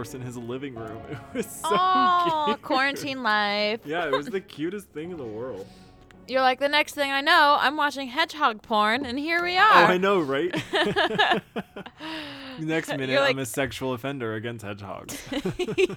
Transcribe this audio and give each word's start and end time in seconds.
obstacle 0.00 0.04
course 0.04 0.14
in 0.14 0.20
his 0.22 0.36
living 0.36 0.74
room. 0.74 1.00
It 1.34 1.36
was 1.36 1.46
so 1.46 1.68
oh, 1.70 2.44
cute. 2.46 2.62
quarantine 2.62 3.22
life. 3.22 3.80
Yeah, 3.84 4.06
it 4.06 4.12
was 4.12 4.26
the 4.26 4.40
cutest 4.40 4.88
thing 4.88 5.10
in 5.10 5.16
the 5.16 5.24
world. 5.24 5.66
You're 6.28 6.42
like, 6.42 6.60
the 6.60 6.68
next 6.68 6.94
thing 6.94 7.10
I 7.10 7.20
know, 7.20 7.56
I'm 7.58 7.76
watching 7.76 8.06
hedgehog 8.06 8.62
porn, 8.62 9.04
and 9.04 9.18
here 9.18 9.42
we 9.42 9.56
Oh, 9.56 9.62
are. 9.62 9.84
I 9.86 9.98
know, 9.98 10.20
right? 10.20 10.52
Next 12.60 12.88
minute, 12.88 13.10
You're 13.10 13.22
I'm 13.22 13.38
a 13.38 13.46
sexual 13.46 13.94
offender 13.94 14.34
against 14.34 14.64
hedgehogs. 14.64 15.20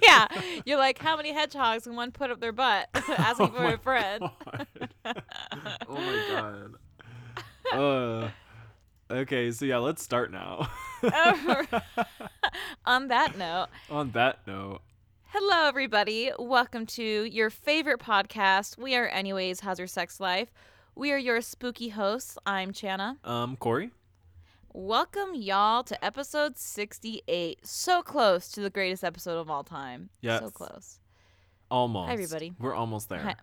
yeah. 0.02 0.26
You're 0.64 0.78
like, 0.78 0.98
how 0.98 1.16
many 1.16 1.32
hedgehogs 1.32 1.84
can 1.84 1.94
one 1.94 2.10
put 2.10 2.30
up 2.30 2.40
their 2.40 2.52
butt? 2.52 2.88
Asking 2.94 3.48
for 3.52 3.60
my 3.60 3.72
a 3.74 3.78
friend. 3.78 4.24
God. 5.04 5.22
oh 5.88 5.94
my 5.94 6.24
god. 6.30 6.74
Uh, 7.72 8.28
okay, 9.14 9.50
so 9.50 9.64
yeah, 9.64 9.78
let's 9.78 10.02
start 10.02 10.32
now. 10.32 10.68
On 12.86 13.08
that 13.08 13.36
note, 13.38 13.68
On 13.90 14.10
that 14.12 14.46
note, 14.46 14.80
hello, 15.28 15.66
everybody. 15.68 16.30
Welcome 16.38 16.86
to 16.86 17.02
your 17.24 17.50
favorite 17.50 18.00
podcast. 18.00 18.78
We 18.78 18.94
are, 18.94 19.06
anyways, 19.08 19.60
How's 19.60 19.78
Your 19.78 19.88
Sex 19.88 20.20
Life? 20.20 20.52
We 20.94 21.12
are 21.12 21.18
your 21.18 21.40
spooky 21.40 21.88
hosts. 21.90 22.38
I'm 22.46 22.72
Chana. 22.72 23.16
um, 23.26 23.56
Corey. 23.56 23.90
Welcome, 24.72 25.34
y'all, 25.34 25.82
to 25.84 26.04
episode 26.04 26.56
68. 26.58 27.60
So 27.66 28.02
close 28.02 28.48
to 28.50 28.60
the 28.60 28.70
greatest 28.70 29.04
episode 29.04 29.38
of 29.38 29.48
all 29.50 29.62
time. 29.64 30.10
So 30.14 30.18
Yes. 30.22 30.50
close. 30.52 30.98
Almost. 31.70 32.08
Hi, 32.08 32.12
everybody. 32.12 32.52
We're 32.58 32.74
almost 32.74 33.08
there. 33.08 33.20
Hi. 33.20 33.34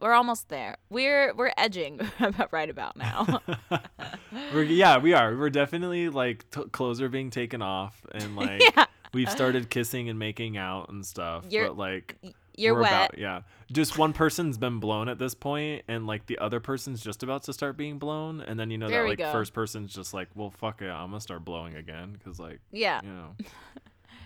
We're 0.00 0.12
almost 0.14 0.48
there. 0.48 0.76
We're 0.88 1.34
we're 1.34 1.52
edging 1.56 2.00
about 2.20 2.52
right 2.52 2.70
about 2.70 2.96
now. 2.96 3.40
We're, 4.54 4.62
yeah, 4.62 4.98
we 4.98 5.12
are. 5.12 5.36
We're 5.36 5.50
definitely 5.50 6.08
like 6.08 6.48
t- 6.50 6.62
clothes 6.72 7.00
are 7.00 7.08
being 7.08 7.30
taken 7.30 7.62
off, 7.62 8.00
and 8.12 8.36
like 8.36 8.62
yeah, 8.76 8.86
we've 9.12 9.30
started 9.30 9.68
kissing 9.70 10.08
and 10.08 10.18
making 10.18 10.56
out 10.56 10.88
and 10.88 11.04
stuff. 11.04 11.44
You're- 11.50 11.68
but 11.68 11.76
like 11.76 12.16
you're 12.56 12.74
wet. 12.78 12.92
About, 13.10 13.18
yeah, 13.18 13.40
just 13.72 13.96
one 13.98 14.12
person's 14.12 14.58
been 14.58 14.80
blown 14.80 15.08
at 15.08 15.18
this 15.18 15.34
point, 15.34 15.82
and 15.88 16.06
like 16.06 16.26
the 16.26 16.38
other 16.38 16.60
person's 16.60 17.02
just 17.02 17.22
about 17.22 17.42
to 17.44 17.52
start 17.52 17.76
being 17.76 17.98
blown, 17.98 18.40
and 18.40 18.58
then 18.58 18.70
you 18.70 18.78
know 18.78 18.88
There 18.88 19.02
that 19.02 19.08
like 19.08 19.18
go. 19.18 19.32
first 19.32 19.52
person's 19.54 19.92
just 19.94 20.12
like, 20.14 20.28
well, 20.34 20.50
fuck 20.50 20.80
it, 20.82 20.88
I'm 20.88 21.08
gonna 21.10 21.20
start 21.20 21.44
blowing 21.44 21.74
again 21.76 22.12
because 22.12 22.38
like 22.38 22.60
Yeah. 22.70 23.00
you 23.02 23.10
know, 23.10 23.36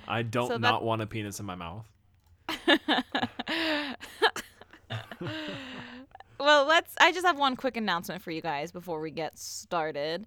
I 0.08 0.22
don't 0.22 0.48
So 0.48 0.56
not 0.58 0.82
want 0.84 1.00
a 1.02 1.06
penis 1.06 1.40
in 1.40 1.46
my 1.46 1.54
mouth. 1.54 1.86
Well, 6.38 6.66
let's. 6.66 6.94
I 7.00 7.12
just 7.12 7.26
have 7.26 7.38
one 7.38 7.56
quick 7.56 7.76
announcement 7.76 8.22
for 8.22 8.30
you 8.30 8.40
guys 8.40 8.72
before 8.72 9.00
we 9.00 9.10
get 9.10 9.38
started. 9.38 10.26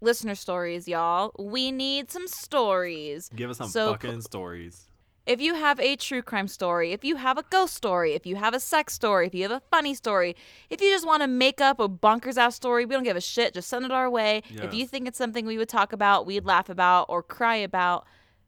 Listener 0.00 0.34
stories, 0.34 0.86
y'all. 0.86 1.32
We 1.38 1.72
need 1.72 2.10
some 2.10 2.28
stories. 2.28 3.30
Give 3.34 3.50
us 3.50 3.58
some 3.58 3.68
So 3.68 3.92
fucking 3.92 4.20
stories. 4.22 4.88
If 5.26 5.40
you 5.40 5.54
have 5.54 5.80
a 5.80 5.96
true 5.96 6.22
crime 6.22 6.46
story, 6.46 6.92
if 6.92 7.04
you 7.04 7.16
have 7.16 7.36
a 7.36 7.42
ghost 7.50 7.74
story, 7.74 8.12
if 8.14 8.26
you 8.26 8.36
have 8.36 8.54
a 8.54 8.60
sex 8.60 8.92
story, 8.94 9.26
if 9.26 9.34
you 9.34 9.42
have 9.42 9.50
a 9.50 9.62
funny 9.72 9.92
story, 9.92 10.36
if 10.70 10.80
you 10.80 10.88
just 10.88 11.04
want 11.04 11.22
to 11.22 11.26
make 11.26 11.60
up 11.60 11.80
a 11.80 11.88
bonkers 11.88 12.36
ass 12.36 12.54
story, 12.54 12.84
we 12.84 12.94
don't 12.94 13.02
give 13.02 13.16
a 13.16 13.20
shit. 13.20 13.52
Just 13.52 13.68
send 13.68 13.84
it 13.84 13.90
our 13.90 14.08
way. 14.08 14.42
If 14.62 14.72
you 14.72 14.86
think 14.86 15.08
it's 15.08 15.18
something 15.18 15.44
we 15.44 15.58
would 15.58 15.68
talk 15.68 15.92
about, 15.92 16.26
we'd 16.26 16.44
laugh 16.44 16.68
about, 16.68 17.06
or 17.08 17.24
cry 17.24 17.56
about, 17.56 18.06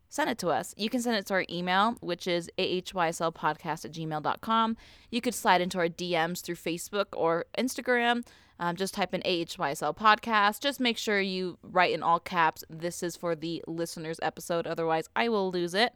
send 0.09 0.31
it 0.31 0.39
to 0.39 0.49
us. 0.49 0.75
You 0.77 0.89
can 0.89 1.01
send 1.01 1.17
it 1.17 1.27
to 1.27 1.35
our 1.35 1.45
email, 1.51 1.97
which 2.01 2.27
is 2.27 2.51
ahyslpodcast 2.59 3.85
at 3.85 3.93
gmail.com. 3.93 4.77
You 5.11 5.21
could 5.21 5.35
slide 5.35 5.61
into 5.61 5.79
our 5.79 5.89
DMs 5.89 6.43
through 6.43 6.57
Facebook 6.57 7.07
or 7.13 7.47
Instagram. 7.57 8.25
Um, 8.61 8.75
just 8.75 8.95
type 8.95 9.15
in 9.15 9.21
AHYSL 9.23 9.97
podcast. 9.97 10.61
Just 10.61 10.81
make 10.81 10.99
sure 10.99 11.21
you 11.21 11.59
write 11.63 11.93
in 11.93 12.03
all 12.03 12.19
caps, 12.19 12.65
this 12.69 13.03
is 13.03 13.17
for 13.17 13.37
the 13.37 13.63
listeners 13.69 14.19
episode. 14.21 14.67
Otherwise, 14.67 15.09
I 15.15 15.29
will 15.29 15.51
lose 15.53 15.75
it. 15.75 15.95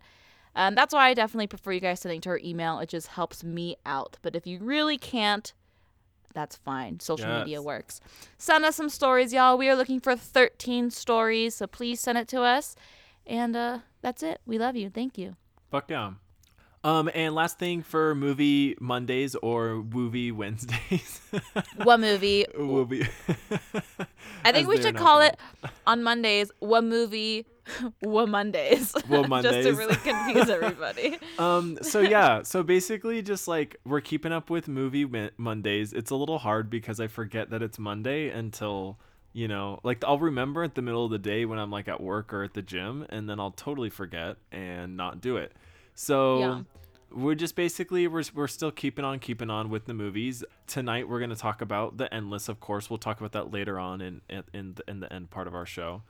Um, 0.55 0.75
that's 0.75 0.95
why 0.95 1.09
I 1.09 1.15
definitely 1.15 1.47
prefer 1.47 1.73
you 1.73 1.81
guys 1.81 2.01
sending 2.01 2.21
to 2.21 2.29
our 2.31 2.41
email. 2.45 2.79
It 2.79 2.89
just 2.89 3.09
helps 3.09 3.43
me 3.43 3.77
out. 3.87 4.19
But 4.23 4.37
if 4.37 4.47
you 4.47 4.59
really 4.61 4.99
can't, 4.99 5.53
that's 6.35 6.57
fine. 6.57 7.01
Social 7.01 7.39
media 7.41 7.61
works. 7.61 8.01
Send 8.39 8.65
us 8.65 8.77
some 8.77 8.89
stories, 8.89 9.33
y'all. 9.33 9.59
We 9.59 9.69
are 9.69 9.77
looking 9.77 10.01
for 10.01 10.15
13 10.17 10.91
stories, 10.91 11.55
so 11.55 11.67
please 11.67 12.01
send 12.01 12.19
it 12.19 12.29
to 12.29 12.43
us. 12.43 12.77
And 13.27 13.55
uh, 13.57 13.79
that's 14.01 14.23
it. 14.23 14.41
We 14.47 14.59
love 14.59 14.77
you. 14.77 14.91
Thank 14.91 15.17
you. 15.19 15.37
Fuck 15.71 15.91
yeah. 15.91 16.13
Um, 16.85 17.09
and 17.15 17.33
last 17.35 17.61
thing 17.61 17.83
for 17.83 18.13
movie 18.15 18.75
Mondays 18.81 19.37
or 19.37 19.85
movie 19.85 20.33
Wednesdays. 20.33 21.21
What 21.77 22.01
movie? 22.01 22.45
movie. 22.59 23.07
I 24.45 24.51
think 24.51 24.65
As 24.65 24.67
we 24.67 24.83
should 24.83 24.97
call 24.97 25.21
called. 25.21 25.33
it 25.33 25.39
on 25.87 26.03
Mondays. 26.03 26.51
What 26.59 26.83
movie? 26.85 27.47
What 28.01 28.29
Mondays? 28.29 28.93
What 29.07 29.29
Mondays? 29.29 29.65
just 29.65 29.69
to 29.69 29.75
really 29.77 29.95
confuse 29.95 30.51
everybody. 30.51 31.19
um 31.39 31.79
so 31.83 32.01
yeah 32.01 32.43
so 32.43 32.65
basically 32.65 33.23
just 33.23 33.47
like 33.47 33.77
we're 33.85 34.01
keeping 34.01 34.33
up 34.33 34.51
with 34.51 34.67
movie 34.67 35.07
mondays 35.37 35.93
it's 35.93 36.11
a 36.11 36.17
little 36.17 36.39
hard 36.39 36.69
because 36.69 36.99
i 36.99 37.07
forget 37.07 37.51
that 37.51 37.63
it's 37.63 37.79
monday 37.79 38.29
until 38.31 38.99
you 39.33 39.49
know 39.49 39.79
like 39.83 40.05
i'll 40.05 40.19
remember 40.19 40.63
at 40.63 40.75
the 40.75 40.83
middle 40.83 41.05
of 41.05 41.11
the 41.11 41.19
day 41.19 41.45
when 41.45 41.59
i'm 41.59 41.71
like 41.71 41.89
at 41.89 42.01
work 42.01 42.33
or 42.33 42.43
at 42.45 42.55
the 42.55 42.63
gym 42.63 43.07
and 43.11 43.29
then 43.29 43.41
i'll 43.41 43.51
totally 43.51 43.91
forget 43.91 44.37
and 44.51 44.97
not 44.97 45.21
do 45.21 45.37
it 45.37 45.53
so 45.95 46.39
Yeah. 46.39 46.61
we're 47.11 47.35
just 47.35 47.55
basically 47.57 48.07
we're, 48.09 48.25
we're 48.35 48.47
still 48.49 48.71
keeping 48.71 49.05
on 49.05 49.19
keeping 49.19 49.49
on 49.51 49.71
with 49.71 49.87
the 49.87 49.95
movies 49.95 50.45
tonight 50.67 51.09
we're 51.09 51.19
going 51.19 51.31
to 51.31 51.37
talk 51.37 51.61
about 51.63 51.97
the 51.97 52.13
endless 52.13 52.49
of 52.49 52.61
course 52.61 52.91
we'll 52.91 52.99
talk 52.99 53.19
about 53.21 53.33
that 53.33 53.51
later 53.51 53.79
on 53.79 54.01
in 54.01 54.21
in, 54.29 54.43
in, 54.53 54.75
the, 54.75 54.83
in 54.91 55.01
the 55.01 55.13
end 55.13 55.31
part 55.31 55.47
of 55.47 55.55
our 55.55 55.67
show 55.67 56.03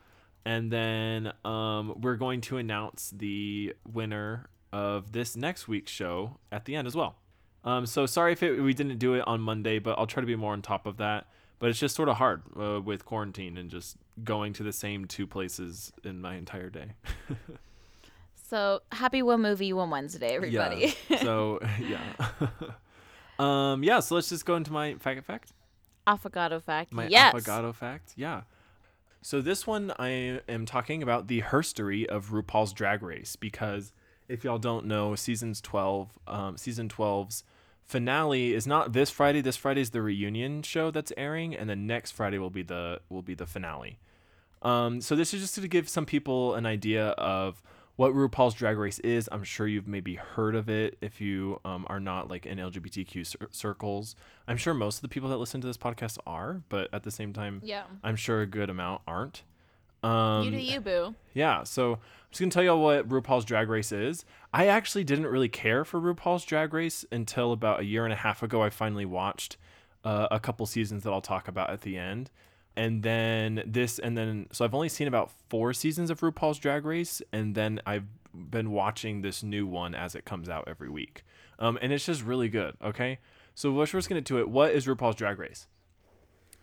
and 0.44 0.72
then 0.72 1.32
um, 1.44 1.94
we're 2.00 2.16
going 2.16 2.40
to 2.40 2.56
announce 2.56 3.12
the 3.16 3.72
winner 3.92 4.48
of 4.72 5.12
this 5.12 5.36
next 5.36 5.68
week's 5.68 5.92
show 5.92 6.38
at 6.50 6.64
the 6.64 6.74
end 6.74 6.88
as 6.88 6.96
well. 6.96 7.14
Um, 7.62 7.86
so 7.86 8.06
sorry 8.06 8.32
if 8.32 8.42
it, 8.42 8.60
we 8.60 8.74
didn't 8.74 8.98
do 8.98 9.14
it 9.14 9.22
on 9.24 9.40
Monday, 9.40 9.78
but 9.78 9.96
I'll 9.96 10.08
try 10.08 10.20
to 10.20 10.26
be 10.26 10.34
more 10.34 10.52
on 10.52 10.60
top 10.60 10.84
of 10.84 10.96
that. 10.96 11.28
But 11.62 11.70
it's 11.70 11.78
just 11.78 11.94
sort 11.94 12.08
of 12.08 12.16
hard 12.16 12.42
uh, 12.60 12.80
with 12.80 13.04
quarantine 13.04 13.56
and 13.56 13.70
just 13.70 13.96
going 14.24 14.52
to 14.54 14.64
the 14.64 14.72
same 14.72 15.04
two 15.04 15.28
places 15.28 15.92
in 16.02 16.20
my 16.20 16.34
entire 16.34 16.70
day. 16.70 16.94
So 18.52 18.82
happy 18.92 19.22
What 19.22 19.40
Movie 19.40 19.72
One 19.72 19.88
Wednesday, 19.88 20.34
everybody. 20.34 20.94
Yeah. 21.08 21.22
So 21.22 21.58
yeah. 21.80 22.26
um, 23.38 23.82
yeah. 23.82 24.00
So 24.00 24.14
let's 24.14 24.28
just 24.28 24.44
go 24.44 24.56
into 24.56 24.70
my 24.70 24.96
fact 24.96 25.24
fact. 25.24 25.54
Affogato 26.06 26.62
fact. 26.62 26.92
My 26.92 27.06
yes. 27.06 27.32
affogato 27.34 27.74
fact. 27.74 28.12
Yeah. 28.14 28.42
So 29.22 29.40
this 29.40 29.66
one 29.66 29.90
I 29.98 30.42
am 30.50 30.66
talking 30.66 31.02
about 31.02 31.28
the 31.28 31.40
herstory 31.40 32.04
of 32.04 32.28
RuPaul's 32.28 32.74
Drag 32.74 33.02
Race 33.02 33.36
because 33.36 33.94
if 34.28 34.44
y'all 34.44 34.58
don't 34.58 34.84
know, 34.84 35.14
seasons 35.14 35.62
12, 35.62 36.10
um, 36.26 36.58
season 36.58 36.90
12's 36.90 37.44
finale 37.87 38.54
is 38.54 38.66
not 38.66 38.93
this 38.93 39.10
Friday. 39.10 39.41
This 39.41 39.56
Friday 39.56 39.81
is 39.81 39.91
the 39.91 40.03
reunion 40.03 40.62
show 40.62 40.90
that's 40.90 41.12
airing, 41.17 41.55
and 41.55 41.69
then 41.69 41.87
next 41.87 42.12
Friday 42.12 42.38
will 42.38 42.50
be 42.50 42.62
the 42.62 43.00
will 43.08 43.23
be 43.23 43.34
the 43.34 43.46
finale. 43.46 43.99
Um, 44.62 45.00
so 45.00 45.17
this 45.17 45.34
is 45.34 45.40
just 45.40 45.55
to 45.56 45.67
give 45.69 45.88
some 45.88 46.06
people 46.06 46.55
an 46.55 46.67
idea 46.67 47.08
of 47.11 47.61
what 47.96 48.12
RuPaul's 48.14 48.55
Drag 48.55 48.79
Race 48.79 49.00
is. 49.00 49.29
I'm 49.32 49.43
sure 49.44 49.67
you've 49.67 49.88
maybe 49.88 50.14
heard 50.14 50.55
of 50.55 50.69
it 50.69 50.96
if 51.00 51.20
you 51.20 51.61
um, 51.64 51.84
are 51.90 52.00
not 52.00 52.31
like 52.31 52.46
in 52.46 52.58
LGBTQ 52.58 53.26
cir- 53.26 53.49
circles. 53.50 54.14
I'm 54.49 54.56
sure 54.56 54.73
most 54.73 54.96
of 54.96 55.02
the 55.02 55.08
people 55.08 55.28
that 55.31 55.37
listen 55.38 55.61
to 55.61 55.67
this 55.67 55.76
podcast 55.76 56.17
are, 56.26 56.62
but 56.69 56.88
at 56.93 57.02
the 57.02 57.11
same 57.11 57.32
time, 57.32 57.61
Yeah. 57.64 57.82
I'm 58.05 58.17
sure 58.17 58.40
a 58.40 58.46
good 58.46 58.70
amount 58.70 59.02
aren't. 59.06 59.43
Um, 60.02 60.44
you 60.44 60.50
do 60.52 60.58
you, 60.58 60.81
boo. 60.81 61.14
yeah, 61.35 61.64
so 61.64 61.99
just 62.32 62.40
gonna 62.40 62.50
tell 62.50 62.62
you 62.62 62.70
all 62.70 62.82
what 62.82 63.08
RuPaul's 63.08 63.44
Drag 63.44 63.69
Race 63.69 63.93
is. 63.93 64.25
I 64.55 64.67
actually 64.67 65.05
didn't 65.05 65.26
really 65.26 65.50
care 65.50 65.84
for 65.84 66.00
RuPaul's 66.00 66.46
Drag 66.46 66.73
Race 66.73 67.05
until 67.12 67.52
about 67.52 67.81
a 67.81 67.84
year 67.84 68.05
and 68.05 68.12
a 68.12 68.17
half 68.17 68.43
ago. 68.43 68.62
I 68.62 68.70
finally 68.70 69.05
watched 69.05 69.58
uh, 70.02 70.29
a 70.31 70.40
couple 70.40 70.64
seasons 70.64 71.02
that 71.02 71.11
I'll 71.12 71.20
talk 71.20 71.46
about 71.46 71.69
at 71.69 71.82
the 71.82 71.99
end, 71.99 72.31
and 72.75 73.02
then 73.02 73.62
this, 73.67 73.99
and 73.99 74.17
then 74.17 74.46
so 74.50 74.64
I've 74.64 74.75
only 74.75 74.88
seen 74.88 75.08
about 75.08 75.31
four 75.50 75.75
seasons 75.75 76.08
of 76.08 76.20
RuPaul's 76.20 76.58
Drag 76.58 76.87
Race, 76.87 77.20
and 77.34 77.55
then 77.55 77.81
I've 77.84 78.06
been 78.32 78.70
watching 78.70 79.20
this 79.20 79.43
new 79.43 79.67
one 79.67 79.94
as 79.94 80.14
it 80.14 80.25
comes 80.25 80.49
out 80.49 80.64
every 80.67 80.88
week, 80.88 81.25
um, 81.58 81.78
and 81.82 81.93
it's 81.93 82.06
just 82.06 82.23
really 82.23 82.49
good. 82.49 82.76
Okay, 82.82 83.19
so 83.55 83.70
we're 83.70 83.85
just 83.85 84.08
gonna 84.08 84.23
do 84.23 84.38
it. 84.38 84.49
What 84.49 84.73
is 84.73 84.87
RuPaul's 84.87 85.17
Drag 85.17 85.38
Race? 85.38 85.67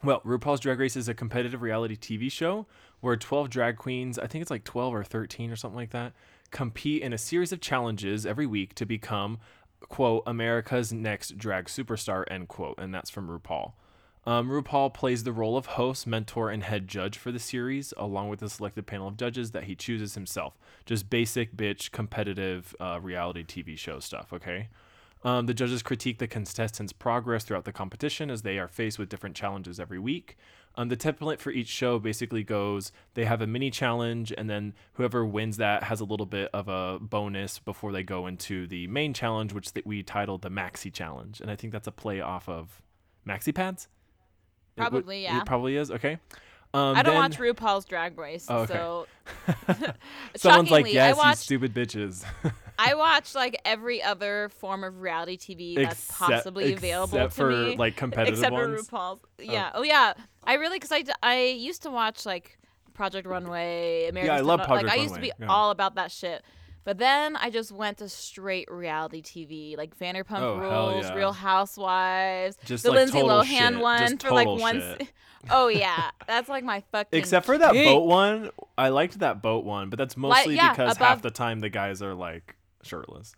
Well, 0.03 0.21
RuPaul's 0.21 0.61
Drag 0.61 0.79
Race 0.79 0.95
is 0.95 1.07
a 1.07 1.13
competitive 1.13 1.61
reality 1.61 1.95
TV 1.95 2.31
show 2.31 2.65
where 3.01 3.15
12 3.15 3.49
drag 3.49 3.77
queens, 3.77 4.19
I 4.19 4.27
think 4.27 4.41
it's 4.41 4.51
like 4.51 4.63
12 4.63 4.93
or 4.93 5.03
13 5.03 5.51
or 5.51 5.55
something 5.55 5.77
like 5.77 5.91
that, 5.91 6.13
compete 6.51 7.01
in 7.01 7.13
a 7.13 7.17
series 7.17 7.51
of 7.51 7.61
challenges 7.61 8.25
every 8.25 8.45
week 8.45 8.73
to 8.75 8.85
become, 8.85 9.39
quote, 9.81 10.23
America's 10.25 10.91
next 10.91 11.37
drag 11.37 11.65
superstar, 11.65 12.23
end 12.29 12.47
quote. 12.47 12.77
And 12.77 12.93
that's 12.93 13.09
from 13.09 13.27
RuPaul. 13.27 13.73
Um, 14.25 14.49
RuPaul 14.49 14.93
plays 14.93 15.23
the 15.23 15.31
role 15.31 15.57
of 15.57 15.65
host, 15.65 16.05
mentor, 16.05 16.49
and 16.49 16.63
head 16.63 16.87
judge 16.87 17.17
for 17.17 17.31
the 17.31 17.39
series, 17.39 17.93
along 17.97 18.29
with 18.29 18.41
a 18.41 18.49
selected 18.49 18.85
panel 18.85 19.07
of 19.07 19.17
judges 19.17 19.51
that 19.51 19.63
he 19.63 19.75
chooses 19.75 20.15
himself. 20.15 20.59
Just 20.85 21.09
basic 21.09 21.55
bitch 21.55 21.91
competitive 21.91 22.75
uh, 22.79 22.99
reality 23.01 23.43
TV 23.43 23.77
show 23.77 23.99
stuff, 23.99 24.33
okay? 24.33 24.67
Um, 25.23 25.47
the 25.47 25.53
judges 25.53 25.83
critique 25.83 26.19
the 26.19 26.27
contestants' 26.27 26.93
progress 26.93 27.43
throughout 27.43 27.65
the 27.65 27.73
competition 27.73 28.29
as 28.29 28.41
they 28.41 28.57
are 28.57 28.67
faced 28.67 28.99
with 28.99 29.09
different 29.09 29.35
challenges 29.35 29.79
every 29.79 29.99
week. 29.99 30.37
Um, 30.79 30.87
the 30.87 30.95
template 30.95 31.39
for 31.39 31.51
each 31.51 31.67
show 31.67 31.99
basically 31.99 32.41
goes 32.41 32.93
they 33.13 33.25
have 33.25 33.41
a 33.41 33.47
mini 33.47 33.69
challenge, 33.69 34.31
and 34.37 34.49
then 34.49 34.73
whoever 34.93 35.25
wins 35.25 35.57
that 35.57 35.83
has 35.83 35.99
a 35.99 36.05
little 36.05 36.25
bit 36.25 36.49
of 36.53 36.69
a 36.69 36.99
bonus 37.01 37.59
before 37.59 37.91
they 37.91 38.01
go 38.01 38.27
into 38.27 38.65
the 38.65 38.87
main 38.87 39.13
challenge, 39.13 39.51
which 39.51 39.73
th- 39.73 39.85
we 39.85 40.03
titled 40.03 40.41
the 40.41 40.49
Maxi 40.49 40.91
Challenge. 40.91 41.41
And 41.41 41.51
I 41.51 41.57
think 41.57 41.73
that's 41.73 41.87
a 41.87 41.91
play 41.91 42.21
off 42.21 42.47
of 42.47 42.81
Maxi 43.27 43.53
Pads? 43.53 43.89
It 44.77 44.83
would- 44.83 44.89
Probably, 44.91 45.23
yeah. 45.23 45.39
It 45.41 45.45
probably 45.45 45.75
is. 45.75 45.91
Okay. 45.91 46.17
Um, 46.73 46.95
I 46.95 47.01
don't 47.03 47.13
then- 47.13 47.15
watch 47.15 47.37
RuPaul's 47.37 47.83
Drag 47.83 48.17
Race, 48.17 48.45
Oh, 48.47 48.59
okay. 48.59 48.73
so 48.75 49.07
Someone's 50.37 50.71
like, 50.71 50.93
yes, 50.93 51.19
I 51.19 51.31
you 51.31 51.35
stupid 51.35 51.73
bitches. 51.73 52.23
I 52.79 52.93
watch 52.95 53.35
like 53.35 53.59
every 53.65 54.01
other 54.01 54.49
form 54.57 54.83
of 54.83 55.01
reality 55.01 55.37
TV 55.37 55.75
that's 55.75 56.05
Except- 56.09 56.19
possibly 56.19 56.73
available 56.73 57.17
except 57.17 57.31
to 57.33 57.35
for 57.41 57.51
me, 57.51 57.75
like 57.75 57.95
competitive 57.97 58.39
except 58.39 58.53
ones. 58.53 58.87
for 58.87 58.95
RuPaul's. 58.97 59.19
Oh. 59.39 59.43
Yeah. 59.43 59.71
Oh, 59.73 59.83
yeah. 59.83 60.13
I 60.43 60.53
really 60.53 60.77
because 60.79 60.91
I, 60.91 61.03
I 61.21 61.41
used 61.43 61.83
to 61.83 61.91
watch 61.91 62.25
like 62.25 62.57
Project 62.93 63.27
Runway, 63.27 64.07
American. 64.09 64.35
I 64.35 64.39
love 64.39 64.61
Project 64.61 64.87
Like 64.87 64.97
I 64.97 65.01
used 65.01 65.15
to 65.15 65.21
be 65.21 65.31
yeah. 65.39 65.47
all 65.47 65.71
about 65.71 65.95
that 65.95 66.11
shit. 66.11 66.43
But 66.85 66.97
then 66.97 67.35
I 67.35 67.49
just 67.49 67.71
went 67.71 67.97
to 67.97 68.09
straight 68.09 68.71
reality 68.71 69.21
TV, 69.21 69.77
like 69.77 69.97
Vanderpump 69.99 70.39
Oh, 70.39 70.57
Rules, 70.57 71.05
yeah. 71.05 71.13
Real 71.13 71.33
Housewives, 71.33 72.57
Just, 72.65 72.83
the 72.83 72.89
like, 72.89 72.99
Lindsay 72.99 73.19
Lohan 73.19 73.45
shit. 73.73 73.79
one 73.79 73.99
Just 73.99 74.21
for 74.23 74.31
like 74.31 74.47
one. 74.47 74.79
se- 74.79 75.09
Oh 75.49 75.67
yeah, 75.67 76.09
that's 76.27 76.49
like 76.49 76.63
my 76.63 76.81
fucking. 76.91 77.17
Except 77.17 77.45
for 77.45 77.57
that 77.57 77.73
boat 77.73 78.05
one, 78.05 78.49
I 78.77 78.89
liked 78.89 79.19
that 79.19 79.41
boat 79.41 79.63
one, 79.65 79.89
but 79.89 79.97
that's 79.97 80.17
mostly 80.17 80.55
yeah, 80.55 80.71
because 80.71 80.97
half 80.97 81.21
the 81.21 81.31
time 81.31 81.59
the 81.59 81.69
guys 81.69 82.01
are 82.01 82.13
like 82.13 82.55
shirtless. 82.83 83.33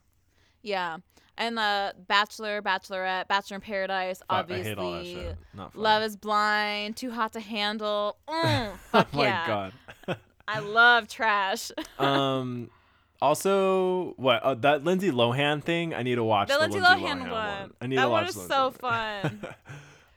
Yeah, 0.63 0.97
and 1.37 1.57
the 1.57 1.95
Bachelor, 2.07 2.61
Bachelorette, 2.61 3.27
Bachelor 3.27 3.55
in 3.55 3.61
Paradise, 3.61 4.19
Fuck, 4.19 4.27
obviously. 4.29 4.71
I 4.71 4.75
hate 4.75 4.77
all 4.77 4.91
that 4.93 5.05
shit. 5.05 5.37
Not 5.55 5.73
fun. 5.73 5.81
Love 5.81 6.03
is 6.03 6.15
Blind, 6.15 6.97
Too 6.97 7.11
Hot 7.11 7.33
to 7.33 7.39
Handle. 7.39 8.17
Mm, 8.31 8.77
fuck 8.91 9.07
oh 9.13 9.17
my 9.17 9.23
yeah. 9.25 9.47
god. 9.47 10.17
I 10.47 10.59
love 10.59 11.07
trash. 11.07 11.71
um. 11.99 12.69
Also, 13.21 14.13
what 14.17 14.41
uh, 14.41 14.55
that 14.55 14.83
Lindsay 14.83 15.11
Lohan 15.11 15.63
thing? 15.63 15.93
I 15.93 16.01
need 16.01 16.15
to 16.15 16.23
watch 16.23 16.47
the 16.47 16.55
the, 16.55 16.59
Lindsay 16.61 16.79
Lohan, 16.79 16.99
Lohan, 16.99 17.19
one. 17.19 17.29
one. 17.29 17.73
I 17.79 17.87
need 17.87 17.97
that 17.97 18.05
to 18.05 18.09
one 18.09 18.23
watch 18.23 18.35
was 18.35 18.35
the 18.35 18.47
so 18.47 18.71
fun. 18.71 19.41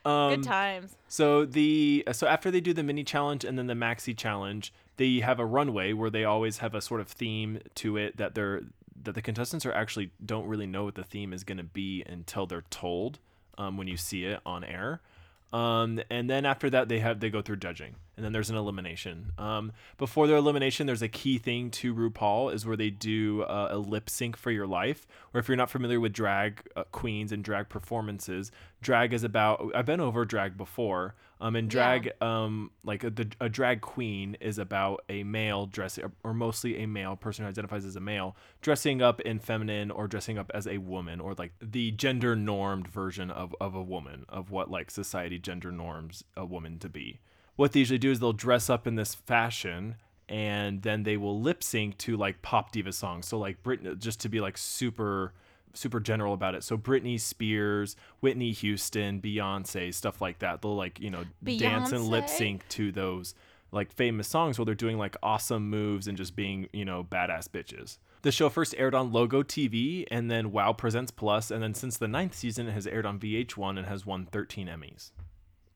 Um, 0.07 0.35
Good 0.35 0.45
times. 0.45 0.95
So 1.09 1.47
the 1.47 2.05
so 2.13 2.27
after 2.27 2.51
they 2.51 2.61
do 2.61 2.75
the 2.75 2.83
mini 2.83 3.05
challenge 3.05 3.43
and 3.43 3.59
then 3.59 3.69
the 3.69 3.75
maxi 3.75 4.15
challenge, 4.15 4.71
they 4.99 5.21
have 5.21 5.39
a 5.41 5.47
runway 5.47 5.95
where 5.95 6.11
they 6.11 6.25
always 6.25 6.59
have 6.59 6.75
a 6.75 6.83
sort 6.83 7.01
of 7.01 7.09
theme 7.09 7.61
to 7.77 7.97
it 7.97 8.19
that 8.19 8.35
they're 8.35 8.65
that 9.03 9.15
the 9.15 9.23
contestants 9.23 9.67
are 9.67 9.73
actually 9.73 10.11
don't 10.25 10.47
really 10.47 10.67
know 10.67 10.85
what 10.85 10.95
the 10.95 11.05
theme 11.05 11.33
is 11.33 11.45
going 11.45 11.59
to 11.59 11.65
be 11.65 12.03
until 12.07 12.47
they're 12.47 12.65
told 12.71 13.19
um, 13.59 13.77
when 13.77 13.89
you 13.89 13.97
see 13.97 14.25
it 14.25 14.41
on 14.45 14.65
air. 14.65 15.01
Um, 15.53 16.01
and 16.11 16.29
then 16.29 16.47
after 16.47 16.69
that, 16.71 16.89
they 16.89 16.99
have 16.99 17.21
they 17.21 17.31
go 17.31 17.41
through 17.41 17.57
judging, 17.59 17.95
and 18.17 18.25
then 18.25 18.33
there's 18.33 18.51
an 18.51 18.57
elimination. 18.57 19.31
Um, 19.39 19.71
before 19.99 20.27
their 20.27 20.37
elimination, 20.37 20.89
there's 20.89 21.03
a 21.03 21.09
key 21.09 21.39
thing 21.39 21.71
to 21.73 21.95
RuPaul 21.95 22.53
is 22.53 22.67
where 22.67 22.77
they 22.77 22.91
do 22.91 23.43
uh, 23.43 23.69
a 23.71 23.79
lip 23.79 24.11
sync 24.11 24.37
for 24.37 24.51
your 24.51 24.67
life. 24.67 25.07
Or 25.33 25.39
if 25.39 25.47
you're 25.47 25.57
not 25.57 25.71
familiar 25.71 26.01
with 26.01 26.13
drag 26.13 26.63
uh, 26.75 26.83
queens 26.91 27.31
and 27.31 27.45
drag 27.45 27.69
performances, 27.69 28.51
drag 28.83 29.13
is 29.13 29.23
about. 29.23 29.71
I've 29.77 29.87
been 29.87 30.01
over 30.01 30.25
drag 30.25 30.57
before. 30.57 31.15
Um, 31.45 31.57
and 31.57 31.69
drag, 31.69 32.11
um, 32.23 32.71
like 32.85 33.05
a, 33.05 33.11
the, 33.11 33.31
a 33.39 33.51
drag 33.51 33.83
queen 33.83 34.35
is 34.41 34.59
about 34.59 35.05
a 35.11 35.25
male 35.25 35.67
dressing, 35.67 36.11
or 36.23 36.33
mostly 36.33 36.83
a 36.83 36.87
male 36.87 37.17
person 37.17 37.45
who 37.45 37.51
identifies 37.51 37.85
as 37.85 37.97
a 37.97 38.01
male, 38.01 38.35
dressing 38.63 39.03
up 39.03 39.21
in 39.21 39.39
feminine 39.39 39.91
or 39.91 40.09
dressing 40.09 40.39
up 40.39 40.51
as 40.55 40.67
a 40.67 40.79
woman, 40.79 41.21
or 41.21 41.35
like 41.35 41.53
the 41.61 41.91
gender 41.91 42.35
normed 42.35 42.89
version 42.89 43.31
of, 43.31 43.55
of 43.61 43.75
a 43.75 43.83
woman, 43.83 44.25
of 44.27 44.51
what 44.51 44.71
like 44.71 44.91
society 44.91 45.39
gender 45.39 45.71
norms 45.71 46.25
a 46.35 46.47
woman 46.47 46.79
to 46.79 46.89
be. 46.89 47.21
What 47.57 47.73
they 47.73 47.81
usually 47.81 47.99
do 47.99 48.11
is 48.11 48.21
they'll 48.21 48.33
dress 48.33 48.71
up 48.71 48.87
in 48.87 48.95
this 48.95 49.15
fashion 49.15 49.97
and 50.27 50.81
then 50.81 51.03
they 51.03 51.19
will 51.19 51.39
lip 51.39 51.63
sync 51.63 51.99
to 51.99 52.17
like 52.17 52.41
pop 52.41 52.73
diva 52.73 52.91
songs. 52.91 53.29
So 53.29 53.39
like 53.39 53.63
Britney, 53.63 53.99
just 53.99 54.19
to 54.21 54.31
be 54.31 54.41
like 54.41 54.57
super 54.57 55.35
super 55.77 56.01
general 56.01 56.35
about 56.35 56.55
it. 56.55 56.65
So 56.65 56.77
Britney 56.77 57.21
Spears, 57.21 57.97
Whitney 58.21 58.53
Houston, 58.53 59.21
Beyonce, 59.21 59.93
stuff 59.93 60.21
like 60.21 60.39
that. 60.41 60.63
They'll 60.63 60.77
like, 60.77 61.01
you 61.01 61.11
know, 61.11 61.25
dance 61.45 61.93
and 61.93 62.05
lip 62.07 62.29
sync 62.29 62.69
to 62.71 62.93
those 62.93 63.35
like 63.73 63.93
famous 63.93 64.29
songs 64.29 64.59
while 64.59 64.65
they're 64.65 64.75
doing 64.75 64.99
like 64.99 65.17
awesome 65.23 65.69
moves 65.69 66.07
and 66.07 66.17
just 66.17 66.37
being, 66.37 66.69
you 66.73 66.85
know, 66.85 67.05
badass 67.05 67.49
bitches. 67.49 67.99
The 68.23 68.33
show 68.33 68.49
first 68.49 68.75
aired 68.79 68.95
on 68.95 69.13
Logo 69.13 69.43
TV 69.43 70.07
and 70.11 70.31
then 70.31 70.51
Wow 70.53 70.73
Presents 70.73 71.11
Plus, 71.11 71.51
and 71.51 71.63
then 71.63 71.75
since 71.75 71.99
the 71.99 72.09
ninth 72.09 72.35
season, 72.35 72.69
it 72.69 72.73
has 72.73 72.87
aired 72.87 73.05
on 73.05 73.19
VH1 73.19 73.77
and 73.77 73.87
has 73.87 74.07
won 74.07 74.27
13 74.27 74.67
Emmys 74.67 75.11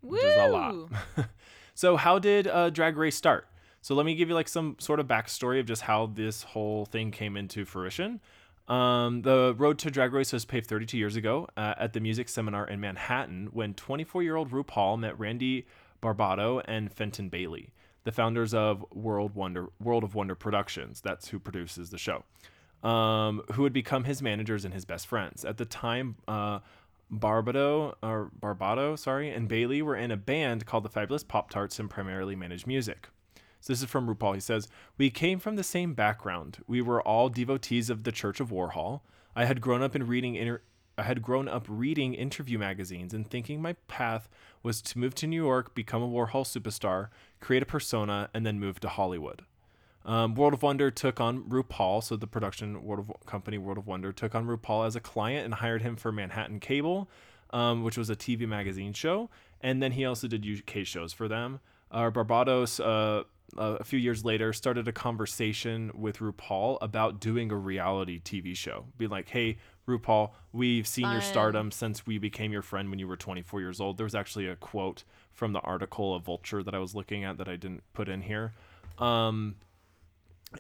which 0.01 0.23
is 0.23 0.37
a 0.37 0.49
lot. 0.49 0.75
So 1.75 1.97
how 1.97 2.19
did 2.19 2.49
uh, 2.49 2.71
Drag 2.71 2.97
Race 2.97 3.15
start? 3.15 3.47
So 3.83 3.95
let 3.95 4.05
me 4.05 4.17
give 4.17 4.29
you 4.29 4.35
like 4.35 4.49
some 4.49 4.75
sort 4.81 4.99
of 4.99 5.07
backstory 5.07 5.61
of 5.61 5.67
just 5.67 5.83
how 5.83 6.07
this 6.07 6.43
whole 6.43 6.87
thing 6.87 7.13
came 7.13 7.37
into 7.37 7.65
fruition. 7.65 8.21
Um, 8.69 9.23
the 9.23 9.55
road 9.57 9.79
to 9.81 9.91
Drag 9.91 10.13
Race 10.13 10.33
was 10.33 10.45
paved 10.45 10.67
32 10.67 10.99
years 10.99 11.17
ago 11.17 11.49
uh, 11.57 11.75
at 11.79 11.95
the 11.95 12.01
music 12.01 12.29
seminar 12.29 12.67
in 12.67 12.81
Manhattan 12.81 13.49
when 13.53 13.73
24-year-old 13.73 14.51
RuPaul 14.51 14.99
met 14.99 15.19
Randy 15.19 15.67
Barbato 16.03 16.63
and 16.67 16.93
Fenton 16.93 17.31
Bailey, 17.31 17.73
the 18.05 18.13
founders 18.13 18.53
of 18.53 18.85
World 18.93 19.35
Wonder 19.35 19.69
World 19.81 20.05
of 20.05 20.15
Wonder 20.15 20.35
Productions. 20.35 21.01
That's 21.01 21.29
who 21.29 21.39
produces 21.39 21.91
the 21.91 21.99
show. 21.99 22.25
Um, 22.87 23.43
who 23.53 23.63
would 23.63 23.73
become 23.73 24.05
his 24.05 24.23
managers 24.23 24.65
and 24.65 24.73
his 24.73 24.85
best 24.85 25.09
friends. 25.09 25.45
At 25.45 25.57
the 25.57 25.65
time, 25.65 26.17
uh, 26.29 26.61
Barbato 27.11 27.95
or 28.03 28.31
Barbato, 28.39 28.97
sorry, 28.97 29.31
and 29.31 29.49
Bailey 29.49 29.83
were 29.83 29.97
in 29.97 30.11
a 30.11 30.17
band 30.17 30.67
called 30.67 30.85
the 30.85 30.89
Fabulous 30.89 31.25
Pop 31.25 31.51
Tarts 31.51 31.81
and 31.81 31.91
primarily 31.91 32.37
managed 32.37 32.67
music. 32.67 33.09
So 33.61 33.73
this 33.73 33.83
is 33.83 33.89
from 33.89 34.07
RuPaul. 34.07 34.35
He 34.35 34.41
says, 34.41 34.69
"We 34.97 35.11
came 35.11 35.39
from 35.39 35.57
the 35.57 35.63
same 35.63 35.95
background. 35.95 36.59
We 36.67 36.81
were 36.81 37.03
all 37.03 37.29
devotees 37.29 37.91
of 37.91 38.05
the 38.05 38.13
Church 38.13 38.41
of 38.41 38.51
Warhol. 38.51 39.01
I 39.35 39.45
had 39.45 39.61
grown 39.61 39.83
up 39.83 39.95
in 39.97 40.07
reading 40.07 40.35
inter- 40.35 40.63
I 40.97 41.05
had 41.05 41.23
grown 41.23 41.49
up 41.49 41.65
reading 41.69 42.15
interview 42.15 42.59
magazines 42.59 43.15
and 43.15 43.29
thinking 43.29 43.63
my 43.63 43.75
path 43.87 44.29
was 44.65 44.83
to 44.83 44.99
move 44.99 45.15
to 45.17 45.29
New 45.29 45.43
York, 45.43 45.75
become 45.75 46.03
a 46.03 46.09
Warhol 46.09 46.45
superstar, 46.45 47.09
create 47.41 47.63
a 47.63 47.67
persona, 47.67 48.31
and 48.35 48.45
then 48.45 48.59
move 48.59 48.81
to 48.81 48.89
Hollywood." 48.89 49.45
Um, 50.05 50.35
World 50.35 50.55
of 50.55 50.63
Wonder 50.63 50.91
took 50.91 51.21
on 51.21 51.43
RuPaul, 51.45 52.03
so 52.03 52.17
the 52.17 52.27
production 52.27 52.83
World 52.83 53.11
of 53.11 53.27
company 53.27 53.59
World 53.59 53.79
of 53.79 53.87
Wonder 53.87 54.11
took 54.11 54.35
on 54.35 54.47
RuPaul 54.47 54.87
as 54.87 54.97
a 54.97 55.01
client 55.01 55.45
and 55.45 55.55
hired 55.55 55.83
him 55.83 55.97
for 55.97 56.11
Manhattan 56.11 56.61
Cable, 56.61 57.11
um, 57.51 57.85
which 57.85 57.99
was 57.99 58.09
a 58.09 58.17
TV 58.17 58.47
magazine 58.49 58.93
show, 58.93 59.29
and 59.61 59.83
then 59.83 59.93
he 59.93 60.05
also 60.05 60.27
did 60.27 60.47
UK 60.47 60.87
shows 60.87 61.13
for 61.13 61.29
them. 61.29 61.61
Uh, 61.91 62.11
Barbados, 62.11 62.81
uh, 62.81 63.25
uh, 63.57 63.77
a 63.81 63.85
few 63.85 63.99
years 63.99 64.25
later, 64.25 64.53
started 64.53 64.89
a 64.89 64.93
conversation 64.93 65.91
with 65.95 66.19
RuPaul 66.19 66.79
about 66.81 67.21
doing 67.21 67.51
a 67.51 67.57
reality 67.57 68.21
TV 68.21 68.57
show. 68.57 68.87
Be 68.99 69.07
like, 69.07 69.31
hey, 69.31 69.59
RuPaul, 69.87 70.33
we've 70.53 70.87
seen 70.87 71.11
your 71.11 71.23
stardom 71.23 71.71
since 71.71 72.07
we 72.07 72.19
became 72.19 72.53
your 72.53 72.63
friend 72.63 72.91
when 72.91 72.99
you 72.99 73.09
were 73.09 73.17
24 73.17 73.61
years 73.61 73.81
old. 73.81 73.97
There 73.97 74.05
was 74.05 74.15
actually 74.15 74.47
a 74.47 74.57
quote 74.57 75.05
from 75.33 75.53
the 75.53 75.61
article 75.61 76.15
of 76.15 76.25
Vulture 76.25 76.63
that 76.63 76.75
I 76.75 76.79
was 76.79 76.95
looking 76.95 77.25
at 77.25 77.39
that 77.39 77.49
I 77.49 77.57
didn't 77.57 77.83
put 77.95 78.09
in 78.09 78.21
here. 78.21 78.53
Um, 78.99 79.55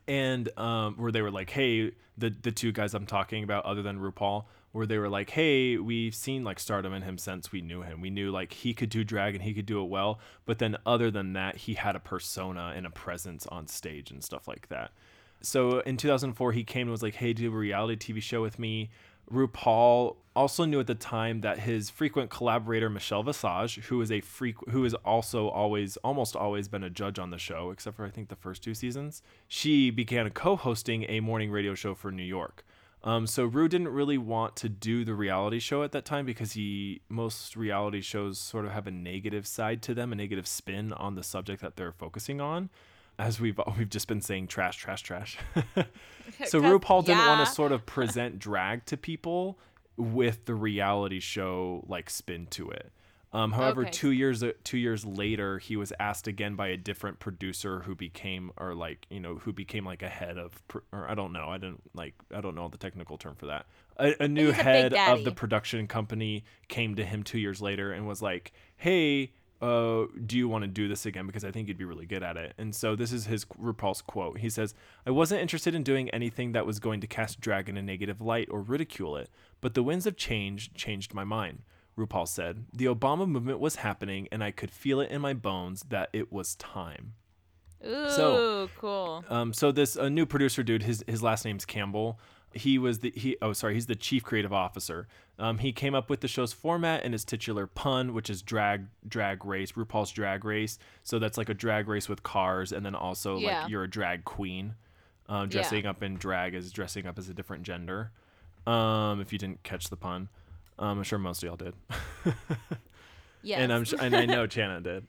and 0.07 0.49
um, 0.59 0.95
where 0.97 1.13
they 1.13 1.23
were 1.23 1.31
like, 1.31 1.51
"Hey, 1.51 1.93
the 2.17 2.31
the 2.31 2.53
two 2.53 2.73
guys 2.73 2.95
I'm 2.95 3.07
talking 3.07 3.43
about, 3.43 3.65
other 3.65 3.83
than 3.83 3.99
RuPaul, 3.99 4.45
where 4.79 4.87
they 4.87 4.99
were 4.99 5.09
like, 5.09 5.31
"Hey, 5.31 5.77
we've 5.77 6.15
seen 6.15 6.45
like 6.45 6.59
stardom 6.59 6.95
in 6.95 7.03
him 7.03 7.19
since 7.19 7.53
we 7.53 7.61
knew 7.61 7.83
him. 7.83 8.01
We 8.01 8.11
knew 8.11 8.31
like 8.31 8.53
he 8.53 8.73
could 8.73 8.89
do 8.89 9.05
drag 9.05 9.35
and 9.35 9.45
he 9.45 9.53
could 9.53 9.67
do 9.67 9.83
it 9.83 9.89
well, 9.89 10.21
but 10.47 10.59
then 10.59 10.79
other 10.87 11.11
than 11.11 11.35
that, 11.35 11.57
he 11.57 11.75
had 11.75 11.97
a 11.97 12.01
persona 12.01 12.73
and 12.75 12.87
a 12.87 12.91
presence 12.91 13.47
on 13.49 13.67
stage 13.67 14.11
and 14.11 14.25
stuff 14.25 14.49
like 14.49 14.69
that." 14.69 14.93
So 15.41 15.81
in 15.81 15.97
2004, 15.97 16.53
he 16.53 16.65
came 16.65 16.83
and 16.83 16.91
was 16.91 17.03
like, 17.03 17.17
"Hey, 17.17 17.33
do 17.33 17.49
a 17.49 17.57
reality 17.57 18.13
TV 18.13 18.21
show 18.23 18.41
with 18.41 18.59
me." 18.59 18.91
RuPaul 19.31 20.17
also 20.35 20.65
knew 20.65 20.81
at 20.81 20.87
the 20.87 20.95
time 20.95 21.43
that 21.43 21.59
his 21.59 21.91
frequent 21.91 22.31
collaborator 22.31 22.89
Michelle 22.89 23.23
Visage, 23.23 23.77
who 23.87 24.01
is 24.01 24.11
a 24.11 24.21
freak, 24.21 24.57
who 24.71 24.85
has 24.85 24.95
also 24.95 25.49
always, 25.49 25.97
almost 25.99 26.35
always 26.35 26.69
been 26.69 26.83
a 26.83 26.91
judge 26.91 27.19
on 27.19 27.31
the 27.31 27.39
show, 27.39 27.71
except 27.71 27.97
for 27.97 28.07
I 28.07 28.11
think 28.11 28.29
the 28.29 28.37
first 28.37 28.63
two 28.63 28.75
seasons, 28.75 29.23
she 29.47 29.91
began 29.91 30.31
co-hosting 30.31 31.05
a 31.09 31.21
morning 31.21 31.51
radio 31.51 31.75
show 31.75 31.95
for 31.95 32.11
New 32.11 32.23
York. 32.23 32.65
Um, 33.05 33.27
so 33.27 33.45
Rue 33.45 33.69
didn't 33.69 33.89
really 33.89 34.19
want 34.19 34.57
to 34.57 34.69
do 34.69 35.05
the 35.05 35.15
reality 35.15 35.61
show 35.61 35.83
at 35.83 35.93
that 35.93 36.05
time 36.05 36.27
because 36.27 36.53
he 36.53 37.01
most 37.09 37.57
reality 37.57 38.01
shows 38.01 38.39
sort 38.39 38.65
of 38.65 38.73
have 38.73 38.87
a 38.87 38.91
negative 38.91 39.47
side 39.47 39.83
to 39.83 39.95
them, 39.95 40.13
a 40.13 40.17
negative 40.17 40.47
spin 40.47 40.93
on 40.93 41.15
the 41.15 41.23
subject 41.23 41.63
that 41.63 41.77
they're 41.77 41.93
focusing 41.93 42.41
on. 42.41 42.71
As 43.19 43.41
we've 43.41 43.59
we've 43.79 43.91
just 43.91 44.09
been 44.09 44.21
saying, 44.21 44.49
trash, 44.49 44.77
trash, 44.77 45.03
trash. 45.03 45.39
so 46.47 46.61
RuPaul 46.61 47.05
didn't 47.05 47.27
want 47.27 47.47
to 47.47 47.53
sort 47.53 47.73
of 47.73 47.87
present 47.87 48.39
drag 48.39 48.85
to 48.87 48.97
people 48.97 49.59
with 49.97 50.45
the 50.47 50.55
reality 50.55 51.21
show 51.21 51.85
like 51.89 52.11
spin 52.11 52.47
to 52.51 52.71
it. 52.71 52.93
Um, 53.33 53.53
however, 53.53 53.83
Okay. 53.83 53.91
two 53.91 54.11
years 54.11 54.43
two 54.65 54.79
years 54.79 55.05
later, 55.05 55.59
he 55.59 55.77
was 55.77 55.93
asked 56.01 56.27
again 56.27 56.55
by 56.55 56.69
a 56.69 56.77
different 56.79 57.19
producer 57.19 57.81
who 57.81 57.95
became 57.95 58.53
or 58.57 58.75
like 58.75 59.07
you 59.11 59.21
know 59.21 59.37
who 59.37 59.53
became 59.53 59.85
like 59.85 60.03
a 60.03 60.09
head 60.09 60.39
of 60.39 60.63
or 60.93 61.09
I 61.11 61.15
don't 61.15 61.33
know 61.33 61.49
I 61.49 61.59
didn't 61.59 61.83
like 61.95 62.15
I 62.35 62.41
don't 62.41 62.55
know 62.55 62.69
the 62.69 62.79
technical 62.79 63.19
term 63.19 63.35
for 63.35 63.47
that 63.47 63.67
a, 63.99 64.15
a 64.25 64.29
new 64.29 64.47
He's 64.47 64.59
a 64.59 64.63
head 64.63 64.93
of 64.95 65.25
the 65.25 65.33
production 65.33 65.87
company 65.87 66.45
came 66.69 66.95
to 66.97 67.05
him 67.05 67.23
two 67.23 67.39
years 67.39 67.61
later 67.61 67.93
and 67.93 68.07
was 68.07 68.23
like, 68.23 68.53
"Hey, 68.77 69.33
uh, 69.61 70.05
do 70.25 70.39
you 70.39 70.49
want 70.49 70.63
to 70.63 70.69
do 70.69 70.87
this 70.89 71.05
again? 71.05 71.27
Because 71.27 71.45
I 71.45 71.51
think 71.51 71.69
you'd 71.69 71.77
be 71.77 71.85
really 71.85 72.07
good 72.07 72.23
at 72.23 72.37
it." 72.37 72.55
And 72.57 72.75
so 72.75 72.95
this 72.97 73.13
is 73.13 73.27
his 73.27 73.45
RuPaul's 73.45 74.01
quote. 74.01 74.39
He 74.39 74.49
says, 74.49 74.73
"I 75.05 75.11
wasn't 75.11 75.43
interested 75.43 75.75
in 75.75 75.83
doing 75.83 76.09
anything 76.11 76.53
that 76.53 76.65
was 76.65 76.79
going 76.79 77.01
to 77.01 77.07
cast 77.07 77.41
drag 77.41 77.69
in 77.69 77.77
a 77.77 77.83
negative 77.83 78.21
light 78.23 78.49
or 78.51 78.63
ridicule 78.63 79.17
it, 79.17 79.29
but 79.61 79.75
the 79.75 79.83
winds 79.83 80.07
of 80.07 80.17
change 80.17 80.73
changed 80.75 81.13
my 81.13 81.25
mind." 81.25 81.63
RuPaul 81.99 82.27
said, 82.27 82.65
"The 82.73 82.87
Obama 82.87 83.29
movement 83.29 83.61
was 83.61 83.77
happening, 83.77 84.29
and 84.33 84.43
I 84.43 84.51
could 84.53 84.71
feel 84.71 85.01
it 85.01 85.11
in 85.11 85.21
my 85.21 85.35
bones 85.35 85.83
that 85.91 86.09
it 86.15 86.33
was 86.33 86.55
time." 86.55 87.13
Ooh, 87.87 88.11
So- 88.11 88.71
cool. 88.79 89.25
Um, 89.29 89.53
so 89.53 89.71
this 89.71 89.95
a 89.97 90.09
new 90.09 90.25
producer 90.27 90.63
dude, 90.63 90.83
his 90.85 91.05
his 91.07 91.23
last 91.23 91.45
name's 91.45 91.65
Campbell. 91.65 92.19
He 92.55 92.79
was 92.79 93.01
the 93.01 93.13
he 93.15 93.37
oh 93.43 93.53
sorry 93.53 93.75
he's 93.75 93.87
the 93.87 93.95
chief 93.95 94.25
creative 94.25 94.53
officer. 94.53 95.07
Um, 95.39 95.59
he 95.59 95.71
came 95.73 95.95
up 95.95 96.09
with 96.11 96.21
the 96.21 96.29
show's 96.29 96.53
format 96.53 97.05
and 97.05 97.13
his 97.15 97.25
titular 97.25 97.67
pun, 97.67 98.15
which 98.15 98.31
is 98.31 98.43
drag 98.43 98.87
drag 99.07 99.45
race, 99.45 99.73
RuPaul's 99.73 100.11
Drag 100.11 100.45
Race. 100.45 100.79
So 101.05 101.19
that's 101.19 101.37
like 101.39 101.49
a 101.51 101.55
drag 101.55 101.87
race 101.89 102.09
with 102.09 102.23
cars, 102.23 102.73
and 102.73 102.85
then 102.87 102.95
also 102.95 103.37
Yeah. 103.39 103.61
like 103.63 103.71
you're 103.71 103.85
a 103.85 103.91
drag 103.91 104.25
queen. 104.25 104.75
Uh, 105.29 105.45
dressing 105.45 105.85
up 105.85 106.03
in 106.03 106.17
drag 106.17 106.55
is 106.55 106.73
dressing 106.73 107.07
up 107.07 107.19
as 107.19 107.29
a 107.29 107.35
different 107.35 107.63
gender. 107.63 108.11
Um, 108.67 109.21
if 109.21 109.31
you 109.33 109.39
didn't 109.39 109.63
catch 109.63 109.89
the 109.91 109.97
pun, 109.97 110.31
um, 110.79 110.99
I'm 110.99 111.03
sure 111.03 111.19
most 111.19 111.43
of 111.43 111.49
y'all 111.49 111.57
did. 111.57 111.75
Yes. 113.43 113.61
and 113.61 113.73
I'm 113.73 113.85
and 114.01 114.17
I 114.17 114.27
know 114.27 114.47
Chana 114.47 114.83
did. 114.83 115.07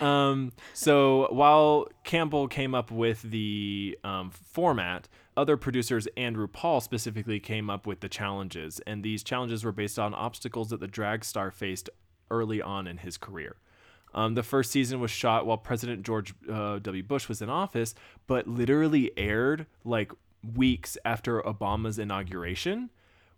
um, 0.00 0.52
so 0.72 1.28
while 1.30 1.88
Campbell 2.04 2.48
came 2.48 2.74
up 2.74 2.90
with 2.90 3.22
the 3.22 3.98
um, 4.04 4.30
format, 4.30 5.08
other 5.36 5.56
producers 5.56 6.08
and 6.16 6.36
RuPaul 6.36 6.82
specifically 6.82 7.40
came 7.40 7.70
up 7.70 7.86
with 7.86 8.00
the 8.00 8.08
challenges, 8.08 8.80
and 8.86 9.02
these 9.02 9.22
challenges 9.22 9.64
were 9.64 9.72
based 9.72 9.98
on 9.98 10.14
obstacles 10.14 10.70
that 10.70 10.80
the 10.80 10.88
drag 10.88 11.24
star 11.24 11.50
faced 11.50 11.90
early 12.30 12.60
on 12.62 12.86
in 12.86 12.98
his 12.98 13.16
career. 13.16 13.56
Um, 14.14 14.34
the 14.34 14.42
first 14.42 14.70
season 14.70 15.00
was 15.00 15.10
shot 15.10 15.46
while 15.46 15.56
President 15.56 16.02
George 16.02 16.34
uh, 16.50 16.78
W. 16.78 17.02
Bush 17.02 17.28
was 17.28 17.40
in 17.40 17.48
office, 17.48 17.94
but 18.26 18.46
literally 18.46 19.10
aired 19.16 19.66
like 19.84 20.12
weeks 20.54 20.98
after 21.04 21.40
Obama's 21.42 21.98
inauguration, 21.98 22.90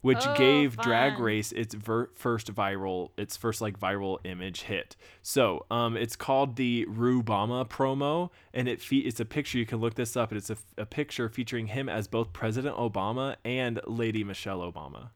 which 0.05 0.27
Oh, 0.27 0.35
gave 0.37 0.77
Drag. 0.77 1.19
Race 1.19 1.51
its 1.53 1.75
ver- 1.75 2.11
first 2.15 2.55
viral, 2.55 3.11
its 3.17 3.37
first 3.39 3.61
like 3.63 3.81
viral 3.81 4.19
image 4.25 4.63
hit. 4.63 4.97
So, 5.23 5.65
um, 5.71 5.97
it's 5.97 6.15
called 6.15 6.57
the 6.57 6.85
Rubama 6.87 7.67
promo, 7.69 8.29
and 8.53 8.69
it 8.69 8.81
fe- 8.83 8.99
it's 8.99 9.19
a 9.19 9.25
picture. 9.25 9.57
You 9.57 9.65
can 9.65 9.79
look 9.79 9.95
this 9.95 10.15
up. 10.17 10.31
And 10.31 10.37
it's 10.39 10.51
a, 10.51 10.57
a 10.77 10.85
picture 10.85 11.29
featuring 11.31 11.69
him 11.69 11.89
as 11.89 12.07
both 12.07 12.35
President 12.35 12.77
Obama 12.77 13.37
and 13.47 13.81
Lady 13.87 14.23
Michelle 14.25 14.61
Obama. 14.61 15.09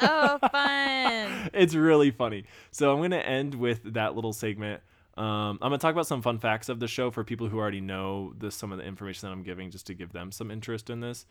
oh, 0.00 0.38
fun. 0.50 1.50
it's 1.52 1.74
really 1.74 2.10
funny. 2.10 2.44
So 2.70 2.92
I'm 2.94 3.02
gonna 3.02 3.16
end 3.18 3.54
with 3.54 3.80
that 3.92 4.14
little 4.14 4.32
segment. 4.32 4.80
Um, 5.18 5.58
I'm 5.60 5.68
gonna 5.68 5.76
talk 5.78 5.92
about 5.92 6.06
some 6.06 6.22
fun 6.22 6.38
facts 6.38 6.70
of 6.70 6.80
the 6.80 6.88
show 6.88 7.10
for 7.10 7.22
people 7.22 7.48
who 7.48 7.58
already 7.58 7.82
know 7.82 8.32
this, 8.38 8.54
some 8.54 8.72
of 8.72 8.78
the 8.78 8.84
information 8.84 9.28
that 9.28 9.32
I'm 9.34 9.42
giving, 9.42 9.70
just 9.70 9.86
to 9.88 9.94
give 9.94 10.12
them 10.12 10.32
some 10.32 10.50
interest 10.50 10.88
in 10.88 11.00
this. 11.00 11.26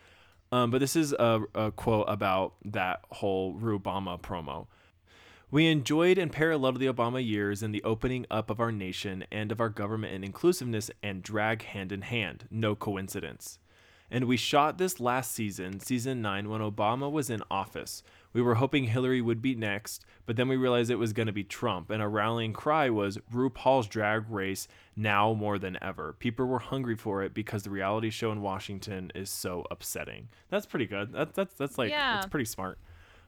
Um, 0.51 0.69
but 0.69 0.79
this 0.79 0.95
is 0.95 1.13
a, 1.13 1.41
a 1.55 1.71
quote 1.71 2.05
about 2.07 2.53
that 2.65 3.01
whole 3.09 3.55
Rubama 3.55 4.19
promo. 4.19 4.67
We 5.49 5.67
enjoyed 5.67 6.17
and 6.17 6.31
paralleled 6.31 6.79
the 6.79 6.87
Obama 6.87 7.25
years 7.25 7.61
in 7.61 7.71
the 7.71 7.83
opening 7.83 8.25
up 8.31 8.49
of 8.49 8.59
our 8.61 8.71
nation 8.71 9.25
and 9.31 9.51
of 9.51 9.59
our 9.59 9.69
government 9.69 10.13
and 10.13 10.23
inclusiveness 10.23 10.89
and 11.03 11.21
drag 11.21 11.63
hand 11.63 11.91
in 11.91 12.03
hand. 12.03 12.47
No 12.49 12.73
coincidence. 12.73 13.59
And 14.09 14.25
we 14.25 14.37
shot 14.37 14.77
this 14.77 14.99
last 14.99 15.31
season, 15.31 15.79
season 15.79 16.21
9, 16.21 16.49
when 16.49 16.61
Obama 16.61 17.09
was 17.09 17.29
in 17.29 17.43
office. 17.49 18.03
We 18.33 18.41
were 18.41 18.55
hoping 18.55 18.85
Hillary 18.85 19.21
would 19.21 19.41
be 19.41 19.55
next, 19.55 20.05
but 20.25 20.35
then 20.35 20.47
we 20.47 20.55
realized 20.55 20.89
it 20.89 20.95
was 20.95 21.13
going 21.13 21.27
to 21.27 21.33
be 21.33 21.43
Trump. 21.43 21.89
And 21.89 22.01
our 22.01 22.09
rallying 22.09 22.53
cry 22.53 22.89
was 22.89 23.17
RuPaul's 23.33 23.87
drag 23.87 24.29
race 24.29 24.67
now 24.95 25.33
more 25.33 25.59
than 25.59 25.77
ever. 25.81 26.13
People 26.19 26.45
were 26.45 26.59
hungry 26.59 26.95
for 26.95 27.23
it 27.23 27.33
because 27.33 27.63
the 27.63 27.69
reality 27.69 28.09
show 28.09 28.31
in 28.31 28.41
Washington 28.41 29.11
is 29.15 29.29
so 29.29 29.65
upsetting. 29.69 30.29
That's 30.49 30.65
pretty 30.65 30.85
good. 30.85 31.11
That, 31.13 31.33
that's, 31.33 31.55
that's 31.55 31.77
like, 31.77 31.89
Yeah. 31.91 32.15
that's 32.15 32.27
pretty 32.27 32.45
smart 32.45 32.77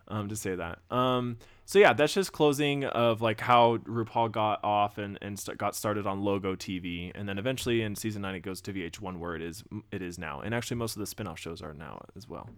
um, 0.07 0.29
to 0.29 0.35
say 0.35 0.55
that. 0.55 0.79
Um, 0.91 1.37
so 1.65 1.79
yeah, 1.79 1.93
that's 1.93 2.13
just 2.13 2.31
closing 2.33 2.83
of 2.85 3.21
like 3.21 3.39
how 3.39 3.77
RuPaul 3.77 4.31
got 4.31 4.61
off 4.63 4.97
and 4.97 5.17
and 5.21 5.39
st- 5.39 5.57
got 5.57 5.75
started 5.75 6.05
on 6.05 6.21
Logo 6.21 6.55
TV, 6.55 7.11
and 7.15 7.27
then 7.27 7.37
eventually 7.37 7.81
in 7.81 7.95
season 7.95 8.21
nine 8.23 8.35
it 8.35 8.41
goes 8.41 8.59
to 8.61 8.73
VH1 8.73 9.17
where 9.17 9.33
it 9.35 9.41
is 9.41 9.63
it 9.91 10.01
is 10.01 10.19
now, 10.19 10.41
and 10.41 10.53
actually 10.53 10.75
most 10.75 10.97
of 10.97 10.99
the 10.99 11.05
spin-off 11.07 11.39
shows 11.39 11.61
are 11.61 11.73
now 11.73 12.03
as 12.17 12.27
well. 12.27 12.49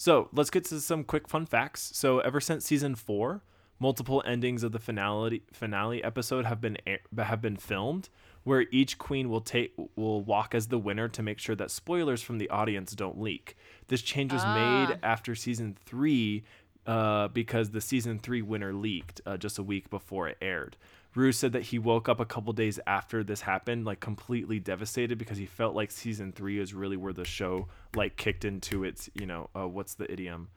So 0.00 0.30
let's 0.32 0.48
get 0.48 0.64
to 0.64 0.80
some 0.80 1.04
quick 1.04 1.28
fun 1.28 1.44
facts. 1.44 1.90
So 1.92 2.20
ever 2.20 2.40
since 2.40 2.64
season 2.64 2.94
four, 2.94 3.42
multiple 3.78 4.22
endings 4.24 4.62
of 4.62 4.72
the 4.72 4.78
finale 4.78 5.42
finale 5.52 6.02
episode 6.02 6.46
have 6.46 6.58
been 6.58 6.78
air, 6.86 7.00
have 7.18 7.42
been 7.42 7.58
filmed, 7.58 8.08
where 8.42 8.64
each 8.70 8.96
queen 8.96 9.28
will 9.28 9.42
take 9.42 9.74
will 9.96 10.22
walk 10.22 10.54
as 10.54 10.68
the 10.68 10.78
winner 10.78 11.06
to 11.08 11.22
make 11.22 11.38
sure 11.38 11.54
that 11.54 11.70
spoilers 11.70 12.22
from 12.22 12.38
the 12.38 12.48
audience 12.48 12.92
don't 12.92 13.20
leak. 13.20 13.58
This 13.88 14.00
change 14.00 14.32
was 14.32 14.40
Ah. 14.42 14.54
made 14.88 14.98
after 15.02 15.34
season 15.34 15.76
three, 15.84 16.44
uh, 16.86 17.28
because 17.28 17.72
the 17.72 17.82
season 17.82 18.18
three 18.18 18.40
winner 18.40 18.72
leaked 18.72 19.20
uh, 19.26 19.36
just 19.36 19.58
a 19.58 19.62
week 19.62 19.90
before 19.90 20.28
it 20.28 20.38
aired. 20.40 20.78
Rue 21.14 21.32
said 21.32 21.52
that 21.52 21.62
he 21.64 21.78
woke 21.78 22.08
up 22.08 22.20
a 22.20 22.24
couple 22.24 22.52
days 22.52 22.78
after 22.86 23.24
this 23.24 23.40
happened, 23.40 23.84
like 23.84 23.98
completely 24.00 24.60
devastated 24.60 25.18
because 25.18 25.38
he 25.38 25.46
felt 25.46 25.74
like 25.74 25.90
season 25.90 26.32
three 26.32 26.58
is 26.60 26.72
really 26.72 26.96
where 26.96 27.12
the 27.12 27.24
show 27.24 27.66
like 27.96 28.16
kicked 28.16 28.44
into 28.44 28.84
its, 28.84 29.10
you 29.14 29.26
know, 29.26 29.50
uh, 29.56 29.66
what's 29.66 29.94
the 29.94 30.10
idiom, 30.10 30.48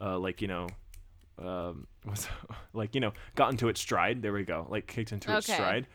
uh, 0.00 0.18
like 0.18 0.42
you 0.42 0.48
know, 0.48 0.68
um, 1.38 1.86
what's 2.04 2.28
like 2.74 2.94
you 2.94 3.00
know, 3.00 3.12
got 3.36 3.50
into 3.50 3.68
its 3.68 3.80
stride. 3.80 4.20
There 4.20 4.32
we 4.32 4.44
go, 4.44 4.66
like 4.68 4.86
kicked 4.86 5.12
into 5.12 5.32
its 5.34 5.48
Okay. 5.48 5.54
stride. 5.54 5.86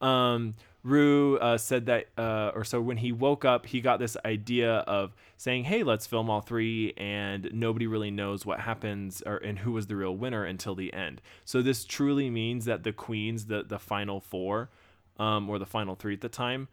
Um, 0.00 0.54
Rue 0.86 1.36
uh, 1.38 1.58
said 1.58 1.86
that, 1.86 2.06
uh, 2.16 2.52
or 2.54 2.62
so 2.62 2.80
when 2.80 2.98
he 2.98 3.10
woke 3.10 3.44
up, 3.44 3.66
he 3.66 3.80
got 3.80 3.98
this 3.98 4.16
idea 4.24 4.76
of 4.86 5.16
saying, 5.36 5.64
"Hey, 5.64 5.82
let's 5.82 6.06
film 6.06 6.30
all 6.30 6.40
three, 6.40 6.92
and 6.96 7.50
nobody 7.52 7.88
really 7.88 8.12
knows 8.12 8.46
what 8.46 8.60
happens 8.60 9.20
or 9.26 9.38
and 9.38 9.58
who 9.58 9.72
was 9.72 9.88
the 9.88 9.96
real 9.96 10.16
winner 10.16 10.44
until 10.44 10.76
the 10.76 10.92
end." 10.94 11.20
So 11.44 11.60
this 11.60 11.84
truly 11.84 12.30
means 12.30 12.66
that 12.66 12.84
the 12.84 12.92
queens, 12.92 13.46
the 13.46 13.64
the 13.64 13.80
final 13.80 14.20
four, 14.20 14.70
um, 15.18 15.50
or 15.50 15.58
the 15.58 15.66
final 15.66 15.96
three 15.96 16.14
at 16.14 16.20
the 16.20 16.28
time, 16.28 16.68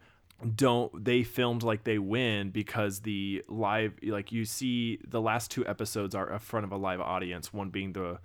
don't 0.54 1.04
they 1.04 1.24
filmed 1.24 1.64
like 1.64 1.82
they 1.82 1.98
win 1.98 2.50
because 2.50 3.00
the 3.00 3.42
live 3.48 3.94
like 4.00 4.30
you 4.30 4.44
see 4.44 5.00
the 5.08 5.20
last 5.20 5.50
two 5.50 5.66
episodes 5.66 6.14
are 6.14 6.32
in 6.32 6.38
front 6.38 6.62
of 6.62 6.70
a 6.70 6.76
live 6.76 7.00
audience, 7.00 7.52
one 7.52 7.70
being 7.70 7.94
the 7.94 8.20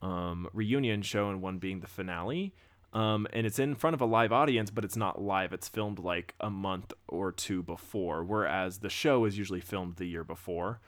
um, 0.00 0.48
reunion 0.54 1.02
show 1.02 1.28
and 1.28 1.42
one 1.42 1.58
being 1.58 1.80
the 1.80 1.86
finale. 1.86 2.54
Um, 2.92 3.26
and 3.34 3.46
it's 3.46 3.58
in 3.58 3.74
front 3.74 3.94
of 3.94 4.00
a 4.00 4.06
live 4.06 4.32
audience, 4.32 4.70
but 4.70 4.82
it's 4.84 4.96
not 4.96 5.20
live. 5.20 5.52
It's 5.52 5.68
filmed 5.68 5.98
like 5.98 6.34
a 6.40 6.48
month 6.48 6.92
or 7.06 7.32
two 7.32 7.62
before, 7.62 8.24
whereas 8.24 8.78
the 8.78 8.88
show 8.88 9.24
is 9.26 9.36
usually 9.36 9.60
filmed 9.60 9.96
the 9.96 10.06
year 10.06 10.24
before. 10.24 10.80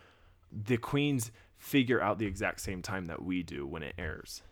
The 0.51 0.79
queens 0.79 1.31
figure 1.59 2.01
out 2.01 2.19
the 2.19 2.25
exact 2.27 2.61
same 2.61 2.81
time 2.81 3.07
that 3.07 3.23
we 3.23 3.43
do 3.43 3.67
when 3.67 3.83
it 3.83 3.95
airs, 3.99 4.43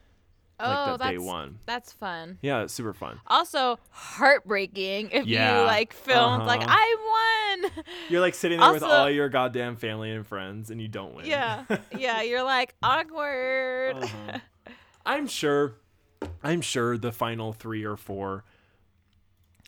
oh, 0.60 0.68
like 0.68 0.76
that 0.86 0.98
that's 0.98 1.10
day 1.10 1.18
one. 1.18 1.58
that's 1.64 1.90
fun. 1.92 2.36
Yeah, 2.42 2.64
it's 2.64 2.74
super 2.74 2.92
fun. 2.92 3.18
Also 3.26 3.78
heartbreaking 3.90 5.10
if 5.12 5.26
Yeah. 5.26 5.60
you 5.60 5.66
like 5.66 5.94
filmed 5.94 6.44
like 6.44 6.60
Uh-huh. 6.60 6.68
I 6.70 7.60
won. 7.64 7.84
You're 8.10 8.20
like 8.20 8.34
sitting 8.34 8.60
there 8.60 8.72
with 8.72 8.82
all 8.82 9.08
your 9.08 9.30
goddamn 9.30 9.76
family 9.76 10.10
and 10.12 10.26
friends, 10.26 10.70
and 10.70 10.82
you 10.82 10.88
don't 10.88 11.14
win. 11.14 11.24
yeah, 11.24 11.64
yeah. 11.96 12.20
You're 12.20 12.42
like 12.42 12.74
awkward. 12.82 13.96
Uh-huh. 14.02 14.38
I'm 15.06 15.26
sure. 15.26 15.76
I'm 16.42 16.60
sure 16.60 16.96
the 16.98 17.12
final 17.12 17.52
three 17.52 17.84
or 17.84 17.96
four 17.96 18.44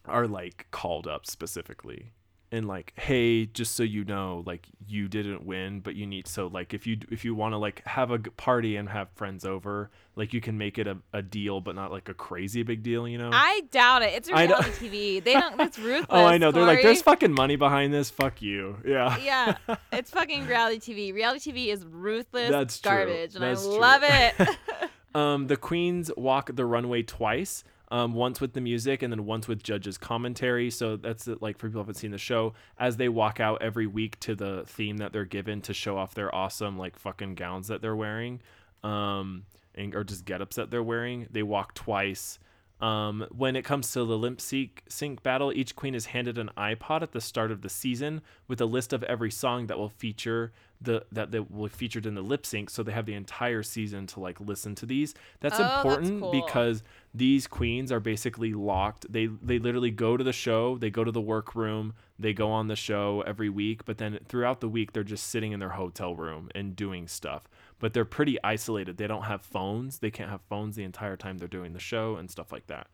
are 0.06 0.26
like 0.26 0.66
called 0.70 1.06
up 1.06 1.26
specifically 1.26 2.12
and 2.52 2.66
like 2.66 2.92
hey 2.98 3.46
just 3.46 3.76
so 3.76 3.82
you 3.82 4.04
know 4.04 4.42
like 4.44 4.66
you 4.88 5.06
didn't 5.06 5.44
win 5.44 5.78
but 5.78 5.94
you 5.94 6.04
need 6.06 6.26
so 6.26 6.48
like 6.48 6.74
if 6.74 6.86
you 6.86 6.98
if 7.10 7.24
you 7.24 7.34
want 7.34 7.52
to 7.52 7.56
like 7.58 7.80
have 7.86 8.10
a 8.10 8.18
party 8.18 8.76
and 8.76 8.88
have 8.88 9.08
friends 9.14 9.44
over 9.44 9.88
like 10.16 10.32
you 10.32 10.40
can 10.40 10.58
make 10.58 10.76
it 10.78 10.86
a, 10.88 10.96
a 11.12 11.22
deal 11.22 11.60
but 11.60 11.76
not 11.76 11.92
like 11.92 12.08
a 12.08 12.14
crazy 12.14 12.62
big 12.64 12.82
deal 12.82 13.06
you 13.06 13.18
know 13.18 13.30
I 13.32 13.62
doubt 13.70 14.02
it. 14.02 14.14
It's 14.14 14.28
a 14.28 14.34
I 14.34 14.46
know. 14.46 14.58
reality 14.58 14.88
TV. 14.88 15.22
They 15.22 15.34
don't. 15.34 15.56
that's 15.56 15.78
ruthless. 15.78 16.06
oh 16.10 16.24
i 16.24 16.38
know 16.38 16.50
they're 16.50 16.64
like 16.64 16.82
there's 16.82 17.02
fucking 17.02 17.32
money 17.32 17.56
behind 17.56 17.94
this 17.94 18.10
fuck 18.10 18.42
you 18.42 18.78
yeah 18.84 19.16
yeah, 19.18 19.56
it's 19.92 20.10
fucking 20.10 20.46
reality 20.46 20.78
TV. 20.80 21.14
Reality 21.14 21.52
TV 21.52 21.66
is 21.68 21.84
ruthless 21.84 22.50
That's 22.50 22.80
garbage 22.80 23.34
true. 23.34 23.42
and 23.42 23.50
That's 23.50 23.64
I 23.64 23.68
true. 23.68 23.78
love 23.80 24.02
it. 24.04 24.56
Um, 25.14 25.46
the 25.46 25.56
queens 25.56 26.10
walk 26.16 26.50
the 26.54 26.64
runway 26.64 27.02
twice. 27.02 27.64
Um, 27.92 28.14
once 28.14 28.40
with 28.40 28.52
the 28.52 28.60
music 28.60 29.02
and 29.02 29.12
then 29.12 29.26
once 29.26 29.48
with 29.48 29.64
judges 29.64 29.98
commentary. 29.98 30.70
So 30.70 30.96
that's 30.96 31.26
it, 31.26 31.42
like 31.42 31.58
for 31.58 31.66
people 31.66 31.80
who 31.80 31.86
haven't 31.86 31.96
seen 31.96 32.12
the 32.12 32.18
show, 32.18 32.54
as 32.78 32.98
they 32.98 33.08
walk 33.08 33.40
out 33.40 33.62
every 33.62 33.88
week 33.88 34.20
to 34.20 34.36
the 34.36 34.62
theme 34.64 34.98
that 34.98 35.12
they're 35.12 35.24
given 35.24 35.60
to 35.62 35.74
show 35.74 35.98
off 35.98 36.14
their 36.14 36.32
awesome 36.32 36.78
like 36.78 36.96
fucking 36.96 37.34
gowns 37.34 37.66
that 37.66 37.82
they're 37.82 37.96
wearing, 37.96 38.40
um, 38.84 39.42
and 39.74 39.92
or 39.96 40.04
just 40.04 40.24
get-ups 40.24 40.54
that 40.54 40.70
they're 40.70 40.84
wearing. 40.84 41.26
They 41.32 41.42
walk 41.42 41.74
twice. 41.74 42.38
Um, 42.80 43.26
when 43.36 43.56
it 43.56 43.64
comes 43.64 43.92
to 43.92 44.04
the 44.04 44.34
sync, 44.38 44.84
sync 44.88 45.24
battle, 45.24 45.52
each 45.52 45.74
queen 45.74 45.96
is 45.96 46.06
handed 46.06 46.38
an 46.38 46.50
iPod 46.56 47.02
at 47.02 47.10
the 47.10 47.20
start 47.20 47.50
of 47.50 47.62
the 47.62 47.68
season 47.68 48.22
with 48.46 48.60
a 48.60 48.66
list 48.66 48.92
of 48.92 49.02
every 49.02 49.32
song 49.32 49.66
that 49.66 49.78
will 49.78 49.88
feature 49.88 50.52
the 50.82 51.04
that 51.12 51.30
that 51.32 51.50
will 51.50 51.64
be 51.64 51.68
featured 51.68 52.06
in 52.06 52.14
the 52.14 52.22
lip 52.22 52.46
sync. 52.46 52.70
So 52.70 52.82
they 52.82 52.92
have 52.92 53.06
the 53.06 53.14
entire 53.14 53.62
season 53.62 54.06
to 54.08 54.20
like 54.20 54.40
listen 54.40 54.74
to 54.76 54.86
these. 54.86 55.14
That's 55.40 55.56
Oh, 55.56 55.62
that's 55.62 55.76
important 55.86 56.20
cool. 56.20 56.32
because 56.32 56.82
these 57.14 57.46
queens 57.46 57.92
are 57.92 58.00
basically 58.00 58.54
locked. 58.54 59.10
They 59.12 59.26
they 59.26 59.58
literally 59.58 59.90
go 59.90 60.16
to 60.16 60.24
the 60.24 60.32
show, 60.32 60.78
they 60.78 60.90
go 60.90 61.04
to 61.04 61.12
the 61.12 61.20
workroom, 61.20 61.92
they 62.18 62.32
go 62.32 62.50
on 62.50 62.68
the 62.68 62.76
show 62.76 63.22
every 63.26 63.48
week, 63.50 63.84
but 63.84 63.98
then 63.98 64.18
throughout 64.28 64.60
the 64.60 64.68
week 64.68 64.92
they're 64.92 65.04
just 65.04 65.26
sitting 65.28 65.52
in 65.52 65.60
their 65.60 65.70
hotel 65.70 66.14
room 66.16 66.48
and 66.54 66.74
doing 66.74 67.06
stuff. 67.08 67.42
But 67.78 67.92
they're 67.92 68.04
pretty 68.04 68.38
isolated. 68.42 68.96
They 68.96 69.06
don't 69.06 69.22
have 69.24 69.42
phones. 69.42 69.98
They 69.98 70.10
can't 70.10 70.30
have 70.30 70.42
phones 70.48 70.76
the 70.76 70.84
entire 70.84 71.16
time 71.16 71.38
they're 71.38 71.48
doing 71.48 71.72
the 71.72 71.78
show 71.80 72.16
and 72.16 72.30
stuff 72.30 72.52
like 72.52 72.66
that. 72.68 72.86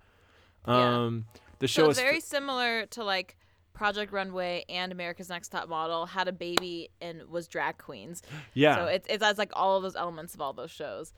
Yeah. 0.66 1.05
Um 1.05 1.26
the 1.61 1.69
show 1.69 1.85
So 1.85 1.90
is 1.90 2.00
very 2.00 2.21
similar 2.21 2.87
to 2.87 3.05
like 3.05 3.37
Project 3.76 4.12
Runway 4.12 4.64
and 4.68 4.90
America's 4.90 5.28
Next 5.28 5.49
Top 5.50 5.68
Model 5.68 6.06
had 6.06 6.28
a 6.28 6.33
baby 6.33 6.88
and 7.00 7.23
was 7.28 7.47
drag 7.47 7.78
queens. 7.78 8.23
yeah. 8.54 8.76
So 8.76 8.85
it's 8.87 9.06
it's 9.09 9.23
has 9.23 9.38
like 9.38 9.52
all 9.54 9.76
of 9.76 9.83
those 9.83 9.97
elements 9.97 10.35
of 10.35 10.40
all 10.40 10.52
those 10.52 10.71
shows. 10.71 11.12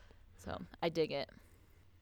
So 0.44 0.58
I 0.82 0.88
dig 0.88 1.12
it. 1.12 1.30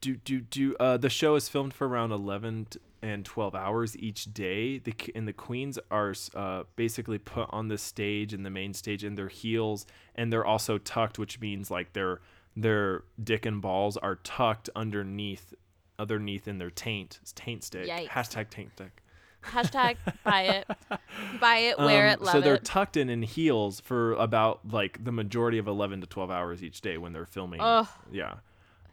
do 0.00 0.16
do 0.16 0.40
do 0.40 0.74
uh 0.80 0.96
the 0.96 1.10
show 1.10 1.34
is 1.36 1.48
filmed 1.48 1.74
for 1.74 1.86
around 1.88 2.12
11 2.12 2.68
and 3.02 3.24
12 3.24 3.54
hours 3.54 3.96
each 3.98 4.32
day 4.32 4.78
the 4.78 4.94
and 5.14 5.26
the 5.28 5.32
queens 5.32 5.78
are 5.90 6.14
uh 6.34 6.62
basically 6.76 7.18
put 7.18 7.46
on 7.50 7.68
the 7.68 7.78
stage 7.78 8.32
in 8.34 8.42
the 8.42 8.50
main 8.50 8.72
stage 8.74 9.04
in 9.04 9.14
their 9.14 9.28
heels 9.28 9.86
and 10.14 10.32
they're 10.32 10.44
also 10.44 10.78
tucked 10.78 11.18
which 11.18 11.40
means 11.40 11.70
like 11.70 11.92
their 11.92 12.20
their 12.56 13.04
dick 13.22 13.44
and 13.46 13.60
balls 13.62 13.96
are 13.98 14.16
tucked 14.16 14.68
underneath 14.74 15.54
underneath 15.98 16.46
in 16.48 16.58
their 16.58 16.70
taint 16.70 17.20
taint 17.34 17.62
stick 17.64 17.86
Yikes. 17.88 18.08
hashtag 18.08 18.50
taint 18.50 18.72
stick 18.72 19.02
Hashtag 19.42 19.96
buy 20.24 20.42
it, 20.42 20.66
buy 21.40 21.56
it, 21.58 21.78
wear 21.78 22.06
Um, 22.08 22.12
it, 22.14 22.20
love 22.22 22.32
so 22.32 22.40
they're 22.40 22.54
it. 22.56 22.64
tucked 22.64 22.96
in 22.96 23.08
in 23.08 23.22
heels 23.22 23.80
for 23.80 24.12
about 24.14 24.60
like 24.70 25.04
the 25.04 25.12
majority 25.12 25.58
of 25.58 25.66
11 25.68 26.00
to 26.00 26.06
12 26.06 26.30
hours 26.30 26.62
each 26.64 26.80
day 26.80 26.98
when 26.98 27.12
they're 27.12 27.26
filming. 27.26 27.60
Ugh. 27.60 27.86
yeah. 28.10 28.34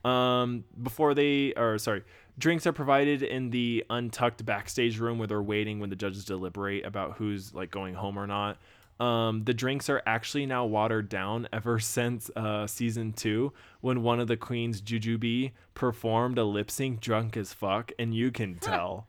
Um 0.05 0.65
before 0.81 1.13
they 1.13 1.53
or 1.55 1.77
sorry 1.77 2.03
drinks 2.37 2.67
are 2.67 2.73
provided 2.73 3.23
in 3.23 3.51
the 3.51 3.85
untucked 3.89 4.45
backstage 4.45 4.99
room 4.99 5.17
where 5.17 5.27
they're 5.27 5.41
waiting 5.41 5.79
when 5.79 5.89
the 5.89 5.95
judges 5.95 6.25
deliberate 6.25 6.85
about 6.85 7.13
who's 7.17 7.53
like 7.53 7.71
going 7.71 7.93
home 7.95 8.19
or 8.19 8.27
not. 8.27 8.57
Um 8.99 9.43
the 9.45 9.53
drinks 9.53 9.89
are 9.89 10.03
actually 10.05 10.45
now 10.45 10.65
watered 10.65 11.07
down 11.09 11.47
ever 11.53 11.79
since 11.97 12.29
uh 12.35 12.67
season 12.67 13.13
two 13.13 13.53
when 13.81 14.03
one 14.03 14.19
of 14.19 14.27
the 14.27 14.35
queens 14.37 14.81
jujubee 14.81 15.51
performed 15.73 16.37
a 16.37 16.43
lip 16.43 16.69
sync 16.69 16.99
drunk 16.99 17.37
as 17.37 17.53
fuck 17.53 17.91
and 17.97 18.13
you 18.13 18.29
can 18.29 18.55
tell 18.61 19.07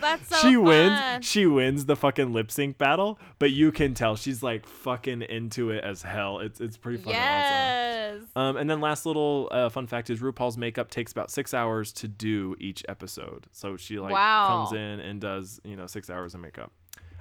that's 0.00 0.28
so 0.28 0.36
she 0.36 0.54
fun. 0.54 0.64
wins 0.64 1.26
she 1.26 1.46
wins 1.46 1.86
the 1.86 1.96
fucking 1.96 2.32
lip 2.32 2.50
sync 2.50 2.78
battle 2.78 3.18
but 3.38 3.50
you 3.50 3.72
can 3.72 3.94
tell 3.94 4.16
she's 4.16 4.42
like 4.42 4.66
fucking 4.66 5.22
into 5.22 5.70
it 5.70 5.82
as 5.84 6.02
hell 6.02 6.38
it's 6.40 6.60
it's 6.60 6.76
pretty 6.76 6.98
awesome 6.98 7.12
Yes. 7.12 8.20
um, 8.36 8.56
and 8.56 8.68
then 8.68 8.80
last 8.80 9.06
little 9.06 9.48
uh, 9.50 9.68
fun 9.68 9.86
fact 9.86 10.10
is 10.10 10.20
RuPaul's 10.20 10.56
makeup 10.56 10.90
takes 10.90 11.12
about 11.12 11.30
six 11.30 11.52
hours 11.54 11.92
to 11.94 12.08
do 12.08 12.56
each 12.58 12.82
episode. 12.88 13.46
So 13.52 13.76
she 13.76 13.98
like 13.98 14.12
Wow. 14.12 14.46
comes 14.46 14.72
in 14.72 15.00
and 15.00 15.20
does 15.20 15.60
you 15.64 15.76
know 15.76 15.86
six 15.86 16.08
hours 16.10 16.34
of 16.34 16.40
makeup. 16.40 16.72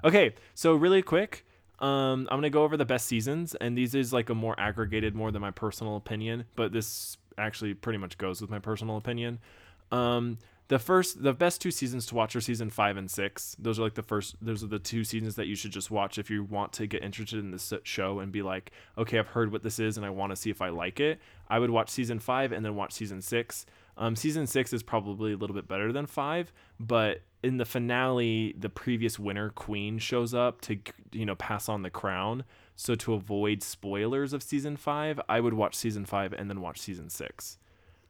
Okay, 0.04 0.34
so 0.54 0.76
really 0.76 1.02
quick, 1.02 1.46
um, 1.80 2.28
I'm 2.32 2.38
gonna 2.38 2.50
go 2.50 2.64
over 2.64 2.78
the 2.78 2.86
best 2.86 3.06
seasons, 3.08 3.54
and 3.56 3.78
these 3.78 3.96
is 3.96 4.14
like 4.14 4.30
a 4.30 4.36
more 4.36 4.58
aggregated, 4.60 5.14
more 5.16 5.32
than 5.32 5.42
my 5.42 5.52
personal 5.52 5.96
opinion, 5.98 6.46
but 6.56 6.72
this 6.72 7.18
actually 7.38 7.74
pretty 7.74 7.98
much 7.98 8.18
goes 8.18 8.42
with 8.42 8.50
my 8.50 8.60
personal 8.60 8.98
opinion. 8.98 9.40
Um, 9.92 10.38
the 10.70 10.80
first, 10.80 11.24
the 11.24 11.34
best 11.34 11.62
two 11.62 11.72
seasons 11.72 12.06
to 12.08 12.16
watch 12.16 12.36
are 12.36 12.42
season 12.42 12.70
five 12.70 12.98
and 12.98 13.10
six. 13.10 13.56
Those 13.58 13.80
are 13.80 13.84
like 13.84 13.94
the 13.94 14.04
first. 14.04 14.36
Those 14.42 14.64
are 14.64 14.68
the 14.68 14.80
two 14.80 15.04
seasons 15.04 15.36
that 15.36 15.48
you 15.48 15.56
should 15.56 15.72
just 15.72 15.90
watch 15.90 16.18
if 16.18 16.30
you 16.30 16.44
want 16.44 16.74
to 16.74 16.88
get 16.88 17.04
interested 17.04 17.40
in 17.40 17.52
this 17.52 17.72
show 17.84 18.20
and 18.20 18.32
be 18.32 18.42
like, 18.42 18.72
okay, 18.98 19.18
I've 19.18 19.28
heard 19.28 19.52
what 19.52 19.64
this 19.64 19.80
is 19.80 19.96
and 19.98 20.06
I 20.06 20.10
want 20.10 20.32
to 20.32 20.36
see 20.36 20.50
if 20.50 20.62
I 20.62 20.70
like 20.70 21.00
it. 21.00 21.20
I 21.50 21.60
would 21.60 21.70
watch 21.70 21.90
season 21.90 22.20
five 22.20 22.52
and 22.52 22.66
then 22.66 22.76
watch 22.76 22.94
season 22.94 23.22
six. 23.22 23.66
Um, 23.98 24.16
season 24.16 24.46
six 24.46 24.74
is 24.74 24.84
probably 24.84 25.34
a 25.34 25.38
little 25.38 25.56
bit 25.56 25.68
better 25.68 25.92
than 25.92 26.06
five, 26.06 26.52
but 26.80 27.22
in 27.42 27.58
the 27.58 27.66
finale, 27.66 28.54
the 28.58 28.70
previous 28.70 29.18
winner, 29.18 29.50
Queen, 29.50 29.98
shows 29.98 30.34
up 30.34 30.62
to 30.62 30.78
you 31.12 31.26
know 31.26 31.36
pass 31.36 31.70
on 31.70 31.82
the 31.82 31.90
crown. 31.90 32.44
So 32.76 32.94
to 32.96 33.14
avoid 33.14 33.64
spoilers 33.64 34.34
of 34.34 34.44
season 34.44 34.78
five, 34.78 35.20
I 35.28 35.40
would 35.40 35.54
watch 35.54 35.76
season 35.76 36.06
five 36.06 36.34
and 36.34 36.50
then 36.50 36.62
watch 36.62 36.80
season 36.80 37.10
six. 37.10 37.58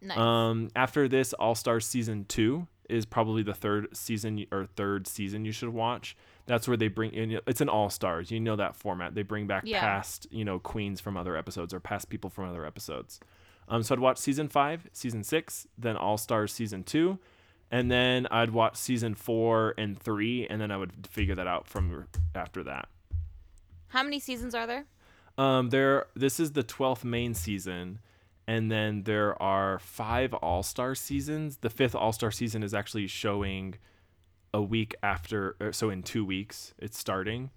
Nice. 0.02 0.18
Um, 0.18 0.70
after 0.76 1.08
this, 1.08 1.34
All 1.34 1.56
Stars 1.56 1.86
season 1.86 2.26
two 2.28 2.68
is 2.90 3.06
probably 3.06 3.44
the 3.44 3.54
third 3.54 3.88
season 3.96 4.46
or 4.52 4.66
third 4.66 5.08
season 5.08 5.44
you 5.44 5.52
should 5.52 5.70
watch. 5.70 6.16
That's 6.46 6.68
where 6.68 6.78
they 6.78 6.88
bring 6.88 7.12
in. 7.14 7.40
It's 7.48 7.60
an 7.62 7.68
All 7.70 7.90
Stars. 7.90 8.32
You 8.32 8.40
know 8.40 8.56
that 8.56 8.76
format. 8.76 9.16
They 9.16 9.24
bring 9.24 9.48
back 9.48 9.64
Yeah. 9.66 9.82
past 9.82 10.28
you 10.32 10.46
know 10.46 10.60
queens 10.60 11.02
from 11.02 11.18
other 11.18 11.36
episodes 11.36 11.74
or 11.74 11.80
past 11.80 12.10
people 12.10 12.30
from 12.30 12.48
other 12.50 12.66
episodes. 12.66 13.20
Um, 13.68 13.84
so 13.84 13.96
I'd 13.96 14.00
watch 14.00 14.18
season 14.18 14.48
five, 14.48 14.88
season 14.94 15.24
six, 15.24 15.68
then 15.78 15.98
All 15.98 16.18
Stars 16.18 16.54
season 16.54 16.84
two, 16.84 17.20
and 17.70 17.92
then 17.92 18.26
I'd 18.32 18.52
watch 18.52 18.78
season 18.78 19.14
four 19.16 19.74
and 19.78 20.00
three, 20.02 20.48
and 20.48 20.62
then 20.62 20.72
I 20.72 20.78
would 20.78 21.06
figure 21.10 21.36
that 21.36 21.48
out 21.48 21.68
from 21.68 22.06
after 22.34 22.64
that. 22.64 22.88
How 23.90 24.04
many 24.04 24.20
seasons 24.20 24.56
are 24.56 24.66
there? 24.68 24.86
Um, 25.38 25.70
there. 25.70 26.06
This 26.16 26.40
is 26.40 26.54
the 26.54 26.64
twelfth 26.64 27.04
main 27.04 27.34
season, 27.34 28.00
and 28.48 28.72
then 28.72 29.04
there 29.04 29.42
are 29.42 29.78
five 29.80 30.34
All 30.34 30.64
Star 30.64 30.96
seasons. 30.96 31.58
The 31.58 31.70
fifth 31.70 31.96
All 31.96 32.14
Star 32.14 32.32
season 32.32 32.64
is 32.64 32.74
actually 32.74 33.08
showing 33.08 33.76
a 34.54 34.62
week 34.62 34.96
after, 35.04 35.56
er, 35.62 35.74
so 35.74 35.90
in 35.90 36.02
two 36.02 36.26
weeks 36.26 36.74
it's 36.80 36.98
starting. 36.98 37.52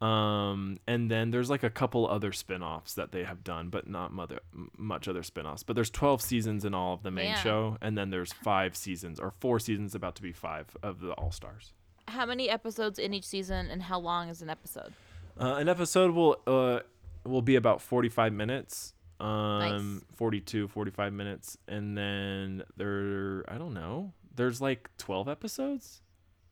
Um, 0.00 0.78
and 0.86 1.10
then 1.10 1.30
there's 1.30 1.48
like 1.48 1.62
a 1.62 1.70
couple 1.70 2.06
other 2.06 2.32
spin-offs 2.32 2.94
that 2.94 3.12
they 3.12 3.24
have 3.24 3.44
done, 3.44 3.68
but 3.68 3.88
not 3.88 4.12
mother, 4.12 4.40
much 4.76 5.08
other 5.08 5.22
spin-offs. 5.22 5.62
But 5.62 5.76
there's 5.76 5.90
12 5.90 6.20
seasons 6.20 6.64
in 6.64 6.74
all 6.74 6.94
of 6.94 7.02
the 7.02 7.10
main 7.10 7.32
Man. 7.32 7.42
show, 7.42 7.78
and 7.80 7.96
then 7.96 8.10
there's 8.10 8.32
five 8.32 8.76
seasons 8.76 9.20
or 9.20 9.30
four 9.30 9.58
seasons 9.58 9.94
about 9.94 10.14
to 10.16 10.22
be 10.22 10.32
five 10.32 10.76
of 10.82 11.00
the 11.00 11.12
All 11.12 11.30
Stars. 11.30 11.72
How 12.08 12.26
many 12.26 12.50
episodes 12.50 12.98
in 12.98 13.14
each 13.14 13.24
season, 13.24 13.70
and 13.70 13.82
how 13.84 13.98
long 13.98 14.28
is 14.28 14.42
an 14.42 14.50
episode? 14.50 14.92
Uh, 15.40 15.54
an 15.54 15.68
episode 15.68 16.10
will 16.10 16.36
uh 16.46 16.80
will 17.24 17.42
be 17.42 17.56
about 17.56 17.80
45 17.80 18.32
minutes. 18.32 18.92
Um 19.20 19.58
Nice. 19.58 20.04
42 20.16 20.68
45 20.68 21.12
minutes 21.12 21.56
and 21.68 21.96
then 21.96 22.62
there 22.76 23.44
I 23.48 23.58
don't 23.58 23.74
know. 23.74 24.12
There's 24.34 24.60
like 24.60 24.90
12 24.98 25.28
episodes. 25.28 26.00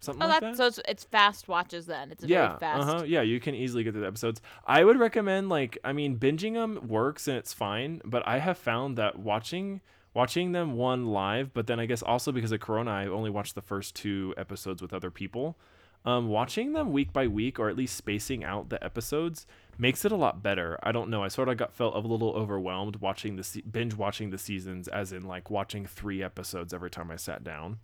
Something 0.00 0.22
Oh, 0.24 0.26
like 0.28 0.40
that. 0.40 0.56
so 0.56 0.66
it's, 0.66 0.80
it's 0.88 1.04
fast 1.04 1.46
watches 1.48 1.86
then. 1.86 2.10
It's 2.10 2.24
a 2.24 2.26
yeah, 2.26 2.48
very 2.48 2.58
fast. 2.58 2.88
uh-huh. 2.88 3.04
Yeah, 3.04 3.22
you 3.22 3.38
can 3.38 3.54
easily 3.54 3.84
get 3.84 3.92
through 3.92 4.00
the 4.02 4.08
episodes. 4.08 4.40
I 4.66 4.82
would 4.84 4.98
recommend 4.98 5.48
like 5.48 5.78
I 5.84 5.92
mean 5.92 6.18
binging 6.18 6.54
them 6.54 6.88
works 6.88 7.28
and 7.28 7.36
it's 7.36 7.52
fine, 7.52 8.00
but 8.04 8.26
I 8.26 8.38
have 8.38 8.58
found 8.58 8.98
that 8.98 9.18
watching 9.18 9.80
watching 10.14 10.52
them 10.52 10.74
one 10.74 11.06
live, 11.06 11.54
but 11.54 11.66
then 11.66 11.80
I 11.80 11.86
guess 11.86 12.02
also 12.02 12.32
because 12.32 12.52
of 12.52 12.60
corona 12.60 12.90
I 12.90 13.06
only 13.06 13.30
watched 13.30 13.54
the 13.54 13.62
first 13.62 13.94
two 13.94 14.34
episodes 14.36 14.82
with 14.82 14.92
other 14.92 15.10
people. 15.10 15.56
Um, 16.04 16.26
watching 16.28 16.72
them 16.72 16.90
week 16.90 17.12
by 17.12 17.28
week 17.28 17.60
or 17.60 17.68
at 17.68 17.76
least 17.76 17.96
spacing 17.96 18.42
out 18.42 18.70
the 18.70 18.82
episodes 18.84 19.46
makes 19.82 20.04
it 20.06 20.12
a 20.12 20.16
lot 20.16 20.42
better. 20.42 20.78
I 20.82 20.92
don't 20.92 21.10
know. 21.10 21.22
I 21.22 21.28
sort 21.28 21.48
of 21.50 21.56
got 21.58 21.74
felt 21.74 21.94
a 21.94 21.98
little 21.98 22.30
overwhelmed 22.42 22.96
watching 22.96 23.36
the 23.36 23.42
se- 23.44 23.64
binge 23.70 23.94
watching 23.94 24.30
the 24.30 24.38
seasons 24.38 24.88
as 24.88 25.12
in 25.12 25.22
like 25.34 25.50
watching 25.50 25.84
3 25.84 26.22
episodes 26.22 26.72
every 26.72 26.90
time 26.90 27.10
I 27.10 27.16
sat 27.16 27.42
down. 27.44 27.78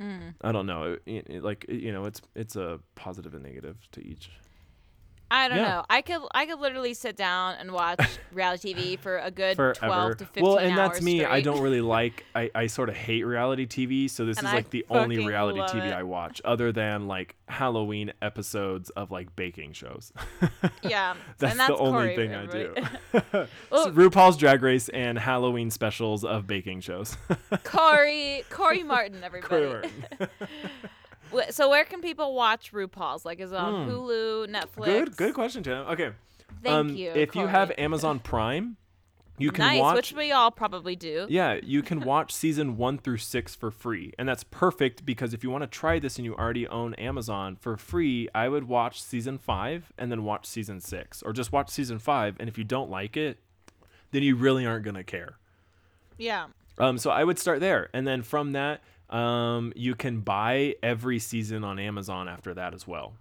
Mm. 0.00 0.34
I 0.42 0.52
don't 0.52 0.66
know. 0.66 0.96
It, 1.06 1.26
it- 1.28 1.42
like 1.42 1.64
you 1.68 1.92
know, 1.92 2.04
it's 2.04 2.20
it's 2.34 2.56
a 2.56 2.78
positive 2.94 3.34
and 3.34 3.42
negative 3.42 3.76
to 3.92 4.00
each. 4.06 4.30
I 5.30 5.48
don't 5.48 5.58
Yeah. 5.58 5.64
know. 5.68 5.84
I 5.88 6.02
could 6.02 6.20
I 6.34 6.46
could 6.46 6.58
literally 6.58 6.92
sit 6.94 7.16
down 7.16 7.54
and 7.60 7.70
watch 7.72 8.00
reality 8.32 8.74
TV 8.74 8.98
for 8.98 9.18
a 9.18 9.30
good 9.30 9.56
forever. 9.56 9.74
twelve 9.78 10.16
to 10.18 10.24
fifteen 10.24 10.44
well, 10.44 10.56
and 10.58 10.76
that's 10.76 11.00
me. 11.00 11.24
I 11.24 11.40
don't 11.40 11.60
really 11.60 11.80
like. 11.98 12.24
I, 12.34 12.50
I 12.54 12.66
sort 12.66 12.88
of 12.88 12.96
hate 12.96 13.22
reality 13.24 13.66
TV. 13.66 14.10
So 14.10 14.24
this 14.24 14.38
And 14.38 14.46
is 14.46 14.52
I 14.52 14.56
like 14.56 14.70
the 14.70 14.84
only 14.90 15.24
reality 15.24 15.60
TV 15.60 15.86
it. 15.88 15.92
I 15.92 16.02
watch, 16.02 16.40
other 16.44 16.72
than 16.72 17.06
like 17.06 17.36
Halloween 17.48 18.12
episodes 18.22 18.90
of 18.90 19.10
like 19.10 19.34
baking 19.36 19.72
shows. 19.72 20.12
Yeah, 20.82 21.14
that's, 21.38 21.52
and 21.52 21.60
that's 21.60 21.68
the 21.70 21.76
only 21.76 22.14
Corey, 22.14 22.16
thing 22.16 22.34
I 22.34 22.46
do. 22.46 22.74
RuPaul's 23.70 24.36
Drag 24.38 24.62
Race 24.62 24.88
and 24.88 25.18
Halloween 25.18 25.70
specials 25.70 26.24
of 26.24 26.46
baking 26.46 26.80
shows. 26.80 27.16
Corey 27.64 28.44
Corey 28.50 28.82
Martin, 28.82 29.22
everybody. 29.22 29.48
Corey 29.66 29.68
Martin. 29.68 30.28
So 31.50 31.68
where 31.70 31.84
can 31.84 32.00
people 32.00 32.34
watch 32.34 32.72
RuPaul's? 32.72 33.24
Like 33.24 33.40
is 33.40 33.52
it 33.52 33.58
on 33.58 33.86
Hmm. 33.86 33.90
Hulu, 33.90 34.48
Netflix? 34.48 34.84
good, 34.84 35.16
good 35.16 35.34
question, 35.34 35.62
Tim. 35.62 35.86
Okay. 35.88 36.10
Thank 36.62 36.74
um, 36.74 36.88
you. 36.90 37.10
If 37.10 37.34
you 37.34 37.46
have 37.46 37.72
Amazon 37.78 38.18
Prime, 38.24 38.76
you 39.38 39.50
can 39.50 39.64
nice, 39.64 39.80
watch. 39.80 39.96
which 39.96 40.12
we 40.12 40.32
all 40.32 40.50
probably 40.50 40.94
do. 40.96 41.26
Yeah, 41.30 41.58
you 41.62 41.80
can 41.82 42.00
watch 42.04 42.32
season 42.34 42.76
one 42.76 42.98
through 42.98 43.16
six 43.18 43.54
for 43.54 43.70
free. 43.70 44.12
And 44.18 44.28
that's 44.28 44.44
perfect 44.44 45.06
because 45.06 45.32
if 45.32 45.42
you 45.42 45.48
want 45.50 45.62
to 45.62 45.66
try 45.66 45.98
this 45.98 46.16
and 46.18 46.26
you 46.26 46.34
already 46.34 46.68
own 46.68 46.92
Amazon 46.94 47.56
for 47.56 47.78
free, 47.78 48.28
I 48.34 48.48
would 48.48 48.64
watch 48.64 49.02
season 49.02 49.38
five 49.38 49.92
and 49.96 50.10
then 50.12 50.24
watch 50.24 50.44
season 50.44 50.80
six. 50.80 51.22
Or 51.22 51.32
just 51.32 51.52
watch 51.52 51.70
season 51.70 51.98
five. 51.98 52.36
And 52.38 52.48
if 52.50 52.58
you 52.58 52.64
don't 52.64 52.90
like 52.90 53.16
it, 53.16 53.38
then 54.10 54.22
you 54.22 54.36
really 54.36 54.66
aren't 54.66 54.84
going 54.84 54.96
to 54.96 55.04
care. 55.04 55.38
Yeah. 56.18 56.48
Um, 56.76 56.98
so 56.98 57.10
I 57.10 57.24
would 57.24 57.38
start 57.38 57.60
there. 57.60 57.88
And 57.94 58.06
then 58.06 58.22
from 58.22 58.52
that, 58.52 58.82
Um, 59.10 59.72
you 59.74 59.94
can 59.96 60.20
buy 60.20 60.76
every 60.82 61.18
season 61.18 61.64
on 61.64 61.78
Amazon 61.78 62.28
after 62.28 62.54
that 62.54 62.74
as 62.74 62.86
well. 62.86 63.14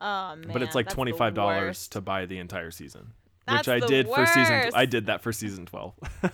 Oh 0.00 0.36
man. 0.36 0.50
but 0.52 0.62
it's 0.62 0.76
like 0.76 0.88
twenty 0.88 1.12
five 1.12 1.34
dollars 1.34 1.88
to 1.88 2.00
buy 2.00 2.26
the 2.26 2.38
entire 2.38 2.70
season, 2.70 3.14
That's 3.46 3.66
which 3.66 3.82
I 3.82 3.86
did 3.86 4.06
for 4.06 4.24
season. 4.26 4.70
I 4.74 4.86
did 4.86 5.06
that 5.06 5.22
for 5.22 5.32
season 5.32 5.66
twelve. 5.66 5.94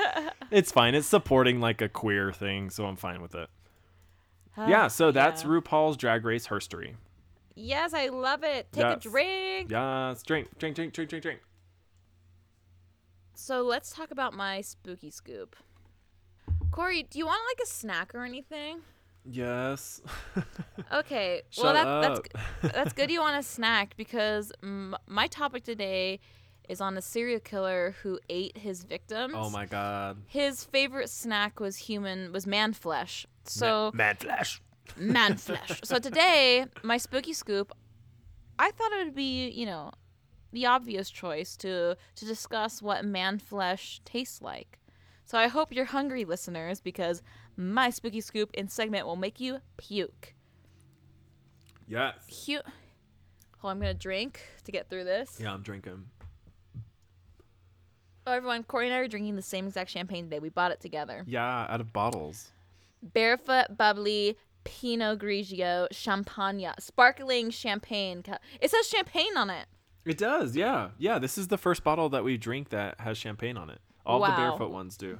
it's 0.52 0.70
fine. 0.70 0.94
It's 0.94 1.08
supporting 1.08 1.60
like 1.60 1.80
a 1.82 1.88
queer 1.88 2.32
thing, 2.32 2.70
so 2.70 2.86
I'm 2.86 2.96
fine 2.96 3.20
with 3.20 3.34
it. 3.34 3.48
yeah. 4.56 4.86
So 4.86 5.10
that's 5.10 5.42
yeah. 5.42 5.48
RuPaul's 5.50 5.96
Drag 5.96 6.24
Race 6.24 6.46
history. 6.46 6.96
Yes, 7.56 7.92
I 7.94 8.08
love 8.08 8.44
it. 8.44 8.70
Take 8.72 8.84
Yes. 8.84 8.96
a 9.04 9.08
drink. 9.08 9.70
Yes. 9.72 10.22
Drink, 10.22 10.48
drink, 10.58 10.76
drink, 10.76 10.92
drink, 10.92 11.10
drink, 11.10 11.22
drink. 11.22 11.40
So 13.34 13.62
let's 13.62 13.90
talk 13.90 14.10
about 14.10 14.34
my 14.34 14.60
spooky 14.60 15.10
scoop. 15.10 15.56
Corey, 16.72 17.02
do 17.04 17.18
you 17.18 17.26
want 17.26 17.40
like 17.50 17.64
a 17.64 17.68
snack 17.68 18.14
or 18.14 18.24
anything? 18.24 18.80
Yes. 19.24 20.00
Okay. 20.92 21.42
Shut 21.50 21.64
well, 21.64 21.74
that, 21.74 21.86
up. 21.86 22.26
that's 22.62 22.74
that's 22.74 22.92
good. 22.94 23.10
You 23.10 23.20
want 23.20 23.38
a 23.38 23.42
snack 23.44 23.94
because 23.96 24.50
m- 24.62 24.96
my 25.06 25.28
topic 25.28 25.62
today 25.62 26.18
is 26.68 26.80
on 26.80 26.96
a 26.96 27.02
serial 27.02 27.38
killer 27.38 27.94
who 28.02 28.18
ate 28.28 28.56
his 28.58 28.82
victims. 28.82 29.34
oh 29.36 29.50
my 29.50 29.66
god. 29.66 30.22
His 30.26 30.64
favorite 30.64 31.08
snack 31.10 31.60
was 31.60 31.76
human 31.76 32.32
was 32.32 32.44
man 32.46 32.72
flesh. 32.72 33.24
So 33.44 33.92
Mad 33.94 34.18
Flash. 34.18 34.60
man 34.96 35.36
flesh. 35.46 35.80
So 35.84 35.98
today, 36.00 36.66
my 36.82 36.96
spooky 36.96 37.32
scoop, 37.34 37.72
I 38.58 38.72
thought 38.72 38.90
it 38.92 39.04
would 39.04 39.14
be, 39.14 39.48
you 39.50 39.66
know, 39.66 39.92
the 40.52 40.66
obvious 40.66 41.08
choice 41.08 41.56
to 41.58 41.96
to 42.16 42.24
discuss 42.24 42.82
what 42.82 43.04
man 43.04 43.38
flesh 43.38 44.00
tastes 44.04 44.42
like. 44.42 44.78
So 45.30 45.38
I 45.38 45.46
hope 45.46 45.72
you're 45.72 45.84
hungry, 45.84 46.24
listeners, 46.24 46.80
because 46.80 47.22
my 47.56 47.90
spooky 47.90 48.20
scoop 48.20 48.50
in 48.52 48.66
segment 48.66 49.06
will 49.06 49.14
make 49.14 49.38
you 49.38 49.60
puke. 49.76 50.34
Yes. 51.86 52.14
Puke. 52.26 52.66
Oh, 53.62 53.68
I'm 53.68 53.78
gonna 53.78 53.94
drink 53.94 54.40
to 54.64 54.72
get 54.72 54.90
through 54.90 55.04
this. 55.04 55.38
Yeah, 55.40 55.52
I'm 55.52 55.62
drinking. 55.62 56.06
Oh, 58.26 58.32
everyone, 58.32 58.64
Corey 58.64 58.86
and 58.86 58.94
I 58.94 58.98
are 58.98 59.06
drinking 59.06 59.36
the 59.36 59.42
same 59.42 59.68
exact 59.68 59.90
champagne 59.90 60.24
today. 60.24 60.40
We 60.40 60.48
bought 60.48 60.72
it 60.72 60.80
together. 60.80 61.22
Yeah, 61.28 61.64
out 61.70 61.80
of 61.80 61.92
bottles. 61.92 62.50
Barefoot 63.00 63.76
Bubbly 63.76 64.36
Pinot 64.64 65.20
Grigio 65.20 65.86
Champagne, 65.92 66.72
sparkling 66.80 67.50
champagne. 67.50 68.24
It 68.60 68.72
says 68.72 68.88
champagne 68.88 69.36
on 69.36 69.48
it. 69.48 69.66
It 70.04 70.18
does, 70.18 70.56
yeah. 70.56 70.88
Yeah, 70.98 71.20
this 71.20 71.38
is 71.38 71.46
the 71.46 71.56
first 71.56 71.84
bottle 71.84 72.08
that 72.08 72.24
we 72.24 72.36
drink 72.36 72.70
that 72.70 72.98
has 72.98 73.16
champagne 73.16 73.56
on 73.56 73.70
it. 73.70 73.78
All 74.10 74.20
the 74.20 74.32
barefoot 74.36 74.70
ones 74.70 74.96
do. 74.96 75.18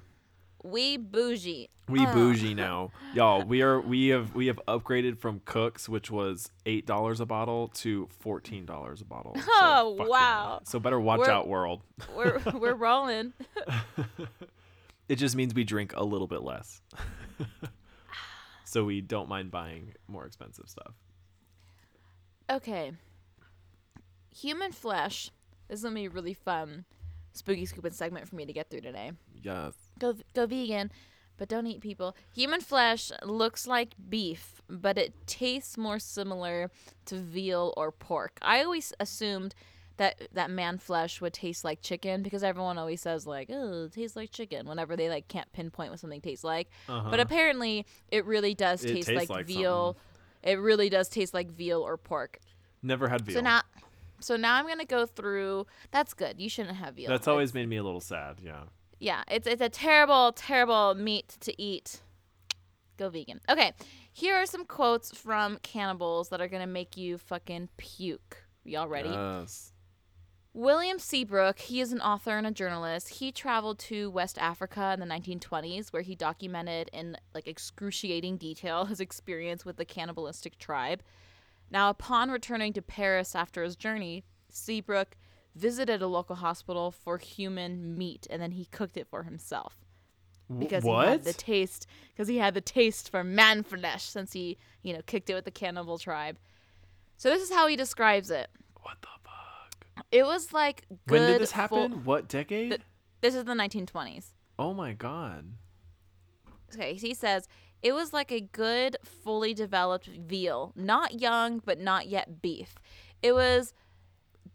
We 0.62 0.98
bougie. 0.98 1.70
We 1.88 2.04
Uh. 2.04 2.12
bougie 2.12 2.54
now. 2.54 2.90
Y'all, 3.14 3.42
we 3.44 3.62
are 3.62 3.80
we 3.80 4.08
have 4.08 4.34
we 4.34 4.46
have 4.48 4.60
upgraded 4.68 5.18
from 5.18 5.40
Cooks, 5.46 5.88
which 5.88 6.10
was 6.10 6.50
eight 6.66 6.86
dollars 6.86 7.18
a 7.20 7.26
bottle, 7.26 7.68
to 7.68 8.08
fourteen 8.20 8.66
dollars 8.66 9.00
a 9.00 9.04
bottle. 9.06 9.34
So 9.36 9.42
Oh, 9.48 9.96
wow. 10.08 10.60
So 10.64 10.78
better 10.78 11.00
watch 11.00 11.20
We're- 11.20 11.32
out, 11.32 11.48
world. 11.48 11.80
We're 12.14 12.40
we're 12.54 12.74
rolling. 12.74 13.32
It 15.08 15.16
just 15.16 15.34
means 15.34 15.54
we 15.54 15.64
drink 15.64 15.92
a 15.96 16.04
little 16.04 16.26
bit 16.28 16.42
less. 16.42 16.82
so 18.64 18.84
we 18.84 19.00
don't 19.00 19.28
mind 19.28 19.50
buying 19.50 19.94
more 20.06 20.26
expensive 20.26 20.68
stuff. 20.68 20.92
Okay. 22.48 22.92
Human 24.36 24.72
flesh. 24.72 25.30
This 25.68 25.78
is 25.78 25.84
gonna 25.84 25.94
be 25.94 26.08
really 26.08 26.34
fun 26.34 26.84
spooky 27.32 27.66
scooping 27.66 27.92
segment 27.92 28.28
for 28.28 28.36
me 28.36 28.46
to 28.46 28.52
get 28.52 28.70
through 28.70 28.82
today. 28.82 29.12
Yes. 29.42 29.74
Go 29.98 30.14
go 30.34 30.46
vegan, 30.46 30.90
but 31.36 31.48
don't 31.48 31.66
eat 31.66 31.80
people. 31.80 32.16
Human 32.34 32.60
flesh 32.60 33.10
looks 33.24 33.66
like 33.66 33.94
beef, 34.08 34.60
but 34.68 34.98
it 34.98 35.14
tastes 35.26 35.78
more 35.78 35.98
similar 35.98 36.70
to 37.06 37.16
veal 37.16 37.72
or 37.76 37.90
pork. 37.92 38.38
I 38.42 38.62
always 38.62 38.92
assumed 39.00 39.54
that 39.96 40.28
that 40.32 40.50
man 40.50 40.78
flesh 40.78 41.20
would 41.20 41.34
taste 41.34 41.62
like 41.62 41.82
chicken 41.82 42.22
because 42.22 42.42
everyone 42.42 42.78
always 42.78 43.02
says 43.02 43.26
like, 43.26 43.50
"Oh, 43.52 43.84
it 43.84 43.92
tastes 43.92 44.16
like 44.16 44.30
chicken" 44.30 44.66
whenever 44.66 44.96
they 44.96 45.08
like 45.10 45.28
can't 45.28 45.52
pinpoint 45.52 45.90
what 45.90 46.00
something 46.00 46.22
tastes 46.22 46.44
like. 46.44 46.70
Uh-huh. 46.88 47.10
But 47.10 47.20
apparently, 47.20 47.86
it 48.10 48.24
really 48.24 48.54
does 48.54 48.82
It 48.82 48.94
taste 48.94 49.12
like, 49.12 49.28
like 49.28 49.46
veal. 49.46 49.98
It 50.42 50.58
really 50.58 50.88
does 50.88 51.10
taste 51.10 51.34
like 51.34 51.50
veal 51.50 51.82
or 51.82 51.98
pork. 51.98 52.38
Never 52.82 53.08
had 53.08 53.20
veal. 53.20 53.34
So 53.34 53.40
now, 53.42 53.60
so 54.20 54.36
now 54.36 54.56
I'm 54.56 54.66
gonna 54.66 54.84
go 54.84 55.06
through. 55.06 55.66
That's 55.90 56.14
good. 56.14 56.40
You 56.40 56.48
shouldn't 56.48 56.76
have 56.76 56.94
veal. 56.94 57.10
That's 57.10 57.28
always 57.28 57.54
made 57.54 57.68
me 57.68 57.76
a 57.76 57.82
little 57.82 58.00
sad. 58.00 58.38
Yeah. 58.42 58.64
yeah. 58.98 59.22
It's 59.28 59.46
it's 59.46 59.62
a 59.62 59.68
terrible, 59.68 60.32
terrible 60.32 60.94
meat 60.94 61.36
to 61.40 61.60
eat. 61.60 62.00
Go 62.96 63.08
vegan. 63.08 63.40
Okay, 63.48 63.72
here 64.12 64.36
are 64.36 64.46
some 64.46 64.64
quotes 64.64 65.16
from 65.16 65.58
cannibals 65.62 66.28
that 66.28 66.40
are 66.40 66.48
gonna 66.48 66.66
make 66.66 66.96
you 66.96 67.18
fucking 67.18 67.68
puke. 67.76 68.44
Y'all 68.64 68.88
ready? 68.88 69.08
Yes. 69.08 69.72
William 70.52 70.98
Seabrook, 70.98 71.60
he 71.60 71.80
is 71.80 71.92
an 71.92 72.00
author 72.00 72.36
and 72.36 72.46
a 72.46 72.50
journalist. 72.50 73.08
He 73.08 73.30
traveled 73.30 73.78
to 73.78 74.10
West 74.10 74.36
Africa 74.36 74.92
in 74.92 74.98
the 74.98 75.06
1920s 75.06 75.92
where 75.92 76.02
he 76.02 76.16
documented 76.16 76.90
in 76.92 77.16
like 77.34 77.46
excruciating 77.46 78.36
detail 78.36 78.84
his 78.86 79.00
experience 79.00 79.64
with 79.64 79.76
the 79.76 79.84
cannibalistic 79.84 80.58
tribe. 80.58 81.02
Now, 81.70 81.90
upon 81.90 82.30
returning 82.30 82.72
to 82.74 82.82
Paris 82.82 83.34
after 83.34 83.62
his 83.62 83.76
journey, 83.76 84.24
Seabrook 84.48 85.16
visited 85.54 86.02
a 86.02 86.06
local 86.06 86.36
hospital 86.36 86.90
for 86.90 87.18
human 87.18 87.96
meat 87.96 88.26
and 88.30 88.40
then 88.40 88.52
he 88.52 88.64
cooked 88.66 88.96
it 88.96 89.06
for 89.08 89.24
himself 89.24 89.76
because 90.58 90.82
what? 90.84 91.04
he 91.06 91.10
had 91.12 91.24
the 91.24 91.32
taste 91.32 91.86
because 92.12 92.28
he 92.28 92.38
had 92.38 92.54
the 92.54 92.60
taste 92.60 93.10
for 93.10 93.22
man 93.24 93.62
flesh 93.62 94.04
since 94.04 94.32
he, 94.32 94.58
you 94.82 94.92
know, 94.92 95.00
kicked 95.06 95.28
it 95.30 95.34
with 95.34 95.44
the 95.44 95.50
cannibal 95.50 95.98
tribe. 95.98 96.38
So 97.16 97.30
this 97.30 97.42
is 97.42 97.52
how 97.52 97.66
he 97.66 97.76
describes 97.76 98.30
it. 98.30 98.48
what 98.82 98.96
the 99.00 99.08
fuck? 99.24 100.04
It 100.10 100.24
was 100.24 100.52
like 100.52 100.84
good 101.06 101.20
When 101.20 101.30
did 101.32 101.40
this 101.40 101.52
full- 101.52 101.60
happen? 101.60 102.04
what 102.04 102.28
decade? 102.28 102.70
Th- 102.70 102.80
This 103.20 103.34
is 103.34 103.44
the 103.44 103.52
1920s. 103.54 104.26
oh 104.58 104.72
my 104.74 104.92
god. 104.92 105.52
Okay, 106.74 106.94
he 106.94 107.14
says 107.14 107.48
it 107.82 107.92
was 107.92 108.12
like 108.12 108.30
a 108.30 108.40
good, 108.40 108.96
fully 109.04 109.54
developed 109.54 110.06
veal, 110.06 110.72
not 110.76 111.20
young, 111.20 111.60
but 111.64 111.78
not 111.78 112.06
yet 112.08 112.42
beef. 112.42 112.74
It 113.22 113.32
was 113.32 113.72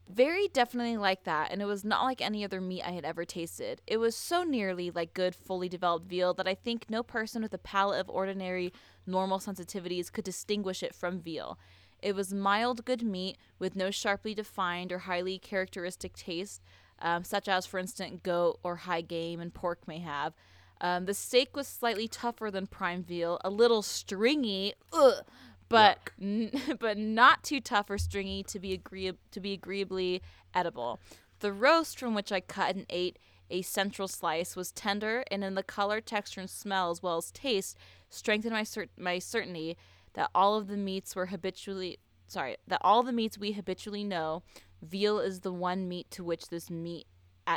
very 0.07 0.47
definitely 0.47 0.97
like 0.97 1.23
that, 1.23 1.51
and 1.51 1.61
it 1.61 1.65
was 1.65 1.83
not 1.83 2.03
like 2.03 2.21
any 2.21 2.43
other 2.43 2.61
meat 2.61 2.83
I 2.83 2.91
had 2.91 3.05
ever 3.05 3.25
tasted. 3.25 3.81
It 3.87 3.97
was 3.97 4.15
so 4.15 4.43
nearly 4.43 4.91
like 4.91 5.13
good, 5.13 5.33
fully 5.33 5.67
developed 5.67 6.07
veal 6.07 6.33
that 6.35 6.47
I 6.47 6.53
think 6.53 6.85
no 6.89 7.01
person 7.01 7.41
with 7.41 7.53
a 7.53 7.59
palate 7.59 7.99
of 7.99 8.09
ordinary, 8.09 8.71
normal 9.07 9.39
sensitivities 9.39 10.11
could 10.11 10.23
distinguish 10.23 10.83
it 10.83 10.93
from 10.93 11.19
veal. 11.19 11.57
It 12.01 12.13
was 12.13 12.33
mild, 12.33 12.85
good 12.85 13.01
meat 13.01 13.37
with 13.57 13.75
no 13.75 13.89
sharply 13.89 14.35
defined 14.35 14.91
or 14.91 14.99
highly 14.99 15.39
characteristic 15.39 16.13
taste, 16.13 16.61
um, 17.01 17.23
such 17.23 17.47
as, 17.47 17.65
for 17.65 17.79
instance, 17.79 18.19
goat 18.21 18.59
or 18.61 18.75
high 18.75 19.01
game 19.01 19.39
and 19.39 19.53
pork 19.53 19.87
may 19.87 19.99
have. 19.99 20.33
Um, 20.81 21.05
the 21.05 21.13
steak 21.13 21.55
was 21.55 21.67
slightly 21.67 22.07
tougher 22.07 22.51
than 22.51 22.67
prime 22.67 23.03
veal, 23.03 23.39
a 23.43 23.49
little 23.49 23.81
stringy, 23.81 24.73
ugh, 24.93 25.23
but 25.69 26.09
n- 26.21 26.51
but 26.79 26.97
not 26.97 27.43
too 27.43 27.61
tough 27.61 27.89
or 27.89 27.97
stringy 27.97 28.43
to 28.43 28.59
be 28.59 28.77
agreeab- 28.77 29.17
to 29.31 29.39
be 29.39 29.53
agreeably 29.53 30.21
edible. 30.53 30.99
The 31.39 31.53
roast 31.53 31.99
from 31.99 32.13
which 32.13 32.31
I 32.31 32.39
cut 32.39 32.75
and 32.75 32.85
ate 32.89 33.17
a 33.49 33.61
central 33.61 34.07
slice 34.07 34.55
was 34.55 34.71
tender, 34.71 35.23
and 35.29 35.43
in 35.43 35.55
the 35.55 35.63
color, 35.63 36.01
texture, 36.01 36.41
and 36.41 36.49
smell, 36.49 36.91
as 36.91 37.03
well 37.03 37.17
as 37.17 37.31
taste, 37.31 37.77
strengthened 38.09 38.53
my 38.53 38.63
cer- 38.63 38.87
my 38.97 39.19
certainty 39.19 39.77
that 40.13 40.29
all 40.33 40.55
of 40.55 40.67
the 40.67 40.77
meats 40.77 41.15
were 41.15 41.27
habitually 41.27 41.99
sorry 42.27 42.57
that 42.67 42.81
all 42.81 43.03
the 43.03 43.11
meats 43.11 43.37
we 43.37 43.51
habitually 43.51 44.03
know, 44.03 44.43
veal 44.81 45.19
is 45.19 45.41
the 45.41 45.53
one 45.53 45.87
meat 45.87 46.09
to 46.11 46.23
which 46.23 46.49
this 46.49 46.69
meat 46.69 47.07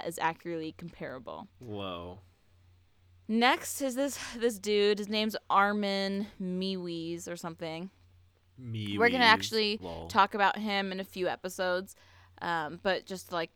is 0.06 0.18
accurately 0.18 0.74
comparable. 0.76 1.48
Whoa. 1.58 2.20
Next 3.28 3.82
is 3.82 3.94
this 3.94 4.18
this 4.36 4.58
dude. 4.58 4.98
His 4.98 5.08
name's 5.08 5.36
Armin 5.50 6.28
Meiwes 6.40 7.30
or 7.30 7.36
something. 7.36 7.90
Me. 8.56 8.96
We're 8.98 9.10
gonna 9.10 9.24
actually 9.24 9.78
Lol. 9.82 10.08
talk 10.08 10.34
about 10.34 10.58
him 10.58 10.90
in 10.90 10.98
a 10.98 11.04
few 11.04 11.28
episodes, 11.28 11.94
um, 12.40 12.80
but 12.82 13.04
just 13.04 13.30
like 13.30 13.50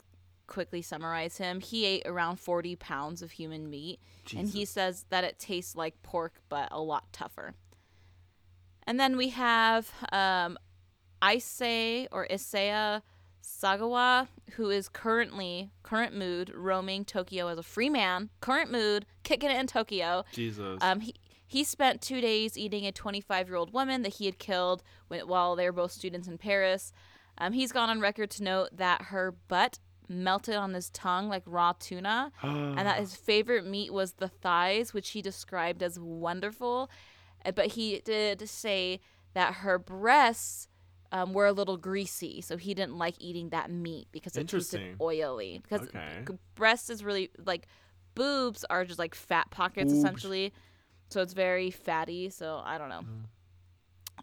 quickly 0.47 0.83
summarize 0.83 1.39
him, 1.39 1.61
he 1.61 1.87
ate 1.87 2.03
around 2.05 2.39
40 2.39 2.77
pounds 2.77 3.23
of 3.23 3.33
human 3.33 3.71
meat, 3.71 3.99
and 4.37 4.49
he 4.49 4.67
says 4.67 5.07
that 5.09 5.25
it 5.25 5.39
tastes 5.39 5.75
like 5.75 6.03
pork 6.03 6.35
but 6.51 6.69
a 6.71 6.81
lot 6.81 7.11
tougher. 7.13 7.55
And 8.87 9.01
then 9.01 9.17
we 9.17 9.31
have 9.31 9.91
um, 10.13 10.59
Issei 11.23 12.09
or 12.13 12.27
Isaya 12.29 13.01
Sagawa, 13.43 14.29
who 14.53 14.71
is 14.71 14.89
currently 14.89 15.71
current 15.83 16.15
mood 16.17 16.53
roaming 16.55 17.05
Tokyo 17.05 17.49
as 17.49 17.59
a 17.59 17.63
free 17.63 17.91
man. 17.91 18.31
Current 18.41 18.71
mood, 18.71 19.07
kicking 19.23 19.51
it 19.51 19.59
in 19.59 19.67
Tokyo. 19.67 20.25
Jesus. 20.33 20.79
Um, 20.81 21.01
he 21.01 21.15
he 21.47 21.65
spent 21.65 22.01
two 22.01 22.21
days 22.23 22.57
eating 22.57 22.87
a 22.87 22.93
25 22.93 23.49
year 23.49 23.57
old 23.57 23.73
woman 23.75 24.03
that 24.03 24.15
he 24.15 24.25
had 24.27 24.39
killed 24.39 24.83
when, 25.09 25.29
while 25.29 25.55
they 25.55 25.67
were 25.67 25.73
both 25.73 25.93
students 25.93 26.27
in 26.27 26.39
Paris. 26.39 26.93
Um, 27.37 27.53
he's 27.53 27.73
gone 27.73 27.91
on 27.91 28.01
record 28.01 28.31
to 28.33 28.43
note 28.43 28.71
that 28.77 29.03
her 29.03 29.33
butt 29.49 29.79
melted 30.09 30.55
on 30.55 30.73
his 30.75 30.91
tongue 30.91 31.29
like 31.29 31.43
raw 31.47 31.73
tuna, 31.79 32.33
and 32.43 32.79
that 32.79 32.99
his 33.01 33.15
favorite 33.17 33.67
meat 33.67 33.93
was 33.93 34.13
the 34.15 34.29
thighs, 34.29 34.95
which 34.95 35.11
he 35.11 35.21
described 35.23 35.83
as 35.83 35.99
wonderful. 35.99 36.91
Uh, 37.45 37.53
But 37.53 37.69
he 37.69 38.01
did 38.05 38.49
say 38.49 39.01
that 39.35 39.55
her 39.57 39.79
breasts 39.79 40.69
um, 41.12 41.33
were 41.33 41.46
a 41.46 41.53
little 41.53 41.77
greasy, 41.77 42.40
so 42.40 42.57
he 42.57 42.75
didn't 42.75 42.96
like 42.98 43.14
eating 43.20 43.51
that 43.51 43.70
meat 43.70 44.09
because 44.12 44.37
it 44.37 44.48
tasted 44.48 44.81
Interesting. 44.81 44.96
oily. 45.01 45.61
Because 45.62 45.88
Okay. 45.88 46.25
g- 46.27 46.38
breast 46.57 46.90
is 46.90 47.05
really 47.05 47.31
like 47.44 47.66
boobs 48.14 48.64
are 48.70 48.85
just 48.85 48.98
like 48.98 49.14
fat 49.14 49.51
pockets 49.51 49.92
Boobs. 49.92 49.98
essentially, 49.98 50.53
so 51.11 51.20
it's 51.20 51.35
very 51.35 51.70
fatty. 51.70 52.31
So 52.31 52.61
I 52.64 52.79
don't 52.79 52.88
know. 52.88 53.03
Mm. 53.03 53.25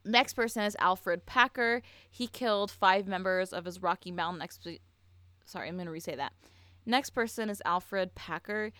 Next 0.05 0.33
person 0.33 0.63
is 0.63 0.75
Alfred 0.79 1.25
Packer. 1.25 1.81
He 2.09 2.27
killed 2.27 2.71
five 2.71 3.07
members 3.07 3.53
of 3.53 3.65
his 3.65 3.81
Rocky 3.81 4.11
Mountain 4.11 4.41
expedition. 4.41 4.81
Sorry, 5.45 5.67
I'm 5.67 5.75
going 5.75 5.87
to 5.87 5.91
re-say 5.91 6.15
that. 6.15 6.33
Next 6.85 7.09
person 7.11 7.49
is 7.49 7.61
Alfred 7.65 8.15
Packer. 8.15 8.71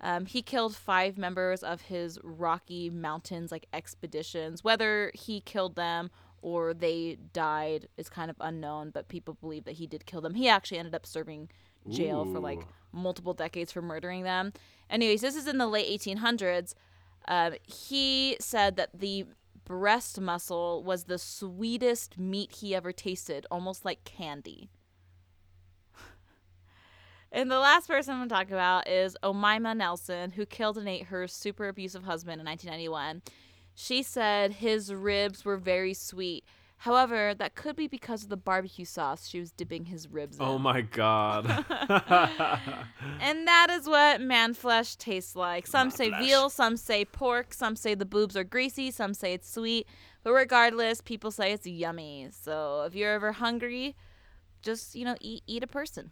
Um, 0.00 0.26
he 0.26 0.42
killed 0.42 0.76
five 0.76 1.16
members 1.16 1.62
of 1.62 1.82
his 1.82 2.18
Rocky 2.22 2.90
Mountains 2.90 3.50
like 3.50 3.66
expeditions. 3.72 4.62
Whether 4.62 5.10
he 5.14 5.40
killed 5.40 5.74
them 5.74 6.10
or 6.42 6.74
they 6.74 7.18
died 7.32 7.88
is 7.96 8.08
kind 8.08 8.30
of 8.30 8.36
unknown, 8.40 8.90
but 8.90 9.08
people 9.08 9.34
believe 9.40 9.64
that 9.64 9.74
he 9.74 9.86
did 9.86 10.06
kill 10.06 10.20
them. 10.20 10.34
He 10.34 10.48
actually 10.48 10.78
ended 10.78 10.94
up 10.94 11.06
serving 11.06 11.48
jail 11.88 12.24
for 12.24 12.38
like 12.38 12.60
multiple 12.92 13.34
decades 13.34 13.72
for 13.72 13.82
murdering 13.82 14.22
them. 14.22 14.52
Anyways, 14.90 15.20
this 15.20 15.36
is 15.36 15.46
in 15.46 15.58
the 15.58 15.66
late 15.66 16.00
1800s. 16.00 16.74
Um, 17.26 17.54
he 17.62 18.36
said 18.40 18.76
that 18.76 18.98
the 18.98 19.26
breast 19.64 20.20
muscle 20.20 20.82
was 20.82 21.04
the 21.04 21.18
sweetest 21.18 22.18
meat 22.18 22.56
he 22.56 22.74
ever 22.74 22.92
tasted, 22.92 23.46
almost 23.50 23.84
like 23.84 24.04
candy. 24.04 24.70
And 27.30 27.50
the 27.50 27.58
last 27.58 27.88
person 27.88 28.14
I'm 28.14 28.20
going 28.20 28.30
to 28.30 28.34
talk 28.34 28.46
about 28.46 28.88
is 28.88 29.14
Omaima 29.22 29.76
Nelson, 29.76 30.30
who 30.30 30.46
killed 30.46 30.78
and 30.78 30.88
ate 30.88 31.04
her 31.08 31.28
super 31.28 31.68
abusive 31.68 32.04
husband 32.04 32.40
in 32.40 32.46
1991. 32.46 33.20
She 33.80 34.02
said 34.02 34.54
his 34.54 34.92
ribs 34.92 35.44
were 35.44 35.56
very 35.56 35.94
sweet. 35.94 36.44
However, 36.78 37.32
that 37.32 37.54
could 37.54 37.76
be 37.76 37.86
because 37.86 38.24
of 38.24 38.28
the 38.28 38.36
barbecue 38.36 38.84
sauce 38.84 39.28
she 39.28 39.38
was 39.38 39.52
dipping 39.52 39.84
his 39.84 40.08
ribs 40.08 40.36
oh 40.40 40.44
in. 40.44 40.50
Oh 40.50 40.58
my 40.58 40.80
god. 40.80 41.44
And 43.20 43.46
that 43.46 43.68
is 43.70 43.86
what 43.86 44.20
man 44.20 44.52
flesh 44.54 44.96
tastes 44.96 45.36
like. 45.36 45.68
Some 45.68 45.88
Man 45.88 45.96
say 45.96 46.08
flesh. 46.08 46.24
veal, 46.24 46.50
some 46.50 46.76
say 46.76 47.04
pork, 47.04 47.54
some 47.54 47.76
say 47.76 47.94
the 47.94 48.04
boobs 48.04 48.36
are 48.36 48.42
greasy, 48.42 48.90
some 48.90 49.14
say 49.14 49.32
it's 49.32 49.48
sweet. 49.48 49.86
But 50.24 50.32
regardless, 50.32 51.00
people 51.00 51.30
say 51.30 51.52
it's 51.52 51.64
yummy. 51.64 52.30
So 52.32 52.82
if 52.82 52.96
you're 52.96 53.12
ever 53.12 53.30
hungry, 53.30 53.94
just, 54.60 54.96
you 54.96 55.04
know, 55.04 55.14
eat 55.20 55.44
eat 55.46 55.62
a 55.62 55.68
person. 55.68 56.10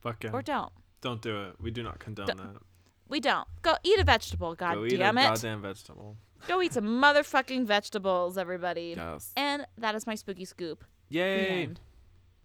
Fucking 0.00 0.30
Or 0.32 0.42
don't. 0.42 0.72
don't 1.00 1.20
do 1.20 1.42
it. 1.42 1.56
We 1.60 1.72
do 1.72 1.82
not 1.82 1.98
condone 1.98 2.26
that. 2.26 2.62
We 3.10 3.20
don't. 3.20 3.46
Go 3.62 3.74
eat 3.82 3.98
a 3.98 4.04
vegetable, 4.04 4.54
god 4.54 4.74
Go 4.74 4.84
eat 4.86 4.96
damn 4.96 5.18
a 5.18 5.20
it. 5.20 5.24
goddamn 5.24 5.62
vegetable. 5.62 6.16
Go 6.48 6.62
eat 6.62 6.72
some 6.72 6.84
motherfucking 6.84 7.66
vegetables, 7.66 8.38
everybody. 8.38 8.94
Yes. 8.96 9.32
And 9.36 9.66
that 9.76 9.94
is 9.94 10.06
my 10.06 10.14
spooky 10.14 10.44
scoop. 10.46 10.84
Yay. 11.10 11.68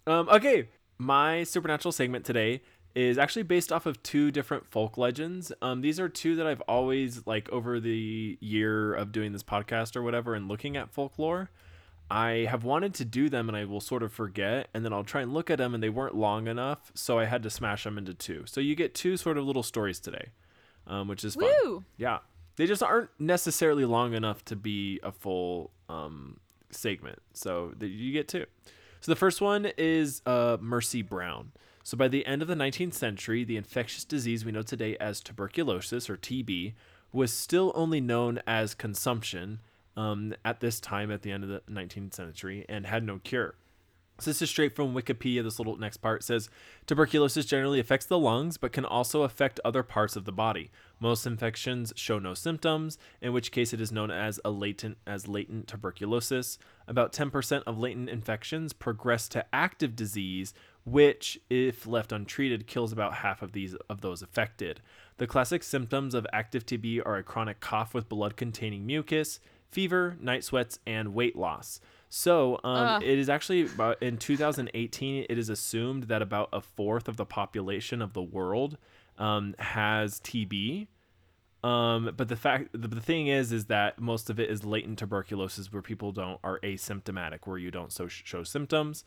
Um, 0.06 0.28
okay, 0.28 0.68
my 0.98 1.44
supernatural 1.44 1.92
segment 1.92 2.24
today 2.24 2.62
is 2.94 3.18
actually 3.18 3.42
based 3.44 3.70
off 3.72 3.86
of 3.86 4.02
two 4.02 4.30
different 4.30 4.66
folk 4.66 4.96
legends. 4.98 5.52
Um, 5.62 5.82
these 5.82 6.00
are 6.00 6.08
two 6.08 6.34
that 6.36 6.46
I've 6.46 6.62
always 6.62 7.26
like 7.26 7.48
over 7.50 7.78
the 7.78 8.38
year 8.40 8.92
of 8.94 9.12
doing 9.12 9.32
this 9.32 9.42
podcast 9.42 9.96
or 9.96 10.02
whatever 10.02 10.34
and 10.34 10.48
looking 10.48 10.76
at 10.76 10.90
folklore. 10.90 11.50
I 12.10 12.46
have 12.48 12.64
wanted 12.64 12.94
to 12.94 13.04
do 13.04 13.28
them 13.28 13.48
and 13.48 13.56
I 13.56 13.64
will 13.64 13.80
sort 13.80 14.02
of 14.02 14.12
forget 14.12 14.68
and 14.72 14.84
then 14.84 14.92
I'll 14.92 15.04
try 15.04 15.22
and 15.22 15.34
look 15.34 15.50
at 15.50 15.58
them 15.58 15.74
and 15.74 15.82
they 15.82 15.88
weren't 15.90 16.14
long 16.14 16.46
enough, 16.48 16.90
so 16.94 17.18
I 17.18 17.24
had 17.24 17.42
to 17.42 17.50
smash 17.50 17.84
them 17.84 17.98
into 17.98 18.14
two. 18.14 18.44
So 18.46 18.60
you 18.60 18.74
get 18.74 18.94
two 18.94 19.16
sort 19.16 19.36
of 19.38 19.44
little 19.44 19.64
stories 19.64 19.98
today, 20.00 20.28
um, 20.86 21.08
which 21.08 21.24
is 21.24 21.34
fun. 21.34 21.50
Woo! 21.64 21.84
Yeah. 21.96 22.18
They 22.56 22.66
just 22.66 22.82
aren't 22.82 23.10
necessarily 23.18 23.84
long 23.84 24.14
enough 24.14 24.44
to 24.46 24.56
be 24.56 24.98
a 25.02 25.12
full 25.12 25.70
um, 25.88 26.40
segment. 26.70 27.20
So 27.34 27.72
that 27.78 27.88
you 27.88 28.12
get 28.12 28.28
two. 28.28 28.46
So 29.00 29.12
the 29.12 29.16
first 29.16 29.40
one 29.40 29.70
is 29.76 30.22
uh, 30.26 30.56
Mercy 30.60 31.02
Brown. 31.02 31.52
So 31.84 31.96
by 31.96 32.08
the 32.08 32.26
end 32.26 32.42
of 32.42 32.48
the 32.48 32.56
19th 32.56 32.94
century, 32.94 33.44
the 33.44 33.56
infectious 33.56 34.04
disease 34.04 34.44
we 34.44 34.52
know 34.52 34.62
today 34.62 34.96
as 34.98 35.20
tuberculosis 35.20 36.10
or 36.10 36.16
TB 36.16 36.74
was 37.12 37.32
still 37.32 37.72
only 37.74 38.00
known 38.00 38.40
as 38.46 38.74
consumption 38.74 39.60
um, 39.96 40.34
at 40.44 40.60
this 40.60 40.80
time 40.80 41.10
at 41.10 41.22
the 41.22 41.30
end 41.30 41.44
of 41.44 41.48
the 41.48 41.62
19th 41.70 42.14
century 42.14 42.64
and 42.68 42.86
had 42.86 43.04
no 43.04 43.18
cure. 43.18 43.54
So 44.18 44.30
this 44.30 44.40
is 44.40 44.48
straight 44.48 44.74
from 44.74 44.94
Wikipedia. 44.94 45.42
This 45.42 45.58
little 45.58 45.76
next 45.76 45.98
part 45.98 46.24
says 46.24 46.48
tuberculosis 46.86 47.44
generally 47.44 47.78
affects 47.78 48.06
the 48.06 48.18
lungs, 48.18 48.56
but 48.56 48.72
can 48.72 48.86
also 48.86 49.22
affect 49.22 49.60
other 49.62 49.82
parts 49.82 50.16
of 50.16 50.24
the 50.24 50.32
body. 50.32 50.70
Most 50.98 51.26
infections 51.26 51.92
show 51.96 52.18
no 52.18 52.32
symptoms, 52.32 52.96
in 53.20 53.34
which 53.34 53.52
case 53.52 53.74
it 53.74 53.80
is 53.80 53.92
known 53.92 54.10
as 54.10 54.40
a 54.42 54.50
latent 54.50 54.96
as 55.06 55.28
latent 55.28 55.68
tuberculosis. 55.68 56.58
About 56.88 57.12
10% 57.12 57.62
of 57.66 57.78
latent 57.78 58.08
infections 58.08 58.72
progress 58.72 59.28
to 59.28 59.44
active 59.52 59.94
disease, 59.94 60.54
which, 60.86 61.38
if 61.50 61.86
left 61.86 62.10
untreated, 62.10 62.66
kills 62.66 62.92
about 62.92 63.16
half 63.16 63.42
of 63.42 63.52
these 63.52 63.74
of 63.90 64.00
those 64.00 64.22
affected. 64.22 64.80
The 65.18 65.26
classic 65.26 65.62
symptoms 65.62 66.14
of 66.14 66.26
active 66.32 66.64
TB 66.64 67.02
are 67.04 67.16
a 67.16 67.22
chronic 67.22 67.60
cough 67.60 67.92
with 67.92 68.08
blood-containing 68.08 68.86
mucus, 68.86 69.40
fever, 69.70 70.16
night 70.20 70.42
sweats, 70.42 70.78
and 70.86 71.12
weight 71.12 71.36
loss. 71.36 71.80
So, 72.18 72.58
um, 72.64 72.76
Ugh. 72.78 73.02
it 73.02 73.18
is 73.18 73.28
actually 73.28 73.66
about 73.66 74.02
in 74.02 74.16
2018. 74.16 75.26
It 75.28 75.36
is 75.36 75.50
assumed 75.50 76.04
that 76.04 76.22
about 76.22 76.48
a 76.50 76.62
fourth 76.62 77.08
of 77.08 77.18
the 77.18 77.26
population 77.26 78.00
of 78.00 78.14
the 78.14 78.22
world 78.22 78.78
um, 79.18 79.54
has 79.58 80.18
TB. 80.20 80.86
Um, 81.62 82.14
but 82.16 82.28
the 82.28 82.36
fact, 82.36 82.70
the, 82.72 82.88
the 82.88 83.02
thing 83.02 83.26
is, 83.26 83.52
is 83.52 83.66
that 83.66 84.00
most 84.00 84.30
of 84.30 84.40
it 84.40 84.48
is 84.48 84.64
latent 84.64 84.98
tuberculosis, 84.98 85.70
where 85.70 85.82
people 85.82 86.10
don't 86.10 86.40
are 86.42 86.58
asymptomatic, 86.60 87.40
where 87.44 87.58
you 87.58 87.70
don't 87.70 87.92
so 87.92 88.08
show 88.08 88.42
symptoms. 88.42 89.04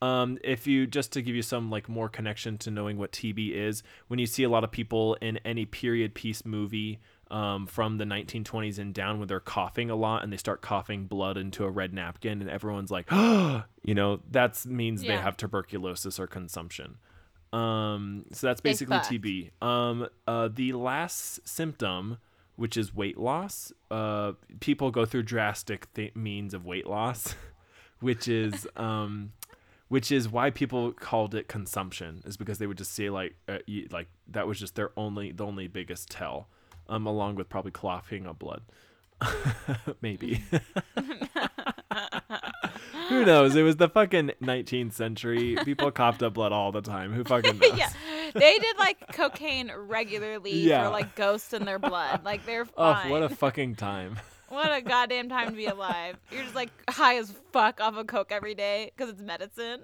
Um, 0.00 0.38
if 0.44 0.64
you 0.64 0.86
just 0.86 1.10
to 1.12 1.22
give 1.22 1.34
you 1.34 1.42
some 1.42 1.68
like 1.68 1.88
more 1.88 2.08
connection 2.08 2.58
to 2.58 2.70
knowing 2.70 2.96
what 2.96 3.10
TB 3.10 3.54
is, 3.56 3.82
when 4.06 4.20
you 4.20 4.26
see 4.26 4.44
a 4.44 4.48
lot 4.48 4.62
of 4.62 4.70
people 4.70 5.16
in 5.20 5.38
any 5.38 5.66
period 5.66 6.14
piece 6.14 6.44
movie 6.44 7.00
um, 7.32 7.66
from 7.66 7.98
the 7.98 8.04
1920s 8.04 8.78
and 8.78 8.92
down, 8.92 9.18
when 9.18 9.26
they're 9.26 9.40
coughing 9.40 9.90
a 9.90 9.96
lot 9.96 10.22
and 10.22 10.32
they 10.32 10.36
start 10.36 10.60
coughing 10.60 11.06
blood 11.06 11.36
into 11.36 11.64
a 11.64 11.70
red 11.70 11.92
napkin, 11.92 12.40
and 12.40 12.50
everyone's 12.50 12.90
like, 12.90 13.10
you 13.10 13.94
know, 13.94 14.20
that 14.30 14.64
means 14.66 15.02
they 15.02 15.16
have 15.16 15.36
tuberculosis 15.36 16.20
or 16.20 16.26
consumption. 16.26 16.98
Um, 17.52 18.24
so 18.32 18.46
that's 18.46 18.60
basically. 18.60 18.96
TB. 18.96 19.50
Um, 19.62 20.08
uh, 20.26 20.48
the 20.52 20.72
last 20.72 21.46
symptom, 21.46 22.18
which 22.56 22.76
is 22.76 22.94
weight 22.94 23.18
loss, 23.18 23.72
uh, 23.90 24.32
people 24.60 24.90
go 24.90 25.04
through 25.04 25.24
drastic 25.24 25.92
th- 25.94 26.14
means 26.14 26.54
of 26.54 26.64
weight 26.64 26.86
loss, 26.86 27.34
which 28.00 28.28
is 28.28 28.66
um, 28.76 29.32
which 29.88 30.10
is 30.10 30.28
why 30.28 30.50
people 30.50 30.92
called 30.92 31.34
it 31.34 31.48
consumption, 31.48 32.22
is 32.24 32.36
because 32.36 32.58
they 32.58 32.66
would 32.66 32.78
just 32.78 32.94
say 32.94 33.10
like 33.10 33.34
uh, 33.48 33.58
like 33.90 34.08
that 34.28 34.46
was 34.46 34.58
just 34.58 34.74
their 34.74 34.90
only 34.96 35.32
the 35.32 35.44
only 35.44 35.68
biggest 35.68 36.10
tell, 36.10 36.48
um, 36.92 37.06
along 37.06 37.34
with 37.36 37.48
probably 37.48 37.70
coughing 37.72 38.26
up 38.26 38.38
blood, 38.38 38.62
maybe. 40.02 40.42
Who 43.08 43.24
knows? 43.24 43.54
It 43.56 43.62
was 43.62 43.76
the 43.76 43.88
fucking 43.88 44.32
19th 44.42 44.92
century. 44.92 45.56
People 45.64 45.90
coughed 45.90 46.22
up 46.22 46.34
blood 46.34 46.52
all 46.52 46.72
the 46.72 46.80
time. 46.80 47.12
Who 47.12 47.24
fucking 47.24 47.58
knows? 47.62 47.76
yeah, 47.78 47.90
they 48.34 48.58
did 48.58 48.78
like 48.78 49.12
cocaine 49.12 49.70
regularly 49.76 50.52
Yeah. 50.60 50.84
for 50.84 50.90
like 50.90 51.14
ghosts 51.14 51.52
in 51.52 51.64
their 51.64 51.78
blood. 51.78 52.24
Like 52.24 52.46
they're 52.46 52.66
Oh, 52.76 52.94
fine. 52.94 53.10
what 53.10 53.22
a 53.22 53.28
fucking 53.28 53.74
time. 53.76 54.16
What 54.48 54.72
a 54.72 54.80
goddamn 54.82 55.28
time 55.28 55.48
to 55.50 55.56
be 55.56 55.66
alive. 55.66 56.16
You're 56.30 56.42
just 56.42 56.54
like 56.54 56.70
high 56.88 57.16
as 57.16 57.32
fuck 57.52 57.80
off 57.80 57.96
of 57.96 58.06
coke 58.06 58.32
every 58.32 58.54
day 58.54 58.92
because 58.96 59.10
it's 59.12 59.20
medicine. 59.22 59.80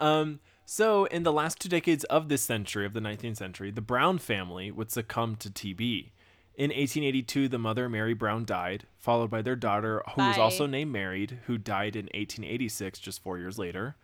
Um, 0.00 0.38
so 0.70 1.06
in 1.06 1.22
the 1.22 1.32
last 1.32 1.58
two 1.58 1.68
decades 1.70 2.04
of 2.04 2.28
this 2.28 2.42
century, 2.42 2.84
of 2.84 2.92
the 2.92 3.00
19th 3.00 3.38
century, 3.38 3.70
the 3.70 3.80
Brown 3.80 4.18
family 4.18 4.70
would 4.70 4.90
succumb 4.90 5.34
to 5.36 5.48
TB. 5.48 6.10
In 6.56 6.70
1882, 6.70 7.48
the 7.48 7.58
mother, 7.58 7.88
Mary 7.88 8.12
Brown, 8.12 8.44
died, 8.44 8.84
followed 8.98 9.30
by 9.30 9.40
their 9.40 9.56
daughter, 9.56 10.02
who 10.14 10.20
was 10.20 10.36
also 10.36 10.66
named 10.66 10.92
Mary, 10.92 11.26
who 11.46 11.56
died 11.56 11.96
in 11.96 12.06
1886, 12.06 12.98
just 12.98 13.22
four 13.22 13.38
years 13.38 13.58
later. 13.58 13.96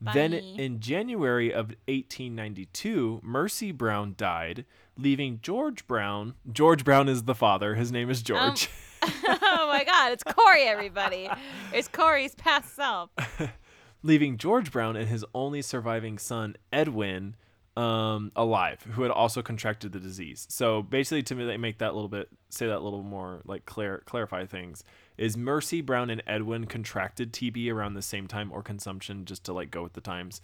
Then 0.00 0.34
in 0.34 0.80
January 0.80 1.52
of 1.52 1.68
1892, 1.86 3.20
Mercy 3.22 3.72
Brown 3.72 4.14
died, 4.16 4.64
leaving 4.96 5.40
George 5.40 5.86
Brown. 5.86 6.34
George 6.50 6.84
Brown 6.84 7.08
is 7.08 7.24
the 7.24 7.34
father. 7.34 7.76
His 7.76 7.92
name 7.92 8.10
is 8.10 8.20
um, 8.20 8.24
George. 8.24 8.70
oh 9.02 9.68
my 9.70 9.84
god, 9.84 10.12
it's 10.12 10.24
Corey, 10.24 10.64
everybody. 10.64 11.30
It's 11.72 11.86
Corey's 11.86 12.34
past 12.34 12.74
self. 12.74 13.10
leaving 14.02 14.36
George 14.36 14.72
Brown 14.72 14.96
and 14.96 15.08
his 15.08 15.24
only 15.34 15.62
surviving 15.62 16.18
son, 16.18 16.56
Edwin, 16.72 17.36
um, 17.76 18.32
alive, 18.34 18.82
who 18.92 19.02
had 19.02 19.10
also 19.10 19.42
contracted 19.42 19.92
the 19.92 20.00
disease. 20.00 20.46
So 20.50 20.82
basically, 20.82 21.22
to 21.24 21.58
make 21.58 21.78
that 21.78 21.94
little 21.94 22.08
bit, 22.08 22.28
say 22.48 22.66
that 22.66 22.78
a 22.78 22.80
little 22.80 23.02
more, 23.02 23.42
like 23.44 23.64
clar- 23.64 24.02
clarify 24.04 24.46
things. 24.46 24.84
Is 25.16 25.36
Mercy 25.36 25.80
Brown 25.80 26.10
and 26.10 26.22
Edwin 26.26 26.66
contracted 26.66 27.32
TB 27.32 27.72
around 27.72 27.94
the 27.94 28.02
same 28.02 28.26
time 28.26 28.50
or 28.52 28.62
consumption, 28.62 29.24
just 29.24 29.44
to 29.44 29.52
like 29.52 29.70
go 29.70 29.82
with 29.82 29.92
the 29.92 30.00
times? 30.00 30.40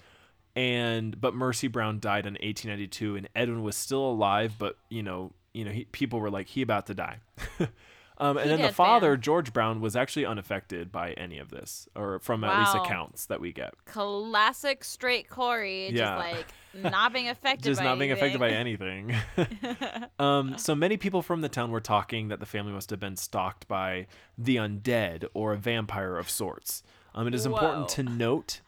And 0.55 1.21
but 1.21 1.35
Mercy 1.35 1.69
Brown 1.69 1.99
died 2.01 2.27
in 2.27 2.35
1892, 2.35 3.16
and 3.16 3.29
Edwin 3.35 3.62
was 3.62 3.77
still 3.77 4.09
alive, 4.09 4.55
but 4.59 4.79
you 4.88 5.03
know, 5.03 5.33
you 5.53 5.64
know, 5.64 5.71
he, 5.71 5.85
people 5.87 6.21
were 6.21 6.31
like, 6.31 6.47
he 6.47 6.62
about 6.62 6.87
to 6.87 6.95
die. 6.95 7.19
Um, 8.18 8.37
and 8.38 8.50
He 8.50 8.57
then 8.57 8.62
the 8.66 8.72
father, 8.72 9.14
fam. 9.14 9.20
George 9.20 9.52
Brown, 9.52 9.81
was 9.81 9.94
actually 9.94 10.24
unaffected 10.24 10.90
by 10.90 11.12
any 11.12 11.38
of 11.38 11.50
this, 11.50 11.88
or 11.94 12.18
from 12.20 12.44
at 12.44 12.59
least 12.59 12.74
accounts 12.74 13.26
that 13.26 13.40
we 13.40 13.52
get. 13.52 13.74
Classic 13.85 14.83
straight 14.85 15.29
Corey, 15.29 15.90
Yeah. 15.90 15.92
just 15.92 16.18
like 16.18 16.46
not 16.92 17.12
being 17.12 17.29
affected 17.31 17.64
Just 17.64 17.81
by 17.81 17.85
not 17.85 17.98
being 17.98 18.12
affected 18.12 18.38
by 18.40 18.50
anything. 18.50 19.14
anything. 19.37 20.05
um, 20.18 20.57
so 20.59 20.74
many 20.74 20.96
people 20.96 21.20
from 21.22 21.40
the 21.42 21.48
town 21.48 21.70
were 21.70 21.81
talking 21.81 22.29
that 22.29 22.40
the 22.40 22.46
family 22.46 22.72
must 22.72 22.90
have 22.90 23.00
been 23.00 23.16
stalked 23.16 23.68
by 23.68 24.07
the 24.38 24.57
undead 24.57 25.24
or 25.35 25.52
a 25.52 25.57
vampire 25.57 26.16
of 26.16 26.31
sorts. 26.31 26.83
Um, 27.14 27.26
it 27.26 27.35
is 27.35 27.46
important 27.46 27.88
to 27.90 28.02
note 28.02 28.61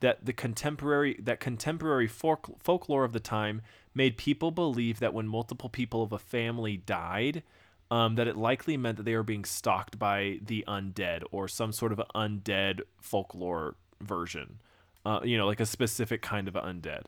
that 0.00 0.26
the 0.26 0.32
contemporary 0.32 1.16
that 1.20 1.40
contemporary 1.40 2.06
folk, 2.06 2.50
folklore 2.62 3.04
of 3.04 3.12
the 3.12 3.20
time 3.20 3.62
made 3.94 4.16
people 4.16 4.50
believe 4.50 5.00
that 5.00 5.14
when 5.14 5.26
multiple 5.26 5.68
people 5.70 6.02
of 6.02 6.12
a 6.12 6.18
family 6.18 6.76
died, 6.76 7.42
um, 7.90 8.16
that 8.16 8.26
it 8.26 8.36
likely 8.36 8.76
meant 8.76 8.96
that 8.96 9.04
they 9.04 9.14
were 9.14 9.22
being 9.22 9.44
stalked 9.44 9.98
by 9.98 10.38
the 10.44 10.64
undead 10.66 11.22
or 11.30 11.48
some 11.48 11.72
sort 11.72 11.92
of 11.92 12.00
undead 12.14 12.80
folklore 13.00 13.76
version. 14.00 14.58
Uh, 15.04 15.20
you 15.22 15.38
know, 15.38 15.46
like 15.46 15.60
a 15.60 15.66
specific 15.66 16.20
kind 16.20 16.48
of 16.48 16.54
undead. 16.54 17.04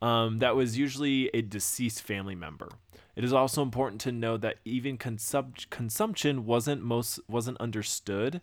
Um, 0.00 0.38
that 0.38 0.56
was 0.56 0.78
usually 0.78 1.28
a 1.34 1.42
deceased 1.42 2.02
family 2.02 2.34
member. 2.34 2.68
It 3.14 3.24
is 3.24 3.32
also 3.32 3.62
important 3.62 4.00
to 4.02 4.12
know 4.12 4.36
that 4.38 4.56
even 4.64 4.96
consum- 4.96 5.68
consumption 5.70 6.46
wasn't 6.46 6.82
most 6.82 7.20
wasn't 7.28 7.60
understood, 7.60 8.40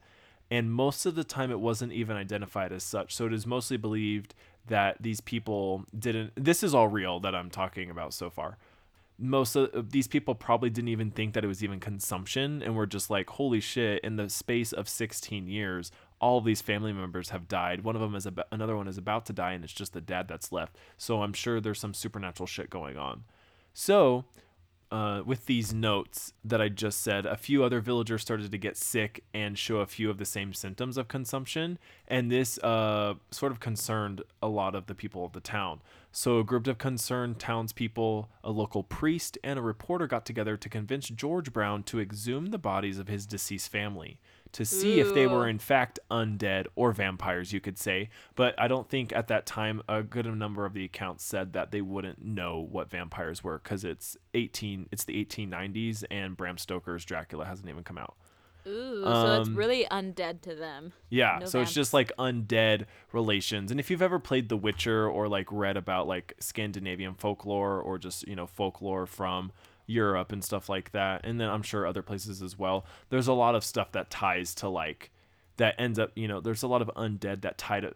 and 0.52 0.72
most 0.72 1.06
of 1.06 1.16
the 1.16 1.24
time 1.24 1.52
it 1.52 1.60
wasn't 1.60 1.92
even 1.92 2.16
identified 2.16 2.72
as 2.72 2.84
such. 2.84 3.16
So 3.16 3.26
it 3.26 3.34
is 3.34 3.48
mostly 3.48 3.78
believed 3.78 4.36
that 4.68 4.98
these 5.02 5.22
people 5.22 5.86
didn't. 5.98 6.34
This 6.36 6.62
is 6.62 6.76
all 6.76 6.88
real 6.88 7.20
that 7.22 7.36
I'm 7.36 7.50
talking 7.50 7.90
about 7.90 8.14
so 8.14 8.30
far. 8.30 8.58
Most 9.20 9.56
of 9.56 9.92
these 9.92 10.08
people 10.08 10.34
probably 10.34 10.70
didn't 10.70 10.88
even 10.90 11.12
think 11.12 11.34
that 11.34 11.44
it 11.44 11.48
was 11.48 11.64
even 11.64 11.80
consumption, 11.80 12.62
and 12.64 12.76
were 12.76 12.88
just 12.88 13.10
like, 13.10 13.30
"Holy 13.32 13.60
shit!" 13.60 14.04
In 14.04 14.16
the 14.16 14.30
space 14.30 14.72
of 14.72 14.88
16 14.88 15.48
years, 15.48 15.92
all 16.22 16.38
of 16.38 16.46
these 16.46 16.62
family 16.62 16.94
members 16.94 17.30
have 17.30 17.48
died. 17.48 17.84
One 17.84 17.96
of 17.96 18.02
them 18.02 18.16
is 18.16 18.26
about, 18.26 18.48
another 18.52 18.76
one 18.76 18.88
is 18.88 18.98
about 18.98 19.26
to 19.28 19.34
die, 19.34 19.54
and 19.54 19.64
it's 19.64 19.74
just 19.74 19.94
the 19.94 20.02
dad 20.02 20.28
that's 20.28 20.52
left. 20.52 20.78
So 20.98 21.22
I'm 21.22 21.34
sure 21.34 21.60
there's 21.60 21.80
some 21.80 21.94
supernatural 21.94 22.48
shit 22.48 22.70
going 22.70 22.98
on. 22.98 23.24
So, 23.74 24.26
uh, 24.92 25.22
with 25.26 25.46
these 25.46 25.74
notes 25.74 26.34
that 26.44 26.62
I 26.62 26.70
just 26.70 27.02
said, 27.02 27.26
a 27.26 27.38
few 27.38 27.64
other 27.64 27.80
villagers 27.80 28.22
started 28.22 28.52
to 28.52 28.58
get 28.58 28.76
sick 28.76 29.24
and 29.34 29.58
show 29.58 29.78
a 29.78 29.86
few 29.86 30.10
of 30.10 30.18
the 30.18 30.26
same 30.26 30.54
symptoms 30.54 30.98
of 30.98 31.08
consumption, 31.08 31.78
and 32.08 32.32
this 32.32 32.58
uh, 32.60 33.14
sort 33.32 33.52
of 33.52 33.60
concerned 33.60 34.24
a 34.42 34.48
lot 34.48 34.76
of 34.76 34.88
the 34.88 34.96
people 34.96 35.24
of 35.24 35.34
the 35.34 35.40
town. 35.40 35.82
So, 36.12 36.40
a 36.40 36.44
group 36.44 36.66
of 36.66 36.80
concerned 36.80 37.38
townspeople, 37.40 38.30
a 38.44 38.52
local 38.52 38.82
priest, 38.82 39.38
and 39.44 39.60
a 39.60 39.62
reporter 39.62 40.08
got 40.08 40.26
together 40.26 40.58
to 40.58 40.68
convince 40.68 41.08
George 41.08 41.54
Brown 41.54 41.84
to 41.84 42.00
exhume 42.00 42.48
the 42.48 42.58
bodies 42.58 42.98
of 42.98 43.08
his 43.08 43.28
deceased 43.28 43.72
family 43.72 44.20
to 44.52 44.66
see 44.66 45.00
if 45.00 45.14
they 45.14 45.28
were 45.28 45.48
in 45.48 45.60
fact 45.60 46.00
undead 46.10 46.66
or 46.76 46.92
vampires, 46.92 47.54
you 47.54 47.60
could 47.60 47.78
say. 47.78 48.10
But 48.36 48.56
I 48.58 48.68
don't 48.68 48.90
think 48.90 49.14
at 49.14 49.28
that 49.28 49.46
time 49.46 49.82
a 49.88 50.02
good 50.02 50.26
number 50.26 50.66
of 50.66 50.74
the 50.74 50.86
accounts 50.86 51.24
said 51.24 51.54
that 51.54 51.72
they 51.72 51.82
wouldn't 51.82 52.24
know 52.24 52.60
what 52.60 52.90
vampires 52.90 53.44
were 53.44 53.60
because 53.60 53.84
it's 53.84 54.18
18, 54.34 54.90
it's 54.92 55.04
the 55.04 55.24
1890s, 55.24 56.04
and 56.10 56.36
Bram 56.36 56.58
Stoker's 56.58 57.06
Dracula 57.06 57.46
hasn't 57.46 57.70
even 57.70 57.84
come 57.84 57.98
out. 57.98 58.16
Ooh, 58.68 59.04
so 59.04 59.40
it's 59.40 59.50
Um, 59.50 59.56
really 59.56 59.86
undead 59.90 60.42
to 60.42 60.56
them. 60.56 60.94
Yeah, 61.10 61.40
No 61.42 61.46
so 61.46 61.62
it's 61.62 61.74
just 61.74 61.94
like 61.94 62.12
undead 62.18 62.86
relations. 63.12 63.72
And 63.72 63.80
if 63.80 63.90
you've 63.90 64.02
ever 64.02 64.20
played 64.20 64.50
The 64.50 64.58
Witcher 64.58 65.08
or 65.08 65.28
like 65.28 65.48
read 65.52 65.78
about 65.78 66.08
like 66.08 66.34
Scandinavian 66.40 67.16
folklore 67.16 67.82
or 67.82 67.98
just, 67.98 68.28
you 68.28 68.36
know, 68.36 68.48
folklore 68.48 69.06
from 69.06 69.52
Europe 69.88 70.32
and 70.32 70.44
stuff 70.44 70.70
like 70.70 70.92
that, 70.92 71.22
and 71.24 71.40
then 71.40 71.50
I'm 71.50 71.64
sure 71.64 71.88
other 71.88 72.04
places 72.04 72.42
as 72.42 72.60
well, 72.60 72.86
there's 73.10 73.28
a 73.28 73.34
lot 73.34 73.56
of 73.56 73.64
stuff 73.64 73.92
that 73.94 74.10
ties 74.10 74.54
to 74.56 74.70
like 74.70 75.12
that 75.58 75.76
ends 75.80 75.98
up, 75.98 76.12
you 76.16 76.28
know, 76.28 76.40
there's 76.40 76.64
a 76.64 76.68
lot 76.68 76.82
of 76.82 76.90
undead 76.96 77.42
that 77.42 77.58
tie 77.58 77.80
to 77.80 77.94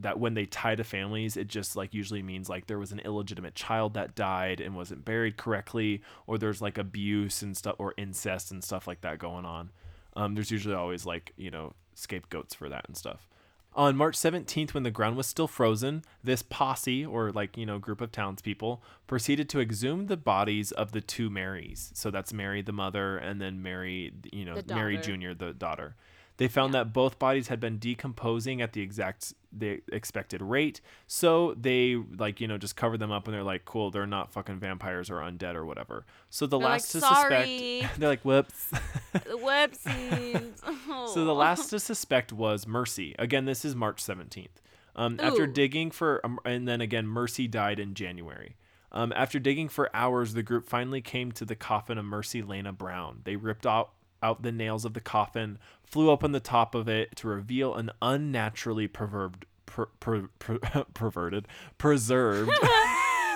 that 0.00 0.20
when 0.20 0.34
they 0.34 0.46
tie 0.46 0.76
to 0.76 0.84
families, 0.84 1.36
it 1.36 1.48
just 1.48 1.74
like 1.74 1.92
usually 1.92 2.22
means 2.22 2.48
like 2.48 2.66
there 2.68 2.78
was 2.78 2.92
an 2.92 3.00
illegitimate 3.00 3.56
child 3.56 3.94
that 3.94 4.14
died 4.14 4.60
and 4.60 4.76
wasn't 4.76 5.04
buried 5.04 5.36
correctly, 5.36 6.02
or 6.26 6.38
there's 6.38 6.62
like 6.62 6.78
abuse 6.78 7.42
and 7.42 7.56
stuff 7.56 7.74
or 7.78 7.94
incest 7.96 8.52
and 8.52 8.62
stuff 8.62 8.86
like 8.86 9.00
that 9.00 9.18
going 9.18 9.44
on. 9.44 9.70
Um, 10.18 10.34
there's 10.34 10.50
usually 10.50 10.74
always 10.74 11.06
like 11.06 11.32
you 11.36 11.50
know 11.50 11.72
scapegoats 11.94 12.54
for 12.54 12.68
that 12.68 12.84
and 12.88 12.96
stuff. 12.96 13.28
On 13.74 13.96
March 13.96 14.16
17th, 14.16 14.74
when 14.74 14.82
the 14.82 14.90
ground 14.90 15.16
was 15.16 15.26
still 15.26 15.46
frozen, 15.46 16.02
this 16.24 16.42
posse, 16.42 17.06
or 17.06 17.30
like, 17.30 17.56
you 17.56 17.64
know, 17.64 17.78
group 17.78 18.00
of 18.00 18.10
townspeople, 18.10 18.82
proceeded 19.06 19.48
to 19.50 19.60
exhume 19.60 20.06
the 20.06 20.16
bodies 20.16 20.72
of 20.72 20.90
the 20.90 21.00
two 21.00 21.30
Marys. 21.30 21.92
So 21.94 22.10
that's 22.10 22.32
Mary, 22.32 22.60
the 22.60 22.72
mother, 22.72 23.18
and 23.18 23.40
then 23.40 23.62
Mary, 23.62 24.12
you 24.32 24.44
know, 24.44 24.60
Mary. 24.66 24.96
Jr., 24.96 25.32
the 25.38 25.52
daughter. 25.52 25.94
They 26.38 26.48
found 26.48 26.72
that 26.74 26.92
both 26.92 27.18
bodies 27.18 27.48
had 27.48 27.60
been 27.60 27.78
decomposing 27.78 28.62
at 28.62 28.72
the 28.72 28.80
exact 28.80 29.34
the 29.52 29.82
expected 29.92 30.40
rate. 30.40 30.80
So 31.06 31.54
they 31.60 31.96
like, 31.96 32.40
you 32.40 32.46
know, 32.48 32.58
just 32.58 32.76
covered 32.76 32.98
them 33.00 33.10
up 33.12 33.26
and 33.26 33.34
they're 33.34 33.42
like, 33.42 33.64
cool, 33.64 33.90
they're 33.90 34.06
not 34.06 34.32
fucking 34.32 34.58
vampires 34.60 35.10
or 35.10 35.16
undead 35.16 35.54
or 35.56 35.64
whatever. 35.66 36.06
So 36.30 36.46
the 36.46 36.58
They're 36.58 36.64
like, 36.64 36.72
last 36.74 36.92
to 36.92 37.00
"Sorry." 37.00 37.80
suspect 37.80 38.00
they're 38.00 38.08
like, 38.08 38.24
whoops. 38.24 38.70
Whoopsies. 39.14 40.52
So 41.14 41.24
the 41.24 41.30
Oh. 41.32 41.34
last 41.34 41.70
to 41.70 41.80
suspect 41.80 42.32
was 42.32 42.66
Mercy. 42.66 43.14
Again, 43.18 43.44
this 43.44 43.64
is 43.64 43.74
March 43.74 44.02
17th. 44.02 44.48
Um, 44.96 45.18
after 45.20 45.46
digging 45.46 45.90
for, 45.90 46.20
um, 46.24 46.38
and 46.44 46.66
then 46.66 46.80
again, 46.80 47.06
Mercy 47.06 47.46
died 47.46 47.78
in 47.78 47.94
January. 47.94 48.56
Um, 48.90 49.12
after 49.14 49.38
digging 49.38 49.68
for 49.68 49.90
hours, 49.94 50.34
the 50.34 50.42
group 50.42 50.66
finally 50.68 51.00
came 51.00 51.30
to 51.32 51.44
the 51.44 51.54
coffin 51.54 51.98
of 51.98 52.04
Mercy 52.04 52.42
Lena 52.42 52.72
Brown. 52.72 53.20
They 53.24 53.36
ripped 53.36 53.66
out 53.66 53.90
out 54.20 54.42
the 54.42 54.50
nails 54.50 54.84
of 54.84 54.94
the 54.94 55.00
coffin, 55.00 55.58
flew 55.90 56.10
up 56.10 56.22
on 56.24 56.32
the 56.32 56.40
top 56.40 56.74
of 56.74 56.88
it 56.88 57.16
to 57.16 57.28
reveal 57.28 57.74
an 57.74 57.90
unnaturally 58.02 58.88
perverted, 58.88 59.46
per, 59.66 59.86
per, 60.00 60.28
per, 60.38 60.58
perverted, 60.94 61.46
preserved. 61.78 62.50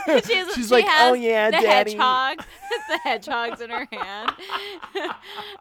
She 0.05 0.35
has- 0.35 0.53
She's 0.55 0.67
she 0.67 0.75
like, 0.75 0.85
"Oh, 0.89 1.13
yeah, 1.13 1.53
the 1.53 1.59
Daddy." 1.59 1.93
hedgehog. 1.93 2.39
the 2.89 2.99
hedgehog's 3.05 3.61
in 3.61 3.71
her 3.71 3.87
hand. 3.93 4.33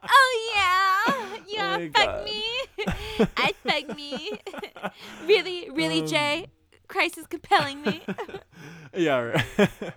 oh 0.04 0.52
yeah, 0.56 1.38
yeah, 1.48 1.78
my 1.78 1.90
fuck 1.90 2.06
God. 2.06 2.26
me. 2.26 2.44
I 3.38 3.54
fuck 3.64 3.96
me. 3.96 4.32
really, 5.28 5.70
really, 5.70 6.02
Um, 6.02 6.08
Jay. 6.08 6.48
Christ 6.88 7.20
is 7.20 7.28
compelling 7.28 7.84
me. 7.84 8.02
yeah. 8.98 9.44
Right. 9.60 9.94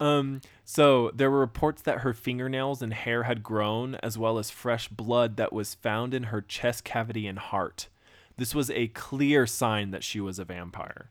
um. 0.00 0.42
So 0.70 1.10
there 1.14 1.30
were 1.30 1.40
reports 1.40 1.80
that 1.80 2.00
her 2.00 2.12
fingernails 2.12 2.82
and 2.82 2.92
hair 2.92 3.22
had 3.22 3.42
grown, 3.42 3.94
as 4.02 4.18
well 4.18 4.36
as 4.36 4.50
fresh 4.50 4.86
blood 4.88 5.38
that 5.38 5.50
was 5.50 5.72
found 5.72 6.12
in 6.12 6.24
her 6.24 6.42
chest 6.42 6.84
cavity 6.84 7.26
and 7.26 7.38
heart. 7.38 7.88
This 8.36 8.54
was 8.54 8.70
a 8.72 8.88
clear 8.88 9.46
sign 9.46 9.92
that 9.92 10.04
she 10.04 10.20
was 10.20 10.38
a 10.38 10.44
vampire. 10.44 11.08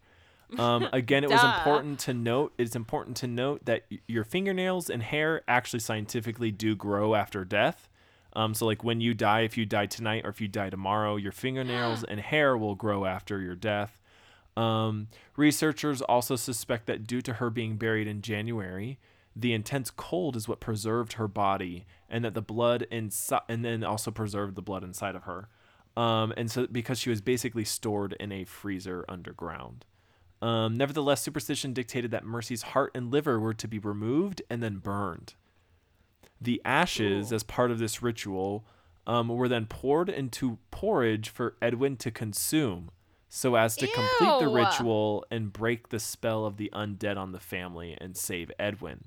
Um, 0.59 0.87
again, 0.93 1.23
it 1.23 1.31
was 1.31 1.43
important 1.43 1.97
to 2.01 2.13
note. 2.13 2.53
It's 2.59 2.75
important 2.75 3.17
to 3.17 3.27
note 3.27 3.65
that 3.65 3.85
y- 3.89 3.97
your 4.07 4.23
fingernails 4.23 4.91
and 4.91 5.01
hair 5.01 5.41
actually 5.47 5.79
scientifically 5.79 6.51
do 6.51 6.75
grow 6.75 7.15
after 7.15 7.43
death. 7.43 7.89
Um, 8.33 8.53
so, 8.53 8.67
like 8.67 8.83
when 8.83 9.01
you 9.01 9.15
die, 9.15 9.39
if 9.39 9.57
you 9.57 9.65
die 9.65 9.87
tonight 9.87 10.23
or 10.23 10.29
if 10.29 10.39
you 10.39 10.47
die 10.47 10.69
tomorrow, 10.69 11.15
your 11.15 11.31
fingernails 11.31 12.03
and 12.07 12.19
hair 12.19 12.55
will 12.55 12.75
grow 12.75 13.05
after 13.05 13.41
your 13.41 13.55
death. 13.55 13.99
Um, 14.55 15.07
researchers 15.35 16.03
also 16.03 16.35
suspect 16.35 16.85
that 16.85 17.07
due 17.07 17.23
to 17.23 17.33
her 17.33 17.49
being 17.49 17.77
buried 17.77 18.07
in 18.07 18.21
January, 18.21 18.99
the 19.39 19.53
intense 19.53 19.91
cold 19.91 20.35
is 20.35 20.47
what 20.47 20.59
preserved 20.59 21.13
her 21.13 21.27
body, 21.27 21.85
and 22.09 22.25
that 22.25 22.33
the 22.33 22.41
blood 22.41 22.87
inside, 22.89 23.41
and 23.47 23.63
then 23.63 23.83
also 23.83 24.09
preserved 24.09 24.55
the 24.55 24.61
blood 24.61 24.83
inside 24.83 25.15
of 25.15 25.23
her. 25.23 25.47
Um, 25.95 26.33
and 26.35 26.49
so, 26.49 26.67
because 26.67 26.99
she 26.99 27.09
was 27.09 27.21
basically 27.21 27.63
stored 27.63 28.13
in 28.19 28.31
a 28.31 28.45
freezer 28.45 29.05
underground. 29.07 29.85
Um, 30.41 30.77
nevertheless, 30.77 31.21
superstition 31.21 31.73
dictated 31.73 32.11
that 32.11 32.25
Mercy's 32.25 32.61
heart 32.61 32.91
and 32.93 33.11
liver 33.11 33.39
were 33.39 33.55
to 33.55 33.67
be 33.67 33.79
removed 33.79 34.41
and 34.49 34.61
then 34.61 34.77
burned. 34.77 35.35
The 36.39 36.61
ashes, 36.63 37.31
Ooh. 37.31 37.35
as 37.35 37.43
part 37.43 37.71
of 37.71 37.79
this 37.79 38.03
ritual, 38.03 38.65
um, 39.07 39.29
were 39.29 39.47
then 39.47 39.65
poured 39.65 40.09
into 40.09 40.59
porridge 40.69 41.29
for 41.29 41.55
Edwin 41.61 41.95
to 41.97 42.11
consume, 42.11 42.91
so 43.29 43.55
as 43.55 43.75
to 43.77 43.87
complete 43.87 44.39
the 44.39 44.49
ritual 44.49 45.25
and 45.31 45.53
break 45.53 45.89
the 45.89 45.99
spell 45.99 46.45
of 46.45 46.57
the 46.57 46.69
undead 46.73 47.17
on 47.17 47.31
the 47.31 47.39
family 47.39 47.97
and 47.99 48.15
save 48.15 48.51
Edwin. 48.59 49.05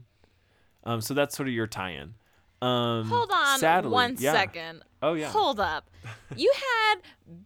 Um, 0.91 1.01
so 1.01 1.15
that's 1.15 1.37
sort 1.37 1.49
of 1.49 1.55
your 1.55 1.67
tie-in. 1.67 2.15
Um, 2.63 3.07
Hold 3.07 3.31
on 3.35 3.59
sadly, 3.59 3.91
one 3.91 4.17
yeah. 4.19 4.33
second. 4.33 4.83
Oh 5.03 5.15
yeah. 5.15 5.31
Hold 5.31 5.61
up. 5.61 5.89
You 6.37 6.53
had 6.91 6.97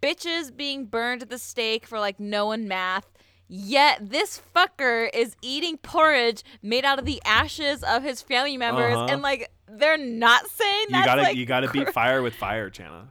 bitches 0.01 0.55
being 0.57 0.87
burned 0.87 1.23
at 1.23 1.31
the 1.31 1.39
stake 1.39 1.87
for 1.87 2.01
like 2.01 2.19
knowing 2.19 2.67
math. 2.67 3.07
Yet 3.47 4.11
this 4.11 4.41
fucker 4.57 5.09
is 5.15 5.37
eating 5.43 5.77
porridge 5.77 6.43
made 6.63 6.85
out 6.85 6.99
of 6.99 7.05
the 7.05 7.21
ashes 7.27 7.85
of 7.85 8.03
his 8.03 8.23
family 8.23 8.57
members, 8.57 8.95
Uh-huh. 8.97 9.07
and 9.11 9.23
like 9.23 9.51
they're 9.69 9.99
not 9.99 10.49
saying 10.49 10.87
that's 10.91 11.07
gotta 11.07 11.23
like 11.23 11.37
you 11.37 11.45
gotta 11.47 11.69
beat 11.71 11.93
fire 11.93 12.23
with 12.23 12.35
fire, 12.35 12.71
Chana. 12.71 13.07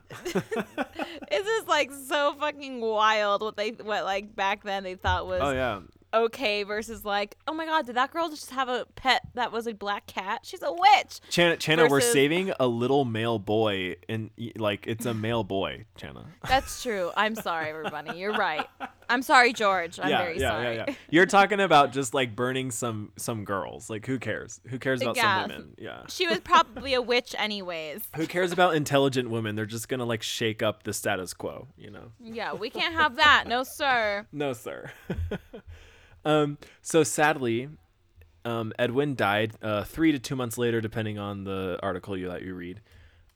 It's 1.31 1.47
just 1.47 1.67
like 1.67 1.91
so 2.07 2.36
fucking 2.39 2.81
wild 2.81 3.41
what 3.43 3.55
they 3.57 3.69
what 3.71 4.03
like 4.03 4.36
back 4.36 4.63
then 4.63 4.84
they 4.84 4.95
thought 4.95 5.27
was 5.27 5.39
Oh 5.41 5.51
yeah. 5.51 5.79
Okay 6.14 6.64
versus 6.64 7.03
like, 7.03 7.36
oh 7.47 7.53
my 7.53 7.66
god, 7.66 7.86
did 7.86 7.95
that 7.95 8.11
girl 8.11 8.30
just 8.30 8.51
have 8.51 8.70
a 8.70 8.86
pet 8.95 9.22
that 9.34 9.51
was 9.51 9.68
a 9.68 9.74
black 9.74 10.07
cat? 10.07 10.41
She's 10.43 10.61
a 10.61 10.72
witch. 10.72 11.20
Chana, 11.30 11.57
Chana, 11.57 11.89
we're 11.89 12.01
saving 12.01 12.53
a 12.59 12.68
little 12.68 13.05
male 13.05 13.39
boy, 13.39 13.95
and 14.07 14.30
like 14.57 14.86
it's 14.88 15.05
a 15.05 15.14
male 15.14 15.43
boy, 15.43 15.86
Chana. 15.97 16.26
That's 16.47 16.84
true. 16.84 17.11
I'm 17.18 17.36
sorry, 17.36 17.70
everybody. 17.70 18.18
You're 18.18 18.34
right. 18.34 18.66
I'm 19.09 19.22
sorry, 19.22 19.53
George. 19.53 19.99
I'm 19.99 20.09
yeah, 20.09 20.18
very 20.24 20.39
yeah, 20.39 20.49
sorry. 20.49 20.76
yeah, 20.76 20.86
yeah. 20.88 20.95
You're 21.09 21.26
talking 21.26 21.59
about 21.59 21.91
just 21.91 22.14
like 22.14 22.36
burning 22.36 22.72
some 22.72 23.11
some 23.18 23.43
girls. 23.45 23.89
Like 23.89 24.05
who 24.05 24.20
cares? 24.20 24.61
Who 24.70 24.80
cares 24.80 25.01
about 25.01 25.18
Yeah. 25.18 25.41
some 25.41 25.49
women? 25.51 25.74
Yeah. 25.78 26.01
She 26.07 26.28
was 26.28 26.39
probably 26.43 26.93
a 26.93 27.01
witch 27.01 27.36
anyways. 27.38 28.01
Who 28.16 28.28
cares 28.28 28.51
about 28.51 28.76
intelligent 28.76 29.30
women? 29.30 29.55
They're 29.55 29.66
just 29.66 29.89
gonna 29.89 30.05
like 30.05 30.24
shake 30.24 30.64
up 30.64 30.84
the 30.84 30.93
status 30.93 31.34
quo, 31.34 31.68
you 31.78 31.91
know. 31.91 32.11
Yeah, 32.22 32.53
we 32.53 32.70
can't 32.70 32.93
have 32.93 33.18
that. 33.18 33.45
No, 33.47 33.64
sir. 33.64 34.26
No, 34.32 34.53
sir. 34.53 34.91
um, 36.26 36.57
so 36.82 37.03
sadly, 37.03 37.69
um, 38.45 38.74
Edwin 38.78 39.15
died 39.15 39.53
uh, 39.61 39.84
three 39.84 40.11
to 40.11 40.19
two 40.19 40.36
months 40.36 40.57
later, 40.57 40.82
depending 40.82 41.17
on 41.17 41.43
the 41.43 41.80
article 41.82 42.17
you 42.17 42.28
that 42.28 42.41
you 42.41 42.53
read. 42.53 42.82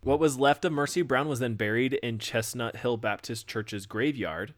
What 0.03 0.19
was 0.19 0.39
left 0.39 0.63
of 0.65 0.71
Mercy 0.71 1.01
Brown 1.01 1.27
was 1.27 1.39
then 1.39 1.55
buried 1.55 1.93
in 1.93 2.19
Chestnut 2.19 2.77
Hill 2.77 2.97
Baptist 2.97 3.47
Church's 3.47 3.85
graveyard. 3.85 4.53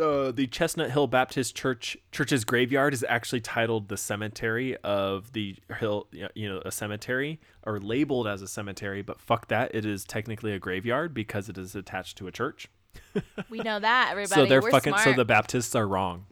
Uh, 0.00 0.30
the 0.30 0.46
Chestnut 0.46 0.92
Hill 0.92 1.08
Baptist 1.08 1.56
Church 1.56 1.96
Church's 2.12 2.44
graveyard 2.44 2.94
is 2.94 3.04
actually 3.08 3.40
titled 3.40 3.88
the 3.88 3.96
cemetery 3.96 4.76
of 4.78 5.32
the 5.32 5.56
hill, 5.78 6.06
you 6.34 6.48
know, 6.48 6.62
a 6.64 6.70
cemetery 6.70 7.40
or 7.64 7.80
labeled 7.80 8.28
as 8.28 8.40
a 8.40 8.48
cemetery, 8.48 9.02
but 9.02 9.20
fuck 9.20 9.48
that, 9.48 9.74
it 9.74 9.84
is 9.84 10.04
technically 10.04 10.52
a 10.52 10.58
graveyard 10.58 11.12
because 11.12 11.48
it 11.48 11.58
is 11.58 11.74
attached 11.74 12.16
to 12.18 12.28
a 12.28 12.32
church. 12.32 12.68
We 13.50 13.58
know 13.58 13.80
that, 13.80 14.08
everybody. 14.12 14.42
so 14.42 14.46
they're 14.46 14.62
We're 14.62 14.70
fucking 14.70 14.96
so 14.98 15.12
the 15.12 15.24
Baptists 15.24 15.74
are 15.74 15.86
wrong. 15.86 16.26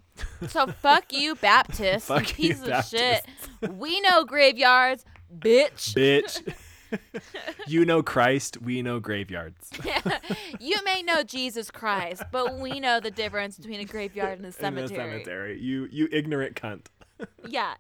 So 0.49 0.67
fuck 0.67 1.13
you, 1.13 1.35
Baptist. 1.35 2.07
Fuck 2.07 2.39
you 2.39 2.49
you, 2.49 2.55
piece 2.55 2.63
of 2.63 2.85
shit. 2.87 3.25
Baptists. 3.61 3.73
We 3.79 4.01
know 4.01 4.25
graveyards, 4.25 5.05
bitch. 5.37 5.95
bitch. 5.95 6.55
you 7.67 7.85
know 7.85 8.03
Christ, 8.03 8.61
we 8.63 8.83
know 8.83 9.01
graveyards. 9.01 9.71
you 10.61 10.77
may 10.85 11.03
know 11.03 11.23
Jesus 11.23 11.71
Christ, 11.71 12.23
but 12.33 12.59
we 12.59 12.81
know 12.81 13.01
the 13.01 13.11
difference 13.11 13.57
between 13.59 13.81
a 13.81 13.85
graveyard 13.85 14.39
and 14.39 14.45
a 14.45 14.49
In 14.49 14.53
the 14.53 14.53
cemetery. 14.53 14.89
cemetery. 14.97 15.61
You 15.61 15.89
you 15.91 16.09
ignorant 16.13 16.57
cunt. 16.57 16.87
Yeah. 17.49 17.75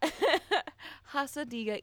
Hasadiga 1.13 1.79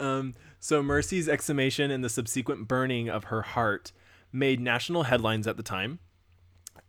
Um, 0.00 0.34
so 0.58 0.82
Mercy's 0.82 1.28
exhumation 1.28 1.90
and 1.90 2.02
the 2.02 2.08
subsequent 2.08 2.66
burning 2.66 3.10
of 3.10 3.24
her 3.24 3.42
heart 3.42 3.92
made 4.32 4.58
national 4.58 5.02
headlines 5.04 5.46
at 5.46 5.58
the 5.58 5.62
time. 5.62 5.98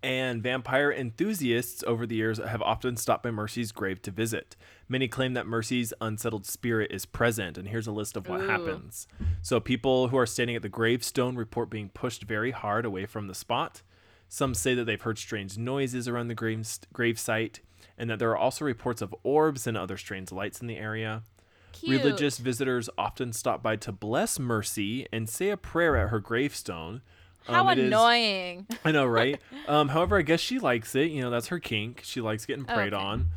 And 0.02 0.42
vampire 0.42 0.92
enthusiasts 0.92 1.84
over 1.86 2.06
the 2.06 2.16
years 2.16 2.38
have 2.38 2.62
often 2.62 2.96
stopped 2.96 3.24
by 3.24 3.32
Mercy's 3.32 3.74
grave 3.74 4.02
to 4.04 4.12
visit. 4.12 4.56
Many 4.88 5.10
claim 5.10 5.34
that 5.34 5.46
Mercy's 5.46 5.94
unsettled 6.00 6.46
spirit 6.46 6.92
is 6.92 7.06
present, 7.06 7.58
and 7.58 7.68
here's 7.68 7.88
a 7.88 7.92
list 7.92 8.16
of 8.16 8.30
what 8.30 8.42
Ooh. 8.42 8.48
happens. 8.48 9.08
So, 9.42 9.60
people 9.60 10.08
who 10.08 10.18
are 10.18 10.26
standing 10.26 10.56
at 10.56 10.62
the 10.62 10.70
gravestone 10.70 11.36
report 11.36 11.70
being 11.70 11.90
pushed 11.90 12.24
very 12.24 12.52
hard 12.52 12.86
away 12.86 13.06
from 13.06 13.28
the 13.28 13.36
spot. 13.36 13.82
Some 14.30 14.54
say 14.54 14.74
that 14.76 14.86
they've 14.86 15.02
heard 15.02 15.18
strange 15.18 15.58
noises 15.58 16.08
around 16.08 16.30
the 16.30 16.36
grave, 16.36 16.66
grave 16.94 17.20
site, 17.20 17.60
and 17.98 18.10
that 18.10 18.20
there 18.20 18.30
are 18.30 18.38
also 18.38 18.64
reports 18.64 19.02
of 19.02 19.14
orbs 19.24 19.68
and 19.68 19.76
other 19.76 19.98
strange 19.98 20.32
lights 20.32 20.62
in 20.62 20.68
the 20.68 20.78
area. 20.78 21.24
Cute. 21.72 22.04
Religious 22.04 22.38
visitors 22.38 22.90
often 22.98 23.34
stop 23.34 23.62
by 23.62 23.76
to 23.78 23.92
bless 23.92 24.40
Mercy 24.40 25.08
and 25.12 25.30
say 25.30 25.50
a 25.50 25.58
prayer 25.58 25.98
at 25.98 26.10
her 26.10 26.20
gravestone. 26.20 27.02
How 27.46 27.62
Um, 27.64 27.70
it 27.70 27.80
is- 27.80 27.86
annoying. 27.88 28.68
I 28.86 28.92
know, 28.92 29.06
right? 29.06 29.40
um, 29.68 29.90
however, 29.90 30.18
I 30.18 30.22
guess 30.22 30.40
she 30.40 30.60
likes 30.60 30.94
it. 30.96 31.12
You 31.12 31.22
know, 31.22 31.30
that's 31.30 31.48
her 31.48 31.60
kink. 31.60 32.02
She 32.04 32.22
likes 32.22 32.46
getting 32.46 32.66
preyed 32.66 32.94
Okay. 32.94 33.04
on. 33.04 33.30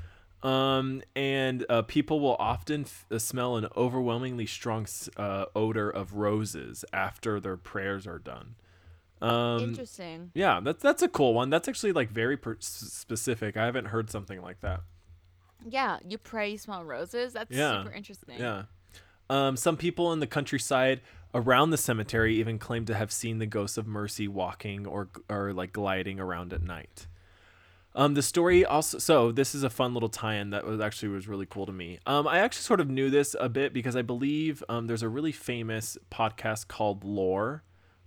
Um, 0.42 1.02
and 1.14 1.64
uh, 1.68 1.82
people 1.82 2.18
will 2.18 2.34
often 2.40 2.82
f- 2.82 3.06
uh, 3.12 3.18
smell 3.20 3.56
an 3.56 3.68
overwhelmingly 3.76 4.46
strong 4.46 4.86
uh, 5.16 5.44
odor 5.54 5.88
of 5.88 6.14
roses 6.14 6.84
after 6.92 7.38
their 7.38 7.56
prayers 7.56 8.08
are 8.08 8.18
done. 8.18 8.56
Um, 9.20 9.60
Interesting. 9.62 10.32
yeah, 10.34 10.58
that's 10.60 10.82
that's 10.82 11.00
a 11.00 11.08
cool 11.08 11.32
one. 11.32 11.48
That's 11.48 11.68
actually 11.68 11.92
like 11.92 12.10
very 12.10 12.36
per- 12.36 12.56
specific. 12.58 13.56
I 13.56 13.64
haven't 13.66 13.84
heard 13.84 14.10
something 14.10 14.42
like 14.42 14.60
that. 14.62 14.80
Yeah, 15.64 15.98
you 16.08 16.18
pray, 16.18 16.50
you 16.50 16.58
smell 16.58 16.82
roses. 16.84 17.34
That's 17.34 17.56
Yeah. 17.56 17.84
super 17.84 17.94
interesting. 17.94 18.40
Yeah. 18.40 18.64
Um, 19.32 19.56
some 19.56 19.78
people 19.78 20.12
in 20.12 20.20
the 20.20 20.26
countryside 20.26 21.00
around 21.34 21.70
the 21.70 21.78
cemetery 21.78 22.36
even 22.36 22.58
claim 22.58 22.84
to 22.84 22.94
have 22.94 23.10
seen 23.10 23.38
the 23.38 23.46
ghosts 23.46 23.78
of 23.78 23.86
Mercy 23.86 24.28
walking 24.28 24.86
or 24.86 25.08
or 25.30 25.54
like 25.54 25.72
gliding 25.72 26.20
around 26.20 26.52
at 26.52 26.62
night. 26.62 27.06
Um, 27.94 28.12
the 28.12 28.20
story 28.20 28.62
also 28.62 28.98
so 28.98 29.32
this 29.32 29.54
is 29.54 29.62
a 29.62 29.70
fun 29.70 29.94
little 29.94 30.10
tie-in 30.10 30.50
that 30.50 30.66
was 30.66 30.82
actually 30.82 31.08
was 31.08 31.28
really 31.28 31.46
cool 31.46 31.64
to 31.64 31.72
me. 31.72 31.98
Um, 32.06 32.28
I 32.28 32.40
actually 32.40 32.64
sort 32.64 32.80
of 32.80 32.90
knew 32.90 33.08
this 33.08 33.34
a 33.40 33.48
bit 33.48 33.72
because 33.72 33.96
I 33.96 34.02
believe 34.02 34.62
um, 34.68 34.86
there's 34.86 35.02
a 35.02 35.08
really 35.08 35.32
famous 35.32 35.96
podcast 36.10 36.68
called 36.68 37.02
Lore, 37.02 37.62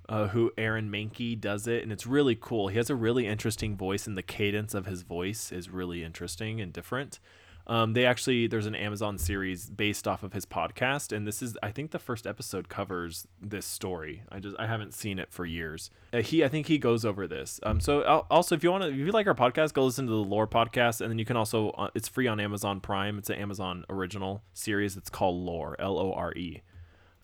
uh, 0.08 0.28
who 0.28 0.52
Aaron 0.60 0.92
Mahnke 0.92 1.42
does 1.42 1.66
it, 1.66 1.82
and 1.82 1.92
it's 1.92 2.06
really 2.06 2.38
cool. 2.40 2.68
He 2.68 2.78
has 2.78 2.92
a 2.92 2.96
really 2.96 3.26
interesting 3.26 3.76
voice, 3.76 4.06
and 4.06 4.16
the 4.16 4.22
cadence 4.22 4.76
of 4.76 4.86
his 4.86 5.02
voice 5.02 5.52
is 5.52 5.72
really 5.72 6.04
interesting 6.04 6.62
and 6.62 6.72
different. 6.72 7.20
Um, 7.68 7.94
they 7.94 8.06
actually 8.06 8.48
there's 8.48 8.66
an 8.66 8.76
Amazon 8.76 9.18
series 9.18 9.70
based 9.70 10.08
off 10.08 10.24
of 10.24 10.34
his 10.34 10.46
podcast, 10.46 11.12
and 11.16 11.28
this 11.28 11.42
is 11.42 11.58
I 11.64 11.72
think 11.72 11.92
the 11.92 12.00
first 12.00 12.28
episode 12.28 12.70
covers 12.70 13.28
this 13.42 13.66
story. 13.66 14.24
I 14.32 14.40
just 14.40 14.56
I 14.60 14.68
haven't 14.68 14.94
seen 14.94 15.20
it 15.20 15.32
for 15.32 15.46
years. 15.46 15.90
Uh, 16.14 16.22
he 16.22 16.44
I 16.44 16.48
think 16.48 16.68
he 16.68 16.78
goes 16.78 17.06
over 17.06 17.28
this. 17.28 17.60
Um, 17.64 17.80
so 17.80 18.04
al- 18.06 18.28
also 18.30 18.56
if 18.56 18.64
you 18.64 18.72
want 18.72 18.84
to 18.84 18.90
if 18.90 18.96
you 18.96 19.12
like 19.12 19.28
our 19.28 19.36
podcast, 19.36 19.74
go 19.74 19.86
listen 19.86 20.06
to 20.06 20.12
the 20.12 20.18
Lore 20.18 20.48
podcast, 20.48 21.02
and 21.02 21.10
then 21.10 21.18
you 21.18 21.26
can 21.26 21.38
also 21.38 21.70
uh, 21.72 21.90
it's 21.96 22.08
free 22.08 22.28
on 22.28 22.40
Amazon 22.40 22.80
Prime. 22.82 23.18
It's 23.18 23.30
an 23.30 23.38
Amazon 23.38 23.86
original 23.90 24.44
series. 24.54 24.96
It's 24.98 25.10
called 25.10 25.36
Lore 25.36 25.76
L 25.80 25.98
O 25.98 26.14
R 26.14 26.34
E. 26.34 26.62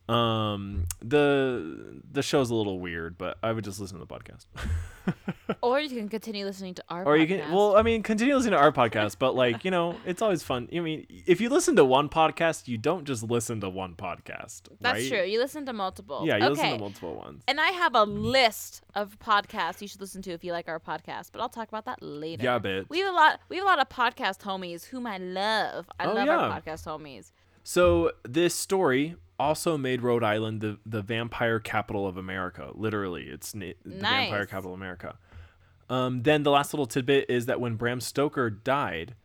Um, 0.09 0.87
the 1.01 2.01
the 2.11 2.21
show's 2.21 2.49
a 2.49 2.55
little 2.55 2.79
weird, 2.79 3.17
but 3.17 3.37
I 3.41 3.51
would 3.53 3.63
just 3.63 3.79
listen 3.79 3.99
to 3.99 4.05
the 4.05 4.13
podcast. 4.13 4.45
Or 5.61 5.79
you 5.79 5.89
can 5.89 6.09
continue 6.09 6.45
listening 6.45 6.73
to 6.75 6.83
our 6.89 7.03
or 7.05 7.17
you 7.17 7.27
can 7.27 7.51
well 7.51 7.75
i 7.75 7.81
mean 7.81 8.01
continue 8.03 8.35
listening 8.35 8.53
to 8.53 8.57
our 8.57 8.71
podcast 8.71 9.17
but 9.19 9.35
like 9.35 9.65
you 9.65 9.69
know 9.71 9.95
it's 10.05 10.21
always 10.21 10.41
fun 10.43 10.69
i 10.73 10.79
mean 10.79 11.05
if 11.27 11.41
you 11.41 11.49
listen 11.49 11.75
to 11.75 11.83
one 11.83 12.07
podcast 12.07 12.67
you 12.67 12.77
don't 12.77 13.03
just 13.05 13.21
listen 13.23 13.59
to 13.61 13.69
one 13.69 13.93
podcast 13.95 14.61
That's 14.79 14.99
right? 15.01 15.09
true. 15.09 15.23
You 15.23 15.39
listen 15.39 15.65
to 15.65 15.73
multiple. 15.73 16.23
yeah 16.25 16.37
you 16.37 16.43
okay. 16.45 16.51
listen 16.53 16.71
to 16.73 16.77
multiple 16.79 17.15
ones 17.15 17.43
And 17.47 17.59
I 17.59 17.67
have 17.71 17.95
a 17.95 18.03
list 18.03 18.81
of 18.95 19.19
podcasts 19.19 19.81
you 19.81 19.87
should 19.87 20.01
listen 20.01 20.21
to 20.23 20.31
if 20.31 20.43
you 20.43 20.51
like 20.51 20.67
our 20.69 20.79
podcast, 20.79 21.29
but 21.33 21.41
I'll 21.41 21.49
talk 21.49 21.67
about 21.67 21.85
that 21.85 22.01
later. 22.01 22.43
yeah 22.43 22.57
bitch. 22.59 22.85
We 22.89 22.99
have 22.99 23.11
a 23.13 23.15
lot. 23.15 23.39
We 23.49 23.57
have 23.57 23.65
a 23.65 23.67
lot 23.67 23.79
of 23.79 23.89
podcast 23.89 24.39
homies 24.39 24.85
whom 24.85 25.05
I 25.05 25.17
love. 25.17 25.89
I 25.99 26.05
Oh, 26.05 26.13
love 26.13 26.27
yeah. 26.27 26.37
our 26.37 26.61
podcast 26.61 26.85
homies. 26.85 27.31
So 27.63 28.11
this 28.23 28.55
story 28.55 29.15
also 29.39 29.77
made 29.77 30.01
rhode 30.03 30.23
island 30.23 30.61
the, 30.61 30.77
the 30.85 31.01
vampire 31.01 31.59
capital 31.59 32.07
of 32.07 32.17
america 32.17 32.69
literally. 32.73 33.23
It's 33.23 33.55
na- 33.55 33.73
the 33.83 33.95
vampire 33.95 34.45
capital 34.45 34.73
of 34.73 34.79
america. 34.79 35.17
Um, 35.89 36.23
then 36.23 36.43
the 36.43 36.51
last 36.51 36.73
little 36.73 36.85
tidbit 36.85 37.25
is 37.29 37.47
that 37.47 37.59
when 37.59 37.75
bram 37.75 37.99
stoker 37.99 38.49
died 38.49 39.15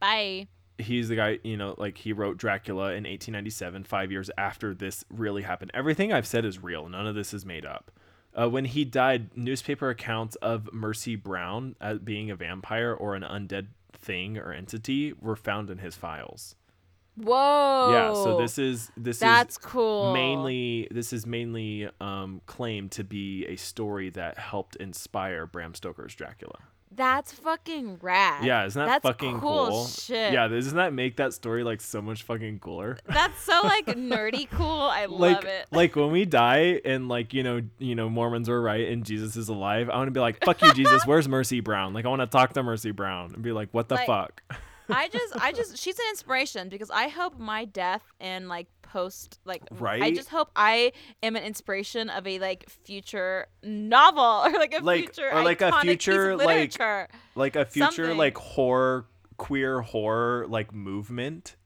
Bye. 0.00 0.48
he's 0.78 1.08
the 1.08 1.16
guy 1.16 1.38
you 1.42 1.56
know 1.56 1.74
like 1.78 1.98
he 1.98 2.12
wrote 2.12 2.36
dracula 2.36 2.88
in 2.90 3.04
1897 3.04 3.84
five 3.84 4.12
years 4.12 4.30
after 4.36 4.74
this 4.74 5.04
really 5.10 5.42
happened. 5.42 5.70
Everything 5.74 6.12
i've 6.12 6.26
said 6.26 6.44
is 6.44 6.62
real. 6.62 6.88
None 6.88 7.06
of 7.06 7.14
this 7.14 7.32
is 7.34 7.46
made 7.46 7.64
up. 7.66 7.90
Uh, 8.34 8.48
when 8.48 8.64
he 8.64 8.84
died 8.84 9.36
newspaper 9.36 9.90
accounts 9.90 10.36
of 10.36 10.72
mercy 10.72 11.16
brown 11.16 11.76
as 11.80 11.98
being 11.98 12.30
a 12.30 12.36
vampire 12.36 12.94
or 12.94 13.14
an 13.14 13.22
undead 13.22 13.66
thing 13.92 14.38
or 14.38 14.52
entity 14.52 15.12
were 15.20 15.36
found 15.36 15.68
in 15.68 15.78
his 15.78 15.94
files 15.94 16.54
Whoa. 17.16 17.90
yeah 17.92 18.14
so 18.14 18.38
this 18.38 18.58
is 18.58 18.90
this 18.96 19.18
That's 19.18 19.54
is 19.54 19.58
cool. 19.58 20.12
mainly 20.12 20.88
this 20.90 21.12
is 21.12 21.26
mainly 21.26 21.88
um, 22.00 22.40
claimed 22.46 22.92
to 22.92 23.04
be 23.04 23.44
a 23.46 23.56
story 23.56 24.10
that 24.10 24.38
helped 24.38 24.76
inspire 24.76 25.44
bram 25.46 25.74
stoker's 25.74 26.14
dracula 26.14 26.58
That's 26.90 27.30
fucking 27.32 27.98
rad. 28.00 28.44
yeah 28.46 28.64
isn't 28.64 28.80
that 28.80 28.86
That's 28.86 29.02
fucking 29.02 29.40
cool. 29.40 29.68
cool 29.68 29.86
Shit. 29.86 30.32
yeah 30.32 30.48
doesn't 30.48 30.76
that 30.76 30.94
make 30.94 31.16
that 31.18 31.34
story 31.34 31.64
like 31.64 31.82
so 31.82 32.00
much 32.00 32.22
fucking 32.22 32.60
cooler 32.60 32.96
That's 33.06 33.38
so 33.42 33.60
like 33.62 33.86
nerdy 33.96 34.48
cool. 34.50 34.66
I 34.80 35.04
like 35.04 35.36
love 35.36 35.44
it. 35.44 35.66
like 35.70 35.94
when 35.96 36.12
we 36.12 36.24
die 36.24 36.80
and 36.84 37.08
like 37.08 37.34
you 37.34 37.42
know 37.42 37.60
you 37.78 37.94
know 37.94 38.08
Mormons 38.08 38.48
were 38.48 38.60
right 38.62 38.88
and 38.88 39.04
Jesus 39.04 39.36
is 39.36 39.50
alive. 39.50 39.90
I 39.90 39.96
want 39.96 40.06
to 40.08 40.12
be 40.12 40.20
like 40.20 40.42
fuck 40.44 40.62
you 40.62 40.72
Jesus. 40.72 41.02
Where's 41.06 41.28
Mercy 41.28 41.60
Brown? 41.60 41.92
Like 41.92 42.06
I 42.06 42.08
want 42.08 42.22
to 42.22 42.26
talk 42.26 42.54
to 42.54 42.62
Mercy 42.62 42.90
Brown 42.90 43.34
and 43.34 43.42
be 43.42 43.52
like 43.52 43.68
what 43.72 43.88
the 43.90 43.96
Like- 43.96 44.06
fuck. 44.06 44.42
I 44.88 45.08
just, 45.08 45.36
I 45.40 45.52
just, 45.52 45.78
she's 45.78 45.98
an 45.98 46.04
inspiration 46.10 46.68
because 46.68 46.90
I 46.90 47.08
hope 47.08 47.38
my 47.38 47.64
death 47.64 48.02
and 48.20 48.48
like 48.48 48.66
post, 48.82 49.38
like, 49.44 49.62
right. 49.72 50.02
I 50.02 50.10
just 50.10 50.28
hope 50.28 50.50
I 50.56 50.92
am 51.22 51.36
an 51.36 51.42
inspiration 51.44 52.10
of 52.10 52.26
a 52.26 52.38
like 52.38 52.68
future 52.68 53.46
novel 53.62 54.22
or 54.46 54.52
like 54.58 54.74
a 54.78 54.82
Like- 54.82 55.00
future 55.14 55.30
or, 55.32 55.42
like, 55.42 55.60
a 55.62 55.70
iconic 55.70 55.82
piece 55.82 55.92
of 56.08 56.14
future, 56.14 56.36
like, 56.36 56.78
like 57.34 57.56
a 57.56 57.64
future 57.64 57.90
Something. 57.92 58.16
like 58.16 58.36
horror 58.38 59.06
queer 59.38 59.80
horror 59.80 60.46
like 60.48 60.72
movement. 60.72 61.56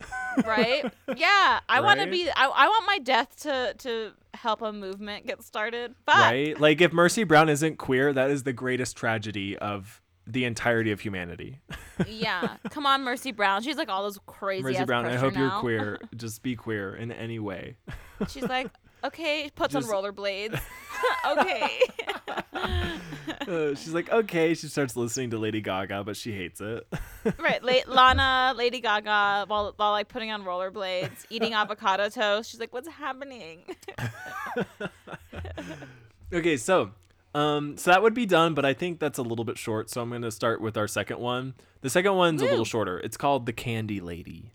right? 0.46 0.84
Yeah, 1.14 1.60
I 1.68 1.80
want 1.80 2.00
to 2.00 2.06
be. 2.06 2.28
I, 2.30 2.46
I 2.46 2.68
want 2.68 2.86
my 2.86 2.98
death 3.00 3.40
to 3.42 3.74
to 3.78 4.12
help 4.34 4.62
a 4.62 4.72
movement 4.72 5.26
get 5.26 5.42
started. 5.42 5.94
But 6.06 6.14
right? 6.16 6.60
Like 6.60 6.80
if 6.80 6.92
Mercy 6.92 7.24
Brown 7.24 7.48
isn't 7.48 7.76
queer, 7.76 8.12
that 8.12 8.30
is 8.30 8.44
the 8.44 8.52
greatest 8.52 8.96
tragedy 8.96 9.58
of 9.58 10.00
the 10.26 10.44
entirety 10.44 10.90
of 10.90 11.00
humanity. 11.00 11.58
yeah. 12.08 12.56
Come 12.70 12.86
on, 12.86 13.04
Mercy 13.04 13.32
Brown. 13.32 13.62
She's 13.62 13.76
like 13.76 13.88
all 13.88 14.02
those 14.02 14.18
crazy. 14.26 14.62
Mercy 14.62 14.84
Brown, 14.84 15.06
I 15.06 15.16
hope 15.16 15.36
you're 15.36 15.50
queer. 15.50 16.00
Just 16.16 16.42
be 16.42 16.56
queer 16.56 16.94
in 16.94 17.12
any 17.12 17.38
way. 17.38 17.76
She's 18.28 18.42
like, 18.42 18.68
okay, 19.04 19.50
puts 19.54 19.74
Just- 19.74 19.88
on 19.90 19.94
rollerblades. 20.04 20.60
okay. 21.38 21.80
Uh, 22.52 23.74
she's 23.74 23.94
like, 23.94 24.10
okay. 24.10 24.54
She 24.54 24.66
starts 24.66 24.96
listening 24.96 25.30
to 25.30 25.38
Lady 25.38 25.60
Gaga, 25.60 26.02
but 26.04 26.16
she 26.16 26.32
hates 26.32 26.60
it. 26.60 26.86
right. 27.38 27.62
La- 27.62 27.86
Lana, 27.86 28.54
Lady 28.56 28.80
Gaga, 28.80 29.44
while, 29.46 29.72
while 29.76 29.92
like 29.92 30.08
putting 30.08 30.32
on 30.32 30.42
rollerblades, 30.44 31.24
eating 31.30 31.52
avocado 31.54 32.08
toast. 32.08 32.50
She's 32.50 32.58
like, 32.58 32.72
what's 32.72 32.88
happening? 32.88 33.60
okay, 36.32 36.56
so 36.56 36.90
um, 37.36 37.76
so 37.76 37.90
that 37.90 38.02
would 38.02 38.14
be 38.14 38.26
done, 38.26 38.54
but 38.54 38.64
I 38.64 38.72
think 38.72 38.98
that's 38.98 39.18
a 39.18 39.22
little 39.22 39.44
bit 39.44 39.58
short. 39.58 39.90
So 39.90 40.00
I'm 40.00 40.08
going 40.08 40.22
to 40.22 40.30
start 40.30 40.60
with 40.60 40.76
our 40.76 40.88
second 40.88 41.18
one. 41.18 41.54
The 41.82 41.90
second 41.90 42.14
one's 42.14 42.40
a 42.40 42.46
little 42.46 42.64
shorter. 42.64 42.98
It's 42.98 43.16
called 43.16 43.46
The 43.46 43.52
Candy 43.52 44.00
Lady. 44.00 44.52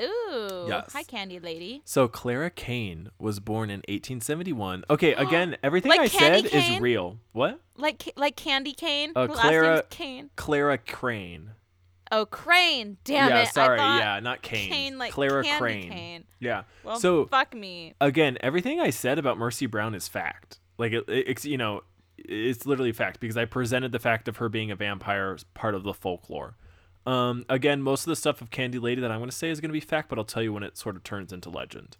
Ooh. 0.00 0.66
Yes. 0.68 0.92
Hi, 0.92 1.02
Candy 1.02 1.40
Lady. 1.40 1.82
So 1.84 2.06
Clara 2.06 2.50
Kane 2.50 3.08
was 3.18 3.40
born 3.40 3.70
in 3.70 3.78
1871. 3.88 4.84
Okay, 4.90 5.12
again, 5.14 5.56
everything 5.62 5.90
Like 5.90 6.00
I 6.00 6.08
Candy 6.08 6.48
said 6.50 6.74
is 6.74 6.80
real. 6.80 7.18
What? 7.32 7.60
Like 7.76 8.12
like 8.16 8.36
Candy 8.36 8.74
Cane. 8.74 9.12
Uh, 9.16 9.22
Her 9.22 9.28
last 9.28 9.40
Clara- 9.40 9.74
name's 9.74 9.82
Cane. 9.90 10.30
Clara 10.36 10.78
Crane. 10.78 11.50
Oh, 12.10 12.26
Crane. 12.26 12.96
Damn 13.04 13.28
yeah, 13.28 13.42
it. 13.42 13.48
sorry. 13.48 13.78
I 13.78 13.82
thought 13.82 13.98
yeah, 14.00 14.20
not 14.20 14.42
Kane. 14.42 14.70
Cane 14.70 14.98
like 14.98 15.12
Clara 15.12 15.42
Candy 15.42 15.58
Crane. 15.58 15.90
Cane. 15.90 16.24
Yeah. 16.40 16.62
Well, 16.84 17.00
so 17.00 17.26
fuck 17.26 17.54
me. 17.54 17.94
again, 18.00 18.38
everything 18.40 18.80
I 18.80 18.90
said 18.90 19.18
about 19.18 19.36
Mercy 19.36 19.66
Brown 19.66 19.94
is 19.94 20.08
fact. 20.08 20.58
Like 20.78 20.92
it, 20.92 21.04
it's 21.08 21.44
you 21.44 21.58
know, 21.58 21.82
it's 22.18 22.66
literally 22.66 22.90
a 22.90 22.94
fact 22.94 23.20
because 23.20 23.36
I 23.36 23.44
presented 23.44 23.92
the 23.92 23.98
fact 23.98 24.28
of 24.28 24.38
her 24.38 24.48
being 24.48 24.70
a 24.70 24.76
vampire 24.76 25.34
as 25.34 25.44
part 25.44 25.74
of 25.74 25.82
the 25.84 25.94
folklore. 25.94 26.56
Um, 27.06 27.44
again, 27.48 27.80
most 27.80 28.02
of 28.02 28.10
the 28.10 28.16
stuff 28.16 28.42
of 28.42 28.50
Candy 28.50 28.78
Lady 28.78 29.00
that 29.00 29.10
I'm 29.10 29.18
going 29.18 29.30
to 29.30 29.36
say 29.36 29.48
is 29.50 29.60
going 29.60 29.70
to 29.70 29.74
be 29.74 29.80
fact, 29.80 30.08
but 30.08 30.18
I'll 30.18 30.24
tell 30.24 30.42
you 30.42 30.52
when 30.52 30.62
it 30.62 30.76
sort 30.76 30.96
of 30.96 31.04
turns 31.04 31.32
into 31.32 31.48
legend. 31.48 31.96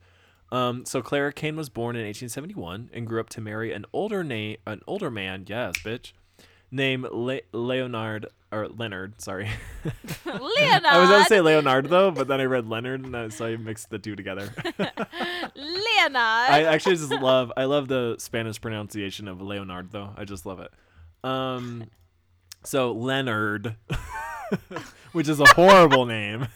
Um, 0.51 0.85
so 0.85 1.03
Clara 1.03 1.33
Kane 1.33 1.57
was 1.57 1.69
born 1.69 1.97
in 1.97 2.03
1871 2.03 2.91
and 2.93 3.07
grew 3.07 3.21
up 3.21 3.29
to 3.31 3.41
marry 3.41 3.73
an 3.73 3.85
older 3.93 4.25
na- 4.25 4.57
an 4.67 4.81
older 4.87 5.11
man, 5.11 5.45
yes, 5.47 5.79
bitch, 5.79 6.13
named 6.71 7.07
Le- 7.11 7.41
Leonard 7.53 8.27
or 8.51 8.69
Leonard. 8.69 9.21
Sorry, 9.21 9.49
Leonard. 10.25 10.87
I 10.87 11.01
was 11.01 11.09
going 11.09 11.23
to 11.23 11.29
say 11.29 11.41
Leonard 11.41 11.89
though, 11.89 12.11
but 12.11 12.29
then 12.29 12.41
I 12.41 12.45
read 12.45 12.69
Leonard, 12.69 13.05
and 13.05 13.17
I, 13.17 13.29
so 13.29 13.47
I 13.47 13.57
mixed 13.57 13.91
the 13.91 13.99
two 13.99 14.17
together. 14.17 14.53
Leonard. 14.79 16.17
I 16.17 16.65
actually 16.65 16.97
just 16.97 17.11
love 17.11 17.53
I 17.57 17.65
love 17.65 17.89
the 17.89 18.17
Spanish 18.19 18.61
pronunciation 18.61 19.29
of 19.29 19.43
Leonard 19.43 19.91
though. 19.91 20.11
I 20.17 20.25
just 20.25 20.47
love 20.47 20.61
it. 20.61 20.73
Um 21.25 21.85
so 22.65 22.93
Leonard 22.93 23.77
which 25.13 25.29
is 25.29 25.41
a 25.41 25.47
horrible 25.55 26.07
name. 26.07 26.47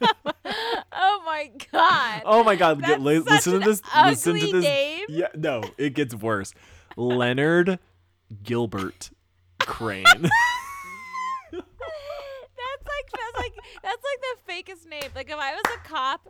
oh 0.02 1.22
my 1.24 1.50
god. 1.72 2.22
Oh 2.24 2.44
my 2.44 2.56
god, 2.56 2.80
That's 2.80 2.90
get, 2.90 3.00
li- 3.00 3.18
such 3.18 3.26
listen 3.28 3.52
to 3.54 3.58
this 3.60 3.82
listen 4.04 4.38
to 4.38 4.52
this. 4.52 4.64
name. 4.64 5.06
Yeah, 5.08 5.28
no, 5.34 5.62
it 5.78 5.94
gets 5.94 6.14
worse. 6.14 6.54
Leonard 6.96 7.78
Gilbert 8.42 9.10
Crane. 9.60 10.04
That's 10.04 10.30
like 13.36 13.54
that's 13.82 14.02
like 14.02 14.20
the 14.22 14.52
fakest 14.52 14.88
name. 14.88 15.10
Like 15.14 15.30
if 15.30 15.38
I 15.38 15.52
was 15.54 15.62
a 15.74 15.88
cop 15.88 16.28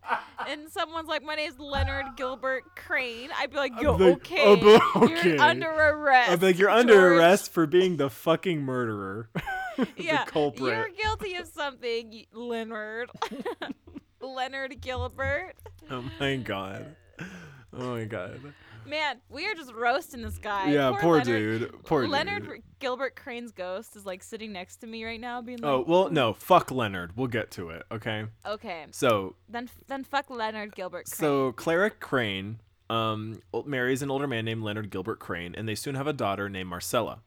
and 0.49 0.68
someone's 0.70 1.09
like, 1.09 1.22
"My 1.22 1.34
name's 1.34 1.59
Leonard 1.59 2.07
Gilbert 2.16 2.64
Crane," 2.76 3.30
I'd 3.38 3.51
be 3.51 3.57
like, 3.57 3.72
"Yo, 3.80 3.93
like, 3.95 4.16
okay, 4.16 4.43
oh, 4.45 4.91
okay. 4.97 5.30
you're 5.30 5.41
under 5.41 5.68
arrest." 5.70 6.30
I'm 6.32 6.41
like 6.41 6.59
you're 6.59 6.70
under 6.70 6.95
George." 6.95 7.18
arrest 7.18 7.53
for 7.53 7.66
being 7.66 7.97
the 7.97 8.11
fucking 8.11 8.62
murderer. 8.62 9.28
Yeah, 9.97 10.24
the 10.24 10.30
culprit. 10.30 10.74
you're 10.74 10.88
guilty 10.91 11.36
of 11.36 11.47
something, 11.47 12.26
Leonard. 12.34 13.11
Leonard 14.20 14.78
Gilbert. 14.82 15.55
Oh 15.91 16.05
my 16.18 16.36
god. 16.36 16.97
Oh 17.72 17.95
my 17.95 18.05
god. 18.05 18.41
Man, 18.87 19.20
we 19.28 19.47
are 19.47 19.55
just 19.55 19.72
roasting 19.72 20.22
this 20.22 20.39
guy. 20.39 20.70
Yeah, 20.70 20.97
poor, 21.01 21.18
Leonard. 21.18 21.61
dude. 21.61 21.85
Poor 21.85 22.07
Leonard 22.09 22.47
dude. 22.47 22.62
Gilbert 22.78 23.14
Crane's 23.16 23.53
ghost 23.53 23.95
is 23.97 24.05
like 24.07 24.22
sitting 24.22 24.53
next 24.53 24.76
to 24.78 24.87
me 24.87 25.05
right 25.05 25.20
now, 25.20 25.41
being 25.41 25.59
like, 25.59 25.70
Oh 25.70 25.85
well, 25.87 26.11
no. 26.11 26.33
Fuck 26.33 26.70
Leonard. 26.70 27.16
We'll 27.16 27.26
get 27.28 27.51
to 27.53 27.70
it. 27.70 27.85
Okay. 27.93 28.24
okay, 28.47 28.87
So 28.91 29.37
then 29.49 29.68
then 29.87 30.05
fuck 30.05 30.31
Leonard 30.31 30.74
Gilbert 30.74 31.07
Crane. 31.07 31.18
so 31.18 31.53
Clara 31.53 31.91
Crane 31.91 32.61
um, 32.89 33.41
marries 33.64 34.03
an 34.03 34.11
older 34.11 34.26
man 34.26 34.45
named 34.45 34.62
Leonard 34.62 34.91
Gilbert 34.91 35.20
Crane, 35.20 35.55
and 35.55 35.68
they 35.68 35.74
soon 35.76 35.95
have 35.95 36.07
a 36.09 36.12
daughter 36.12 36.49
named 36.49 36.68
Marcella. 36.68 37.20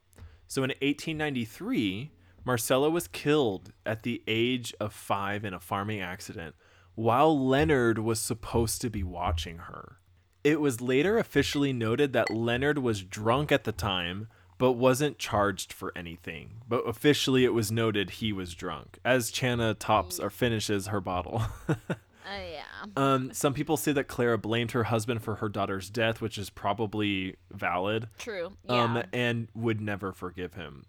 So 0.48 0.64
in 0.64 0.70
1893, 0.82 2.12
Marcella 2.46 2.90
was 2.90 3.08
killed 3.08 3.72
at 3.86 4.04
the 4.04 4.22
age 4.28 4.74
of 4.80 4.94
five 4.94 5.46
in 5.46 5.54
a 5.54 5.60
farming 5.60 6.02
accident, 6.02 6.56
while 6.96 7.48
Leonard 7.48 7.98
was 8.00 8.20
supposed 8.20 8.82
to 8.82 8.90
be 8.90 9.04
watching 9.04 9.60
her. 9.60 9.98
It 10.44 10.60
was 10.60 10.82
later 10.82 11.18
officially 11.18 11.72
noted 11.74 12.14
that 12.14 12.30
Leonard 12.30 12.80
was 12.80 13.04
drunk 13.04 13.52
at 13.52 13.64
the 13.64 13.72
time, 13.72 14.28
but 14.58 14.74
wasn't 14.74 15.18
charged 15.18 15.72
for 15.72 15.92
anything. 15.96 16.62
But 16.68 16.88
officially, 16.88 17.46
it 17.46 17.54
was 17.54 17.72
noted 17.72 18.10
he 18.12 18.34
was 18.34 18.54
drunk, 18.54 19.00
as 19.06 19.32
Chana 19.32 19.76
tops 19.78 20.20
or 20.20 20.30
finishes 20.30 20.88
her 20.88 21.02
bottle. 21.02 21.44
Uh, 22.26 22.40
yeah. 22.54 22.86
um, 22.96 23.34
some 23.34 23.54
people 23.54 23.76
say 23.76 23.92
that 23.92 24.08
Clara 24.08 24.38
blamed 24.38 24.72
her 24.72 24.86
husband 24.86 25.22
for 25.22 25.36
her 25.36 25.50
daughter's 25.50 25.90
death, 25.90 26.22
which 26.22 26.38
is 26.38 26.50
probably 26.50 27.36
valid, 27.52 28.08
True. 28.18 28.54
Yeah. 28.64 28.82
um, 28.84 29.04
and 29.12 29.50
would 29.54 29.82
never 29.82 30.14
forgive 30.14 30.54
him. 30.54 30.86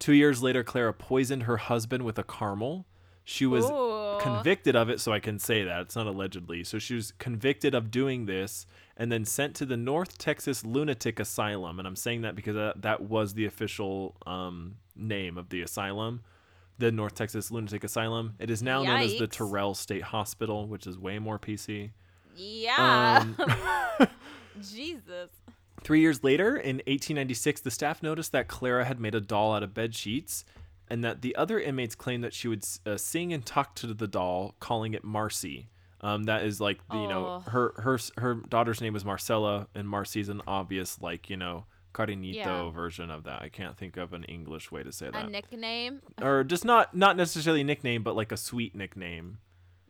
Two 0.00 0.12
years 0.12 0.42
later, 0.42 0.64
Clara 0.64 0.92
poisoned 0.92 1.44
her 1.44 1.58
husband 1.58 2.02
with 2.04 2.18
a 2.18 2.24
caramel. 2.24 2.86
She 3.22 3.46
was 3.46 3.64
Ooh. 3.70 4.18
convicted 4.20 4.74
of 4.74 4.90
it, 4.90 4.98
so 4.98 5.12
I 5.12 5.20
can 5.20 5.38
say 5.38 5.62
that. 5.62 5.82
It's 5.82 5.94
not 5.94 6.08
allegedly. 6.08 6.64
So 6.64 6.80
she 6.80 6.96
was 6.96 7.12
convicted 7.18 7.76
of 7.76 7.92
doing 7.92 8.26
this 8.26 8.66
and 9.02 9.10
then 9.10 9.24
sent 9.24 9.56
to 9.56 9.66
the 9.66 9.76
North 9.76 10.16
Texas 10.16 10.64
Lunatic 10.64 11.18
Asylum. 11.18 11.80
And 11.80 11.88
I'm 11.88 11.96
saying 11.96 12.22
that 12.22 12.36
because 12.36 12.54
that, 12.54 12.82
that 12.82 13.00
was 13.00 13.34
the 13.34 13.46
official 13.46 14.14
um, 14.26 14.76
name 14.94 15.36
of 15.36 15.48
the 15.48 15.60
asylum, 15.60 16.20
the 16.78 16.92
North 16.92 17.16
Texas 17.16 17.50
Lunatic 17.50 17.82
Asylum. 17.82 18.34
It 18.38 18.48
is 18.48 18.62
now 18.62 18.84
known 18.84 19.00
as 19.00 19.18
the 19.18 19.26
Terrell 19.26 19.74
State 19.74 20.04
Hospital, 20.04 20.68
which 20.68 20.86
is 20.86 21.00
way 21.00 21.18
more 21.18 21.36
PC. 21.40 21.90
Yeah. 22.36 23.24
Um, 23.24 23.36
Jesus. 24.62 25.30
Three 25.82 26.00
years 26.00 26.22
later, 26.22 26.56
in 26.56 26.76
1896, 26.76 27.62
the 27.62 27.72
staff 27.72 28.04
noticed 28.04 28.30
that 28.30 28.46
Clara 28.46 28.84
had 28.84 29.00
made 29.00 29.16
a 29.16 29.20
doll 29.20 29.52
out 29.52 29.64
of 29.64 29.74
bed 29.74 29.96
sheets, 29.96 30.44
and 30.88 31.02
that 31.02 31.22
the 31.22 31.34
other 31.34 31.58
inmates 31.58 31.96
claimed 31.96 32.22
that 32.22 32.34
she 32.34 32.46
would 32.46 32.64
uh, 32.86 32.96
sing 32.96 33.32
and 33.32 33.44
talk 33.44 33.74
to 33.74 33.88
the 33.88 34.06
doll, 34.06 34.54
calling 34.60 34.94
it 34.94 35.02
Marcy. 35.02 35.70
Um, 36.02 36.24
that 36.24 36.44
is 36.44 36.60
like 36.60 36.80
the, 36.88 36.96
you 36.98 37.08
know 37.08 37.26
Oh. 37.46 37.50
her 37.50 37.74
her 37.76 37.98
her 38.18 38.34
daughter's 38.34 38.80
name 38.80 38.92
was 38.92 39.04
Marcella, 39.04 39.68
and 39.74 39.88
Marcy's 39.88 40.28
an 40.28 40.42
obvious 40.46 41.00
like 41.00 41.30
you 41.30 41.36
know 41.36 41.66
Cariñito 41.94 42.34
Yeah. 42.34 42.70
version 42.70 43.10
of 43.10 43.24
that. 43.24 43.42
I 43.42 43.48
can't 43.48 43.76
think 43.76 43.96
of 43.96 44.12
an 44.12 44.24
English 44.24 44.72
way 44.72 44.82
to 44.82 44.90
say 44.92 45.10
that, 45.10 45.26
A 45.26 45.30
nickname. 45.30 46.00
or 46.22 46.42
just 46.42 46.64
not 46.64 46.94
not 46.96 47.16
necessarily 47.16 47.60
a 47.60 47.64
nickname, 47.64 48.02
but 48.02 48.16
like 48.16 48.32
a 48.32 48.36
sweet 48.36 48.74
nickname. 48.74 49.38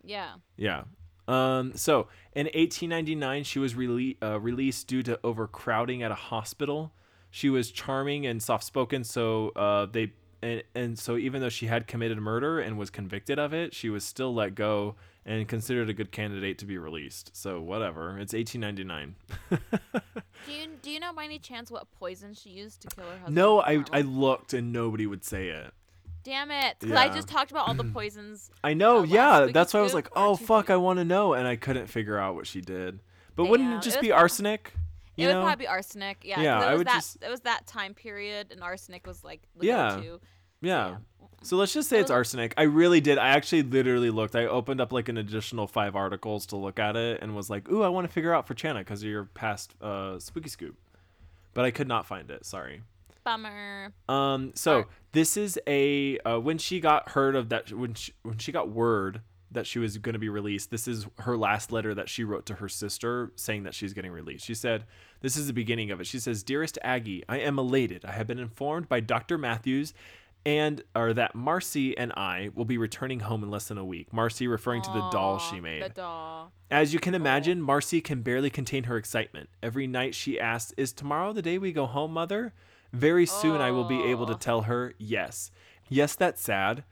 Yeah. 0.04 0.34
Yeah. 0.56 0.82
Um, 1.28 1.74
so 1.76 2.08
in 2.34 2.46
1899, 2.46 3.44
she 3.44 3.58
was 3.60 3.74
rele- 3.74 4.16
uh, 4.22 4.40
released 4.40 4.88
due 4.88 5.02
to 5.04 5.18
overcrowding 5.22 6.02
at 6.02 6.10
a 6.10 6.16
hospital. 6.16 6.92
She 7.30 7.48
was 7.48 7.70
charming 7.70 8.26
and 8.26 8.42
soft 8.42 8.64
spoken, 8.64 9.04
so 9.04 9.50
uh, 9.50 9.86
they 9.86 10.12
and, 10.42 10.64
and 10.74 10.98
so 10.98 11.16
even 11.16 11.40
though 11.40 11.48
she 11.48 11.66
had 11.68 11.86
committed 11.86 12.18
murder 12.18 12.58
and 12.58 12.76
was 12.76 12.90
convicted 12.90 13.38
of 13.38 13.54
it, 13.54 13.72
she 13.72 13.88
was 13.88 14.04
still 14.04 14.34
let 14.34 14.56
go 14.56 14.96
and 15.24 15.46
considered 15.46 15.88
a 15.88 15.92
good 15.94 16.10
candidate 16.12 16.58
to 16.58 16.66
be 16.66 16.76
released. 16.78 17.30
So 17.34 17.60
whatever. 17.60 18.18
It's 18.18 18.32
1899. 18.34 19.14
Do 20.46 20.52
you 20.52 20.66
do 20.82 20.90
you 20.90 20.98
know 20.98 21.12
by 21.12 21.24
any 21.24 21.38
chance 21.38 21.70
what 21.70 21.88
poison 21.92 22.34
she 22.34 22.50
used 22.50 22.82
to 22.82 22.88
kill 22.88 23.04
her 23.04 23.12
husband? 23.12 23.34
no, 23.36 23.60
I? 23.60 23.84
I 23.92 24.00
looked 24.00 24.52
and 24.54 24.72
nobody 24.72 25.06
would 25.06 25.24
say 25.24 25.48
it. 25.50 25.72
Damn 26.24 26.50
it! 26.50 26.76
Because 26.80 26.96
I 26.96 27.08
just 27.08 27.28
talked 27.28 27.50
about 27.52 27.68
all 27.68 27.74
the 27.74 27.84
poisons. 27.94 28.50
I 28.64 28.74
know, 28.74 28.98
Uh, 29.00 29.02
yeah. 29.04 29.46
That's 29.52 29.72
why 29.74 29.80
I 29.80 29.82
was 29.84 29.94
like, 29.94 30.08
oh 30.16 30.34
fuck. 30.36 30.70
I 30.70 30.76
want 30.76 30.98
to 30.98 31.04
know, 31.04 31.34
and 31.34 31.46
I 31.46 31.54
couldn't 31.56 31.86
figure 31.86 32.18
out 32.18 32.34
what 32.34 32.46
she 32.48 32.60
did. 32.60 33.00
But 33.36 33.44
wouldn't 33.46 33.72
it 33.72 33.76
it 33.76 33.82
just 33.82 33.96
was 33.98 34.02
be 34.02 34.12
arsenic? 34.12 34.72
You 35.16 35.28
it 35.28 35.34
would 35.34 35.42
probably 35.42 35.64
be 35.64 35.68
arsenic. 35.68 36.22
Yeah. 36.24 36.36
'cause 36.36 36.44
Yeah, 36.44 36.62
It 36.62 36.64
I 36.64 36.70
was 36.72 36.78
would 36.78 36.86
that. 36.88 36.94
just- 36.94 37.22
It 37.22 37.28
was 37.30 37.40
that 37.40 37.66
time 37.66 37.94
period, 37.94 38.48
and 38.50 38.62
arsenic 38.62 39.06
was 39.06 39.22
like 39.22 39.42
the 39.56 39.66
Yeah. 39.66 39.96
go-to. 39.96 40.20
Yeah. 40.60 40.90
So 40.90 40.96
let's 41.50 41.72
just 41.72 41.88
say 41.88 41.98
it's 41.98 42.10
arsenic. 42.10 42.54
I 42.56 42.62
really 42.62 43.00
did. 43.00 43.18
I 43.18 43.28
actually 43.30 43.62
literally 43.62 44.10
looked. 44.10 44.36
I 44.36 44.46
opened 44.46 44.80
up 44.80 44.92
like 44.92 45.08
an 45.08 45.16
additional 45.16 45.66
five 45.66 45.96
articles 45.96 46.46
to 46.46 46.56
look 46.56 46.78
at 46.78 46.96
it 46.96 47.20
and 47.22 47.34
was 47.34 47.50
like, 47.50 47.70
"Ooh, 47.70 47.82
I 47.82 47.88
want 47.88 48.06
to 48.06 48.12
figure 48.12 48.34
out 48.34 48.46
for 48.46 48.54
Chana 48.54 48.78
because 48.78 49.02
of 49.02 49.08
your 49.08 49.24
past 49.24 49.74
uh, 49.80 50.18
Spooky 50.18 50.48
Scoop," 50.48 50.76
but 51.54 51.64
I 51.64 51.70
could 51.70 51.88
not 51.88 52.06
find 52.06 52.30
it. 52.30 52.46
Sorry. 52.46 52.82
Bummer. 53.24 53.92
Um. 54.08 54.52
So 54.54 54.86
this 55.12 55.36
is 55.36 55.58
a 55.66 56.18
uh, 56.20 56.38
when 56.38 56.58
she 56.58 56.80
got 56.80 57.10
heard 57.10 57.36
of 57.36 57.48
that 57.50 57.72
when 57.72 57.94
she 57.94 58.12
when 58.22 58.38
she 58.38 58.52
got 58.52 58.70
word 58.70 59.20
that 59.52 59.66
she 59.66 59.78
was 59.78 59.98
going 59.98 60.14
to 60.14 60.18
be 60.18 60.28
released. 60.28 60.70
This 60.70 60.88
is 60.88 61.06
her 61.18 61.36
last 61.36 61.70
letter 61.70 61.94
that 61.94 62.08
she 62.08 62.24
wrote 62.24 62.46
to 62.46 62.54
her 62.54 62.68
sister 62.68 63.32
saying 63.36 63.64
that 63.64 63.74
she's 63.74 63.92
getting 63.92 64.10
released. 64.10 64.44
She 64.44 64.54
said, 64.54 64.84
"This 65.20 65.36
is 65.36 65.46
the 65.46 65.52
beginning 65.52 65.90
of 65.90 66.00
it." 66.00 66.06
She 66.06 66.18
says, 66.18 66.42
"Dearest 66.42 66.78
Aggie, 66.82 67.22
I 67.28 67.38
am 67.38 67.58
elated. 67.58 68.04
I 68.04 68.12
have 68.12 68.26
been 68.26 68.38
informed 68.38 68.88
by 68.88 69.00
Dr. 69.00 69.38
Matthews." 69.38 69.94
And 70.44 70.82
or 70.94 71.12
that 71.14 71.34
Marcy 71.34 71.96
and 71.96 72.12
I 72.12 72.50
will 72.54 72.64
be 72.64 72.78
returning 72.78 73.20
home 73.20 73.42
in 73.42 73.50
less 73.50 73.68
than 73.68 73.78
a 73.78 73.84
week. 73.84 74.12
Marcy 74.12 74.46
referring 74.46 74.82
to 74.82 74.90
the 74.90 75.08
doll 75.10 75.38
she 75.38 75.60
made. 75.60 75.82
The 75.82 75.88
doll. 75.90 76.52
As 76.70 76.92
you 76.92 77.00
can 77.00 77.14
imagine, 77.14 77.60
Marcy 77.60 78.00
can 78.00 78.22
barely 78.22 78.50
contain 78.50 78.84
her 78.84 78.96
excitement. 78.96 79.50
Every 79.62 79.86
night 79.86 80.14
she 80.14 80.40
asks, 80.40 80.72
Is 80.76 80.92
tomorrow 80.92 81.32
the 81.32 81.42
day 81.42 81.58
we 81.58 81.72
go 81.72 81.86
home, 81.86 82.12
mother? 82.12 82.54
Very 82.92 83.26
soon 83.26 83.60
I 83.60 83.70
will 83.70 83.84
be 83.84 84.02
able 84.04 84.26
to 84.26 84.34
tell 84.34 84.62
her, 84.62 84.94
Yes. 84.98 85.50
Yes, 85.88 86.14
that's 86.14 86.42
sad. 86.42 86.84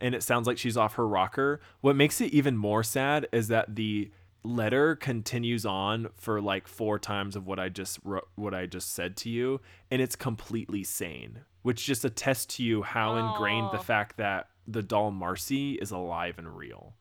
And 0.00 0.14
it 0.14 0.22
sounds 0.22 0.46
like 0.46 0.58
she's 0.58 0.76
off 0.76 0.94
her 0.94 1.06
rocker. 1.06 1.60
What 1.80 1.96
makes 1.96 2.20
it 2.20 2.32
even 2.32 2.56
more 2.56 2.82
sad 2.82 3.28
is 3.32 3.48
that 3.48 3.76
the 3.76 4.10
letter 4.42 4.94
continues 4.94 5.64
on 5.64 6.08
for 6.16 6.40
like 6.40 6.68
four 6.68 6.98
times 6.98 7.34
of 7.34 7.46
what 7.46 7.58
I 7.58 7.68
just 7.68 7.98
wrote, 8.04 8.28
what 8.34 8.54
I 8.54 8.66
just 8.66 8.92
said 8.92 9.16
to 9.18 9.30
you, 9.30 9.60
and 9.90 10.02
it's 10.02 10.16
completely 10.16 10.84
sane, 10.84 11.40
which 11.64 11.84
just 11.84 12.04
attests 12.04 12.46
to 12.56 12.62
you 12.62 12.82
how 12.82 13.16
ingrained 13.16 13.72
the 13.72 13.78
Oh. 13.78 13.82
fact 13.82 14.16
that 14.18 14.48
the 14.68 14.82
doll 14.82 15.10
Marcy 15.10 15.72
is 15.74 15.90
alive 15.90 16.38
and 16.38 16.56
real 16.56 16.94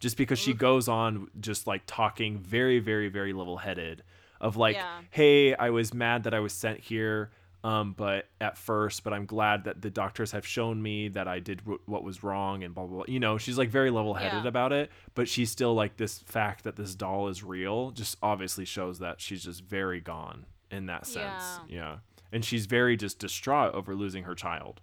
just 0.00 0.16
because 0.16 0.38
she 0.38 0.52
goes 0.54 0.88
on 0.88 1.28
just 1.40 1.66
like 1.66 1.82
talking 1.86 2.38
very 2.38 2.78
very 2.80 3.08
very 3.08 3.32
level 3.32 3.58
headed 3.58 4.02
of 4.40 4.56
like 4.56 4.74
Yeah. 4.76 5.00
hey 5.10 5.54
i 5.54 5.68
was 5.70 5.92
mad 5.94 6.24
that 6.24 6.32
i 6.34 6.40
was 6.40 6.52
sent 6.54 6.80
here 6.80 7.30
um 7.62 7.92
but 7.94 8.26
at 8.40 8.56
first 8.56 9.04
but 9.04 9.12
i'm 9.12 9.26
glad 9.26 9.64
that 9.64 9.82
the 9.82 9.90
doctors 9.90 10.32
have 10.32 10.46
shown 10.46 10.80
me 10.82 11.08
that 11.08 11.28
i 11.28 11.38
did 11.38 11.58
w- 11.58 11.80
what 11.84 12.02
was 12.02 12.22
wrong 12.22 12.64
and 12.64 12.74
blah 12.74 12.86
blah 12.86 12.96
blah 12.98 13.04
you 13.08 13.20
know 13.20 13.36
she's 13.36 13.58
like 13.58 13.68
very 13.68 13.90
level 13.90 14.14
headed 14.14 14.42
Yeah. 14.44 14.48
about 14.48 14.72
it 14.72 14.90
but 15.14 15.28
she's 15.28 15.50
still 15.50 15.74
like 15.74 15.98
this 15.98 16.18
fact 16.20 16.64
that 16.64 16.76
this 16.76 16.94
doll 16.94 17.28
is 17.28 17.42
real 17.44 17.90
just 17.90 18.16
obviously 18.22 18.64
shows 18.64 18.98
that 19.00 19.20
she's 19.20 19.44
just 19.44 19.62
very 19.64 20.00
gone 20.00 20.46
in 20.70 20.86
that 20.86 21.04
sense 21.06 21.60
yeah 21.68 21.96
and 22.32 22.44
she's 22.44 22.66
very 22.66 22.96
just 22.96 23.18
distraught 23.18 23.74
over 23.74 23.94
losing 23.94 24.24
her 24.24 24.34
child 24.34 24.80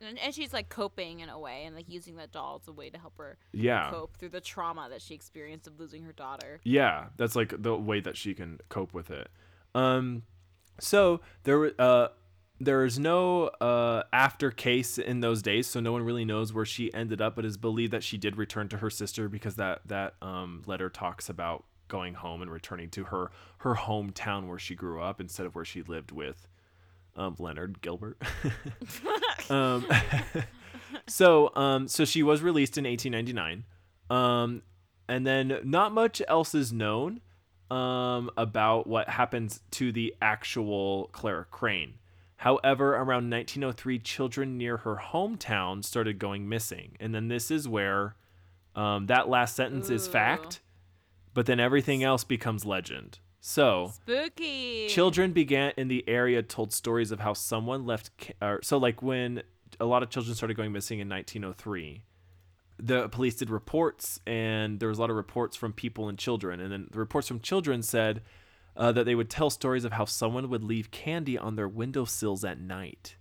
And, 0.00 0.18
and 0.18 0.34
she's 0.34 0.52
like 0.52 0.68
coping 0.68 1.20
in 1.20 1.28
a 1.28 1.38
way 1.38 1.64
and 1.64 1.74
like 1.74 1.88
using 1.88 2.16
that 2.16 2.30
doll 2.32 2.60
as 2.62 2.68
a 2.68 2.72
way 2.72 2.88
to 2.90 2.98
help 2.98 3.18
her 3.18 3.36
yeah 3.52 3.90
cope 3.90 4.16
through 4.16 4.28
the 4.30 4.40
trauma 4.40 4.88
that 4.90 5.02
she 5.02 5.14
experienced 5.14 5.66
of 5.66 5.78
losing 5.80 6.04
her 6.04 6.12
daughter. 6.12 6.60
Yeah, 6.64 7.06
that's 7.16 7.34
like 7.36 7.60
the 7.62 7.76
way 7.76 8.00
that 8.00 8.16
she 8.16 8.34
can 8.34 8.58
cope 8.68 8.94
with 8.94 9.10
it. 9.10 9.28
Um, 9.74 10.22
so 10.80 11.20
there, 11.42 11.72
uh, 11.80 12.08
there 12.60 12.84
is 12.84 12.98
no 12.98 13.46
uh 13.60 14.02
after 14.12 14.50
case 14.50 14.98
in 14.98 15.20
those 15.20 15.42
days, 15.42 15.66
so 15.66 15.80
no 15.80 15.92
one 15.92 16.02
really 16.02 16.24
knows 16.24 16.52
where 16.52 16.64
she 16.64 16.92
ended 16.94 17.20
up. 17.20 17.36
But 17.36 17.44
is 17.44 17.56
believed 17.56 17.92
that 17.92 18.02
she 18.02 18.18
did 18.18 18.36
return 18.36 18.68
to 18.68 18.78
her 18.78 18.90
sister 18.90 19.28
because 19.28 19.56
that 19.56 19.80
that 19.86 20.14
um 20.22 20.62
letter 20.66 20.88
talks 20.90 21.28
about 21.28 21.64
going 21.88 22.14
home 22.14 22.42
and 22.42 22.50
returning 22.50 22.90
to 22.90 23.04
her 23.04 23.30
her 23.58 23.74
hometown 23.74 24.46
where 24.46 24.58
she 24.58 24.74
grew 24.74 25.00
up 25.00 25.20
instead 25.20 25.46
of 25.46 25.54
where 25.54 25.64
she 25.64 25.82
lived 25.82 26.10
with 26.12 26.48
um 27.18 27.36
Leonard 27.38 27.80
Gilbert. 27.82 28.16
um, 29.50 29.86
so 31.06 31.54
um 31.56 31.88
so 31.88 32.04
she 32.04 32.22
was 32.22 32.40
released 32.42 32.78
in 32.78 32.84
1899 32.84 33.64
um 34.10 34.62
and 35.08 35.26
then 35.26 35.60
not 35.64 35.92
much 35.92 36.22
else 36.28 36.54
is 36.54 36.72
known 36.72 37.20
um 37.70 38.30
about 38.36 38.86
what 38.86 39.10
happens 39.10 39.60
to 39.72 39.92
the 39.92 40.14
actual 40.22 41.10
clara 41.12 41.44
crane. 41.44 41.94
However 42.36 42.94
around 42.94 43.28
1903 43.30 43.98
children 43.98 44.56
near 44.56 44.78
her 44.78 44.96
hometown 45.12 45.84
started 45.84 46.20
going 46.20 46.48
missing. 46.48 46.96
And 47.00 47.12
then 47.12 47.26
this 47.26 47.50
is 47.50 47.66
where 47.66 48.14
um, 48.76 49.06
that 49.06 49.28
last 49.28 49.56
sentence 49.56 49.90
is 49.90 50.06
fact 50.06 50.60
but 51.34 51.46
then 51.46 51.60
everything 51.60 52.02
else 52.02 52.24
becomes 52.24 52.64
legend 52.64 53.18
so 53.48 53.92
Spooky. 53.94 54.88
children 54.88 55.32
began 55.32 55.72
in 55.78 55.88
the 55.88 56.06
area 56.06 56.42
told 56.42 56.70
stories 56.72 57.10
of 57.10 57.20
how 57.20 57.32
someone 57.32 57.86
left 57.86 58.10
or, 58.42 58.60
so 58.62 58.76
like 58.76 59.02
when 59.02 59.42
a 59.80 59.86
lot 59.86 60.02
of 60.02 60.10
children 60.10 60.34
started 60.34 60.54
going 60.54 60.70
missing 60.70 60.98
in 60.98 61.08
1903 61.08 62.02
the 62.78 63.08
police 63.08 63.36
did 63.36 63.48
reports 63.48 64.20
and 64.26 64.80
there 64.80 64.88
was 64.88 64.98
a 64.98 65.00
lot 65.00 65.10
of 65.10 65.16
reports 65.16 65.56
from 65.56 65.72
people 65.72 66.08
and 66.08 66.18
children. 66.18 66.60
And 66.60 66.72
then 66.72 66.88
the 66.90 66.98
reports 66.98 67.26
from 67.26 67.40
children 67.40 67.82
said 67.82 68.22
uh, 68.76 68.92
that 68.92 69.04
they 69.04 69.14
would 69.14 69.30
tell 69.30 69.50
stories 69.50 69.84
of 69.84 69.92
how 69.92 70.04
someone 70.04 70.48
would 70.50 70.62
leave 70.62 70.90
candy 70.90 71.36
on 71.36 71.56
their 71.56 71.68
windowsills 71.68 72.44
at 72.44 72.60
night. 72.60 73.16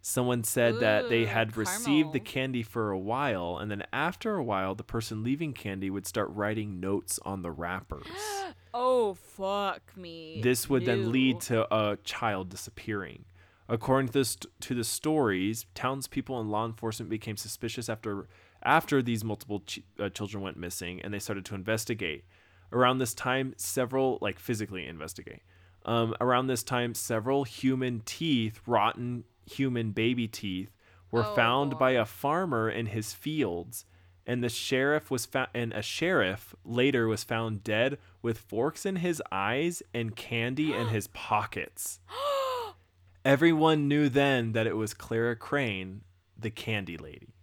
Someone 0.00 0.42
said 0.42 0.80
that 0.80 1.08
they 1.08 1.24
Ooh, 1.24 1.26
had 1.26 1.56
received 1.56 2.12
the 2.12 2.20
candy 2.20 2.62
for 2.62 2.90
a 2.90 2.98
while 2.98 3.58
and 3.58 3.70
then 3.70 3.84
after 3.92 4.34
a 4.34 4.42
while 4.42 4.74
the 4.74 4.82
person 4.82 5.22
leaving 5.22 5.52
candy 5.52 5.90
would 5.90 6.06
start 6.06 6.30
writing 6.30 6.80
notes 6.80 7.20
on 7.24 7.42
the 7.42 7.50
wrappers 7.50 8.06
Oh 8.74 9.14
fuck 9.14 9.96
me. 9.96 10.40
this 10.42 10.68
would 10.68 10.84
then 10.84 11.10
lead 11.12 11.40
to 11.42 11.72
a 11.74 11.96
child 12.04 12.48
disappearing. 12.50 13.24
According 13.68 14.08
to 14.08 14.12
the, 14.20 14.24
st- 14.24 14.60
to 14.60 14.74
the 14.74 14.84
stories, 14.84 15.66
townspeople 15.74 16.40
and 16.40 16.50
law 16.50 16.64
enforcement 16.64 17.10
became 17.10 17.36
suspicious 17.36 17.88
after 17.88 18.26
after 18.62 19.02
these 19.02 19.22
multiple 19.22 19.60
ch- 19.60 19.80
uh, 20.00 20.08
children 20.08 20.42
went 20.42 20.56
missing, 20.56 21.00
and 21.02 21.12
they 21.14 21.18
started 21.18 21.44
to 21.46 21.54
investigate. 21.54 22.24
Around 22.72 22.98
this 22.98 23.14
time, 23.14 23.54
several 23.56 24.18
like 24.20 24.38
physically 24.38 24.86
investigate. 24.86 25.42
Um, 25.84 26.14
around 26.20 26.48
this 26.48 26.62
time, 26.62 26.94
several 26.94 27.44
human 27.44 28.00
teeth, 28.04 28.60
rotten 28.66 29.24
human 29.46 29.92
baby 29.92 30.26
teeth, 30.28 30.70
were 31.10 31.24
Oh, 31.24 31.34
found 31.34 31.78
by 31.78 31.92
a 31.92 32.04
farmer 32.04 32.68
in 32.68 32.86
his 32.86 33.12
fields, 33.14 33.84
and 34.26 34.42
the 34.42 34.48
sheriff 34.50 35.10
was 35.10 35.24
found, 35.24 35.48
and 35.54 35.72
a 35.72 35.80
sheriff 35.82 36.54
later 36.64 37.06
was 37.06 37.22
found 37.24 37.62
dead 37.64 37.96
with 38.22 38.38
forks 38.38 38.84
in 38.84 38.96
his 38.96 39.22
eyes 39.30 39.82
and 39.94 40.16
candy 40.16 40.72
in 40.72 40.88
his 40.88 41.06
pockets. 41.14 42.00
Everyone 43.24 43.88
knew 43.88 44.08
then 44.08 44.52
that 44.52 44.66
it 44.66 44.76
was 44.76 44.94
Clara 44.94 45.36
Crane, 45.36 46.02
the 46.38 46.50
candy 46.50 46.96
lady. 46.96 47.34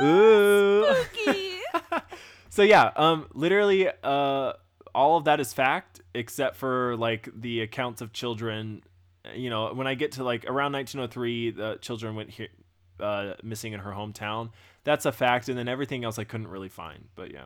Ooh, 0.00 0.04
Ooh. 0.04 0.94
spooky. 0.94 1.58
So 2.52 2.62
yeah, 2.62 2.90
um, 2.96 3.28
literally, 3.32 3.88
uh, 4.04 4.52
all 4.94 5.16
of 5.16 5.24
that 5.24 5.40
is 5.40 5.54
fact 5.54 6.02
except 6.14 6.56
for 6.56 6.96
like 6.98 7.30
the 7.34 7.62
accounts 7.62 8.02
of 8.02 8.12
children. 8.12 8.82
You 9.34 9.48
know, 9.48 9.72
when 9.72 9.86
I 9.86 9.94
get 9.94 10.12
to 10.12 10.24
like 10.24 10.44
around 10.44 10.72
1903, 10.74 11.52
the 11.52 11.78
children 11.80 12.14
went 12.14 12.28
here, 12.28 12.48
uh, 13.00 13.34
missing 13.42 13.72
in 13.72 13.80
her 13.80 13.92
hometown. 13.92 14.50
That's 14.84 15.06
a 15.06 15.12
fact, 15.12 15.48
and 15.48 15.56
then 15.56 15.66
everything 15.66 16.04
else 16.04 16.18
I 16.18 16.24
couldn't 16.24 16.48
really 16.48 16.68
find. 16.68 17.08
But 17.14 17.32
yeah, 17.32 17.44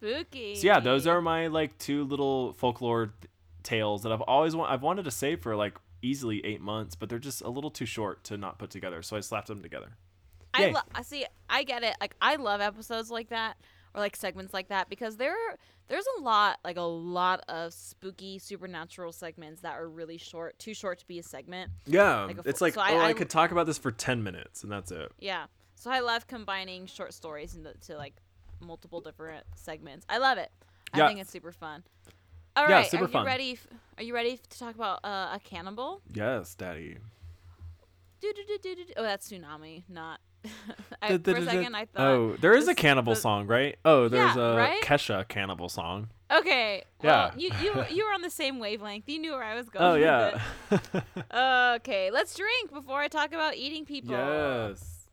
spooky. 0.00 0.54
so 0.54 0.66
yeah, 0.66 0.80
those 0.80 1.06
are 1.06 1.20
my 1.20 1.46
like 1.48 1.76
two 1.78 2.04
little 2.04 2.52
folklore 2.54 3.12
tales 3.62 4.02
that 4.02 4.12
I've 4.12 4.22
always 4.22 4.54
want. 4.56 4.70
I've 4.72 4.82
wanted 4.82 5.04
to 5.04 5.10
save 5.10 5.40
for 5.42 5.56
like 5.56 5.74
easily 6.02 6.44
eight 6.44 6.60
months, 6.60 6.94
but 6.94 7.08
they're 7.08 7.18
just 7.18 7.42
a 7.42 7.48
little 7.50 7.70
too 7.70 7.86
short 7.86 8.24
to 8.24 8.36
not 8.36 8.58
put 8.58 8.70
together. 8.70 9.02
So 9.02 9.16
I 9.16 9.20
slapped 9.20 9.48
them 9.48 9.62
together. 9.62 9.96
I 10.54 10.66
Yay. 10.66 10.72
lo- 10.72 10.80
I 10.94 11.02
see. 11.02 11.26
I 11.50 11.62
get 11.64 11.82
it. 11.82 11.94
Like 12.00 12.14
I 12.20 12.36
love 12.36 12.60
episodes 12.60 13.10
like 13.10 13.28
that 13.30 13.56
or 13.94 14.00
like 14.00 14.16
segments 14.16 14.54
like 14.54 14.68
that 14.68 14.88
because 14.88 15.16
there 15.16 15.34
there's 15.88 16.04
a 16.18 16.22
lot 16.22 16.58
like 16.64 16.76
a 16.76 16.82
lot 16.82 17.42
of 17.48 17.72
spooky 17.72 18.38
supernatural 18.38 19.10
segments 19.12 19.62
that 19.62 19.74
are 19.78 19.88
really 19.88 20.18
short, 20.18 20.58
too 20.58 20.74
short 20.74 20.98
to 21.00 21.06
be 21.06 21.18
a 21.18 21.22
segment. 21.22 21.70
Yeah, 21.86 22.24
Like 22.24 22.38
a 22.38 22.48
it's 22.48 22.60
like 22.60 22.74
so 22.74 22.80
I- 22.80 22.92
oh, 22.92 22.98
I, 22.98 23.08
I- 23.08 23.12
could 23.12 23.28
talk 23.30 23.50
about 23.50 23.66
this 23.66 23.78
for 23.78 23.90
ten 23.90 24.22
minutes, 24.22 24.62
and 24.62 24.70
that's 24.72 24.90
it. 24.92 25.10
Yeah. 25.18 25.46
So 25.74 25.90
I 25.90 26.00
love 26.00 26.26
combining 26.26 26.86
short 26.86 27.12
stories 27.14 27.54
into 27.54 27.72
to 27.86 27.96
like 27.96 28.14
multiple 28.60 29.00
different 29.00 29.44
segments. 29.56 30.04
I 30.08 30.18
love 30.18 30.38
it. 30.38 30.50
I 30.92 30.98
Yeah. 30.98 31.08
think 31.08 31.20
it's 31.20 31.30
super 31.30 31.52
fun. 31.52 31.84
All 32.56 32.64
right, 32.64 32.84
Yeah, 32.84 32.88
super 32.90 33.04
are 33.04 33.06
you 33.08 33.12
fun. 33.12 33.26
ready? 33.26 33.52
f- 33.52 33.66
Are 33.98 34.02
you 34.02 34.14
ready 34.14 34.36
to 34.36 34.58
talk 34.58 34.74
about 34.74 35.00
uh, 35.04 35.34
a 35.34 35.40
cannibal? 35.42 36.00
Yes, 36.12 36.54
Daddy. 36.54 36.98
Oh, 38.24 39.02
that's 39.02 39.30
tsunami, 39.30 39.84
not. 39.88 40.20
I, 41.02 41.18
for 41.18 41.30
a 41.36 41.44
second, 41.44 41.74
I 41.74 41.84
thought. 41.84 42.00
Oh, 42.06 42.36
there 42.40 42.54
is 42.54 42.66
a 42.68 42.74
cannibal 42.74 43.14
the- 43.14 43.20
song, 43.20 43.46
right? 43.46 43.76
Oh, 43.84 44.08
there's 44.08 44.34
Yeah, 44.36 44.52
a 44.52 44.56
right? 44.56 44.82
Kesha 44.82 45.26
cannibal 45.28 45.68
song. 45.68 46.08
Okay. 46.30 46.84
Well, 47.02 47.32
Yeah. 47.36 47.38
you 47.38 47.50
you 47.74 47.84
you 47.90 48.04
were 48.06 48.12
on 48.12 48.22
the 48.22 48.30
same 48.30 48.58
wavelength. 48.58 49.08
You 49.08 49.18
knew 49.18 49.32
where 49.32 49.42
I 49.44 49.54
was 49.54 49.68
going. 49.70 49.84
Oh 49.84 49.94
yeah. 49.94 50.40
Okay, 51.76 52.10
let's 52.10 52.34
drink 52.34 52.72
before 52.72 53.00
I 53.00 53.08
talk 53.08 53.28
about 53.32 53.56
eating 53.56 53.84
people. 53.84 54.10
yes. 54.14 55.06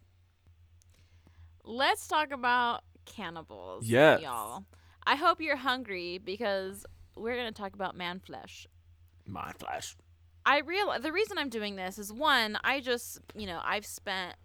Let's 1.63 2.07
talk 2.07 2.31
about 2.31 2.83
cannibals. 3.05 3.85
Yes. 3.85 4.21
Y'all. 4.21 4.65
I 5.05 5.15
hope 5.15 5.39
you're 5.39 5.55
hungry 5.55 6.17
because 6.17 6.85
we're 7.15 7.35
gonna 7.35 7.51
talk 7.51 7.73
about 7.73 7.95
man 7.95 8.19
flesh. 8.19 8.67
My 9.25 9.51
flash. 9.53 9.95
I 10.45 10.59
real 10.59 10.93
the 10.99 11.11
reason 11.11 11.37
I'm 11.37 11.49
doing 11.49 11.75
this 11.75 11.97
is 11.97 12.11
one, 12.11 12.57
I 12.63 12.79
just 12.79 13.19
you 13.35 13.47
know 13.47 13.61
I've 13.63 13.85
spent 13.85 14.35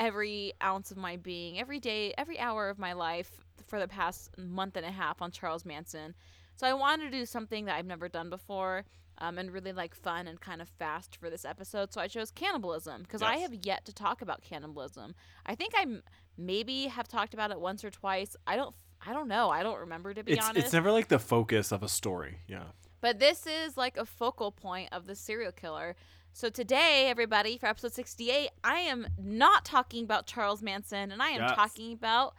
every 0.00 0.52
ounce 0.62 0.90
of 0.90 0.96
my 0.96 1.16
being, 1.16 1.60
every 1.60 1.78
day, 1.78 2.12
every 2.18 2.38
hour 2.38 2.68
of 2.68 2.78
my 2.78 2.92
life 2.92 3.30
for 3.66 3.78
the 3.78 3.88
past 3.88 4.30
month 4.36 4.76
and 4.76 4.84
a 4.84 4.90
half 4.90 5.22
on 5.22 5.30
Charles 5.30 5.64
Manson. 5.64 6.14
So 6.56 6.66
I 6.66 6.74
wanted 6.74 7.10
to 7.10 7.18
do 7.18 7.26
something 7.26 7.66
that 7.66 7.76
I've 7.76 7.86
never 7.86 8.08
done 8.08 8.28
before, 8.28 8.84
um, 9.22 9.38
and 9.38 9.50
really 9.50 9.72
like 9.72 9.94
fun 9.94 10.26
and 10.26 10.38
kind 10.40 10.60
of 10.60 10.68
fast 10.68 11.16
for 11.16 11.30
this 11.30 11.44
episode. 11.46 11.92
So 11.92 12.00
I 12.00 12.08
chose 12.08 12.30
cannibalism 12.30 13.02
because 13.02 13.22
I 13.22 13.36
have 13.36 13.54
yet 13.64 13.84
to 13.86 13.92
talk 13.94 14.20
about 14.20 14.42
cannibalism. 14.42 15.14
I 15.46 15.54
think 15.54 15.72
I 15.74 15.82
m- 15.82 16.02
maybe 16.36 16.88
have 16.88 17.08
talked 17.08 17.32
about 17.32 17.50
it 17.50 17.60
once 17.60 17.84
or 17.84 17.90
twice. 17.90 18.36
I 18.46 18.56
don't. 18.56 18.74
I 19.04 19.12
don't 19.12 19.26
know. 19.26 19.50
I 19.50 19.62
don't 19.64 19.80
remember 19.80 20.14
to 20.14 20.22
be 20.22 20.32
It's 20.32 20.44
honest. 20.48 20.64
it's 20.66 20.72
never 20.72 20.92
like 20.92 21.08
the 21.08 21.18
focus 21.18 21.72
of 21.72 21.82
a 21.82 21.88
story. 21.88 22.38
Yeah. 22.46 22.64
But 23.00 23.18
this 23.18 23.46
is 23.48 23.76
like 23.76 23.96
a 23.96 24.04
focal 24.06 24.52
point 24.52 24.90
of 24.92 25.06
the 25.06 25.16
serial 25.16 25.50
killer. 25.50 25.96
So 26.32 26.48
today, 26.50 27.06
everybody, 27.08 27.58
for 27.58 27.66
episode 27.66 27.92
68, 27.94 28.50
I 28.62 28.78
am 28.78 29.06
not 29.20 29.64
talking 29.64 30.04
about 30.04 30.26
Charles 30.26 30.62
Manson, 30.62 31.10
and 31.10 31.20
I 31.20 31.30
am 31.30 31.40
Yes. 31.42 31.56
talking 31.56 31.92
about 31.92 32.34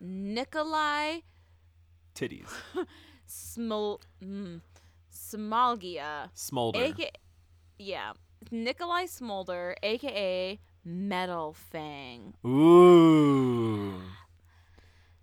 Nikolai 0.00 1.20
Titties. 2.14 2.48
Smol- 3.28 4.00
mm, 4.22 4.60
Smolgia, 5.32 6.30
Smolder. 6.34 6.78
aka 6.78 7.10
yeah, 7.78 8.12
Nikolai 8.50 9.06
Smolder, 9.06 9.74
aka 9.82 10.58
Metal 10.84 11.52
Fang. 11.52 12.34
Ooh. 12.46 14.00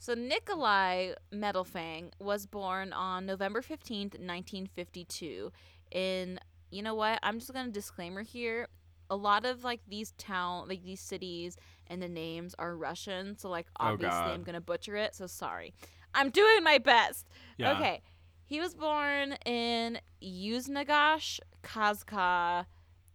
So 0.01 0.13
Nikolai 0.13 1.13
Metalfang 1.33 2.11
was 2.19 2.45
born 2.45 2.93
on 2.93 3.25
November 3.25 3.61
15th, 3.61 4.17
1952 4.17 5.51
in 5.91 6.39
you 6.71 6.81
know 6.83 6.95
what? 6.95 7.19
I'm 7.23 7.39
just 7.39 7.51
going 7.53 7.65
to 7.65 7.71
disclaimer 7.71 8.21
here. 8.21 8.67
A 9.09 9.15
lot 9.15 9.45
of 9.45 9.63
like 9.63 9.81
these 9.87 10.11
town 10.17 10.67
like 10.67 10.83
these 10.83 11.01
cities 11.01 11.57
and 11.87 12.01
the 12.01 12.07
names 12.07 12.55
are 12.59 12.77
Russian, 12.77 13.37
so 13.37 13.49
like 13.49 13.67
Oh, 13.79 13.87
obviously 13.87 14.19
God. 14.19 14.31
I'm 14.31 14.43
going 14.43 14.55
to 14.55 14.61
butcher 14.61 14.95
it, 14.95 15.15
so 15.15 15.27
sorry. 15.27 15.73
I'm 16.13 16.29
doing 16.29 16.63
my 16.63 16.77
best. 16.77 17.27
Yeah. 17.57 17.73
Okay. 17.73 18.01
He 18.49 18.59
was 18.59 18.73
born 18.73 19.33
in 19.45 19.99
Yuznagash, 20.23 21.39
Kazakh, 21.63 22.65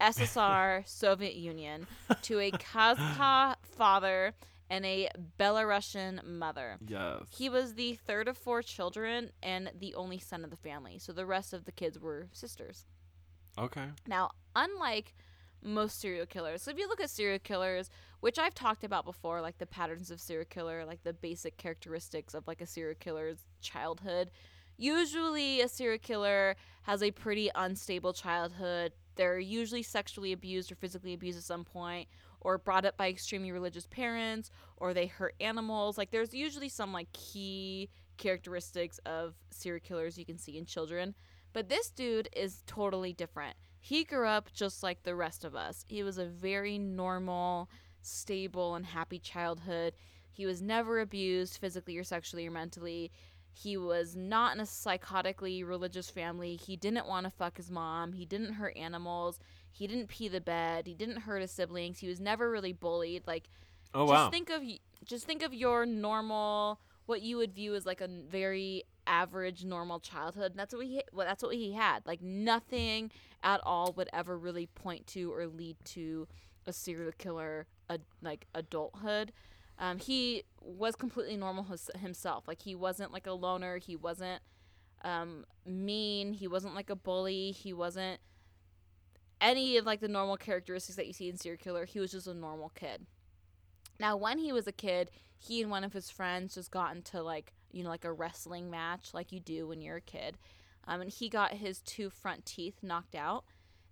SSR, 0.00 0.82
Soviet 0.88 1.34
Union, 1.34 1.88
to 2.22 2.38
a 2.38 2.52
Kazakh 2.52 3.56
father 3.76 4.32
and 4.70 4.86
a 4.86 5.08
Belarusian 5.36 6.24
mother. 6.24 6.78
Yes. 6.86 7.22
He 7.36 7.48
was 7.48 7.74
the 7.74 7.96
third 7.96 8.28
of 8.28 8.38
four 8.38 8.62
children 8.62 9.32
and 9.42 9.72
the 9.76 9.96
only 9.96 10.20
son 10.20 10.44
of 10.44 10.50
the 10.50 10.56
family, 10.56 11.00
so 11.00 11.12
the 11.12 11.26
rest 11.26 11.52
of 11.52 11.64
the 11.64 11.72
kids 11.72 11.98
were 11.98 12.28
sisters. 12.30 12.86
Okay. 13.58 13.86
Now, 14.06 14.30
unlike 14.54 15.16
most 15.60 16.00
serial 16.00 16.26
killers, 16.26 16.62
so 16.62 16.70
if 16.70 16.78
you 16.78 16.86
look 16.86 17.00
at 17.00 17.10
serial 17.10 17.40
killers, 17.40 17.90
which 18.20 18.38
I've 18.38 18.54
talked 18.54 18.84
about 18.84 19.04
before, 19.04 19.40
like 19.40 19.58
the 19.58 19.66
patterns 19.66 20.12
of 20.12 20.20
serial 20.20 20.46
killer, 20.48 20.84
like 20.84 21.02
the 21.02 21.12
basic 21.12 21.56
characteristics 21.56 22.34
of 22.34 22.46
like 22.46 22.60
a 22.60 22.68
serial 22.68 22.94
killer's 23.00 23.48
childhood, 23.60 24.30
usually 24.76 25.60
a 25.60 25.68
serial 25.68 25.98
killer 25.98 26.56
has 26.82 27.02
a 27.02 27.10
pretty 27.10 27.50
unstable 27.54 28.12
childhood. 28.12 28.92
They're 29.16 29.38
usually 29.38 29.82
sexually 29.82 30.32
abused 30.32 30.72
or 30.72 30.74
physically 30.74 31.14
abused 31.14 31.38
at 31.38 31.44
some 31.44 31.64
point, 31.64 32.08
or 32.40 32.58
brought 32.58 32.84
up 32.84 32.96
by 32.96 33.08
extremely 33.08 33.52
religious 33.52 33.86
parents, 33.86 34.50
or 34.76 34.92
they 34.92 35.06
hurt 35.06 35.34
animals. 35.40 35.96
Like 35.96 36.10
there's 36.10 36.34
usually 36.34 36.68
some 36.68 36.92
like 36.92 37.12
key 37.12 37.88
characteristics 38.16 38.98
of 39.06 39.34
serial 39.50 39.80
killers 39.80 40.18
you 40.18 40.26
can 40.26 40.38
see 40.38 40.58
in 40.58 40.66
children. 40.66 41.14
But 41.52 41.68
this 41.68 41.90
dude 41.90 42.28
is 42.34 42.62
totally 42.66 43.12
different. 43.12 43.56
He 43.80 44.04
grew 44.04 44.26
up 44.26 44.52
just 44.52 44.82
like 44.82 45.02
the 45.02 45.14
rest 45.14 45.44
of 45.44 45.54
us. 45.54 45.84
He 45.86 46.02
was 46.02 46.18
a 46.18 46.26
very 46.26 46.78
normal, 46.78 47.70
stable, 48.02 48.74
and 48.74 48.84
happy 48.84 49.18
childhood. 49.18 49.94
He 50.32 50.46
was 50.46 50.60
never 50.60 51.00
abused 51.00 51.58
physically 51.58 51.96
or 51.96 52.02
sexually 52.02 52.46
or 52.46 52.50
mentally. 52.50 53.12
He 53.54 53.76
was 53.76 54.16
not 54.16 54.54
in 54.54 54.60
a 54.60 54.64
psychotically 54.64 55.66
religious 55.66 56.10
family. 56.10 56.56
He 56.56 56.76
didn't 56.76 57.06
want 57.06 57.24
to 57.24 57.30
fuck 57.30 57.56
his 57.56 57.70
mom. 57.70 58.12
He 58.12 58.26
didn't 58.26 58.54
hurt 58.54 58.76
animals. 58.76 59.38
He 59.70 59.86
didn't 59.86 60.08
pee 60.08 60.28
the 60.28 60.40
bed. 60.40 60.86
He 60.86 60.94
didn't 60.94 61.18
hurt 61.22 61.40
his 61.40 61.52
siblings. 61.52 62.00
He 62.00 62.08
was 62.08 62.20
never 62.20 62.50
really 62.50 62.72
bullied. 62.72 63.26
Like 63.26 63.48
Oh 63.94 64.06
just 64.06 64.08
wow. 64.08 64.30
think 64.30 64.50
of 64.50 64.62
just 65.04 65.26
think 65.26 65.42
of 65.42 65.54
your 65.54 65.86
normal 65.86 66.80
what 67.06 67.22
you 67.22 67.36
would 67.36 67.54
view 67.54 67.74
as 67.74 67.86
like 67.86 68.00
a 68.00 68.08
very 68.08 68.84
average 69.06 69.64
normal 69.64 70.00
childhood 70.00 70.52
and 70.52 70.58
that's 70.58 70.74
what 70.74 70.86
he 70.86 71.02
well, 71.12 71.26
that's 71.26 71.42
what 71.42 71.54
he 71.54 71.72
had 71.72 72.04
like 72.06 72.22
nothing 72.22 73.10
at 73.42 73.60
all 73.64 73.92
would 73.92 74.08
ever 74.12 74.38
really 74.38 74.66
point 74.66 75.06
to 75.06 75.32
or 75.32 75.46
lead 75.46 75.76
to 75.84 76.26
a 76.66 76.72
serial 76.72 77.12
killer 77.18 77.66
a, 77.90 77.98
like 78.22 78.46
adulthood 78.54 79.32
um, 79.78 79.98
he 79.98 80.44
was 80.60 80.94
completely 80.96 81.36
normal 81.36 81.64
his, 81.64 81.90
himself. 82.00 82.46
Like 82.46 82.62
he 82.62 82.74
wasn't 82.74 83.12
like 83.12 83.26
a 83.26 83.32
loner. 83.32 83.78
He 83.78 83.96
wasn't 83.96 84.40
um, 85.02 85.44
mean. 85.66 86.32
He 86.32 86.48
wasn't 86.48 86.74
like 86.74 86.90
a 86.90 86.96
bully. 86.96 87.50
He 87.50 87.72
wasn't 87.72 88.20
any 89.40 89.76
of 89.76 89.84
like 89.84 90.00
the 90.00 90.08
normal 90.08 90.36
characteristics 90.36 90.96
that 90.96 91.06
you 91.06 91.12
see 91.12 91.28
in 91.28 91.36
serial 91.36 91.58
killer. 91.58 91.84
He 91.84 92.00
was 92.00 92.12
just 92.12 92.26
a 92.26 92.34
normal 92.34 92.70
kid. 92.70 93.06
Now, 94.00 94.16
when 94.16 94.38
he 94.38 94.52
was 94.52 94.66
a 94.66 94.72
kid, 94.72 95.10
he 95.38 95.60
and 95.60 95.70
one 95.70 95.84
of 95.84 95.92
his 95.92 96.10
friends 96.10 96.54
just 96.54 96.70
got 96.70 96.94
into 96.94 97.22
like, 97.22 97.52
you 97.70 97.82
know, 97.82 97.90
like 97.90 98.04
a 98.04 98.12
wrestling 98.12 98.70
match, 98.70 99.10
like 99.12 99.32
you 99.32 99.40
do 99.40 99.68
when 99.68 99.80
you're 99.80 99.96
a 99.96 100.00
kid. 100.00 100.38
Um, 100.86 101.00
and 101.00 101.10
he 101.10 101.28
got 101.28 101.54
his 101.54 101.80
two 101.80 102.10
front 102.10 102.44
teeth 102.44 102.78
knocked 102.82 103.14
out. 103.14 103.44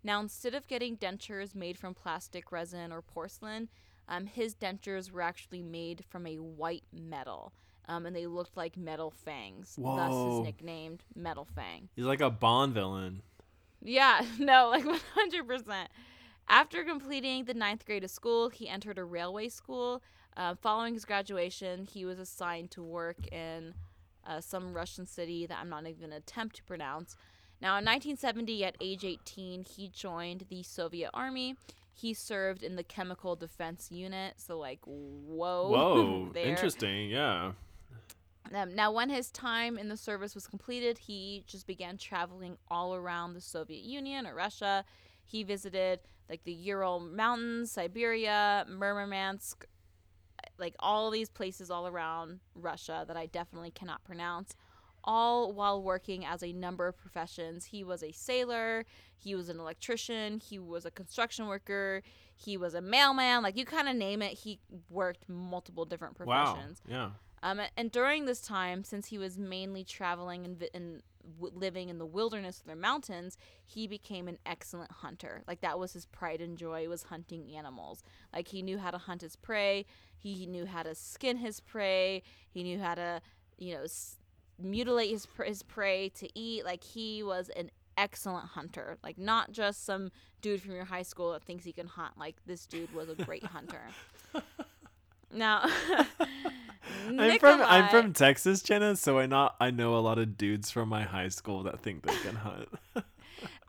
Now, 0.04 0.20
instead 0.20 0.54
of 0.54 0.66
getting 0.66 0.96
dentures 0.96 1.54
made 1.54 1.78
from 1.78 1.94
plastic 1.94 2.50
resin 2.50 2.92
or 2.92 3.02
porcelain, 3.02 3.68
um, 4.12 4.26
his 4.26 4.54
dentures 4.54 5.10
were 5.10 5.22
actually 5.22 5.62
made 5.62 6.04
from 6.10 6.26
a 6.26 6.36
white 6.36 6.84
metal. 6.92 7.52
Um, 7.88 8.06
and 8.06 8.14
they 8.14 8.26
looked 8.26 8.56
like 8.56 8.76
metal 8.76 9.10
fangs. 9.10 9.74
Thus, 9.76 10.12
his 10.12 10.40
nicknamed 10.44 11.02
Metal 11.16 11.46
Fang. 11.56 11.88
He's 11.96 12.04
like 12.04 12.20
a 12.20 12.30
Bond 12.30 12.74
villain. 12.74 13.22
Yeah, 13.82 14.24
no, 14.38 14.68
like 14.70 14.84
100%. 15.34 15.86
After 16.48 16.84
completing 16.84 17.44
the 17.44 17.54
ninth 17.54 17.86
grade 17.86 18.04
of 18.04 18.10
school, 18.10 18.50
he 18.50 18.68
entered 18.68 18.98
a 18.98 19.04
railway 19.04 19.48
school. 19.48 20.02
Uh, 20.36 20.54
following 20.60 20.94
his 20.94 21.04
graduation, 21.04 21.84
he 21.84 22.04
was 22.04 22.18
assigned 22.18 22.70
to 22.72 22.82
work 22.82 23.32
in 23.32 23.74
uh, 24.26 24.40
some 24.40 24.74
Russian 24.74 25.06
city 25.06 25.46
that 25.46 25.58
I'm 25.58 25.70
not 25.70 25.86
even 25.86 25.98
going 25.98 26.10
to 26.10 26.16
attempt 26.18 26.56
to 26.56 26.64
pronounce. 26.64 27.16
Now, 27.60 27.78
in 27.78 27.84
1970, 27.84 28.64
at 28.64 28.76
age 28.80 29.04
18, 29.04 29.64
he 29.64 29.88
joined 29.88 30.46
the 30.50 30.62
Soviet 30.62 31.10
Army. 31.14 31.56
He 31.92 32.14
served 32.14 32.62
in 32.62 32.76
the 32.76 32.82
Chemical 32.82 33.36
Defense 33.36 33.90
Unit. 33.90 34.34
So, 34.38 34.58
like, 34.58 34.80
whoa. 34.84 35.68
Whoa. 36.32 36.32
Interesting. 36.34 37.10
Yeah. 37.10 37.52
Um, 38.54 38.74
now, 38.74 38.92
when 38.92 39.08
his 39.08 39.30
time 39.30 39.78
in 39.78 39.88
the 39.88 39.96
service 39.96 40.34
was 40.34 40.46
completed, 40.46 40.98
he 40.98 41.44
just 41.46 41.66
began 41.66 41.96
traveling 41.96 42.58
all 42.68 42.94
around 42.94 43.34
the 43.34 43.40
Soviet 43.40 43.82
Union 43.82 44.26
or 44.26 44.34
Russia. 44.34 44.84
He 45.24 45.42
visited 45.42 46.00
like 46.28 46.44
the 46.44 46.52
Ural 46.52 47.00
Mountains, 47.00 47.72
Siberia, 47.72 48.66
Murmansk, 48.68 49.66
like 50.58 50.74
all 50.78 51.10
these 51.10 51.28
places 51.28 51.70
all 51.70 51.86
around 51.86 52.40
Russia 52.54 53.04
that 53.06 53.16
I 53.16 53.26
definitely 53.26 53.70
cannot 53.70 54.04
pronounce. 54.04 54.54
All 55.04 55.52
while 55.52 55.82
working 55.82 56.24
as 56.24 56.42
a 56.42 56.52
number 56.52 56.86
of 56.86 56.96
professions. 56.96 57.66
He 57.66 57.82
was 57.84 58.02
a 58.02 58.12
sailor, 58.12 58.84
he 59.16 59.34
was 59.34 59.48
an 59.48 59.58
electrician, 59.60 60.38
he 60.38 60.58
was 60.58 60.84
a 60.84 60.90
construction 60.90 61.46
worker, 61.46 62.02
he 62.36 62.56
was 62.56 62.74
a 62.74 62.80
mailman. 62.80 63.42
Like 63.42 63.56
you 63.56 63.64
kind 63.64 63.88
of 63.88 63.96
name 63.96 64.22
it, 64.22 64.32
he 64.38 64.60
worked 64.88 65.28
multiple 65.28 65.84
different 65.84 66.14
professions. 66.16 66.80
Wow. 66.88 66.94
Yeah. 66.94 67.10
Um, 67.44 67.60
and 67.76 67.90
during 67.90 68.24
this 68.26 68.40
time, 68.40 68.84
since 68.84 69.06
he 69.08 69.18
was 69.18 69.36
mainly 69.36 69.82
traveling 69.82 70.44
and, 70.44 70.56
vi- 70.56 70.70
and 70.72 71.02
w- 71.40 71.52
living 71.58 71.88
in 71.88 71.98
the 71.98 72.06
wilderness 72.06 72.60
of 72.60 72.66
the 72.66 72.76
mountains, 72.76 73.36
he 73.66 73.88
became 73.88 74.28
an 74.28 74.38
excellent 74.46 74.92
hunter. 74.92 75.42
Like 75.48 75.60
that 75.62 75.76
was 75.76 75.92
his 75.92 76.06
pride 76.06 76.40
and 76.40 76.56
joy 76.56 76.88
was 76.88 77.02
hunting 77.04 77.52
animals. 77.56 78.04
Like 78.32 78.46
he 78.46 78.62
knew 78.62 78.78
how 78.78 78.92
to 78.92 78.98
hunt 78.98 79.22
his 79.22 79.34
prey. 79.34 79.86
He 80.16 80.46
knew 80.46 80.66
how 80.66 80.84
to 80.84 80.94
skin 80.94 81.38
his 81.38 81.58
prey. 81.58 82.22
He 82.48 82.62
knew 82.62 82.78
how 82.78 82.94
to, 82.94 83.20
you 83.58 83.74
know, 83.74 83.82
s- 83.82 84.18
mutilate 84.58 85.10
his 85.10 85.26
his 85.44 85.62
prey 85.62 86.08
to 86.10 86.28
eat. 86.38 86.64
Like 86.64 86.84
he 86.84 87.22
was 87.22 87.48
an 87.50 87.70
excellent 87.96 88.46
hunter. 88.48 88.98
Like 89.02 89.18
not 89.18 89.52
just 89.52 89.84
some 89.84 90.10
dude 90.40 90.62
from 90.62 90.72
your 90.72 90.84
high 90.84 91.02
school 91.02 91.32
that 91.32 91.42
thinks 91.42 91.64
he 91.64 91.72
can 91.72 91.86
hunt. 91.86 92.18
Like 92.18 92.36
this 92.46 92.66
dude 92.66 92.92
was 92.94 93.08
a 93.08 93.14
great 93.14 93.44
hunter. 93.44 93.82
Now, 95.34 95.66
I'm 97.08 97.38
from 97.38 97.62
I'm 97.62 97.88
from 97.88 98.12
Texas, 98.12 98.62
Jenna, 98.62 98.96
so 98.96 99.18
I 99.18 99.26
not 99.26 99.56
I 99.60 99.70
know 99.70 99.96
a 99.96 100.00
lot 100.00 100.18
of 100.18 100.36
dudes 100.36 100.70
from 100.70 100.88
my 100.88 101.02
high 101.02 101.28
school 101.28 101.62
that 101.62 101.80
think 101.80 102.02
they 102.02 102.14
can 102.16 102.36
hunt. 102.36 102.68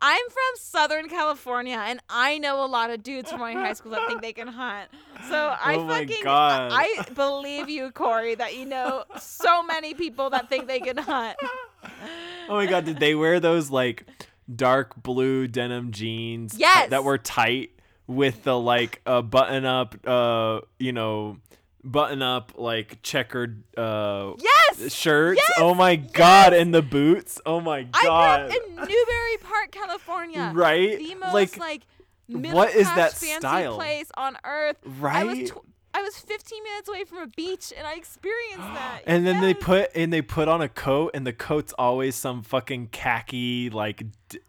I'm 0.05 0.21
from 0.29 0.57
Southern 0.57 1.07
California, 1.07 1.81
and 1.81 2.01
I 2.09 2.37
know 2.37 2.65
a 2.65 2.67
lot 2.67 2.89
of 2.89 3.03
dudes 3.03 3.31
from 3.31 3.39
my 3.39 3.53
high 3.53 3.71
school 3.71 3.93
that 3.93 4.05
think 4.09 4.21
they 4.21 4.33
can 4.33 4.49
hunt. 4.49 4.89
So 5.29 5.35
I 5.63 5.75
Oh 5.75 5.87
fucking 5.87 6.23
God. 6.25 6.71
I 6.73 7.05
believe 7.15 7.69
you, 7.69 7.89
Corey, 7.91 8.35
that 8.35 8.53
you 8.53 8.65
know 8.65 9.05
so 9.17 9.63
many 9.63 9.93
people 9.93 10.29
that 10.31 10.49
think 10.49 10.67
they 10.67 10.81
can 10.81 10.97
hunt. 10.97 11.37
oh 12.49 12.55
my 12.55 12.65
god, 12.65 12.83
did 12.83 12.99
they 12.99 13.15
wear 13.15 13.39
those 13.39 13.69
like 13.69 14.05
dark 14.53 15.01
blue 15.01 15.47
denim 15.47 15.91
jeans 15.93 16.55
Yes. 16.57 16.89
that 16.89 17.05
were 17.05 17.17
tight 17.17 17.71
with 18.05 18.43
the 18.43 18.59
like 18.59 19.01
uh, 19.05 19.21
button 19.21 19.63
up 19.63 19.95
uh 20.05 20.59
you 20.79 20.91
know 20.91 21.37
button 21.83 22.21
up 22.21 22.53
like 22.55 23.01
checkered 23.03 23.63
uh 23.77 24.33
Yes. 24.39 24.93
shirts? 24.93 25.41
Yes! 25.41 25.57
Oh 25.57 25.73
my 25.73 25.95
god, 25.95 26.53
and 26.53 26.73
the 26.73 26.81
boots. 26.81 27.39
Oh 27.45 27.59
my 27.59 27.83
god 27.83 27.93
I 28.03 28.47
grew 28.47 28.57
up 28.57 28.63
in 28.69 28.75
Newbury 28.75 29.37
Park, 29.41 29.71
California. 29.71 30.51
Right? 30.53 30.97
The 30.97 31.15
most 31.15 31.33
Like, 31.33 31.57
like, 31.59 31.81
what 32.27 32.73
is 32.73 32.87
that 32.87 33.11
fancy 33.13 33.35
style? 33.39 33.75
place 33.75 34.09
on 34.15 34.37
earth. 34.45 34.77
right 34.99 35.15
I 35.17 35.23
was 35.25 35.49
tw- 35.51 35.57
I 35.95 36.01
was 36.01 36.17
15 36.17 36.63
minutes 36.63 36.89
away 36.89 37.03
from 37.03 37.19
a 37.19 37.27
beach, 37.27 37.71
and 37.77 37.85
I 37.85 37.93
experienced 37.93 38.57
that. 38.73 39.01
and 39.05 39.27
then 39.27 39.41
they 39.41 39.53
put 39.53 39.91
and 39.93 40.11
they 40.11 40.23
put 40.23 40.47
on 40.47 40.59
a 40.61 40.67
coat 40.69 41.11
and 41.13 41.27
the 41.27 41.33
coat's 41.33 41.71
always 41.77 42.15
some 42.15 42.41
fucking 42.41 42.87
khaki 42.87 43.69
like 43.69 44.03
d- 44.29 44.39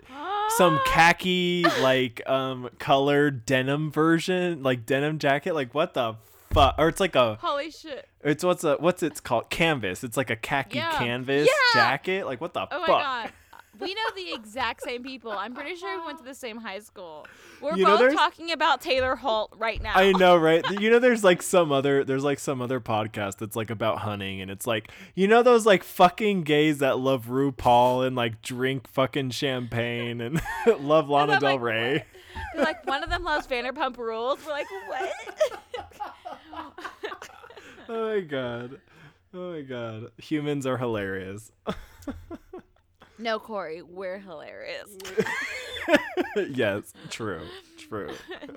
some 0.57 0.81
khaki 0.87 1.67
like 1.83 2.23
um 2.29 2.71
colored 2.79 3.45
denim 3.45 3.91
version, 3.91 4.63
like 4.63 4.87
denim 4.87 5.19
jacket. 5.19 5.55
Like 5.55 5.75
what 5.75 5.93
the 5.95 6.15
fuck? 6.55 6.75
Or 6.79 6.89
it's 6.89 7.01
like 7.01 7.15
a 7.17 7.37
Holy 7.41 7.71
shit. 7.71 8.09
it's 8.23 8.45
what's 8.45 8.65
a 8.65 8.77
what's 8.77 9.03
it's 9.03 9.21
called 9.21 9.51
canvas. 9.51 10.05
It's 10.05 10.17
like 10.17 10.31
a 10.31 10.37
khaki 10.37 10.79
Yeah. 10.79 10.97
canvas 10.99 11.49
Yeah. 11.49 11.81
jacket. 11.81 12.27
Like 12.27 12.41
what 12.41 12.55
the 12.55 12.61
Oh 12.71 12.81
my 12.81 12.87
fuck? 12.87 13.03
god. 13.03 13.33
We 13.81 13.93
know 13.93 14.03
the 14.15 14.33
exact 14.35 14.83
same 14.85 15.03
people. 15.03 15.33
I'm 15.33 15.53
pretty 15.53 15.75
sure 15.75 15.99
we 15.99 16.07
went 16.07 16.19
to 16.19 16.25
the 16.25 16.33
same 16.33 16.59
high 16.59 16.79
school. 16.79 17.27
We're 17.61 17.75
You 17.77 17.85
both 17.85 18.15
talking 18.15 18.53
about 18.53 18.81
Taylor 18.81 19.17
Holt 19.17 19.53
right 19.59 19.83
now. 19.83 19.95
I 19.97 20.13
know, 20.13 20.37
right? 20.37 20.65
You 20.81 20.91
know, 20.91 21.01
there's 21.01 21.25
like 21.25 21.43
some 21.43 21.73
other, 21.73 22.05
there's 22.05 22.23
like 22.23 22.39
some 22.39 22.63
other 22.63 22.79
podcast 22.79 23.39
that's 23.39 23.57
like 23.57 23.71
about 23.71 23.99
hunting, 23.99 24.41
and 24.41 24.49
it's 24.49 24.65
like, 24.65 24.93
you 25.17 25.27
know, 25.27 25.43
those 25.43 25.67
like 25.67 25.83
fucking 25.83 26.43
gays 26.45 26.79
that 26.79 27.01
love 27.01 27.27
RuPaul 27.27 28.07
and 28.07 28.15
like 28.15 28.43
drink 28.43 28.87
fucking 28.87 29.31
champagne 29.31 30.21
and 30.21 30.41
love 30.79 31.09
Lana 31.09 31.41
Del 31.41 31.55
like, 31.55 31.61
Rey. 31.61 32.05
They're 32.55 32.63
like 32.65 32.87
one 32.87 33.03
of 33.03 33.11
them 33.11 33.25
loves 33.25 33.49
Vanderpump 33.49 33.99
Rules. 33.99 34.39
We're 34.47 34.53
like, 34.53 34.67
what? 34.87 35.13
Oh 37.87 38.15
my 38.15 38.21
god, 38.21 38.81
oh 39.35 39.53
my 39.53 39.61
god, 39.61 40.07
humans 40.17 40.65
are 40.67 40.79
hilarious. 40.79 41.53
no, 43.19 43.39
Corey, 43.39 43.83
we're 43.83 44.19
hilarious. 44.19 44.89
yes, 46.49 46.95
true, 47.11 47.43
true. 47.77 48.15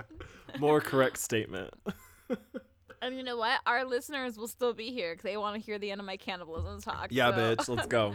More 0.59 0.79
correct 0.79 1.17
statement. 1.17 1.73
And 3.01 3.17
you 3.17 3.23
know 3.23 3.35
what? 3.35 3.59
Our 3.65 3.83
listeners 3.83 4.37
will 4.37 4.47
still 4.47 4.73
be 4.73 4.91
here 4.91 5.13
because 5.13 5.23
they 5.23 5.35
want 5.35 5.55
to 5.55 5.61
hear 5.61 5.77
the 5.77 5.91
end 5.91 5.99
of 5.99 6.07
my 6.07 6.15
cannibalism 6.17 6.81
talk. 6.81 7.07
Yeah, 7.09 7.31
so- 7.35 7.55
bitch, 7.55 7.75
let's 7.75 7.87
go. 7.87 8.13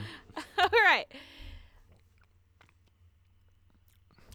All 0.58 0.68
right. 0.72 1.04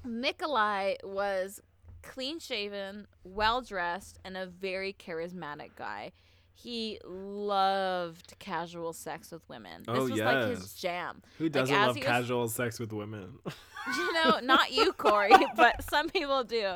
Nikolai 0.05 0.95
was 1.03 1.61
clean 2.07 2.39
shaven, 2.39 3.07
well 3.23 3.61
dressed, 3.61 4.19
and 4.23 4.35
a 4.37 4.45
very 4.45 4.93
charismatic 4.93 5.71
guy. 5.75 6.11
He 6.53 6.99
loved 7.05 8.33
casual 8.39 8.93
sex 8.93 9.31
with 9.31 9.47
women. 9.47 9.83
This 9.85 9.95
Oh, 9.95 10.09
was 10.09 10.19
like 10.19 10.49
his 10.49 10.73
jam. 10.73 11.21
Who 11.37 11.49
doesn't 11.49 11.75
as 11.75 11.87
love 11.87 11.95
was- 11.97 12.05
casual 12.05 12.47
sex 12.47 12.79
with 12.79 12.91
women? 12.93 13.39
You 13.95 14.13
know, 14.13 14.39
not 14.43 14.73
you, 14.73 14.91
Corey, 14.91 15.31
but 15.55 15.81
some 15.89 16.09
people 16.09 16.43
do. 16.43 16.75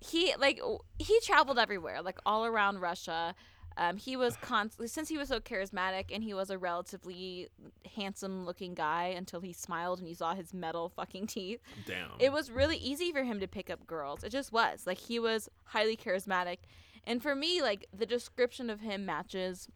He 0.00 0.34
like 0.38 0.58
he 0.98 1.20
traveled 1.20 1.58
everywhere, 1.58 2.00
like 2.00 2.18
all 2.24 2.46
around 2.46 2.78
Russia. 2.80 3.34
Um, 3.76 3.96
he 3.96 4.16
was 4.16 4.36
constantly 4.36 4.88
since 4.88 5.08
he 5.08 5.18
was 5.18 5.28
so 5.28 5.40
charismatic 5.40 6.04
and 6.12 6.22
he 6.22 6.32
was 6.32 6.50
a 6.50 6.58
relatively 6.58 7.48
handsome 7.94 8.46
looking 8.46 8.74
guy 8.74 9.06
until 9.16 9.40
he 9.40 9.52
smiled 9.52 9.98
and 9.98 10.08
you 10.08 10.14
saw 10.14 10.34
his 10.34 10.54
metal 10.54 10.90
fucking 10.94 11.26
teeth. 11.26 11.60
Damn. 11.86 12.10
It 12.18 12.32
was 12.32 12.50
really 12.50 12.76
easy 12.76 13.10
for 13.12 13.24
him 13.24 13.40
to 13.40 13.48
pick 13.48 13.70
up 13.70 13.86
girls. 13.86 14.22
It 14.22 14.30
just 14.30 14.52
was. 14.52 14.86
Like 14.86 14.98
he 14.98 15.18
was 15.18 15.48
highly 15.64 15.96
charismatic. 15.96 16.58
And 17.04 17.22
for 17.22 17.34
me, 17.34 17.62
like 17.62 17.86
the 17.96 18.06
description 18.06 18.70
of 18.70 18.80
him 18.80 19.04
matches 19.04 19.68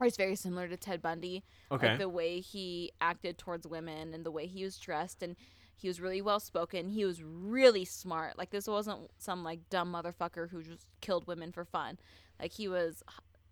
or 0.00 0.06
is 0.06 0.16
very 0.16 0.36
similar 0.36 0.68
to 0.68 0.76
Ted 0.76 1.02
Bundy. 1.02 1.42
Okay. 1.72 1.90
Like 1.90 1.98
the 1.98 2.08
way 2.08 2.40
he 2.40 2.92
acted 3.00 3.36
towards 3.36 3.66
women 3.66 4.14
and 4.14 4.24
the 4.24 4.30
way 4.30 4.46
he 4.46 4.62
was 4.62 4.78
dressed 4.78 5.22
and 5.22 5.34
he 5.76 5.88
was 5.88 6.00
really 6.00 6.20
well 6.20 6.40
spoken. 6.40 6.88
He 6.88 7.04
was 7.04 7.22
really 7.22 7.84
smart. 7.84 8.36
Like 8.36 8.50
this 8.50 8.66
wasn't 8.66 9.10
some 9.18 9.44
like 9.44 9.68
dumb 9.70 9.92
motherfucker 9.92 10.50
who 10.50 10.62
just 10.62 10.86
killed 11.00 11.26
women 11.26 11.52
for 11.52 11.64
fun. 11.64 11.98
Like 12.40 12.52
he 12.52 12.68
was 12.68 13.02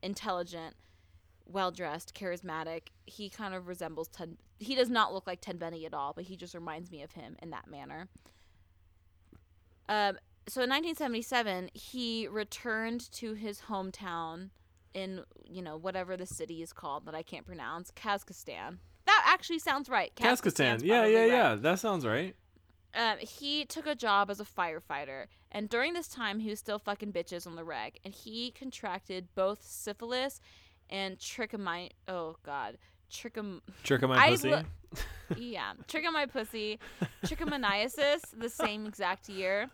intelligent, 0.02 0.76
well 1.46 1.70
dressed, 1.70 2.14
charismatic. 2.14 2.88
He 3.06 3.28
kind 3.28 3.54
of 3.54 3.68
resembles 3.68 4.08
Ted. 4.08 4.36
He 4.58 4.74
does 4.74 4.90
not 4.90 5.12
look 5.12 5.26
like 5.26 5.40
Ted 5.40 5.58
Benny 5.58 5.86
at 5.86 5.94
all, 5.94 6.12
but 6.14 6.24
he 6.24 6.36
just 6.36 6.54
reminds 6.54 6.90
me 6.90 7.02
of 7.02 7.12
him 7.12 7.36
in 7.42 7.50
that 7.50 7.68
manner. 7.68 8.08
Um, 9.88 10.18
so 10.48 10.62
in 10.62 10.70
1977, 10.70 11.70
he 11.74 12.28
returned 12.28 13.10
to 13.12 13.34
his 13.34 13.62
hometown 13.62 14.50
in 14.94 15.20
you 15.48 15.60
know 15.60 15.76
whatever 15.76 16.16
the 16.16 16.26
city 16.26 16.62
is 16.62 16.72
called 16.72 17.04
that 17.06 17.14
I 17.14 17.22
can't 17.22 17.46
pronounce, 17.46 17.90
Kazakhstan. 17.90 18.78
That 19.04 19.24
actually 19.28 19.60
sounds 19.60 19.88
right. 19.88 20.12
Kazakhstan. 20.16 20.82
Yeah, 20.82 21.04
yeah, 21.04 21.20
right. 21.20 21.30
yeah. 21.30 21.54
That 21.54 21.78
sounds 21.78 22.06
right. 22.06 22.34
Um, 22.96 23.18
he 23.18 23.64
took 23.66 23.86
a 23.86 23.94
job 23.94 24.30
as 24.30 24.40
a 24.40 24.44
firefighter, 24.44 25.26
and 25.52 25.68
during 25.68 25.92
this 25.92 26.08
time, 26.08 26.38
he 26.38 26.48
was 26.48 26.58
still 26.58 26.78
fucking 26.78 27.12
bitches 27.12 27.46
on 27.46 27.54
the 27.54 27.64
reg, 27.64 27.98
and 28.04 28.14
he 28.14 28.50
contracted 28.52 29.28
both 29.34 29.62
syphilis 29.62 30.40
and 30.88 31.18
trichomoniasis. 31.18 31.90
Oh 32.08 32.36
God, 32.42 32.78
trichom. 33.12 33.60
Trick 33.82 34.02
of 34.02 34.08
my 34.10 34.16
I 34.16 34.30
pussy. 34.30 34.50
lo- 34.50 34.62
yeah, 35.36 35.72
trichomoniasis, 35.88 36.78
trichomoniasis, 37.24 38.20
the 38.36 38.48
same 38.48 38.86
exact 38.86 39.28
year. 39.28 39.68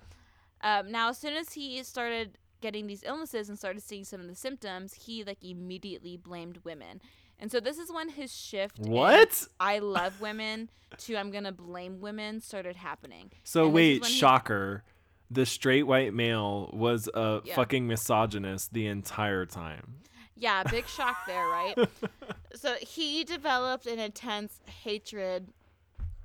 Um, 0.63 0.91
now, 0.91 1.11
as 1.11 1.19
soon 1.19 1.35
as 1.35 1.53
he 1.53 1.83
started 1.83 2.39
getting 2.61 2.87
these 2.87 3.03
illnesses 3.05 3.49
and 3.49 3.59
started 3.59 3.83
seeing 3.83 4.05
some 4.05 4.21
of 4.21 4.29
the 4.29 4.35
symptoms, 4.35 4.95
he 4.95 5.25
like 5.25 5.39
immediately 5.43 6.17
blamed 6.17 6.59
women. 6.65 7.01
And 7.43 7.51
so 7.51 7.59
this 7.61 7.77
is 7.77 7.93
when 7.93 8.09
his 8.09 8.33
shift 8.35 8.79
what? 8.79 9.47
I 9.61 9.81
love 9.81 10.21
women 10.21 10.71
to 10.99 11.17
I'm 11.17 11.31
gonna 11.33 11.51
blame 11.53 12.01
women 12.01 12.41
started 12.41 12.77
happening. 12.77 13.33
So 13.45 13.65
And 13.65 13.75
wait, 13.75 14.01
when 14.03 14.11
he- 14.11 14.17
shocker. 14.17 14.85
The 15.31 15.45
straight 15.47 15.85
white 15.85 16.13
male 16.15 16.69
was 16.73 17.09
a 17.15 17.41
Yeah. 17.45 17.55
fucking 17.57 17.87
misogynist 17.89 18.73
the 18.75 18.87
entire 18.87 19.45
time. 19.47 20.03
Yeah, 20.37 20.63
big 20.63 20.87
shock 20.87 21.25
there, 21.27 21.47
right? 21.49 21.75
so 22.55 22.75
he 22.81 23.25
developed 23.25 23.87
an 23.87 23.99
intense 23.99 24.61
hatred 24.85 25.49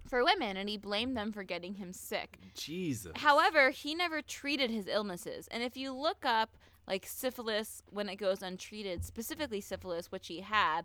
for 0.08 0.24
women 0.26 0.58
and 0.58 0.68
he 0.70 0.78
blamed 0.78 1.16
them 1.16 1.32
for 1.32 1.44
getting 1.44 1.76
him 1.76 1.94
sick. 1.94 2.38
Jesus. 2.54 3.14
However, 3.16 3.70
he 3.72 3.96
never 3.96 4.22
treated 4.22 4.70
his 4.72 4.88
illnesses. 4.88 5.48
And 5.52 5.64
if 5.64 5.78
you 5.78 5.94
look 5.94 6.26
up 6.26 6.58
like 6.88 7.06
syphilis 7.06 7.82
when 7.90 8.10
it 8.10 8.18
goes 8.18 8.42
untreated, 8.42 9.04
specifically 9.06 9.62
syphilis, 9.62 10.12
which 10.12 10.28
he 10.28 10.42
had, 10.42 10.82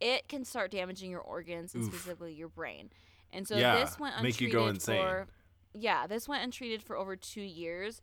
it 0.00 0.28
can 0.28 0.44
start 0.44 0.70
damaging 0.70 1.10
your 1.10 1.20
organs 1.20 1.74
and 1.74 1.84
Oof. 1.84 1.92
specifically 1.92 2.32
your 2.32 2.48
brain. 2.48 2.90
And 3.32 3.46
so 3.46 3.56
Yeah, 3.56 3.84
this 3.84 3.98
went 3.98 4.14
make 4.22 4.40
you 4.40 4.46
untreated 4.48 4.52
go 4.52 4.68
insane. 4.68 5.02
for 5.02 5.26
yeah, 5.74 6.06
this 6.06 6.26
went 6.28 6.42
untreated 6.42 6.82
for 6.82 6.96
over 6.96 7.14
2 7.14 7.40
years. 7.40 8.00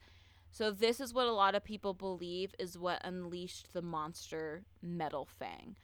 So 0.52 0.72
this 0.72 1.02
is 1.02 1.14
what 1.14 1.28
a 1.28 1.34
lot 1.34 1.54
of 1.56 1.66
people 1.66 1.94
believe 1.94 2.56
is 2.58 2.78
what 2.78 3.02
unleashed 3.04 3.74
the 3.74 3.82
monster 3.82 4.64
Metal 4.82 5.26
Fang. 5.26 5.76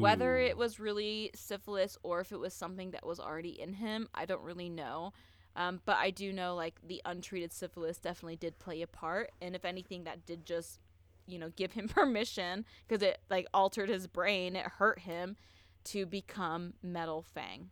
Whether 0.00 0.36
it 0.38 0.56
was 0.56 0.78
really 0.78 1.30
syphilis 1.34 1.98
or 2.04 2.20
if 2.20 2.30
it 2.30 2.38
was 2.38 2.54
something 2.54 2.92
that 2.92 3.04
was 3.04 3.18
already 3.18 3.60
in 3.60 3.72
him, 3.72 4.08
I 4.14 4.26
don't 4.26 4.42
really 4.42 4.68
know. 4.68 5.12
Um, 5.56 5.80
but 5.84 5.96
I 5.96 6.10
do 6.10 6.32
know 6.32 6.54
like 6.54 6.76
the 6.86 7.02
untreated 7.04 7.52
syphilis 7.52 7.98
definitely 7.98 8.36
did 8.36 8.60
play 8.60 8.82
a 8.82 8.86
part, 8.86 9.32
and 9.42 9.56
if 9.56 9.64
anything, 9.64 10.04
that 10.04 10.24
did 10.26 10.46
just 10.46 10.78
you 11.26 11.38
know 11.38 11.50
give 11.56 11.72
him 11.72 11.88
permission 11.88 12.64
because 12.86 13.02
it 13.02 13.18
like 13.30 13.46
altered 13.52 13.88
his 13.88 14.06
brain, 14.06 14.54
it 14.54 14.66
hurt 14.78 15.00
him 15.00 15.36
to 15.84 16.06
become 16.06 16.74
Metal 16.82 17.22
Fang. 17.34 17.70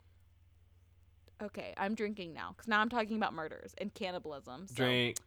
Okay, 1.43 1.73
I'm 1.77 1.95
drinking 1.95 2.33
now 2.33 2.53
because 2.57 2.69
now 2.69 2.81
I'm 2.81 2.89
talking 2.89 3.17
about 3.17 3.33
murders 3.33 3.75
and 3.79 3.95
cannibalism. 3.95 4.67
So 4.67 4.75
drink. 4.75 5.19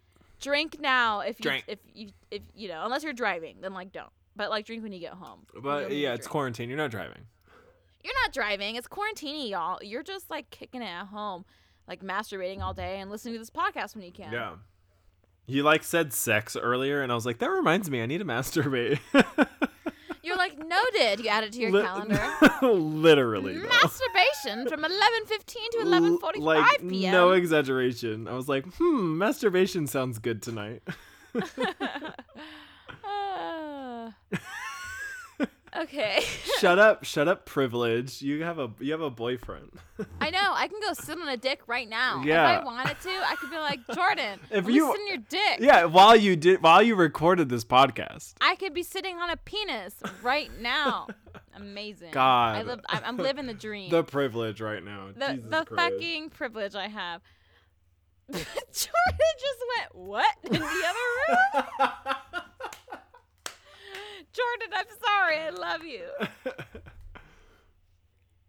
drink 0.41 0.79
now 0.79 1.21
if 1.21 1.39
you 1.39 1.43
Drink. 1.43 1.65
if 1.67 1.79
you 1.93 2.09
if 2.29 2.41
you 2.53 2.67
know 2.67 2.83
unless 2.83 3.03
you're 3.03 3.13
driving, 3.13 3.57
then 3.61 3.73
like 3.73 3.91
don't. 3.91 4.09
But 4.35 4.49
like 4.49 4.65
drink 4.65 4.83
when 4.83 4.91
you 4.91 4.99
get 4.99 5.13
home. 5.13 5.45
But 5.61 5.91
yeah, 5.91 6.13
it's 6.13 6.25
drink. 6.25 6.31
quarantine. 6.31 6.69
You're 6.69 6.77
not 6.77 6.91
driving. 6.91 7.25
You're 8.03 8.13
not 8.25 8.33
driving. 8.33 8.75
It's 8.75 8.87
quarantine, 8.87 9.47
y'all. 9.47 9.79
You're 9.81 10.03
just 10.03 10.29
like 10.29 10.49
kicking 10.49 10.81
it 10.81 10.85
at 10.85 11.05
home, 11.05 11.45
like 11.87 12.01
masturbating 12.01 12.61
all 12.61 12.73
day 12.73 12.99
and 12.99 13.09
listening 13.11 13.35
to 13.35 13.39
this 13.39 13.49
podcast 13.49 13.95
when 13.95 14.03
you 14.03 14.11
can. 14.11 14.33
Yeah. 14.33 14.55
You 15.47 15.63
like 15.63 15.83
said 15.83 16.13
sex 16.13 16.55
earlier, 16.55 17.01
and 17.01 17.11
I 17.11 17.15
was 17.15 17.25
like, 17.25 17.39
that 17.39 17.49
reminds 17.49 17.89
me, 17.89 18.01
I 18.01 18.05
need 18.05 18.19
to 18.19 18.25
masturbate. 18.25 18.99
You're 20.23 20.37
like 20.37 20.57
noted. 20.57 21.19
You 21.23 21.29
add 21.29 21.43
it 21.43 21.53
to 21.53 21.59
your 21.59 21.71
Lit- 21.71 21.85
calendar. 21.85 22.21
Literally. 22.61 23.57
though. 23.57 23.67
Masturbation 23.67 24.69
from 24.69 24.83
11:15 24.83 25.45
to 25.71 25.77
11:45 25.79 26.37
like, 26.37 26.87
p.m. 26.87 27.11
No 27.11 27.31
exaggeration. 27.31 28.27
I 28.27 28.35
was 28.35 28.47
like, 28.47 28.65
hmm, 28.75 29.17
masturbation 29.17 29.87
sounds 29.87 30.19
good 30.19 30.41
tonight. 30.41 30.83
Ah. 33.03 34.13
Okay. 35.77 36.23
shut 36.59 36.79
up, 36.79 37.03
shut 37.03 37.27
up, 37.27 37.45
privilege. 37.45 38.21
You 38.21 38.43
have 38.43 38.59
a 38.59 38.69
you 38.79 38.91
have 38.91 39.01
a 39.01 39.09
boyfriend. 39.09 39.71
I 40.19 40.29
know. 40.29 40.51
I 40.53 40.67
can 40.67 40.79
go 40.81 40.93
sit 40.93 41.17
on 41.19 41.27
a 41.27 41.37
dick 41.37 41.61
right 41.67 41.87
now. 41.89 42.21
Yeah. 42.25 42.59
If 42.59 42.61
I 42.61 42.65
wanted 42.65 42.99
to, 43.01 43.09
I 43.09 43.35
could 43.39 43.49
be 43.51 43.57
like 43.57 43.79
Jordan. 43.93 44.39
If 44.51 44.67
you- 44.67 44.91
sit 44.91 44.99
on 45.01 45.07
your 45.07 45.17
dick. 45.29 45.59
yeah, 45.59 45.85
while 45.85 46.15
you 46.15 46.35
did 46.35 46.61
while 46.61 46.81
you 46.81 46.95
recorded 46.95 47.49
this 47.49 47.63
podcast. 47.65 48.33
I 48.41 48.55
could 48.55 48.73
be 48.73 48.83
sitting 48.83 49.17
on 49.17 49.29
a 49.29 49.37
penis 49.37 49.95
right 50.21 50.49
now. 50.59 51.07
Amazing. 51.55 52.11
God. 52.11 52.55
I 52.57 52.63
live. 52.63 52.79
I'm, 52.87 53.01
I'm 53.05 53.17
living 53.17 53.45
the 53.45 53.53
dream. 53.53 53.89
The 53.91 54.03
privilege 54.03 54.61
right 54.61 54.83
now. 54.83 55.09
the 55.15 55.33
Jesus 55.33 55.49
the 55.49 55.65
Christ. 55.65 55.93
fucking 55.93 56.29
privilege 56.29 56.75
I 56.75 56.87
have. 56.87 57.21
Jordan 58.31 58.55
just 58.73 59.59
went 59.77 59.95
what 59.95 60.35
in 60.45 60.53
the 60.53 60.59
other 60.59 61.89
room? 61.89 62.41
Jordan, 64.33 64.73
I'm 64.73 64.85
sorry. 65.03 65.37
I 65.39 65.49
love 65.49 65.83
you. 65.83 66.07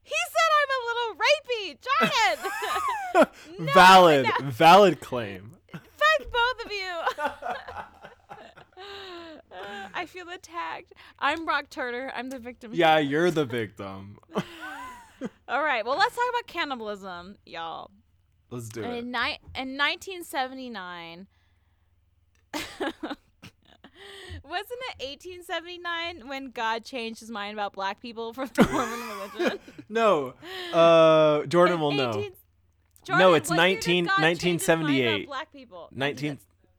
He 0.05 0.14
said 0.33 0.51
I'm 0.59 0.70
a 0.74 0.85
little 0.89 1.12
rapey. 1.24 1.66
Jordan. 3.20 3.68
valid, 3.72 4.26
valid 4.53 5.01
claim. 5.01 5.57
Fuck 5.72 6.33
both 6.33 6.66
of 6.66 6.72
you. 6.72 6.93
Uh, 7.22 7.83
I 9.95 10.07
feel 10.07 10.28
attacked. 10.28 10.93
I'm 11.18 11.45
Brock 11.45 11.70
Turner. 11.70 12.12
I'm 12.14 12.30
the 12.30 12.41
victim. 12.41 12.72
Yeah, 12.74 12.99
you're 12.99 13.30
the 13.30 13.45
victim. 13.45 14.18
All 15.47 15.62
right. 15.62 15.85
Well, 15.87 15.97
let's 15.97 16.16
talk 16.16 16.24
about 16.30 16.47
cannibalism, 16.49 17.37
y'all. 17.47 17.91
Let's 18.51 18.68
do 18.68 18.83
it. 18.83 18.87
In, 18.87 19.12
ni- 19.12 19.39
in 19.55 19.78
1979, 19.78 21.28
wasn't 24.44 24.80
it 24.98 25.09
1879 25.09 26.28
when 26.28 26.50
God 26.50 26.84
changed 26.84 27.20
his 27.20 27.30
mind 27.30 27.55
about 27.55 27.72
black 27.72 28.00
people 28.00 28.32
for 28.32 28.46
the 28.46 28.68
Mormon 28.70 29.00
religion? 29.38 29.59
No, 29.88 30.34
uh, 30.72 31.44
Jordan 31.46 31.74
In 31.74 31.80
will 31.80 31.92
know. 31.92 32.11
18 32.11 32.32
No, 33.18 33.34
it's 33.34 33.50
what 33.50 33.57
year 33.57 33.66
19 33.74 34.05
God 34.07 34.18
change 34.38 34.61
his 34.61 34.68
mind 34.68 34.80
about 34.80 34.92
1978. 34.92 35.26
Black 35.26 35.53
people. 35.53 35.88
19, 35.92 36.28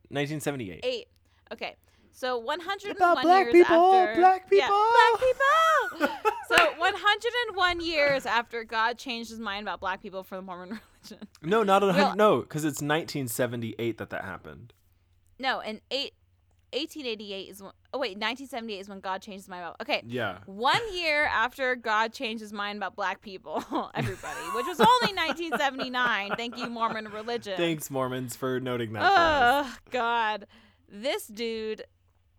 1978. 0.09 0.79
Eight. 0.83 1.07
Okay. 1.51 1.75
So 2.15 2.37
101 2.37 2.95
About 2.95 3.23
black 3.23 3.45
years 3.45 3.53
people, 3.53 3.75
after 3.93 4.21
black 4.21 4.45
Yeah, 4.51 4.67
people. 4.67 4.85
black 5.97 6.07
people. 6.07 6.31
so 6.57 6.79
101 6.79 7.81
years 7.81 8.25
after 8.27 8.63
God 8.63 8.99
changed 8.99 9.31
his 9.31 9.39
mind 9.39 9.63
about 9.63 9.79
black 9.79 10.01
people 10.01 10.23
for 10.23 10.35
the 10.35 10.41
Mormon 10.43 10.79
religion. 11.01 11.27
No, 11.41 11.63
not 11.63 11.81
a 11.81 11.87
Well- 11.87 11.95
hundred. 11.95 12.17
No, 12.17 12.41
because 12.41 12.63
it's 12.65 12.81
1978 12.83 13.97
that 13.97 14.09
that 14.11 14.23
happened. 14.23 14.73
No, 15.39 15.59
and 15.59 15.81
eight, 15.89 16.13
1888 16.73 17.49
is 17.49 17.61
when. 17.61 17.71
Oh 17.93 17.99
wait, 17.99 18.17
1978 18.17 18.79
is 18.79 18.89
when 18.89 18.99
God 18.99 19.21
changes 19.21 19.47
my 19.47 19.61
mind. 19.61 19.75
Okay. 19.81 20.03
Yeah. 20.05 20.39
One 20.45 20.81
year 20.93 21.25
after 21.31 21.75
God 21.75 22.13
changed 22.13 22.41
his 22.41 22.51
mind 22.53 22.77
about 22.77 22.95
black 22.95 23.21
people, 23.21 23.63
everybody, 23.93 24.39
which 24.55 24.65
was 24.65 24.79
only 24.79 25.13
1979. 25.15 26.31
Thank 26.35 26.57
you, 26.57 26.67
Mormon 26.67 27.09
religion. 27.09 27.55
Thanks, 27.57 27.89
Mormons, 27.89 28.35
for 28.35 28.59
noting 28.59 28.93
that. 28.93 29.03
Oh 29.05 29.75
God, 29.91 30.47
this 30.89 31.27
dude 31.27 31.83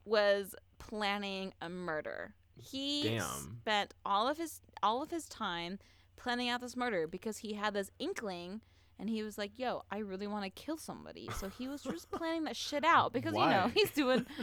was 0.05 0.55
planning 0.79 1.53
a 1.61 1.69
murder. 1.69 2.35
He 2.57 3.05
Damn. 3.05 3.59
spent 3.61 3.95
all 4.05 4.29
of 4.29 4.39
his 4.39 4.61
all 4.83 5.03
of 5.03 5.11
his 5.11 5.27
time 5.29 5.79
planning 6.17 6.49
out 6.49 6.61
this 6.61 6.77
murder 6.77 7.07
because 7.07 7.39
he 7.39 7.55
had 7.55 7.75
this 7.75 7.91
inkling 7.99 8.61
and 8.99 9.09
he 9.11 9.23
was 9.23 9.37
like, 9.39 9.53
"Yo, 9.59 9.83
I 9.91 9.99
really 9.99 10.27
want 10.27 10.45
to 10.45 10.51
kill 10.51 10.77
somebody." 10.77 11.29
So 11.39 11.49
he 11.49 11.69
was 11.69 11.83
just 11.83 12.11
planning 12.13 12.45
that 12.45 12.57
shit 12.57 12.85
out 12.85 13.13
because 13.13 13.35
you 13.35 13.41
know 13.47 13.71
he's 13.75 13.91
doing. 13.91 14.27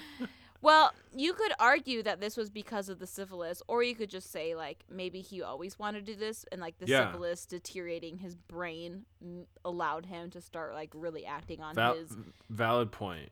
Well, 0.63 0.91
you 1.15 1.33
could 1.33 1.53
argue 1.59 2.03
that 2.03 2.21
this 2.21 2.37
was 2.37 2.51
because 2.51 2.87
of 2.87 2.99
the 2.99 3.07
syphilis, 3.07 3.63
or 3.67 3.81
you 3.81 3.95
could 3.95 4.11
just 4.11 4.31
say 4.31 4.53
like 4.53 4.83
maybe 4.91 5.19
he 5.21 5.41
always 5.41 5.79
wanted 5.79 6.05
to 6.05 6.13
do 6.13 6.19
this, 6.19 6.45
and 6.51 6.61
like 6.61 6.77
the 6.77 6.85
Yeah. 6.85 7.07
syphilis 7.07 7.47
deteriorating 7.47 8.19
his 8.19 8.35
brain 8.35 9.05
allowed 9.65 10.05
him 10.05 10.29
to 10.29 10.39
start 10.39 10.75
like 10.75 10.91
really 10.93 11.25
acting 11.25 11.61
on 11.61 11.73
Val- 11.73 11.95
his 11.95 12.15
valid 12.51 12.91
point. 12.91 13.29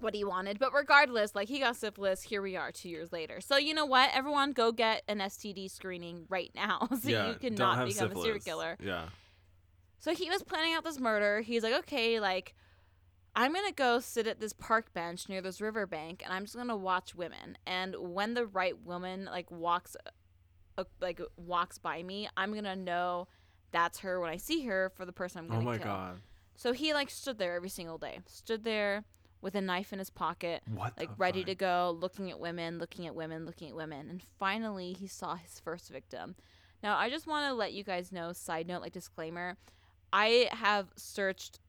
what 0.00 0.14
he 0.14 0.22
wanted. 0.22 0.58
But 0.58 0.74
regardless, 0.74 1.34
like 1.34 1.48
he 1.48 1.60
got 1.60 1.76
syphilis. 1.76 2.20
Here 2.20 2.42
we 2.42 2.56
are, 2.56 2.70
two 2.72 2.90
years 2.90 3.10
later. 3.10 3.40
So 3.40 3.56
you 3.56 3.72
know 3.72 3.86
what? 3.86 4.10
Everyone, 4.12 4.52
go 4.52 4.70
get 4.70 5.02
an 5.08 5.20
STD 5.20 5.70
screening 5.70 6.26
right 6.28 6.50
now, 6.54 6.88
so 7.00 7.08
yeah. 7.08 7.28
you 7.28 7.36
can 7.36 7.54
don't 7.54 7.70
become 7.88 7.90
syphilis. 7.90 8.18
a 8.18 8.22
serial 8.22 8.40
killer. 8.40 8.76
Yeah. 8.84 9.06
So 9.98 10.14
he 10.14 10.28
was 10.30 10.42
planning 10.42 10.74
out 10.74 10.84
this 10.84 11.00
murder. 11.00 11.40
He's 11.40 11.62
like, 11.62 11.74
okay, 11.74 12.20
like 12.20 12.54
I'm 13.34 13.52
gonna 13.52 13.72
go 13.72 14.00
sit 14.00 14.26
at 14.26 14.40
this 14.40 14.52
park 14.52 14.92
bench 14.94 15.28
near 15.28 15.40
this 15.42 15.60
riverbank, 15.60 16.22
and 16.24 16.32
I'm 16.32 16.44
just 16.44 16.56
gonna 16.56 16.76
watch 16.76 17.14
women. 17.14 17.58
And 17.66 17.94
when 17.98 18.34
the 18.34 18.46
right 18.46 18.78
woman 18.84 19.26
like 19.26 19.50
walks, 19.50 19.96
uh, 20.78 20.84
like 21.00 21.20
walks 21.36 21.78
by 21.78 22.02
me, 22.02 22.28
I'm 22.36 22.54
gonna 22.54 22.76
know 22.76 23.28
that's 23.72 23.98
her 24.00 24.20
when 24.20 24.30
I 24.30 24.36
see 24.36 24.64
her 24.66 24.90
for 24.94 25.04
the 25.04 25.12
person 25.12 25.40
I'm 25.40 25.48
gonna 25.48 25.60
Oh 25.60 25.64
my 25.64 25.76
kill. 25.78 25.86
god. 25.86 26.20
So 26.54 26.72
he 26.72 26.94
like 26.94 27.10
stood 27.10 27.38
there 27.38 27.54
every 27.54 27.68
single 27.68 27.98
day, 27.98 28.20
stood 28.26 28.64
there 28.64 29.04
with 29.42 29.54
a 29.54 29.60
knife 29.60 29.92
in 29.92 29.98
his 29.98 30.08
pocket, 30.08 30.62
What? 30.74 30.94
like 30.98 31.10
the 31.10 31.14
ready 31.18 31.40
fuck? 31.40 31.46
to 31.48 31.54
go, 31.56 31.96
looking 32.00 32.30
at 32.30 32.40
women, 32.40 32.78
looking 32.78 33.06
at 33.06 33.14
women, 33.14 33.44
looking 33.44 33.68
at 33.68 33.76
women, 33.76 34.08
and 34.08 34.22
finally 34.38 34.94
he 34.94 35.06
saw 35.06 35.34
his 35.36 35.60
first 35.60 35.90
victim. 35.90 36.36
Now 36.82 36.96
I 36.96 37.10
just 37.10 37.26
want 37.26 37.46
to 37.48 37.52
let 37.54 37.74
you 37.74 37.84
guys 37.84 38.12
know, 38.12 38.32
side 38.32 38.66
note, 38.66 38.80
like 38.80 38.92
disclaimer, 38.92 39.58
I 40.16 40.48
have 40.52 40.86
searched 40.96 41.60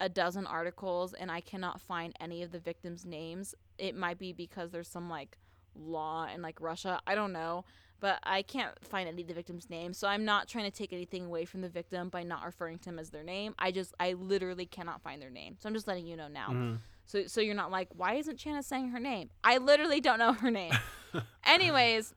a 0.00 0.08
dozen 0.08 0.44
articles 0.44 1.12
and 1.12 1.30
I 1.30 1.40
cannot 1.40 1.80
find 1.80 2.12
any 2.20 2.42
of 2.42 2.50
the 2.50 2.58
victims' 2.58 3.04
names. 3.06 3.54
It 3.78 3.94
might 3.94 4.18
be 4.18 4.32
because 4.32 4.72
there's 4.72 4.88
some 4.88 5.08
like 5.08 5.38
law 5.76 6.26
in 6.34 6.42
like 6.42 6.60
Russia. 6.60 7.00
I 7.06 7.14
don't 7.14 7.32
know. 7.32 7.64
But 8.00 8.18
I 8.24 8.42
can't 8.42 8.72
find 8.84 9.08
any 9.08 9.22
of 9.22 9.28
the 9.28 9.34
victims' 9.34 9.70
names, 9.70 9.96
so 9.96 10.08
I'm 10.08 10.24
not 10.24 10.48
trying 10.48 10.64
to 10.64 10.72
take 10.76 10.92
anything 10.92 11.26
away 11.26 11.44
from 11.44 11.60
the 11.60 11.68
victim 11.68 12.08
by 12.08 12.24
not 12.24 12.44
referring 12.44 12.78
to 12.78 12.84
them 12.86 12.98
as 12.98 13.10
their 13.10 13.22
name. 13.22 13.54
I 13.60 13.70
just, 13.70 13.94
I 14.00 14.14
literally 14.14 14.66
cannot 14.66 15.02
find 15.02 15.22
their 15.22 15.30
name, 15.30 15.54
so 15.60 15.68
I'm 15.68 15.74
just 15.74 15.86
letting 15.86 16.08
you 16.08 16.16
know 16.16 16.26
now. 16.26 16.48
Mhm. 16.48 16.78
So 17.06 17.28
so 17.28 17.40
you're 17.40 17.54
not 17.54 17.70
like, 17.70 17.90
why 17.94 18.14
isn't 18.14 18.38
Chana 18.38 18.64
saying 18.64 18.88
her 18.88 18.98
name? 18.98 19.30
I 19.44 19.58
literally 19.58 20.00
don't 20.00 20.18
know 20.18 20.32
her 20.32 20.50
name. 20.50 20.72
Anyways, 21.44 22.12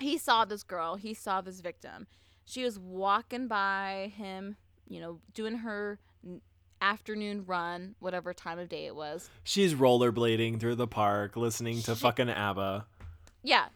he 0.00 0.18
saw 0.18 0.44
this 0.44 0.62
girl. 0.62 0.94
He 0.94 1.14
saw 1.14 1.40
this 1.40 1.58
victim. 1.60 2.06
She 2.44 2.62
was 2.62 2.78
walking 2.78 3.48
by 3.48 4.12
him, 4.16 4.56
you 4.88 5.00
know, 5.00 5.18
doing 5.34 5.56
her 5.56 5.98
afternoon 6.80 7.44
run, 7.46 7.94
whatever 8.00 8.34
time 8.34 8.58
of 8.58 8.68
day 8.68 8.86
it 8.86 8.94
was. 8.96 9.30
She's 9.44 9.74
rollerblading 9.74 10.60
through 10.60 10.74
the 10.76 10.86
park, 10.88 11.36
listening 11.36 11.80
to 11.82 11.94
She- 11.94 12.00
fucking 12.00 12.28
ABBA. 12.28 12.86
Yeah. 13.42 13.66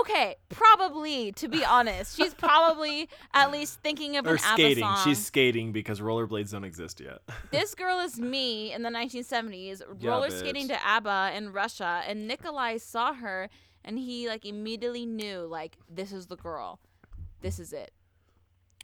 Okay, 0.00 0.34
probably 0.48 1.30
to 1.32 1.46
be 1.48 1.64
honest, 1.64 2.16
she's 2.16 2.34
probably 2.34 3.08
at 3.32 3.52
least 3.52 3.78
thinking 3.84 4.16
of 4.16 4.26
Or 4.26 4.32
an 4.32 4.38
skating. 4.38 4.82
ABBA 4.82 4.96
song. 4.96 5.04
She's 5.04 5.24
skating 5.24 5.70
because 5.70 6.00
rollerblades 6.00 6.50
don't 6.50 6.64
exist 6.64 6.98
yet. 7.00 7.18
this 7.52 7.74
girl 7.76 8.00
is 8.00 8.18
me 8.18 8.72
in 8.72 8.82
the 8.82 8.88
1970s 8.90 9.82
Yeah, 10.00 10.10
roller 10.10 10.28
bitch. 10.28 10.40
skating 10.40 10.66
to 10.68 10.84
ABBA 10.84 11.32
in 11.36 11.52
Russia 11.52 12.02
and 12.06 12.26
Nikolai 12.26 12.78
saw 12.78 13.12
her 13.14 13.48
and 13.84 13.96
he 13.96 14.26
like 14.28 14.44
immediately 14.44 15.06
knew 15.06 15.46
like 15.48 15.76
this 15.88 16.10
is 16.12 16.26
the 16.26 16.36
girl. 16.36 16.80
This 17.40 17.60
is 17.60 17.72
it. 17.72 17.92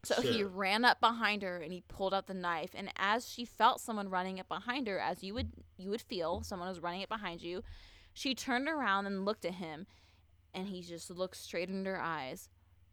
So 0.05 0.20
he 0.20 0.42
ran 0.42 0.84
up 0.84 1.00
behind 1.00 1.42
her 1.42 1.59
and 1.59 1.72
he 1.72 1.84
pulled 1.86 2.12
out 2.12 2.26
the 2.26 2.34
knife. 2.34 2.70
And 2.74 2.90
as 2.96 3.28
she 3.28 3.44
felt 3.44 3.80
someone 3.80 4.09
running 4.09 4.40
up 4.40 4.48
behind 4.48 4.88
her 4.88 4.98
as 4.98 5.22
you 5.22 5.32
would 5.34 5.53
you 5.76 5.90
would 5.90 6.03
feel 6.03 6.42
someone 6.42 6.68
was 6.68 6.80
running 6.80 7.05
up 7.05 7.09
behind 7.09 7.40
you, 7.40 7.62
she 8.12 8.34
turned 8.34 8.68
around 8.68 9.07
and 9.07 9.24
looked 9.24 9.44
at 9.44 9.55
him. 9.55 9.86
And 10.55 10.66
he 10.68 10.82
just 10.82 11.09
looked 11.11 11.36
straight 11.36 11.68
into 11.68 11.90
her 11.90 12.00
eyes. 12.00 12.48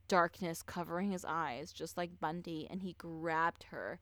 Darkness 0.07 0.61
covering 0.61 1.11
his 1.11 1.25
eyes 1.25 1.71
just 1.71 1.97
like 1.97 2.19
Bundy. 2.19 2.67
And 2.69 2.81
he 2.81 2.93
grabbed 2.93 3.63
her 3.71 3.99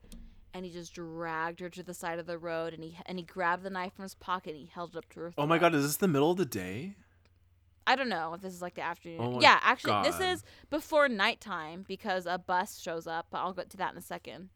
and 0.52 0.66
he 0.66 0.70
just 0.70 0.92
dragged 0.92 1.60
her 1.60 1.70
to 1.70 1.82
the 1.82 1.94
side 1.94 2.18
of 2.18 2.26
the 2.26 2.36
road. 2.36 2.74
And 2.74 2.84
he 2.84 2.98
and 3.06 3.18
he 3.18 3.24
grabbed 3.24 3.62
the 3.62 3.70
knife 3.70 3.94
from 3.94 4.02
his 4.02 4.14
pocket 4.14 4.50
and 4.50 4.60
he 4.60 4.70
held 4.72 4.90
it 4.90 4.98
up 4.98 5.08
to 5.10 5.20
her 5.20 5.32
Oh 5.38 5.46
my 5.46 5.56
god, 5.56 5.74
is 5.74 5.84
this 5.84 5.96
the 5.96 6.08
middle 6.08 6.32
of 6.32 6.36
the 6.36 6.44
day? 6.44 6.94
I 7.88 7.96
don't 7.96 8.10
know 8.10 8.34
if 8.34 8.42
this 8.42 8.52
is 8.52 8.60
like 8.60 8.74
the 8.74 8.82
afternoon. 8.82 9.18
Oh 9.18 9.40
yeah, 9.40 9.58
actually, 9.62 10.02
this 10.02 10.20
is 10.20 10.44
before 10.68 11.08
nighttime 11.08 11.86
because 11.88 12.26
a 12.26 12.36
bus 12.36 12.78
shows 12.78 13.06
up. 13.06 13.28
But 13.30 13.38
I'll 13.38 13.54
get 13.54 13.70
to 13.70 13.78
that 13.78 13.92
in 13.92 13.98
a 13.98 14.02
second. 14.02 14.50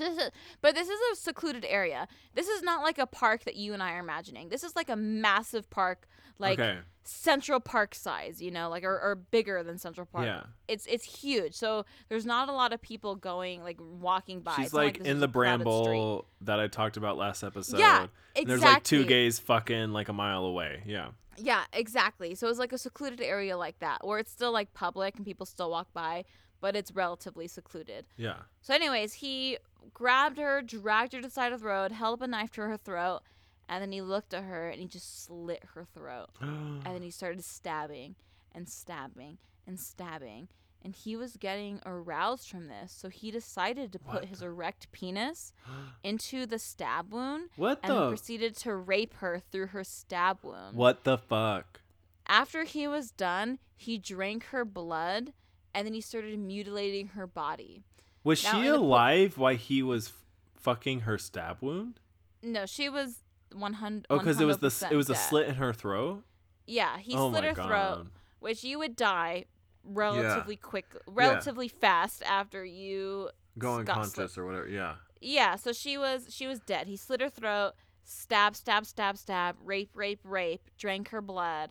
Is, 0.00 0.30
but 0.60 0.74
this 0.74 0.88
is 0.88 0.98
a 1.12 1.16
secluded 1.16 1.64
area. 1.68 2.08
This 2.34 2.48
is 2.48 2.62
not 2.62 2.82
like 2.82 2.98
a 2.98 3.06
park 3.06 3.44
that 3.44 3.56
you 3.56 3.72
and 3.72 3.82
I 3.82 3.92
are 3.94 4.00
imagining. 4.00 4.48
This 4.48 4.64
is 4.64 4.74
like 4.76 4.88
a 4.88 4.96
massive 4.96 5.68
park, 5.70 6.06
like 6.38 6.58
okay. 6.58 6.78
Central 7.04 7.60
Park 7.60 7.94
size, 7.94 8.40
you 8.40 8.50
know, 8.50 8.70
like 8.70 8.82
or, 8.82 8.98
or 8.98 9.14
bigger 9.14 9.62
than 9.62 9.78
Central 9.78 10.06
Park. 10.06 10.24
Yeah. 10.24 10.44
It's 10.68 10.86
it's 10.86 11.04
huge. 11.04 11.54
So 11.54 11.84
there's 12.08 12.24
not 12.26 12.48
a 12.48 12.52
lot 12.52 12.72
of 12.72 12.80
people 12.80 13.14
going 13.14 13.62
like 13.62 13.78
walking 13.78 14.40
by. 14.40 14.56
She's 14.56 14.66
It's 14.66 14.74
not 14.74 14.84
like 14.84 14.98
in 14.98 15.20
the 15.20 15.26
a 15.26 15.28
crowded 15.28 15.62
street. 15.62 15.64
bramble 15.64 16.26
that 16.42 16.60
I 16.60 16.68
talked 16.68 16.96
about 16.96 17.16
last 17.16 17.42
episode. 17.42 17.78
Yeah, 17.78 18.06
And 18.34 18.46
there's 18.46 18.62
like 18.62 18.82
two 18.82 19.04
gays 19.04 19.38
fucking 19.38 19.92
like 19.92 20.08
a 20.08 20.12
mile 20.14 20.44
away. 20.44 20.82
Yeah. 20.86 21.08
Yeah, 21.36 21.64
exactly. 21.72 22.34
So 22.34 22.48
it's 22.48 22.58
like 22.58 22.72
a 22.72 22.78
secluded 22.78 23.20
area 23.20 23.56
like 23.56 23.80
that, 23.80 24.06
where 24.06 24.18
it's 24.18 24.30
still 24.30 24.52
like 24.52 24.72
public 24.72 25.16
and 25.16 25.24
people 25.24 25.46
still 25.46 25.70
walk 25.70 25.88
by, 25.92 26.24
but 26.60 26.74
it's 26.76 26.92
relatively 26.92 27.46
secluded. 27.48 28.06
Yeah. 28.16 28.36
So, 28.62 28.74
anyways, 28.74 29.14
he 29.14 29.58
grabbed 29.92 30.38
her, 30.38 30.62
dragged 30.62 31.12
her 31.12 31.20
to 31.20 31.28
the 31.28 31.32
side 31.32 31.52
of 31.52 31.60
the 31.60 31.66
road, 31.66 31.92
held 31.92 32.20
up 32.20 32.24
a 32.24 32.28
knife 32.30 32.52
to 32.52 32.62
her 32.62 32.76
throat, 32.76 33.20
and 33.68 33.82
then 33.82 33.92
he 33.92 34.00
looked 34.02 34.34
at 34.34 34.44
her 34.44 34.68
and 34.68 34.80
he 34.80 34.86
just 34.86 35.24
slit 35.24 35.62
her 35.74 35.84
throat. 35.84 36.30
And 36.40 36.84
then 36.94 37.02
he 37.02 37.10
started 37.10 37.44
stabbing 37.44 38.14
and 38.54 38.68
stabbing 38.68 39.38
and 39.66 39.78
stabbing. 39.80 40.48
And 40.82 40.94
he 40.94 41.16
was 41.16 41.38
getting 41.38 41.80
aroused 41.86 42.50
from 42.50 42.68
this, 42.68 42.92
so 42.92 43.08
he 43.08 43.30
decided 43.30 43.90
to 43.92 43.98
put 43.98 44.14
What 44.20 44.24
his 44.26 44.40
the- 44.40 44.46
erect 44.46 44.92
penis 44.92 45.54
into 46.04 46.44
the 46.44 46.58
stab 46.58 47.10
wound 47.12 47.48
what 47.56 47.80
the? 47.82 47.88
and 47.88 47.96
the 47.96 48.08
proceeded 48.10 48.54
to 48.58 48.74
rape 48.76 49.14
her 49.14 49.40
through 49.50 49.68
her 49.68 49.82
stab 49.82 50.40
wound. 50.42 50.76
What 50.76 51.04
the 51.04 51.16
fuck? 51.16 51.80
After 52.26 52.64
he 52.64 52.86
was 52.86 53.10
done, 53.10 53.58
he 53.76 53.96
drank 53.96 54.44
her 54.46 54.64
blood 54.66 55.32
and 55.74 55.86
then 55.86 55.94
he 55.94 56.00
started 56.00 56.38
mutilating 56.38 57.08
her 57.08 57.26
body. 57.26 57.84
Was 58.22 58.42
Now, 58.44 58.52
she 58.52 58.58
in 58.66 58.72
the 58.72 58.78
po- 58.78 58.84
alive 58.84 59.38
while 59.38 59.54
he 59.56 59.82
was 59.82 60.08
f- 60.08 60.14
fucking 60.56 61.00
her 61.00 61.18
stab 61.18 61.58
wound? 61.60 62.00
No, 62.42 62.66
she 62.66 62.88
was 62.88 63.22
100 63.52 64.06
Oh, 64.10 64.18
because 64.18 64.40
it 64.40 64.44
was 64.44 64.58
the 64.58 64.88
it 64.90 64.96
was 64.96 65.10
a 65.10 65.14
slit 65.14 65.48
in 65.48 65.56
her 65.56 65.72
throat. 65.72 66.22
Yeah, 66.66 66.98
he 66.98 67.14
oh 67.16 67.30
slit 67.30 67.44
her 67.44 67.52
god. 67.52 67.66
throat, 67.66 68.06
which 68.40 68.64
you 68.64 68.78
would 68.78 68.96
die 68.96 69.44
relatively 69.84 70.56
quick, 70.56 70.86
relatively 71.06 71.68
fast 71.68 72.22
after 72.22 72.64
you 72.64 73.28
Go 73.58 73.82
got 73.82 73.98
unconscious 73.98 74.38
or 74.38 74.46
whatever. 74.46 74.68
Yeah. 74.68 74.94
Yeah, 75.20 75.56
so 75.56 75.72
she 75.72 75.96
was 75.96 76.26
she 76.30 76.46
was 76.46 76.60
dead. 76.60 76.86
He 76.86 76.96
slit 76.96 77.20
her 77.20 77.28
throat, 77.28 77.72
stab, 78.04 78.56
stab, 78.56 78.86
stab, 78.86 79.16
stab, 79.16 79.56
rape, 79.64 79.90
rape, 79.94 80.20
rape, 80.24 80.70
drank 80.78 81.08
her 81.10 81.20
blood, 81.20 81.70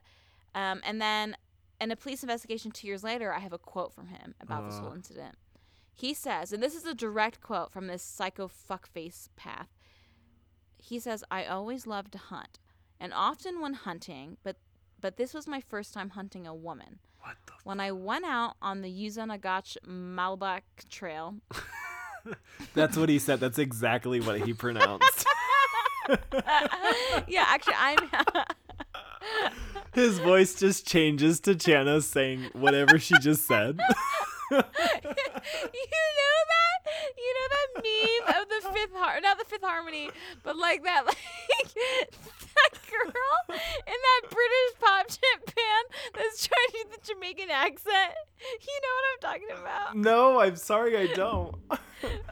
um, 0.56 0.82
and 0.84 1.02
then 1.02 1.36
in 1.82 1.92
a 1.92 1.96
police 1.96 2.24
investigation 2.24 2.72
two 2.72 2.88
years 2.88 3.04
later, 3.04 3.34
I 3.34 3.40
have 3.40 3.54
a 3.54 3.58
quote 3.58 3.94
from 3.94 4.08
him 4.08 4.36
about 4.40 4.66
this 4.70 4.78
whole 4.80 4.92
Uh. 4.92 4.96
incident. 4.96 5.36
He 5.94 6.14
says, 6.14 6.52
and 6.52 6.62
this 6.64 6.76
is 6.76 6.86
a 6.86 6.94
direct 6.96 7.40
quote 7.42 7.72
from 7.72 7.88
this 7.88 8.02
psycho 8.02 8.48
fuckface 8.48 9.30
path. 9.36 9.68
He 10.80 11.00
says, 11.00 11.24
"I 11.30 11.46
always 11.46 11.86
loved 11.88 12.12
to 12.14 12.18
hunt, 12.18 12.60
and 13.00 13.14
often 13.14 13.62
when 13.62 13.74
hunting, 13.74 14.38
but 14.44 14.58
but 15.00 15.18
this 15.18 15.34
was 15.34 15.48
my 15.48 15.60
first 15.62 15.94
time 15.94 16.12
hunting 16.12 16.48
a 16.48 16.56
woman. 16.56 17.00
What 17.20 17.36
the? 17.46 17.54
When 17.64 17.80
I 17.80 17.92
went 17.92 18.26
out 18.26 18.56
on 18.62 18.82
the 18.82 18.90
Yuzanagach 18.90 19.78
Malbak 19.86 20.62
Trail, 20.90 21.36
That's 22.74 22.96
what 22.98 23.10
he 23.10 23.20
said. 23.20 23.40
That's 23.40 23.60
exactly 23.60 24.20
what 24.22 24.42
he 24.42 24.54
pronounced. 24.54 25.26
yeah, 27.28 27.46
actually, 27.48 27.76
I'm. 27.78 27.98
His 29.94 30.20
voice 30.20 30.56
just 30.56 30.88
changes 30.88 31.40
to 31.42 31.54
Chana 31.56 32.02
saying 32.02 32.50
whatever 32.54 32.98
she 33.00 33.18
just 33.20 33.46
said. 33.48 33.80
you 34.52 34.58
know 34.58 34.64
that? 36.54 36.80
You 37.18 37.34
know 37.34 37.48
that 37.50 37.84
meme 37.84 38.42
of 38.42 38.50
the 38.50 38.70
fifth 38.74 38.94
har 38.96 39.22
not 39.22 39.38
the 39.40 39.46
fifth 39.46 39.64
harmony, 39.64 40.10
but 40.44 40.58
like 40.58 40.84
that 40.84 41.06
like 41.06 41.16
that 41.76 42.74
girl 42.90 43.58
in 43.60 43.86
that 43.86 44.22
British 44.30 44.80
pop 44.80 45.08
chip 45.08 45.46
band 45.46 46.14
that's 46.16 46.48
trying 46.48 46.68
to 46.68 46.74
do 46.74 46.90
the 46.92 47.14
Jamaican 47.14 47.50
accent. 47.50 48.14
You 48.42 48.80
know 48.82 48.94
what 48.96 49.06
I'm 49.12 49.20
talking 49.40 49.64
about? 49.64 49.96
no, 49.96 50.40
I'm 50.42 50.56
sorry, 50.56 50.98
I 50.98 51.14
don't. 51.14 51.56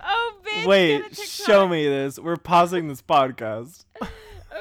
Oh, 0.04 0.34
bitch. 0.44 0.66
Wait, 0.66 1.16
show 1.16 1.66
me 1.66 1.88
this. 1.88 2.20
We're 2.20 2.36
pausing 2.36 2.90
this 2.90 3.02
podcast. 3.02 3.86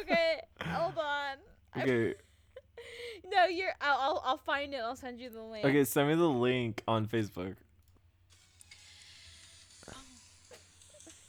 Okay, 0.02 0.40
hold 0.64 0.96
on. 0.98 1.36
Okay, 1.76 2.14
no, 3.32 3.46
you're. 3.46 3.72
I'll, 3.80 3.98
I'll. 3.98 4.22
I'll 4.24 4.38
find 4.38 4.74
it. 4.74 4.80
I'll 4.80 4.96
send 4.96 5.20
you 5.20 5.30
the 5.30 5.42
link. 5.42 5.64
okay, 5.64 5.84
send 5.84 6.08
me 6.08 6.14
the 6.14 6.28
link 6.28 6.82
on 6.86 7.06
Facebook. 7.06 7.56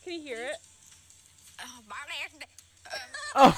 Can 0.04 0.14
you 0.14 0.22
hear 0.22 0.38
it? 0.38 0.56
Oh, 3.36 3.58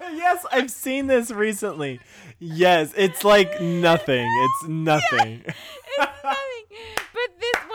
yes, 0.00 0.46
I've 0.50 0.70
seen 0.70 1.06
this 1.06 1.30
recently. 1.30 2.00
Yes, 2.38 2.92
it's 2.96 3.24
like 3.24 3.60
nothing. 3.60 4.26
It's 4.26 4.64
nothing. 4.68 5.44
It's 5.44 5.56
nothing. 5.98 6.36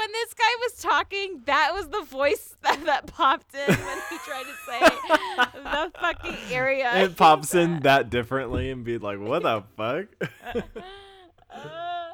When 0.07 0.13
this 0.13 0.33
guy 0.35 0.43
was 0.61 0.73
talking, 0.81 1.41
that 1.47 1.71
was 1.73 1.89
the 1.89 2.01
voice 2.03 2.55
that, 2.63 2.85
that 2.85 3.07
popped 3.07 3.53
in 3.53 3.67
when 3.67 3.97
he 4.09 4.17
tried 4.19 4.43
to 4.43 4.55
say 4.65 4.79
the 5.53 5.91
fucking 5.99 6.37
area. 6.49 7.03
It 7.03 7.17
pops 7.17 7.53
in 7.53 7.81
that 7.81 8.09
differently 8.09 8.71
and 8.71 8.85
be 8.85 8.99
like, 8.99 9.19
what 9.19 9.43
the 9.43 9.63
fuck? 9.75 10.05
Uh, 11.53 12.11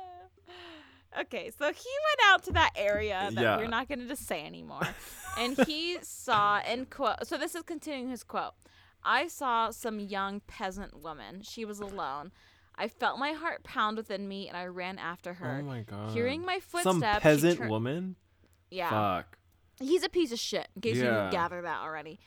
okay, 1.22 1.52
so 1.56 1.66
he 1.68 1.70
went 1.70 2.20
out 2.32 2.42
to 2.46 2.54
that 2.54 2.72
area 2.76 3.30
that 3.32 3.40
Yeah. 3.40 3.58
we're 3.58 3.68
not 3.68 3.88
going 3.88 4.00
to 4.00 4.08
just 4.08 4.26
say 4.26 4.44
anymore. 4.44 4.88
and 5.38 5.56
he 5.68 6.00
saw, 6.02 6.62
and 6.66 6.90
quote, 6.90 7.28
so 7.28 7.38
this 7.38 7.54
is 7.54 7.62
continuing 7.62 8.10
his 8.10 8.24
quote 8.24 8.54
I 9.04 9.28
saw 9.28 9.70
some 9.70 10.00
young 10.00 10.40
peasant 10.48 11.00
woman. 11.00 11.44
She 11.44 11.64
was 11.64 11.80
alone. 11.80 12.32
I 12.76 12.88
felt 12.88 13.20
my 13.20 13.32
heart 13.34 13.64
pound 13.64 13.98
within 13.98 14.28
me 14.28 14.48
and 14.48 14.58
I 14.58 14.66
ran 14.66 14.98
after 14.98 15.32
oh 15.32 15.34
her. 15.36 15.60
Oh 15.62 15.66
my 15.66 15.82
god. 15.82 16.12
Hearing 16.12 16.44
my 16.46 16.60
footsteps, 16.60 16.84
Some 16.84 17.02
peasant 17.22 17.58
tur- 17.60 17.68
woman? 17.68 18.16
Yeah. 18.72 18.90
Fuck. 18.90 19.38
He's 19.80 20.04
a 20.04 20.10
piece 20.10 20.32
of 20.32 20.40
shit, 20.40 20.68
in 20.76 20.82
case 20.82 20.98
you 20.98 21.04
Yeah. 21.04 21.22
didn't 21.22 21.32
gather 21.32 21.62
that 21.62 21.82
already. 21.82 22.20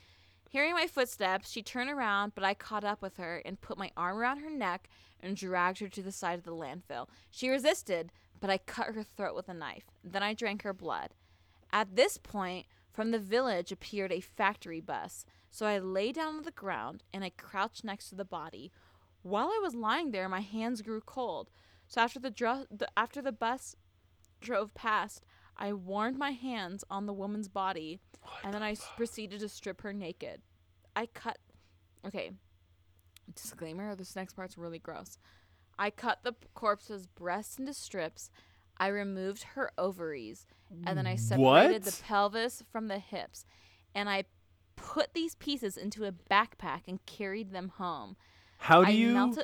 Hearing 0.51 0.75
my 0.75 0.87
footsteps, 0.87 1.51
she 1.51 1.63
turned 1.63 1.91
around, 1.91 2.35
but 2.35 2.45
I 2.45 2.55
caught 2.55 2.85
up 2.85 3.03
with 3.03 3.17
her 3.17 3.43
and 3.45 3.61
put 3.61 3.77
my 3.79 3.91
arm 3.97 4.17
around 4.19 4.39
her 4.39 4.51
neck 4.51 4.89
and 5.21 5.37
dragged 5.37 5.81
her 5.81 5.89
to 5.89 6.03
the 6.03 6.13
side 6.13 6.39
of 6.39 6.45
the 6.45 6.55
landfill. 6.55 7.09
She 7.31 7.49
resisted, 7.49 8.13
but 8.41 8.51
I 8.51 8.59
cut 8.59 8.95
her 8.95 9.03
throat 9.03 9.35
with 9.35 9.49
a 9.49 9.55
knife. 9.55 9.85
Then 10.05 10.23
I 10.23 10.35
drank 10.35 10.63
her 10.63 10.73
blood. 10.73 11.11
At 11.73 11.97
this 11.97 12.17
point, 12.17 12.67
from 12.93 13.11
the 13.11 13.19
village 13.19 13.73
appeared 13.73 14.13
a 14.13 14.21
factory 14.21 14.81
bus, 14.81 15.27
so 15.51 15.67
I 15.67 15.79
lay 15.79 16.13
down 16.13 16.37
on 16.37 16.43
the 16.45 16.51
ground 16.53 17.03
and 17.13 17.25
I 17.25 17.31
crouched 17.31 17.85
next 17.85 18.09
to 18.11 18.15
the 18.15 18.25
body. 18.25 18.71
While 19.27 19.49
I 19.49 19.59
was 19.61 19.75
lying 19.75 20.13
there, 20.13 20.29
my 20.29 20.41
hands 20.41 20.83
grew 20.83 21.01
cold. 21.01 21.51
So 21.89 22.01
after 22.01 22.21
the, 22.21 22.31
dro- 22.31 22.67
the 22.71 22.87
after 22.97 23.21
the 23.21 23.33
bus 23.33 23.75
drove 24.41 24.73
past, 24.73 25.25
I 25.57 25.73
warmed 25.73 26.17
my 26.17 26.31
hands 26.31 26.85
on 26.89 27.07
the 27.07 27.13
woman's 27.13 27.49
body, 27.49 27.99
and 28.45 28.55
then 28.55 28.63
I 28.63 28.73
s- 28.73 28.89
proceeded 28.97 29.41
to 29.41 29.49
strip 29.49 29.81
her 29.81 29.93
naked. 29.93 30.43
I 30.95 31.07
cut. 31.07 31.39
Okay. 32.07 32.31
Disclaimer: 33.35 33.97
This 33.97 34.15
next 34.15 34.35
part's 34.35 34.57
really 34.57 34.79
gross. 34.79 35.19
I 35.77 35.91
cut 35.91 36.21
the 36.23 36.35
corpse's 36.55 37.09
breasts 37.09 37.59
into 37.59 37.75
strips. 37.75 38.31
I 38.79 38.87
removed 38.89 39.43
her 39.55 39.73
ovaries, 39.77 40.47
and 40.87 40.97
then 40.97 41.07
I 41.09 41.17
separated 41.17 41.83
the 41.83 42.03
pelvis 42.05 42.63
from 42.71 42.87
the 42.87 43.01
hips, 43.01 43.45
and 43.93 44.09
I 44.09 44.25
put 44.77 45.15
these 45.15 45.35
pieces 45.35 45.77
into 45.77 46.05
a 46.05 46.13
backpack 46.13 46.83
and 46.87 47.05
carried 47.07 47.51
them 47.51 47.71
home. 47.71 48.17
How 48.59 48.83
do 48.83 48.89
I 48.89 48.95
you 48.95 49.37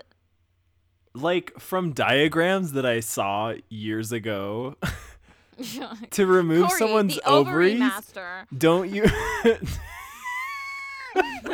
like 1.15 1.59
from 1.61 1.93
diagrams 1.93 2.73
that 2.73 2.87
I 2.87 3.01
saw 3.01 3.55
years 3.69 4.13
ago 4.13 4.77
to 6.11 6.27
remove 6.27 6.69
Corey, 6.69 6.79
someone's 6.79 7.19
ovaries? 7.25 7.79
master. 7.79 8.47
Don't 8.57 8.91
you 8.91 9.05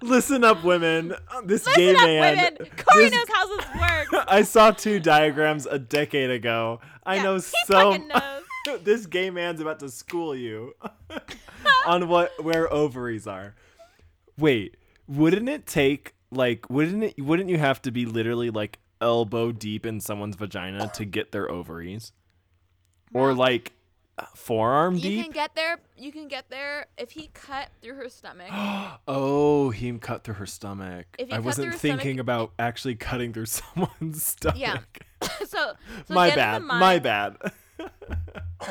Listen 0.00 0.42
up, 0.42 0.64
women. 0.64 1.14
This 1.44 1.64
gay 1.76 1.92
Listen 1.92 1.96
up, 1.96 2.06
man. 2.08 2.36
women. 2.36 2.56
Corey 2.76 3.04
this- 3.04 3.12
knows 3.12 3.26
how 3.32 3.46
this 3.56 3.66
works. 4.10 4.24
I 4.28 4.42
saw 4.42 4.70
two 4.72 4.98
diagrams 5.00 5.66
a 5.66 5.78
decade 5.78 6.30
ago. 6.30 6.80
I 7.04 7.16
Yeah, 7.16 7.22
know 7.22 7.38
so. 7.38 7.98
this 8.82 9.06
gay 9.06 9.30
man's 9.30 9.60
about 9.60 9.78
to 9.80 9.88
school 9.90 10.34
you 10.34 10.74
on 11.86 12.08
what 12.08 12.42
where 12.42 12.72
ovaries 12.72 13.26
are. 13.26 13.54
Wait, 14.38 14.76
wouldn't 15.06 15.48
it 15.48 15.66
take 15.66 16.14
like 16.30 16.68
wouldn't 16.70 17.04
it 17.04 17.20
wouldn't 17.20 17.50
you 17.50 17.58
have 17.58 17.82
to 17.82 17.90
be 17.90 18.06
literally 18.06 18.50
like 18.50 18.78
elbow 19.00 19.52
deep 19.52 19.84
in 19.84 20.00
someone's 20.00 20.36
vagina 20.36 20.90
to 20.94 21.04
get 21.04 21.32
their 21.32 21.50
ovaries? 21.50 22.12
Or 23.14 23.34
like 23.34 23.72
forearm 24.34 24.94
You 24.94 25.00
deep? 25.00 25.16
You 25.18 25.22
can 25.24 25.32
get 25.32 25.54
there. 25.54 25.78
You 25.98 26.12
can 26.12 26.28
get 26.28 26.48
there 26.48 26.86
if 26.96 27.10
he 27.10 27.28
cut 27.34 27.68
through 27.82 27.94
her 27.94 28.08
stomach. 28.08 28.48
oh, 29.08 29.70
he 29.70 29.92
cut 29.98 30.24
through 30.24 30.34
her 30.34 30.46
stomach. 30.46 31.06
I 31.30 31.40
wasn't 31.40 31.74
thinking 31.74 32.16
stomach- 32.16 32.20
about 32.20 32.52
actually 32.58 32.94
cutting 32.94 33.32
through 33.32 33.46
someone's 33.46 34.24
stomach. 34.24 34.58
Yeah. 34.58 34.78
so, 35.46 35.72
so 36.06 36.14
my 36.14 36.30
get 36.30 36.38
in 36.56 36.66
bad. 36.68 36.78
My 36.78 36.98
bad. 36.98 37.36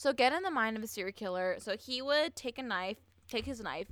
So 0.00 0.14
get 0.14 0.32
in 0.32 0.42
the 0.42 0.50
mind 0.50 0.78
of 0.78 0.82
a 0.82 0.86
serial 0.86 1.12
killer. 1.12 1.56
So 1.58 1.76
he 1.76 2.00
would 2.00 2.34
take 2.34 2.56
a 2.56 2.62
knife, 2.62 2.96
take 3.28 3.44
his 3.44 3.60
knife, 3.60 3.86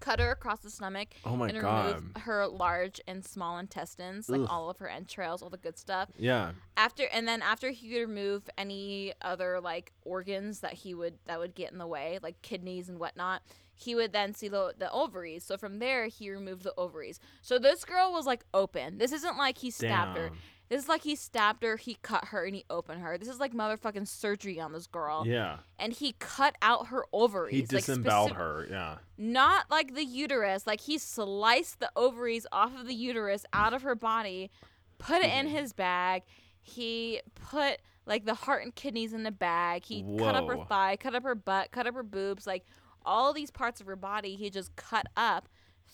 cut 0.00 0.20
her 0.20 0.30
across 0.30 0.60
the 0.60 0.70
stomach, 0.70 1.08
Oh 1.24 1.36
my 1.36 1.48
and 1.48 1.60
god. 1.60 1.86
remove 1.96 2.16
her 2.22 2.46
large 2.46 3.00
and 3.06 3.24
small 3.24 3.58
intestines, 3.58 4.28
like 4.28 4.40
Ugh. 4.42 4.46
all 4.50 4.70
of 4.70 4.78
her 4.78 4.88
entrails, 4.88 5.42
all 5.42 5.50
the 5.50 5.56
good 5.56 5.78
stuff. 5.78 6.08
Yeah. 6.18 6.52
After 6.76 7.04
and 7.12 7.26
then 7.28 7.42
after 7.42 7.70
he 7.70 7.92
would 7.94 8.08
remove 8.08 8.48
any 8.58 9.12
other 9.22 9.60
like 9.60 9.92
organs 10.04 10.60
that 10.60 10.72
he 10.74 10.94
would 10.94 11.14
that 11.26 11.38
would 11.38 11.54
get 11.54 11.72
in 11.72 11.78
the 11.78 11.86
way, 11.86 12.18
like 12.22 12.40
kidneys 12.42 12.88
and 12.88 12.98
whatnot, 12.98 13.42
he 13.74 13.94
would 13.94 14.12
then 14.12 14.34
see 14.34 14.48
the 14.48 14.74
the 14.78 14.90
ovaries. 14.90 15.44
So 15.44 15.56
from 15.56 15.78
there 15.78 16.06
he 16.06 16.30
removed 16.30 16.62
the 16.62 16.74
ovaries. 16.76 17.18
So 17.40 17.58
this 17.58 17.84
girl 17.84 18.12
was 18.12 18.26
like 18.26 18.44
open. 18.54 18.98
This 18.98 19.12
isn't 19.12 19.36
like 19.36 19.58
he 19.58 19.70
stabbed 19.70 20.16
her. 20.18 20.30
This 20.68 20.84
is 20.84 20.88
like 20.88 21.02
he 21.02 21.16
stabbed 21.16 21.62
her, 21.64 21.76
he 21.76 21.98
cut 22.00 22.26
her, 22.26 22.46
and 22.46 22.54
he 22.54 22.64
opened 22.70 23.02
her. 23.02 23.18
This 23.18 23.28
is 23.28 23.38
like 23.38 23.52
motherfucking 23.52 24.08
surgery 24.08 24.58
on 24.58 24.72
this 24.72 24.86
girl. 24.86 25.24
Yeah. 25.26 25.58
And 25.78 25.92
he 25.92 26.14
cut 26.18 26.56
out 26.62 26.86
her 26.86 27.04
ovaries. 27.12 27.52
He 27.54 27.60
like, 27.62 27.68
disemboweled 27.84 28.32
her. 28.32 28.66
Yeah. 28.70 28.96
Not 29.18 29.70
like 29.70 29.94
the 29.94 30.04
uterus. 30.04 30.66
Like 30.66 30.80
he 30.80 30.96
sliced 30.96 31.80
the 31.80 31.90
ovaries 31.94 32.46
off 32.52 32.74
of 32.74 32.86
the 32.86 32.94
uterus 32.94 33.44
out 33.52 33.74
of 33.74 33.82
her 33.82 33.94
body, 33.94 34.50
put 34.96 35.18
it 35.22 35.30
in 35.30 35.46
Mhm. 35.48 35.50
his 35.50 35.72
bag. 35.74 36.22
He 36.62 37.20
put 37.34 37.80
like 38.06 38.24
the 38.24 38.34
heart 38.34 38.62
and 38.64 38.74
kidneys 38.74 39.12
in 39.12 39.24
the 39.24 39.30
bag. 39.30 39.84
He 39.84 40.02
cut 40.18 40.34
up 40.34 40.48
her 40.48 40.64
thigh, 40.64 40.96
cut 40.96 41.14
up 41.14 41.22
her 41.24 41.34
butt, 41.34 41.70
cut 41.70 41.86
up 41.86 41.94
her 41.94 42.02
boobs. 42.02 42.46
Like 42.46 42.64
all 43.04 43.32
these 43.32 43.50
parts 43.50 43.80
of 43.80 43.86
her 43.86 43.96
body, 43.96 44.36
he 44.36 44.50
just 44.50 44.74
cut 44.76 45.06
up, 45.16 45.48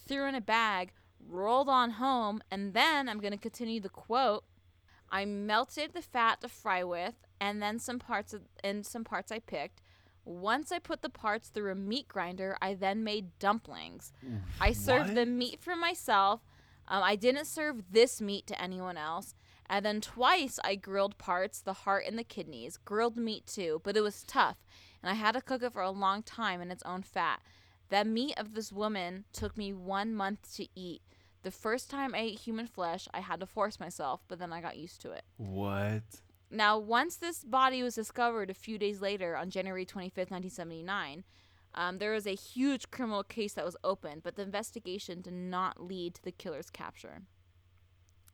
threw 0.07 0.27
in 0.27 0.35
a 0.35 0.41
bag, 0.41 0.93
rolled 1.29 1.69
on 1.69 1.91
home, 1.93 2.41
and 2.51 2.75
then 2.75 3.09
I'm 3.09 3.21
going 3.21 3.33
to 3.33 3.39
continue 3.39 3.81
the 3.81 3.89
quote. 3.89 4.45
I 5.11 5.25
melted 5.25 5.93
the 5.95 6.03
fat 6.03 6.41
to 6.43 6.49
fry 6.49 6.85
with, 6.85 7.15
and 7.41 7.63
then 7.63 7.79
some 7.79 7.99
parts 7.99 8.33
of, 8.35 8.43
and 8.63 8.85
some 8.85 9.05
parts 9.05 9.33
I 9.33 9.39
picked. 9.39 9.81
Once 10.25 10.71
I 10.71 10.79
put 10.79 11.01
the 11.01 11.09
parts 11.09 11.49
through 11.49 11.73
a 11.73 11.75
meat 11.75 12.09
grinder, 12.09 12.57
I 12.61 12.75
then 12.75 13.03
made 13.03 13.39
dumplings. 13.39 14.13
I 14.61 14.73
served 14.73 15.07
What? 15.09 15.15
the 15.15 15.27
meat 15.27 15.59
for 15.61 15.75
myself. 15.75 16.43
Um, 16.87 17.03
I 17.03 17.17
didn't 17.17 17.47
serve 17.47 17.83
this 17.91 18.21
meat 18.21 18.47
to 18.49 18.61
anyone 18.61 18.99
else. 18.99 19.35
And 19.71 19.85
then 19.85 20.01
twice 20.01 20.59
I 20.65 20.75
grilled 20.77 21.17
parts, 21.19 21.61
the 21.61 21.73
heart 21.73 22.05
and 22.07 22.19
the 22.19 22.25
kidneys, 22.25 22.77
grilled 22.79 23.17
meat 23.17 23.47
too, 23.47 23.81
but 23.85 23.97
it 23.97 24.01
was 24.03 24.23
tough, 24.25 24.57
and 25.03 25.11
I 25.11 25.15
had 25.15 25.33
to 25.33 25.41
cook 25.41 25.63
it 25.63 25.73
for 25.73 25.83
a 25.83 25.91
long 25.91 26.23
time 26.23 26.61
in 26.61 26.71
its 26.71 26.83
own 26.85 27.03
fat. 27.03 27.43
That 27.91 28.07
meat 28.07 28.35
of 28.37 28.55
this 28.55 28.73
woman 28.73 29.25
took 29.33 29.57
me 29.57 29.73
one 29.73 30.15
month 30.15 30.55
to 30.57 30.67
eat. 30.75 31.03
The 31.43 31.51
first 31.51 31.89
time 31.89 32.15
I 32.15 32.19
ate 32.19 32.41
human 32.41 32.67
flesh, 32.67 33.09
I 33.15 33.21
had 33.21 33.41
to 33.41 33.47
force 33.47 33.81
myself, 33.81 34.21
but 34.29 34.39
then 34.39 34.53
I 34.53 34.61
got 34.61 34.77
used 34.77 35.01
to 35.03 35.13
it. 35.13 35.25
What? 35.37 36.03
Now, 36.51 36.79
once 36.79 37.17
this 37.17 37.45
body 37.45 37.83
was 37.83 37.95
discovered 37.95 38.51
a 38.51 38.55
few 38.55 38.79
days 38.79 39.01
later 39.01 39.37
on 39.37 39.51
January 39.51 39.85
25th, 39.85 40.31
1979, 40.31 41.25
um, 41.75 41.99
there 41.99 42.13
was 42.13 42.27
a 42.27 42.35
huge 42.35 42.91
criminal 42.91 43.23
case 43.23 43.55
that 43.55 43.65
was 43.65 43.77
opened, 43.85 44.23
but 44.23 44.37
the 44.37 44.43
investigation 44.43 45.21
did 45.21 45.35
not 45.35 45.83
lead 45.83 46.15
to 46.15 46.25
the 46.25 46.33
killer's 46.33 46.71
capture. 46.71 47.23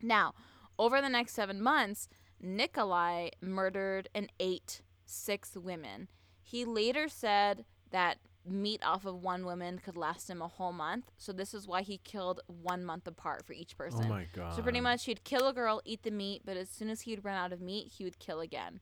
Now, 0.00 0.34
over 0.78 1.00
the 1.00 1.08
next 1.08 1.34
seven 1.34 1.60
months, 1.60 2.08
Nikolai 2.40 3.30
murdered 3.40 4.08
and 4.14 4.30
ate 4.38 4.82
six 5.04 5.56
women. 5.56 6.08
He 6.54 6.64
later 6.64 7.08
said 7.08 7.64
that 7.90 8.18
meat 8.46 8.80
off 8.84 9.04
of 9.04 9.20
one 9.20 9.44
woman 9.44 9.80
could 9.80 9.96
last 9.96 10.30
him 10.30 10.40
a 10.40 10.46
whole 10.46 10.70
month, 10.72 11.10
so 11.18 11.32
this 11.32 11.52
is 11.52 11.66
why 11.66 11.82
he 11.82 11.98
killed 11.98 12.42
one 12.46 12.84
month 12.84 13.08
apart 13.08 13.44
for 13.44 13.54
each 13.54 13.76
person. 13.76 14.04
Oh 14.04 14.08
my 14.08 14.28
god. 14.32 14.54
So 14.54 14.62
pretty 14.62 14.80
much 14.80 15.06
he'd 15.06 15.24
kill 15.24 15.48
a 15.48 15.52
girl, 15.52 15.82
eat 15.84 16.04
the 16.04 16.12
meat, 16.12 16.42
but 16.44 16.56
as 16.56 16.68
soon 16.68 16.90
as 16.90 17.00
he'd 17.00 17.24
run 17.24 17.34
out 17.34 17.52
of 17.52 17.60
meat, 17.60 17.94
he 17.98 18.04
would 18.04 18.20
kill 18.20 18.38
again. 18.38 18.78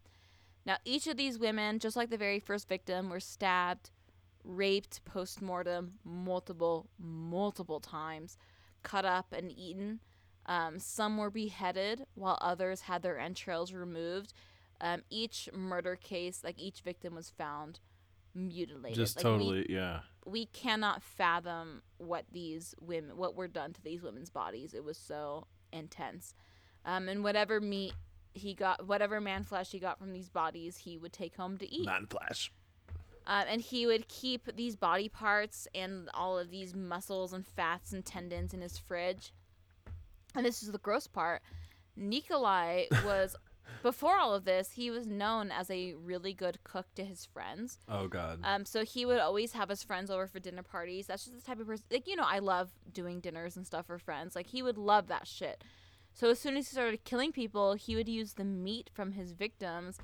Now 0.67 0.77
each 0.85 1.07
of 1.07 1.17
these 1.17 1.39
women, 1.39 1.79
just 1.79 1.97
like 1.97 2.11
the 2.11 2.19
very 2.19 2.41
first 2.41 2.69
victim, 2.69 3.09
were 3.09 3.21
stabbed, 3.21 3.91
raped 4.45 5.03
post-mortem 5.07 5.95
multiple, 6.05 6.91
multiple 6.99 7.81
times, 7.81 8.37
cut 8.83 9.07
up 9.07 9.33
and 9.33 9.51
eaten. 9.51 10.01
Um, 10.45 10.79
some 10.79 11.17
were 11.17 11.31
beheaded, 11.31 12.05
while 12.17 12.37
others 12.43 12.83
had 12.83 13.01
their 13.01 13.19
entrails 13.19 13.73
removed. 13.73 14.35
Um, 14.83 15.03
each 15.11 15.49
murder 15.55 15.95
case, 15.97 16.43
like 16.45 16.59
each 16.59 16.81
victim 16.81 17.15
was 17.15 17.31
found 17.31 17.79
mutilated. 18.35 18.97
Just 18.97 19.17
Like, 19.17 19.25
we- 19.25 19.31
totally, 19.31 19.67
yeah. 19.69 20.01
we 20.27 20.47
cannot 20.47 21.03
fathom 21.03 21.83
what 21.99 22.25
these 22.33 22.75
women 22.81 23.17
what 23.17 23.35
were 23.37 23.47
done 23.49 23.73
to 23.75 23.83
these 23.83 24.03
women's 24.03 24.31
bodies 24.31 24.73
it 24.75 24.83
was 24.85 24.97
so 24.99 25.47
intense 25.73 26.35
um, 26.85 27.09
and 27.09 27.23
whatever 27.25 27.61
meat 27.61 27.93
he 28.35 28.55
got 28.55 28.87
whatever 28.87 29.21
man 29.21 29.43
flesh 29.45 29.71
he 29.71 29.79
got 29.79 29.99
from 29.99 30.13
these 30.13 30.29
bodies 30.31 30.77
he 30.79 30.97
would 30.97 31.13
take 31.13 31.37
home 31.37 31.57
to 31.59 31.71
eat 31.73 31.85
Man 31.87 32.07
flesh. 32.07 32.51
uh, 33.27 33.45
and 33.49 33.61
he 33.61 33.87
would 33.87 34.09
keep 34.09 34.55
these 34.57 34.75
body 34.77 35.09
parts 35.09 35.69
and 35.75 36.09
all 36.15 36.39
of 36.39 36.51
these 36.51 36.75
muscles 36.75 37.33
and 37.33 37.47
fats 37.47 37.93
and 37.93 38.05
tendons 38.05 38.55
in 38.55 38.61
his 38.63 38.79
fridge 38.79 39.33
and 40.35 40.45
this 40.47 40.63
is 40.63 40.71
the 40.73 40.79
gross 40.79 41.07
part 41.07 41.43
nikolai 41.97 42.85
was 43.05 43.37
before 43.83 44.17
all 44.19 44.35
of 44.35 44.45
this 44.45 44.73
he 44.73 44.91
was 44.91 45.07
known 45.07 45.51
as 45.51 45.71
a 45.71 45.95
really 45.95 46.33
good 46.35 46.59
cook 46.65 46.87
to 46.95 47.05
his 47.05 47.27
friends 47.27 47.79
Oh 47.89 48.09
god. 48.09 48.41
um, 48.45 48.65
so 48.65 48.85
he 48.85 49.05
would 49.07 49.19
always 49.19 49.53
have 49.53 49.69
his 49.69 49.83
friends 49.83 50.11
over 50.11 50.27
for 50.27 50.39
dinner 50.41 50.63
parties. 50.63 51.07
That's 51.07 51.25
just 51.25 51.37
the 51.37 51.43
type 51.45 51.61
of 51.61 51.67
person. 51.67 51.85
Like 51.91 52.07
you 52.09 52.17
know, 52.17 52.27
I 52.27 52.39
love 52.39 52.71
doing 52.93 53.21
dinners 53.21 53.57
and 53.57 53.67
stuff 53.67 53.87
for 53.87 53.99
friends. 53.99 54.35
Like 54.37 54.49
he 54.49 54.63
would 54.63 54.79
love 54.79 55.09
that 55.09 55.27
shit. 55.27 55.63
So 56.15 56.31
as 56.31 56.39
soon 56.39 56.57
as 56.57 56.69
he 56.69 56.73
started 56.75 57.05
killing 57.05 57.33
people, 57.33 57.75
he 57.75 57.97
would 57.97 58.09
use 58.09 58.35
the 58.35 58.45
meat 58.45 58.91
from 58.93 59.13
his 59.13 59.33
victims 59.33 59.99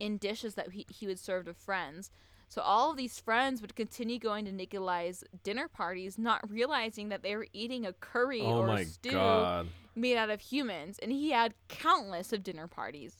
in 0.00 0.16
dishes 0.16 0.54
that 0.54 0.72
he, 0.72 0.84
he 0.88 1.06
would 1.06 1.18
serve 1.20 1.44
to 1.44 1.54
friends. 1.54 2.10
So 2.48 2.60
all 2.60 2.90
of 2.90 2.96
these 2.96 3.18
friends 3.20 3.62
would 3.62 3.74
continue 3.76 4.18
going 4.18 4.44
to 4.44 4.52
Nikolai's 4.52 5.22
dinner 5.42 5.68
parties, 5.68 6.18
not 6.18 6.50
realizing 6.50 7.08
that 7.08 7.22
they 7.22 7.34
were 7.36 7.46
eating 7.52 7.86
a 7.86 7.92
curry 7.94 8.42
oh 8.42 8.58
or 8.58 8.68
a 8.74 8.84
stew 8.84 9.12
god. 9.12 9.68
Made 9.94 10.16
out 10.16 10.30
of 10.30 10.40
humans 10.40 10.98
and 11.02 11.12
he 11.12 11.30
had 11.30 11.54
countless 11.68 12.32
of 12.32 12.42
dinner 12.42 12.66
parties 12.66 13.16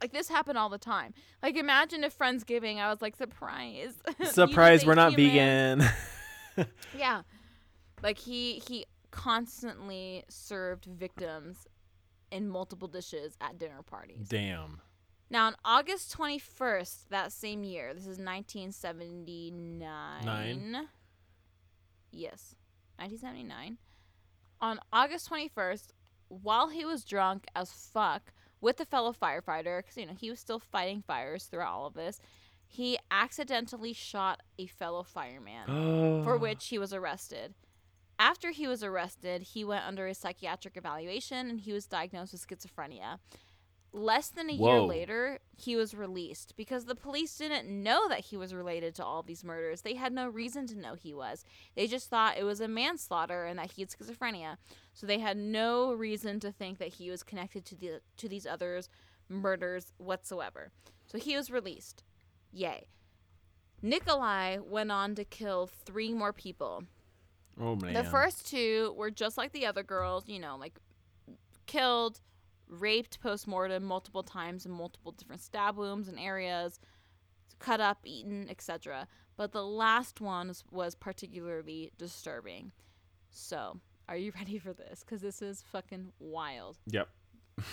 like 0.00 0.12
this 0.12 0.28
happened 0.28 0.56
all 0.56 0.68
the 0.68 0.78
time 0.78 1.12
like 1.42 1.56
imagine 1.56 2.04
if 2.04 2.16
friendsgiving 2.16 2.78
i 2.78 2.88
was 2.90 3.02
like 3.02 3.16
surprise 3.16 3.94
Surprise, 4.24 4.86
we're 4.86 4.94
not 4.94 5.12
human." 5.14 5.80
vegan. 5.80 6.66
yeah 6.98 7.22
like 8.02 8.18
he 8.18 8.62
he 8.66 8.86
constantly 9.10 10.24
served 10.28 10.84
victims 10.86 11.66
in 12.30 12.48
multiple 12.48 12.88
dishes 12.88 13.36
at 13.40 13.58
dinner 13.58 13.82
parties 13.82 14.28
Damn. 14.28 14.80
now 15.28 15.46
on 15.46 15.56
august 15.64 16.16
21st 16.16 17.08
that 17.10 17.32
same 17.32 17.64
year 17.64 17.92
this 17.92 18.04
is 18.04 18.18
1979 18.18 19.78
Nine. 20.24 20.88
yes 22.12 22.54
1979 22.98 23.78
on 24.60 24.78
august 24.92 25.30
21st 25.30 25.88
while 26.28 26.68
he 26.68 26.84
was 26.84 27.04
drunk 27.04 27.46
as 27.56 27.72
fuck 27.72 28.32
with 28.60 28.78
a 28.80 28.84
fellow 28.84 29.12
firefighter 29.12 29.78
because 29.78 29.96
you 29.96 30.06
know 30.06 30.14
he 30.18 30.30
was 30.30 30.38
still 30.38 30.58
fighting 30.58 31.02
fires 31.06 31.44
throughout 31.44 31.72
all 31.72 31.86
of 31.86 31.94
this 31.94 32.20
he 32.72 32.96
accidentally 33.10 33.92
shot 33.92 34.42
a 34.56 34.66
fellow 34.66 35.02
fireman 35.02 36.22
for 36.24 36.36
which 36.36 36.68
he 36.68 36.78
was 36.78 36.92
arrested. 36.94 37.54
After 38.16 38.52
he 38.52 38.68
was 38.68 38.84
arrested 38.84 39.42
he 39.42 39.64
went 39.64 39.84
under 39.84 40.06
a 40.06 40.14
psychiatric 40.14 40.76
evaluation 40.76 41.50
and 41.50 41.60
he 41.60 41.72
was 41.72 41.86
diagnosed 41.86 42.32
with 42.32 42.46
schizophrenia 42.46 43.18
less 43.92 44.28
than 44.28 44.48
a 44.48 44.52
year 44.52 44.80
later 44.80 45.38
he 45.56 45.74
was 45.74 45.94
released 45.94 46.54
because 46.56 46.84
the 46.84 46.94
police 46.94 47.36
didn't 47.36 47.68
know 47.68 48.08
that 48.08 48.20
he 48.20 48.36
was 48.36 48.54
related 48.54 48.94
to 48.94 49.04
all 49.04 49.22
these 49.22 49.42
murders. 49.42 49.82
They 49.82 49.94
had 49.94 50.12
no 50.12 50.28
reason 50.28 50.66
to 50.68 50.78
know 50.78 50.94
he 50.94 51.12
was. 51.12 51.44
They 51.74 51.86
just 51.86 52.08
thought 52.08 52.38
it 52.38 52.44
was 52.44 52.60
a 52.60 52.68
manslaughter 52.68 53.44
and 53.44 53.58
that 53.58 53.72
he 53.72 53.82
had 53.82 53.90
schizophrenia. 53.90 54.56
So 54.94 55.06
they 55.06 55.18
had 55.18 55.36
no 55.36 55.92
reason 55.92 56.38
to 56.40 56.52
think 56.52 56.78
that 56.78 56.94
he 56.94 57.10
was 57.10 57.22
connected 57.22 57.64
to 57.66 57.74
the 57.74 58.00
to 58.16 58.28
these 58.28 58.46
others 58.46 58.88
murders 59.28 59.92
whatsoever. 59.98 60.70
So 61.06 61.18
he 61.18 61.36
was 61.36 61.50
released. 61.50 62.04
Yay. 62.52 62.86
Nikolai 63.82 64.58
went 64.58 64.92
on 64.92 65.14
to 65.14 65.24
kill 65.24 65.66
three 65.66 66.12
more 66.12 66.32
people. 66.32 66.84
Oh 67.58 67.76
man. 67.76 67.94
the 67.94 68.04
first 68.04 68.48
two 68.48 68.94
were 68.96 69.10
just 69.10 69.36
like 69.36 69.52
the 69.52 69.66
other 69.66 69.82
girls, 69.82 70.24
you 70.26 70.38
know, 70.38 70.56
like 70.56 70.78
killed, 71.66 72.20
raped 72.70 73.20
post 73.20 73.46
mortem 73.46 73.84
multiple 73.84 74.22
times 74.22 74.64
in 74.64 74.72
multiple 74.72 75.12
different 75.12 75.42
stab 75.42 75.76
wounds 75.76 76.08
and 76.08 76.18
areas, 76.18 76.78
cut 77.58 77.80
up, 77.80 77.98
eaten, 78.04 78.46
etc. 78.48 79.06
But 79.36 79.52
the 79.52 79.64
last 79.64 80.20
one 80.20 80.48
was, 80.48 80.64
was 80.70 80.94
particularly 80.94 81.92
disturbing. 81.98 82.72
So, 83.30 83.80
are 84.08 84.16
you 84.16 84.32
ready 84.38 84.58
for 84.58 84.72
this? 84.72 85.00
Because 85.00 85.20
this 85.20 85.42
is 85.42 85.62
fucking 85.72 86.12
wild. 86.18 86.78
Yep. 86.86 87.08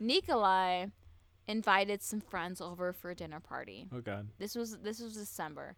Nikolai 0.00 0.86
invited 1.48 2.02
some 2.02 2.20
friends 2.20 2.60
over 2.60 2.92
for 2.92 3.10
a 3.10 3.14
dinner 3.14 3.40
party. 3.40 3.88
Oh 3.92 4.00
god. 4.00 4.28
This 4.38 4.54
was 4.54 4.78
this 4.78 5.00
was 5.00 5.14
December. 5.14 5.76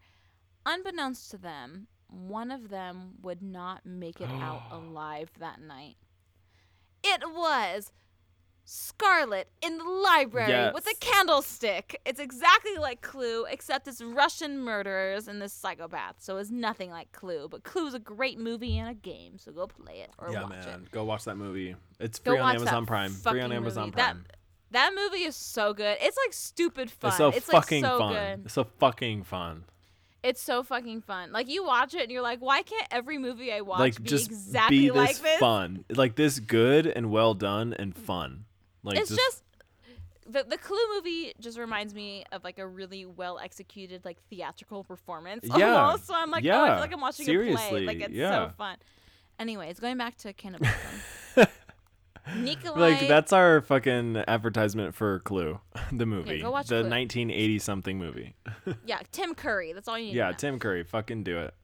Unbeknownst 0.66 1.30
to 1.30 1.38
them, 1.38 1.86
one 2.08 2.50
of 2.50 2.68
them 2.68 3.12
would 3.22 3.40
not 3.40 3.86
make 3.86 4.20
it 4.20 4.28
out 4.28 4.62
alive 4.70 5.30
that 5.38 5.60
night. 5.60 5.96
It 7.02 7.22
was 7.24 7.92
Scarlet 8.64 9.48
in 9.62 9.78
the 9.78 9.84
library 9.84 10.70
with 10.72 10.86
a 10.86 10.94
candlestick. 11.00 12.00
It's 12.04 12.20
exactly 12.20 12.76
like 12.76 13.00
Clue, 13.00 13.44
except 13.46 13.88
it's 13.88 14.00
Russian 14.00 14.60
murderers 14.60 15.26
and 15.26 15.42
this 15.42 15.52
psychopath. 15.52 16.16
So 16.18 16.36
it's 16.36 16.50
nothing 16.50 16.90
like 16.90 17.10
Clue. 17.10 17.48
But 17.50 17.64
Clue's 17.64 17.94
a 17.94 17.98
great 17.98 18.38
movie 18.38 18.78
and 18.78 18.88
a 18.88 18.94
game, 18.94 19.38
so 19.38 19.50
go 19.50 19.66
play 19.66 20.00
it 20.02 20.10
or 20.18 20.30
yeah, 20.30 20.42
watch 20.42 20.66
man. 20.66 20.82
it. 20.84 20.90
Go 20.92 21.04
watch 21.04 21.24
that 21.24 21.36
movie. 21.36 21.74
It's 21.98 22.20
Go 22.20 22.32
free 22.32 22.40
on 22.40 22.54
Amazon 22.54 22.86
Prime. 22.86 23.10
Free 23.10 23.40
on 23.40 23.50
Amazon 23.50 23.86
movie. 23.86 23.92
Prime. 23.92 24.24
That 24.28 24.36
that 24.72 24.92
movie 24.94 25.24
is 25.24 25.34
so 25.34 25.74
good. 25.74 25.96
It's 26.00 26.16
like 26.24 26.32
stupid 26.32 26.92
fun. 26.92 27.08
it's 27.08 27.16
so 27.16 27.28
like 27.30 27.42
fucking 27.42 27.82
so 27.82 27.98
fun. 27.98 28.12
good. 28.12 28.44
It's 28.44 28.54
so 28.54 28.64
fucking 28.78 29.24
fun. 29.24 29.64
It's 30.22 30.42
so 30.42 30.62
fucking 30.62 31.02
fun. 31.02 31.32
Like 31.32 31.48
you 31.48 31.64
watch 31.64 31.94
it 31.94 32.02
and 32.02 32.10
you're 32.10 32.22
like, 32.22 32.40
why 32.40 32.62
can't 32.62 32.86
every 32.90 33.18
movie 33.18 33.52
I 33.52 33.62
watch 33.62 33.80
like 33.80 34.02
be 34.02 34.08
just 34.08 34.30
exactly 34.30 34.78
be 34.78 34.90
like 34.90 35.10
this 35.10 35.18
this? 35.20 35.40
fun. 35.40 35.84
Like 35.88 36.14
this 36.16 36.38
good 36.40 36.86
and 36.86 37.10
well 37.10 37.34
done 37.34 37.72
and 37.72 37.96
fun. 37.96 38.44
Like 38.82 38.98
it's 38.98 39.14
just 39.14 39.42
the 40.26 40.44
the 40.44 40.58
Clue 40.58 40.78
movie 40.94 41.32
just 41.40 41.58
reminds 41.58 41.94
me 41.94 42.24
of 42.32 42.44
like 42.44 42.58
a 42.58 42.66
really 42.66 43.06
well 43.06 43.38
executed 43.38 44.04
like 44.04 44.18
theatrical 44.28 44.84
performance. 44.84 45.46
Yeah. 45.56 45.74
Almost. 45.86 46.06
So 46.06 46.14
I'm 46.14 46.30
like, 46.30 46.44
oh, 46.44 46.48
I 46.48 46.50
Yeah. 46.50 46.74
feel 46.74 46.80
like 46.80 46.92
I'm 46.92 47.00
watching 47.00 47.28
a 47.28 47.56
play. 47.56 47.86
Like 47.86 48.00
it's 48.00 48.12
yeah. 48.12 48.48
so 48.48 48.52
fun. 48.56 48.76
Anyways, 49.38 49.80
going 49.80 49.96
back 49.96 50.16
to 50.18 50.32
cannibalism. 50.34 50.76
Nikolai 52.36 52.78
like 52.80 53.08
that's 53.08 53.32
our 53.32 53.60
fucking 53.60 54.16
advertisement 54.28 54.94
for 54.94 55.20
Clue, 55.20 55.60
the 55.92 56.06
movie, 56.06 56.40
go 56.40 56.50
watch 56.50 56.68
the 56.68 56.76
1980 56.76 57.58
something 57.58 57.98
movie. 57.98 58.34
Yeah, 58.86 59.00
Tim 59.12 59.34
Curry. 59.34 59.72
That's 59.72 59.88
all 59.88 59.98
you 59.98 60.06
need 60.06 60.14
yeah. 60.16 60.32
Tim 60.32 60.58
Curry, 60.58 60.84
fucking 60.84 61.24
do 61.24 61.38
it. 61.38 61.54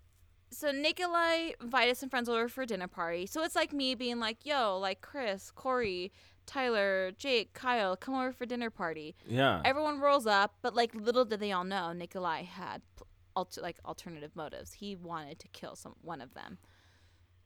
so 0.51 0.71
Nikolai 0.73 1.51
invited 1.61 1.97
some 1.97 2.09
friends 2.09 2.29
over 2.29 2.49
for 2.49 2.63
a 2.63 2.67
dinner 2.67 2.89
party. 2.89 3.27
So 3.27 3.43
it's 3.43 3.55
like 3.57 3.73
me 3.73 3.95
being 3.95 4.19
like, 4.21 4.39
yo, 4.45 4.79
like 4.79 5.01
Chris, 5.01 5.51
Corey, 5.51 6.13
Tyler, 6.47 7.13
Jake, 7.19 7.53
Kyle, 7.53 7.97
come 7.97 8.15
over 8.15 8.33
for 8.33 8.47
dinner 8.47 8.71
party. 8.71 9.15
Yeah. 9.27 9.61
Everyone 9.65 10.01
rolls 10.01 10.27
up, 10.27 10.55
but 10.63 10.75
like 10.75 10.95
little 10.95 11.25
did 11.25 11.41
they 11.41 11.53
all 11.53 11.65
know, 11.65 11.93
Nikolai 11.93 12.43
had 12.45 12.83
alter- 13.35 13.61
like 13.61 13.79
alternative 13.85 14.35
motives. 14.35 14.73
He 14.75 14.97
wanted 14.97 15.39
to 15.41 15.49
kill 15.49 15.75
some 15.77 15.95
one 16.03 16.21
of 16.21 16.35
them. 16.35 16.59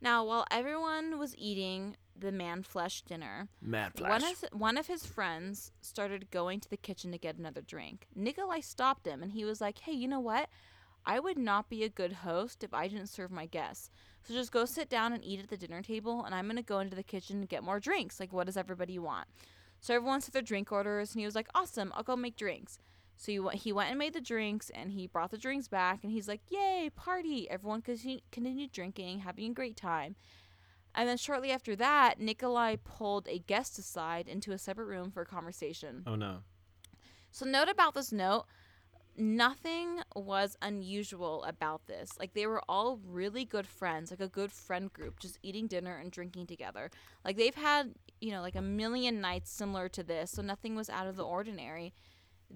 Now, 0.03 0.25
while 0.25 0.47
everyone 0.51 1.19
was 1.19 1.35
eating, 1.37 1.97
the 2.21 2.33
man 2.33 2.63
flesh 2.63 3.03
dinner. 3.03 3.49
Mad 3.61 3.93
One 3.99 4.23
of, 4.25 4.45
one 4.53 4.77
of 4.79 4.87
his 4.87 5.07
friends 5.07 5.73
started 5.81 6.31
going 6.31 6.61
to 6.61 6.71
the 6.71 6.77
kitchen 6.77 7.13
to 7.13 7.19
get 7.19 7.37
another 7.37 7.61
drink. 7.63 8.07
Nikolai 8.15 8.61
stopped 8.61 9.07
him 9.07 9.23
and 9.23 9.33
he 9.33 9.45
was 9.45 9.61
like, 9.61 9.81
Hey, 9.81 9.93
you 9.93 10.09
know 10.09 10.21
what? 10.21 10.49
I 11.07 11.19
would 11.19 11.39
not 11.39 11.71
be 11.71 11.83
a 11.83 11.89
good 11.89 12.13
host 12.13 12.63
if 12.63 12.75
I 12.75 12.87
didn't 12.87 13.07
serve 13.09 13.31
my 13.31 13.47
guests. 13.47 13.91
So 14.23 14.35
just 14.35 14.53
go 14.53 14.67
sit 14.67 14.91
down 14.91 15.13
and 15.15 15.25
eat 15.25 15.41
at 15.41 15.49
the 15.49 15.57
dinner 15.57 15.81
table, 15.81 16.23
and 16.25 16.35
I'm 16.35 16.45
going 16.45 16.57
to 16.57 16.63
go 16.63 16.81
into 16.81 16.95
the 16.95 17.03
kitchen 17.03 17.39
and 17.39 17.49
get 17.49 17.65
more 17.65 17.81
drinks. 17.81 18.21
Like, 18.21 18.35
what 18.35 18.45
does 18.45 18.59
everybody 18.59 18.99
want? 18.99 19.27
So 19.81 19.95
everyone 19.95 20.21
said 20.21 20.35
their 20.35 20.43
drink 20.43 20.71
orders, 20.71 21.13
and 21.15 21.21
he 21.21 21.25
was 21.25 21.35
like, 21.35 21.49
Awesome, 21.55 21.91
I'll 21.97 22.03
go 22.03 22.17
make 22.17 22.37
drinks. 22.37 22.79
So 23.17 23.33
he, 23.33 23.41
went- 23.41 23.59
he 23.61 23.73
went 23.73 23.89
and 23.89 23.99
made 23.99 24.13
the 24.13 24.21
drinks, 24.21 24.69
and 24.71 24.93
he 24.93 25.07
brought 25.07 25.31
the 25.31 25.39
drinks 25.39 25.69
back, 25.69 26.01
and 26.03 26.13
he's 26.13 26.29
like, 26.29 26.43
Yay, 26.51 26.91
party! 26.95 27.49
Everyone 27.49 27.81
continu- 27.81 28.21
continued 28.31 28.73
drinking, 28.73 29.21
having 29.21 29.51
a 29.51 29.55
great 29.55 29.77
time. 29.79 30.17
And 30.95 31.09
then 31.09 31.17
shortly 31.17 31.51
after 31.51 31.77
that, 31.77 32.21
Nikolai 32.21 32.77
pulled 32.83 33.29
a 33.29 33.39
guest 33.39 33.79
aside 33.79 34.29
into 34.29 34.53
a 34.53 34.59
separate 34.59 34.87
room 34.87 35.11
for 35.11 35.23
a 35.23 35.27
conversation. 35.27 36.03
Oh 36.07 36.17
no. 36.17 36.39
So, 37.31 37.47
note 37.47 37.69
about 37.69 37.95
this 37.95 38.11
note 38.11 38.47
nothing 39.17 40.01
was 40.15 40.57
unusual 40.63 41.45
about 41.45 41.87
this. 41.87 42.13
Like, 42.19 42.33
they 42.33 42.47
were 42.47 42.63
all 42.69 42.99
really 43.07 43.45
good 43.45 43.67
friends, 43.67 44.11
like 44.11 44.21
a 44.21 44.29
good 44.29 44.51
friend 44.51 44.93
group, 44.93 45.21
just 45.21 45.39
eating 45.43 45.67
dinner 45.67 45.97
and 45.97 46.11
drinking 46.11 46.47
together. 46.47 46.91
Like, 47.25 47.37
they've 47.37 47.55
had, 47.55 47.95
you 48.21 48.33
know, 48.33 48.41
like 48.41 48.57
a 48.57 48.63
million 48.63 49.21
nights 49.21 49.51
similar 49.51 49.89
to 49.91 50.03
this, 50.03 50.31
so 50.31 50.43
nothing 50.43 50.75
was 50.75 50.89
out 50.89 51.07
of 51.07 51.17
the 51.17 51.25
ordinary. 51.25 51.93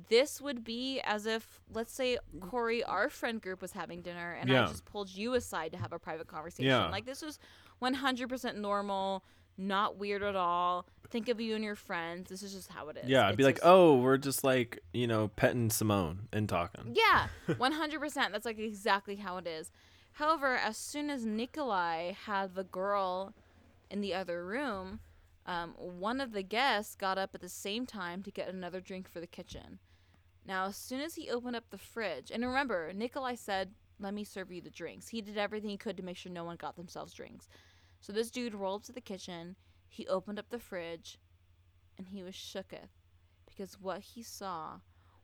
This 0.09 0.41
would 0.41 0.65
be 0.65 1.01
as 1.05 1.25
if, 1.27 1.61
let's 1.73 1.93
say, 1.93 2.19
Corey, 2.41 2.83
our 2.83 3.09
friend 3.09 3.41
group, 3.41 3.63
was 3.63 3.73
having 3.73 4.03
dinner 4.03 4.33
and 4.33 4.49
Yeah. 4.51 4.65
I 4.65 4.67
just 4.67 4.85
pulled 4.85 5.11
you 5.11 5.35
aside 5.35 5.71
to 5.73 5.79
have 5.79 5.93
a 5.93 5.99
private 5.99 6.27
conversation. 6.27 6.67
Yeah. 6.67 6.89
Like, 6.89 7.07
this 7.07 7.23
was 7.23 7.39
100% 7.81 8.57
normal, 8.57 9.25
not 9.57 9.97
weird 9.97 10.23
at 10.23 10.35
all. 10.37 10.87
Think 11.11 11.29
of 11.29 11.41
you 11.41 11.55
and 11.55 11.63
your 11.63 11.77
friends. 11.77 12.29
This 12.29 12.43
is 12.43 12.53
just 12.55 12.71
how 12.73 12.89
it 12.89 12.97
is. 12.97 13.09
Yeah, 13.09 13.29
I'd 13.29 13.37
be 13.37 13.45
like, 13.45 13.61
oh, 13.63 13.97
we're 13.99 14.17
just 14.17 14.43
like 14.43 14.81
you 14.93 15.07
know 15.07 15.29
petting 15.29 15.71
Simone 15.71 16.27
and 16.33 16.49
talking. 16.49 16.95
yeah, 16.95 17.29
one 17.57 17.73
hundred 17.73 18.01
percent. 18.01 18.33
That's 18.33 18.45
like 18.47 18.59
exactly 18.59 19.17
how 19.17 19.37
it 19.37 19.47
is. 19.47 19.71
However, 20.13 20.57
as 20.57 20.77
soon 20.77 21.11
as 21.11 21.25
Nikolai 21.25 22.13
had 22.13 22.55
the 22.57 22.65
girl 22.65 23.33
in 23.91 24.01
the 24.01 24.13
other 24.15 24.45
room, 24.45 25.01
um, 25.47 25.75
one 25.77 26.21
of 26.21 26.33
the 26.33 26.43
guests 26.43 26.97
got 26.97 27.17
up 27.19 27.31
at 27.35 27.41
the 27.41 27.49
same 27.49 27.87
time 27.87 28.23
to 28.25 28.31
get 28.33 28.49
another 28.49 28.81
drink 28.81 29.09
for 29.09 29.21
the 29.21 29.27
kitchen. 29.27 29.79
Now, 30.47 30.67
as 30.67 30.77
soon 30.77 31.01
as 31.01 31.15
he 31.15 31.31
opened 31.31 31.57
up 31.57 31.71
the 31.71 31.79
fridge, 31.79 32.31
and 32.31 32.45
remember, 32.45 32.93
Nikolai 32.93 33.35
said, 33.35 33.75
"Let 33.99 34.15
me 34.15 34.25
serve 34.25 34.53
you 34.53 34.61
the 34.61 34.71
drinks." 34.71 35.09
He 35.09 35.23
did 35.23 35.39
everything 35.39 35.71
he 35.71 35.79
could 35.79 35.97
to 35.97 36.03
make 36.03 36.17
sure 36.17 36.31
no 36.33 36.45
one 36.45 36.57
got 36.57 36.77
themselves 36.77 37.15
drinks. 37.15 37.49
So 38.01 38.13
this 38.13 38.31
dude 38.31 38.55
rolled 38.55 38.83
up 38.83 38.87
to 38.87 38.93
the 38.93 39.01
kitchen. 39.01 39.57
He 39.89 40.07
opened 40.07 40.39
up 40.39 40.51
the 40.51 40.59
fridge, 40.59 41.19
and 41.97 42.09
he 42.09 42.23
was 42.23 42.35
shooketh 42.35 42.91
because 43.47 43.81
what 43.81 44.01
he 44.01 44.23
saw 44.23 44.81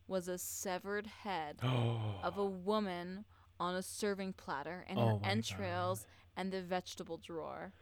was 0.07 0.29
a 0.29 0.39
severed 0.39 1.07
head 1.07 1.59
of 2.23 2.39
a 2.39 2.45
woman 2.45 3.25
on 3.59 3.75
a 3.75 3.83
serving 3.83 4.33
platter 4.33 4.85
and 4.89 4.99
Oh 4.99 5.07
her 5.07 5.19
my 5.21 5.29
entrails 5.29 6.07
and 6.37 6.53
the 6.53 6.63
vegetable 6.63 7.19
drawer. 7.19 7.73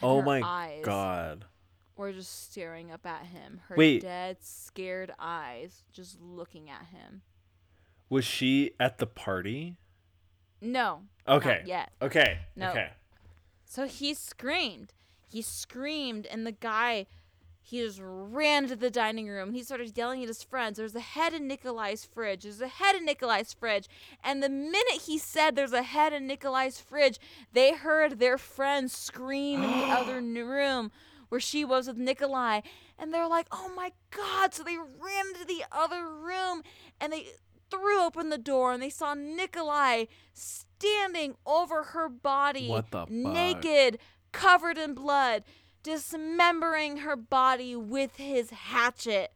And 0.00 0.10
oh 0.10 0.20
her 0.20 0.26
my 0.26 0.42
eyes 0.44 0.84
god. 0.84 1.46
Were 1.96 2.12
just 2.12 2.50
staring 2.50 2.90
up 2.90 3.06
at 3.06 3.26
him. 3.26 3.60
Her 3.68 3.76
Wait. 3.76 4.02
dead, 4.02 4.38
scared 4.40 5.12
eyes 5.18 5.82
just 5.92 6.20
looking 6.20 6.70
at 6.70 6.86
him. 6.86 7.22
Was 8.08 8.24
she 8.24 8.72
at 8.78 8.98
the 8.98 9.06
party? 9.06 9.76
No. 10.60 11.02
Okay. 11.26 11.58
Not 11.58 11.66
yet. 11.66 11.92
Okay. 12.00 12.38
No. 12.56 12.70
Okay. 12.70 12.90
So 13.64 13.86
he 13.86 14.14
screamed. 14.14 14.92
He 15.28 15.40
screamed, 15.40 16.26
and 16.26 16.46
the 16.46 16.52
guy, 16.52 17.06
he 17.62 17.80
just 17.80 18.00
ran 18.02 18.68
to 18.68 18.76
the 18.76 18.90
dining 18.90 19.28
room. 19.28 19.52
He 19.52 19.62
started 19.62 19.96
yelling 19.96 20.20
at 20.22 20.28
his 20.28 20.42
friends. 20.42 20.76
There's 20.76 20.94
a 20.94 21.00
head 21.00 21.32
in 21.32 21.48
Nikolai's 21.48 22.04
fridge. 22.04 22.42
There's 22.42 22.60
a 22.60 22.68
head 22.68 22.94
in 22.94 23.06
Nikolai's 23.06 23.54
fridge. 23.54 23.88
And 24.22 24.42
the 24.42 24.50
minute 24.50 25.02
he 25.06 25.16
said 25.16 25.56
there's 25.56 25.72
a 25.72 25.82
head 25.82 26.12
in 26.12 26.26
Nikolai's 26.26 26.78
fridge, 26.80 27.18
they 27.54 27.72
heard 27.72 28.18
their 28.18 28.36
friends 28.36 28.92
scream 28.94 29.62
in 29.62 29.70
the 29.70 29.86
other 29.86 30.20
room 30.20 30.92
where 31.32 31.40
she 31.40 31.64
was 31.64 31.86
with 31.86 31.96
Nikolai. 31.96 32.60
And 32.98 33.12
they're 33.12 33.26
like, 33.26 33.46
oh 33.50 33.72
my 33.74 33.92
God. 34.10 34.52
So 34.52 34.62
they 34.62 34.76
ran 34.76 35.28
into 35.28 35.46
the 35.46 35.64
other 35.72 36.06
room 36.06 36.62
and 37.00 37.10
they 37.10 37.28
threw 37.70 38.04
open 38.04 38.28
the 38.28 38.36
door 38.36 38.74
and 38.74 38.82
they 38.82 38.90
saw 38.90 39.14
Nikolai 39.14 40.04
standing 40.34 41.36
over 41.46 41.84
her 41.84 42.10
body, 42.10 42.68
What 42.68 42.90
the 42.90 43.06
fuck? 43.06 43.10
naked, 43.10 43.98
covered 44.32 44.76
in 44.76 44.92
blood, 44.92 45.44
dismembering 45.82 46.98
her 46.98 47.16
body 47.16 47.74
with 47.74 48.16
his 48.16 48.50
hatchet. 48.50 49.32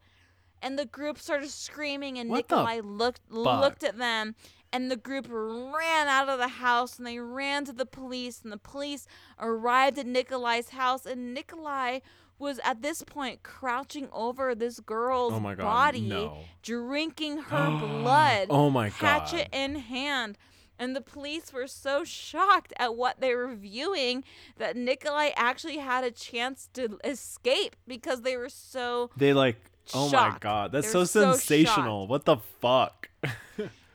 And 0.60 0.78
the 0.78 0.84
group 0.84 1.18
started 1.18 1.48
screaming, 1.48 2.18
and 2.18 2.28
What 2.28 2.50
Nikolai 2.50 2.80
looked 2.80 3.20
looked 3.30 3.84
at 3.84 3.96
them, 3.96 4.34
and 4.72 4.90
the 4.90 4.96
group 4.96 5.26
ran 5.30 6.08
out 6.08 6.28
of 6.28 6.38
the 6.38 6.48
house, 6.48 6.98
and 6.98 7.06
they 7.06 7.18
ran 7.18 7.64
to 7.66 7.72
the 7.72 7.86
police, 7.86 8.40
and 8.42 8.52
the 8.52 8.56
police 8.58 9.06
arrived 9.38 9.98
at 9.98 10.06
Nikolai's 10.06 10.70
house, 10.70 11.06
and 11.06 11.32
Nikolai 11.34 12.00
was 12.38 12.60
at 12.64 12.82
this 12.82 13.02
point 13.02 13.42
crouching 13.42 14.08
over 14.12 14.54
this 14.54 14.78
girl's 14.80 15.32
Oh 15.32 15.40
God, 15.40 15.56
body, 15.58 16.02
no. 16.02 16.38
drinking 16.62 17.38
her 17.48 17.70
blood, 17.78 18.48
Oh 18.50 18.68
my 18.70 18.88
god! 18.90 18.94
hatchet 18.96 19.48
God. 19.52 19.58
in 19.58 19.74
hand. 19.76 20.36
And 20.78 20.94
the 20.94 21.00
police 21.00 21.54
were 21.54 21.66
so 21.66 22.04
shocked 22.04 22.74
at 22.78 22.94
what 22.96 23.22
they 23.22 23.34
were 23.34 23.54
viewing 23.54 24.24
that 24.58 24.76
Nikolai 24.76 25.30
actually 25.34 25.78
had 25.78 26.04
a 26.04 26.10
chance 26.10 26.68
to 26.74 26.98
escape 27.02 27.76
because 27.88 28.20
they 28.20 28.36
were 28.36 28.50
so 28.50 29.08
They 29.16 29.32
like. 29.32 29.56
Oh 29.94 30.10
my 30.10 30.36
god, 30.38 30.72
that's 30.72 30.90
so 30.90 31.04
so 31.04 31.32
sensational. 31.32 32.06
what 32.08 32.24
the 32.26 32.36
fuck? 32.60 33.08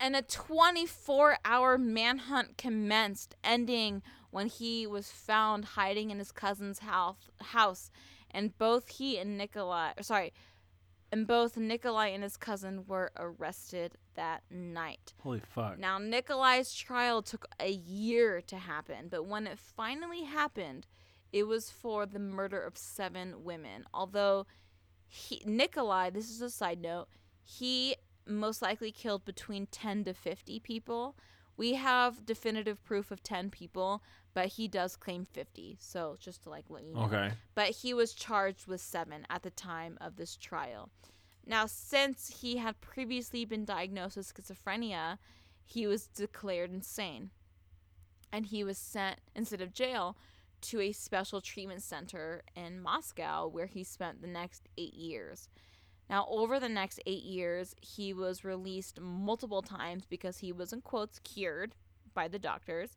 and 0.00 0.16
a 0.16 0.22
24 0.22 1.36
hour 1.44 1.78
manhunt 1.78 2.56
commenced, 2.56 3.36
ending 3.44 4.02
when 4.30 4.46
he 4.46 4.86
was 4.86 5.10
found 5.10 5.64
hiding 5.64 6.10
in 6.10 6.18
his 6.18 6.32
cousin's 6.32 6.80
house. 6.80 7.28
House, 7.40 7.90
and 8.30 8.56
both 8.56 8.88
he 8.88 9.18
and 9.18 9.36
Nikolai, 9.36 9.92
sorry, 10.00 10.32
and 11.12 11.26
both 11.26 11.56
Nikolai 11.56 12.08
and 12.08 12.22
his 12.22 12.36
cousin 12.36 12.84
were 12.86 13.10
arrested 13.18 13.98
that 14.14 14.42
night. 14.50 15.12
Holy 15.22 15.40
fuck. 15.40 15.78
Now, 15.78 15.98
Nikolai's 15.98 16.72
trial 16.72 17.20
took 17.20 17.46
a 17.58 17.70
year 17.70 18.40
to 18.42 18.56
happen, 18.56 19.08
but 19.10 19.26
when 19.26 19.46
it 19.46 19.58
finally 19.58 20.24
happened, 20.24 20.86
it 21.32 21.44
was 21.44 21.70
for 21.70 22.06
the 22.06 22.18
murder 22.18 22.60
of 22.60 22.78
seven 22.78 23.44
women. 23.44 23.84
Although 23.92 24.46
he, 25.06 25.42
Nikolai, 25.44 26.10
this 26.10 26.30
is 26.30 26.40
a 26.40 26.50
side 26.50 26.80
note, 26.80 27.08
he 27.42 27.96
most 28.30 28.62
likely 28.62 28.92
killed 28.92 29.24
between 29.24 29.66
10 29.66 30.04
to 30.04 30.14
50 30.14 30.60
people. 30.60 31.16
We 31.56 31.74
have 31.74 32.24
definitive 32.24 32.82
proof 32.84 33.10
of 33.10 33.22
10 33.22 33.50
people, 33.50 34.02
but 34.32 34.46
he 34.46 34.66
does 34.68 34.96
claim 34.96 35.26
50. 35.32 35.76
So 35.80 36.16
just 36.18 36.44
to 36.44 36.50
like 36.50 36.64
let 36.70 36.84
you 36.84 36.94
know 36.94 37.02
Okay. 37.02 37.32
but 37.54 37.68
he 37.70 37.92
was 37.92 38.14
charged 38.14 38.66
with 38.66 38.80
seven 38.80 39.26
at 39.28 39.42
the 39.42 39.50
time 39.50 39.98
of 40.00 40.16
this 40.16 40.36
trial. 40.36 40.88
Now, 41.46 41.66
since 41.66 42.40
he 42.40 42.56
had 42.58 42.80
previously 42.80 43.44
been 43.44 43.64
diagnosed 43.64 44.16
with 44.16 44.32
schizophrenia, 44.32 45.18
he 45.64 45.86
was 45.86 46.06
declared 46.06 46.72
insane. 46.72 47.30
And 48.32 48.46
he 48.46 48.62
was 48.62 48.78
sent, 48.78 49.18
instead 49.34 49.60
of 49.60 49.72
jail, 49.72 50.16
to 50.62 50.80
a 50.80 50.92
special 50.92 51.40
treatment 51.40 51.82
center 51.82 52.42
in 52.54 52.80
Moscow 52.80 53.48
where 53.48 53.66
he 53.66 53.82
spent 53.82 54.20
the 54.20 54.28
next 54.28 54.68
eight 54.78 54.94
years. 54.94 55.48
Now, 56.10 56.26
over 56.28 56.58
the 56.58 56.68
next 56.68 57.00
eight 57.06 57.22
years, 57.22 57.76
he 57.80 58.12
was 58.12 58.42
released 58.44 59.00
multiple 59.00 59.62
times 59.62 60.04
because 60.04 60.38
he 60.38 60.50
was, 60.50 60.72
in 60.72 60.80
quotes, 60.80 61.20
cured 61.20 61.72
by 62.14 62.26
the 62.26 62.38
doctors. 62.40 62.96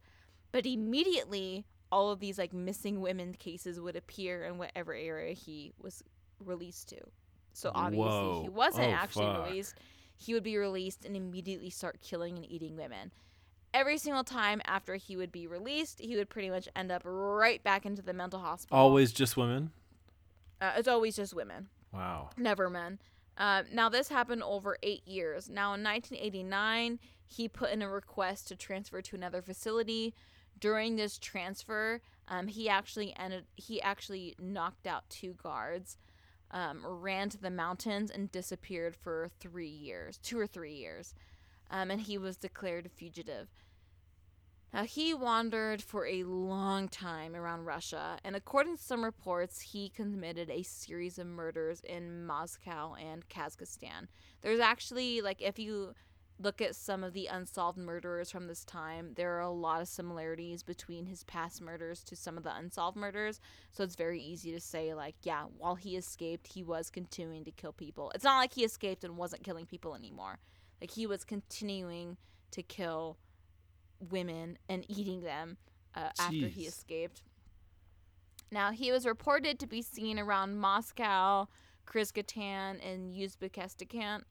But 0.52 0.66
immediately, 0.66 1.66
all 1.92 2.10
of 2.10 2.20
these 2.20 2.40
like 2.40 2.54
missing 2.54 3.02
women 3.02 3.36
cases 3.36 3.80
would 3.80 3.96
appear 3.96 4.46
in 4.46 4.58
whatever 4.58 4.96
area 4.96 5.36
he 5.36 5.74
was 5.80 6.02
released 6.44 6.90
to. 6.90 6.98
So 7.54 7.72
obviously, 7.76 8.10
Whoa. 8.10 8.42
he 8.46 8.50
wasn't 8.50 8.88
Oh, 8.88 8.96
actually 8.96 9.26
fuck. 9.28 9.46
released. 9.46 9.76
He 10.18 10.34
would 10.34 10.44
be 10.44 10.58
released 10.58 11.06
and 11.06 11.16
immediately 11.16 11.70
start 11.70 12.02
killing 12.02 12.36
and 12.38 12.52
eating 12.52 12.76
women. 12.76 13.12
Every 13.76 14.00
single 14.00 14.24
time 14.24 14.60
after 14.66 14.96
he 14.96 15.16
would 15.16 15.32
be 15.32 15.46
released, 15.46 16.00
he 16.00 16.16
would 16.16 16.30
pretty 16.32 16.50
much 16.50 16.68
end 16.76 16.92
up 16.92 17.04
right 17.06 17.64
back 17.64 17.86
into 17.86 18.02
the 18.02 18.14
mental 18.14 18.40
hospital. 18.40 18.76
Always 18.76 19.12
just 19.12 19.38
women? 19.38 19.70
Uh, 20.60 20.72
it's 20.78 20.88
always 20.88 21.16
just 21.16 21.36
women 21.36 21.68
Wow. 21.94 22.30
never 22.38 22.70
men. 22.70 23.00
Uh, 23.38 23.64
now 23.72 23.90
this 23.90 24.10
happened 24.10 24.44
over 24.44 24.78
eight 24.84 25.08
years. 25.08 25.50
Now 25.50 25.74
in 25.74 25.84
1989, 25.84 27.00
he 27.26 27.48
put 27.48 27.72
in 27.72 27.82
a 27.82 27.90
request 27.90 28.48
to 28.50 28.56
transfer 28.56 29.02
to 29.02 29.16
another 29.16 29.42
facility. 29.42 30.14
During 30.60 30.96
this 30.96 31.18
transfer, 31.18 32.02
um, 32.28 32.48
he 32.48 32.70
actually 32.70 33.14
ended. 33.18 33.46
He 33.56 33.82
actually 33.82 34.36
knocked 34.40 34.86
out 34.88 35.10
two 35.10 35.34
guards, 35.34 35.98
um, 36.52 36.86
ran 36.86 37.30
to 37.30 37.38
the 37.38 37.50
mountains, 37.50 38.12
and 38.12 38.32
disappeared 38.32 38.96
for 38.96 39.30
three 39.40 39.68
years, 39.68 40.20
two 40.20 40.40
or 40.40 40.48
three 40.48 40.76
years, 40.76 41.16
um, 41.72 41.90
and 41.90 42.02
he 42.02 42.18
was 42.18 42.38
declared 42.38 42.86
a 42.86 42.90
fugitive. 42.90 43.50
Now, 44.74 44.86
he 44.86 45.14
wandered 45.14 45.84
for 45.84 46.08
a 46.08 46.24
long 46.24 46.88
time 46.90 47.36
around 47.36 47.66
Russia, 47.66 48.18
and 48.24 48.36
according 48.36 48.78
to 48.78 48.84
some 48.84 49.04
reports, 49.04 49.62
he 49.62 49.90
committed 49.90 50.50
a 50.50 50.64
series 50.64 51.20
of 51.20 51.28
murders 51.28 51.82
in 51.82 52.26
Moscow 52.26 52.96
and 52.96 53.30
Kazakhstan. 53.30 54.08
There's 54.42 54.60
actually, 54.60 55.22
like, 55.22 55.44
if 55.44 55.60
you 55.60 55.94
look 56.40 56.60
at 56.60 56.76
some 56.76 57.04
of 57.04 57.14
the 57.14 57.28
unsolved 57.28 57.78
murderers 57.78 58.32
from 58.32 58.48
this 58.48 58.66
time, 58.66 59.12
there 59.16 59.38
are 59.38 59.42
a 59.42 59.52
lot 59.52 59.80
of 59.80 59.88
similarities 59.88 60.64
between 60.64 61.06
his 61.06 61.24
past 61.26 61.62
murders 61.62 62.04
to 62.06 62.16
some 62.16 62.36
of 62.36 62.44
the 62.44 62.56
unsolved 62.56 62.98
murders. 62.98 63.40
So 63.74 63.84
it's 63.84 63.96
very 63.96 64.20
easy 64.20 64.52
to 64.54 64.60
say, 64.60 64.96
like, 64.96 65.14
yeah, 65.22 65.44
while 65.56 65.76
he 65.76 65.96
escaped, 65.96 66.48
he 66.48 66.64
was 66.64 66.90
continuing 66.90 67.46
to 67.46 67.52
kill 67.52 67.74
people. 67.74 68.12
It's 68.16 68.24
not 68.24 68.40
like 68.40 68.56
he 68.56 68.64
escaped 68.64 69.04
and 69.04 69.18
wasn't 69.18 69.44
killing 69.44 69.68
people 69.68 69.94
anymore. 69.94 70.40
Like, 70.82 70.90
he 70.90 71.06
was 71.06 71.24
continuing 71.24 72.18
to 72.50 72.64
kill 72.64 73.20
women 74.12 74.58
and 74.70 74.86
eating 74.88 75.22
them 75.22 75.58
uh, 75.96 76.10
after 76.20 76.48
he 76.48 76.64
escaped. 76.64 77.24
Now, 78.52 78.72
he 78.72 78.92
was 78.92 79.06
reported 79.06 79.60
to 79.60 79.68
be 79.68 79.82
seen 79.82 80.20
around 80.20 80.58
Moscow, 80.58 81.48
Kyrgyzstan, 81.88 82.80
and 82.86 83.14
Uzbekistan. 83.16 84.24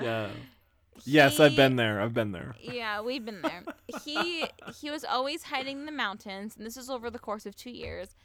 yeah. 0.00 0.28
Yes, 1.04 1.38
I've 1.40 1.56
been 1.56 1.76
there. 1.76 2.00
I've 2.00 2.14
been 2.14 2.32
there. 2.32 2.54
Yeah, 2.60 3.00
we've 3.02 3.24
been 3.24 3.42
there. 3.42 3.62
he 4.02 4.46
he 4.80 4.90
was 4.90 5.04
always 5.04 5.44
hiding 5.44 5.80
in 5.80 5.86
the 5.86 5.92
mountains, 5.92 6.56
and 6.56 6.66
this 6.66 6.76
is 6.76 6.88
over 6.88 7.10
the 7.10 7.18
course 7.18 7.46
of 7.46 7.54
two 7.54 7.70
years. 7.70 8.16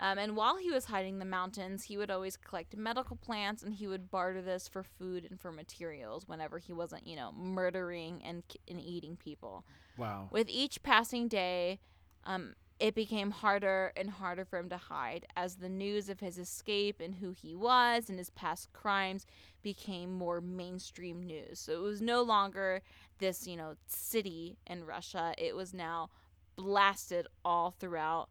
Um, 0.00 0.18
and 0.18 0.36
while 0.36 0.56
he 0.56 0.70
was 0.70 0.84
hiding 0.86 1.14
in 1.14 1.18
the 1.18 1.24
mountains, 1.24 1.84
he 1.84 1.96
would 1.96 2.10
always 2.10 2.36
collect 2.36 2.76
medical 2.76 3.16
plants, 3.16 3.62
and 3.62 3.74
he 3.74 3.88
would 3.88 4.10
barter 4.10 4.40
this 4.42 4.68
for 4.68 4.82
food 4.82 5.26
and 5.28 5.40
for 5.40 5.50
materials 5.50 6.28
whenever 6.28 6.58
he 6.58 6.72
wasn't, 6.72 7.06
you 7.06 7.16
know, 7.16 7.32
murdering 7.32 8.22
and 8.24 8.42
and 8.68 8.80
eating 8.80 9.16
people. 9.16 9.64
Wow. 9.96 10.28
With 10.30 10.48
each 10.48 10.82
passing 10.82 11.26
day, 11.26 11.80
um, 12.24 12.54
it 12.78 12.94
became 12.94 13.32
harder 13.32 13.92
and 13.96 14.08
harder 14.08 14.44
for 14.44 14.58
him 14.58 14.68
to 14.68 14.76
hide 14.76 15.26
as 15.36 15.56
the 15.56 15.68
news 15.68 16.08
of 16.08 16.20
his 16.20 16.38
escape 16.38 17.00
and 17.00 17.16
who 17.16 17.32
he 17.32 17.54
was 17.56 18.08
and 18.08 18.18
his 18.18 18.30
past 18.30 18.72
crimes 18.72 19.26
became 19.62 20.12
more 20.14 20.40
mainstream 20.40 21.22
news. 21.22 21.58
So 21.58 21.72
it 21.72 21.82
was 21.82 22.00
no 22.00 22.22
longer 22.22 22.82
this, 23.18 23.48
you 23.48 23.56
know, 23.56 23.74
city 23.88 24.58
in 24.66 24.84
Russia. 24.84 25.34
It 25.36 25.56
was 25.56 25.74
now 25.74 26.10
blasted 26.56 27.26
all 27.44 27.72
throughout 27.72 28.28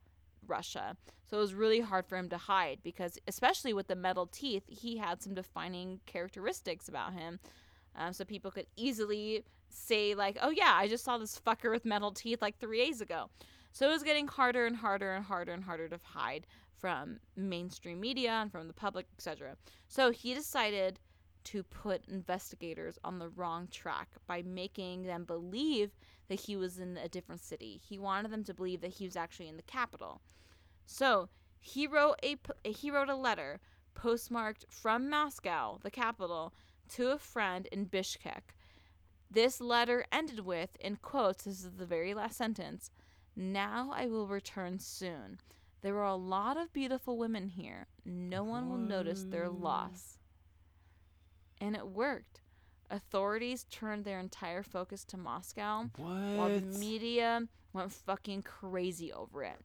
Russia. 0.47 0.95
So 1.29 1.37
it 1.37 1.41
was 1.41 1.53
really 1.53 1.81
hard 1.81 2.05
for 2.07 2.17
him 2.17 2.29
to 2.29 2.37
hide 2.37 2.79
because, 2.83 3.17
especially 3.27 3.73
with 3.73 3.87
the 3.87 3.95
metal 3.95 4.27
teeth, 4.27 4.63
he 4.67 4.97
had 4.97 5.21
some 5.21 5.33
defining 5.33 5.99
characteristics 6.05 6.87
about 6.87 7.13
him. 7.13 7.39
Um, 7.95 8.13
so 8.13 8.23
people 8.23 8.51
could 8.51 8.67
easily 8.75 9.43
say, 9.69 10.15
like, 10.15 10.37
oh, 10.41 10.49
yeah, 10.49 10.73
I 10.75 10.87
just 10.87 11.03
saw 11.03 11.17
this 11.17 11.39
fucker 11.39 11.71
with 11.71 11.85
metal 11.85 12.11
teeth 12.11 12.41
like 12.41 12.59
three 12.59 12.77
days 12.77 13.01
ago. 13.01 13.29
So 13.73 13.87
it 13.87 13.91
was 13.91 14.03
getting 14.03 14.27
harder 14.27 14.65
and 14.65 14.75
harder 14.75 15.13
and 15.13 15.25
harder 15.25 15.51
and 15.51 15.63
harder 15.63 15.89
to 15.89 15.99
hide 16.03 16.47
from 16.77 17.19
mainstream 17.35 17.99
media 17.99 18.31
and 18.31 18.51
from 18.51 18.67
the 18.67 18.73
public, 18.73 19.07
etc. 19.17 19.57
So 19.87 20.11
he 20.11 20.33
decided 20.33 20.99
to 21.45 21.63
put 21.63 22.07
investigators 22.07 22.99
on 23.03 23.19
the 23.19 23.29
wrong 23.29 23.67
track 23.71 24.09
by 24.27 24.41
making 24.43 25.03
them 25.03 25.23
believe 25.23 25.91
that 26.27 26.41
he 26.41 26.55
was 26.55 26.79
in 26.79 26.97
a 26.97 27.07
different 27.07 27.41
city. 27.41 27.79
He 27.87 27.97
wanted 27.97 28.31
them 28.31 28.43
to 28.45 28.53
believe 28.53 28.81
that 28.81 28.95
he 28.95 29.05
was 29.05 29.15
actually 29.15 29.47
in 29.47 29.57
the 29.57 29.63
capital. 29.63 30.21
So 30.85 31.29
he 31.59 31.87
wrote 31.87 32.15
a 32.23 32.37
he 32.63 32.91
wrote 32.91 33.09
a 33.09 33.15
letter 33.15 33.59
postmarked 33.93 34.65
from 34.69 35.09
Moscow, 35.09 35.79
the 35.81 35.91
capital, 35.91 36.53
to 36.89 37.09
a 37.09 37.17
friend 37.17 37.67
in 37.71 37.87
Bishkek. 37.87 38.53
This 39.29 39.59
letter 39.59 40.05
ended 40.11 40.41
with, 40.41 40.77
in 40.79 40.97
quotes, 40.97 41.43
this 41.43 41.65
is 41.65 41.71
the 41.77 41.85
very 41.85 42.13
last 42.13 42.37
sentence. 42.37 42.91
Now 43.35 43.91
I 43.93 44.05
will 44.05 44.27
return 44.27 44.79
soon. 44.79 45.39
There 45.81 45.97
are 45.97 46.05
a 46.05 46.15
lot 46.15 46.57
of 46.57 46.73
beautiful 46.73 47.17
women 47.17 47.49
here. 47.49 47.87
No 48.05 48.43
one 48.43 48.69
will 48.69 48.77
notice 48.77 49.23
their 49.23 49.49
loss. 49.49 50.17
And 51.59 51.75
it 51.75 51.87
worked. 51.87 52.41
Authorities 52.89 53.65
turned 53.69 54.05
their 54.05 54.19
entire 54.19 54.63
focus 54.63 55.03
to 55.05 55.17
Moscow 55.17 55.89
while 55.97 56.49
the 56.49 56.61
media 56.61 57.47
went 57.73 57.91
fucking 57.91 58.43
crazy 58.43 59.11
over 59.11 59.43
it. 59.43 59.59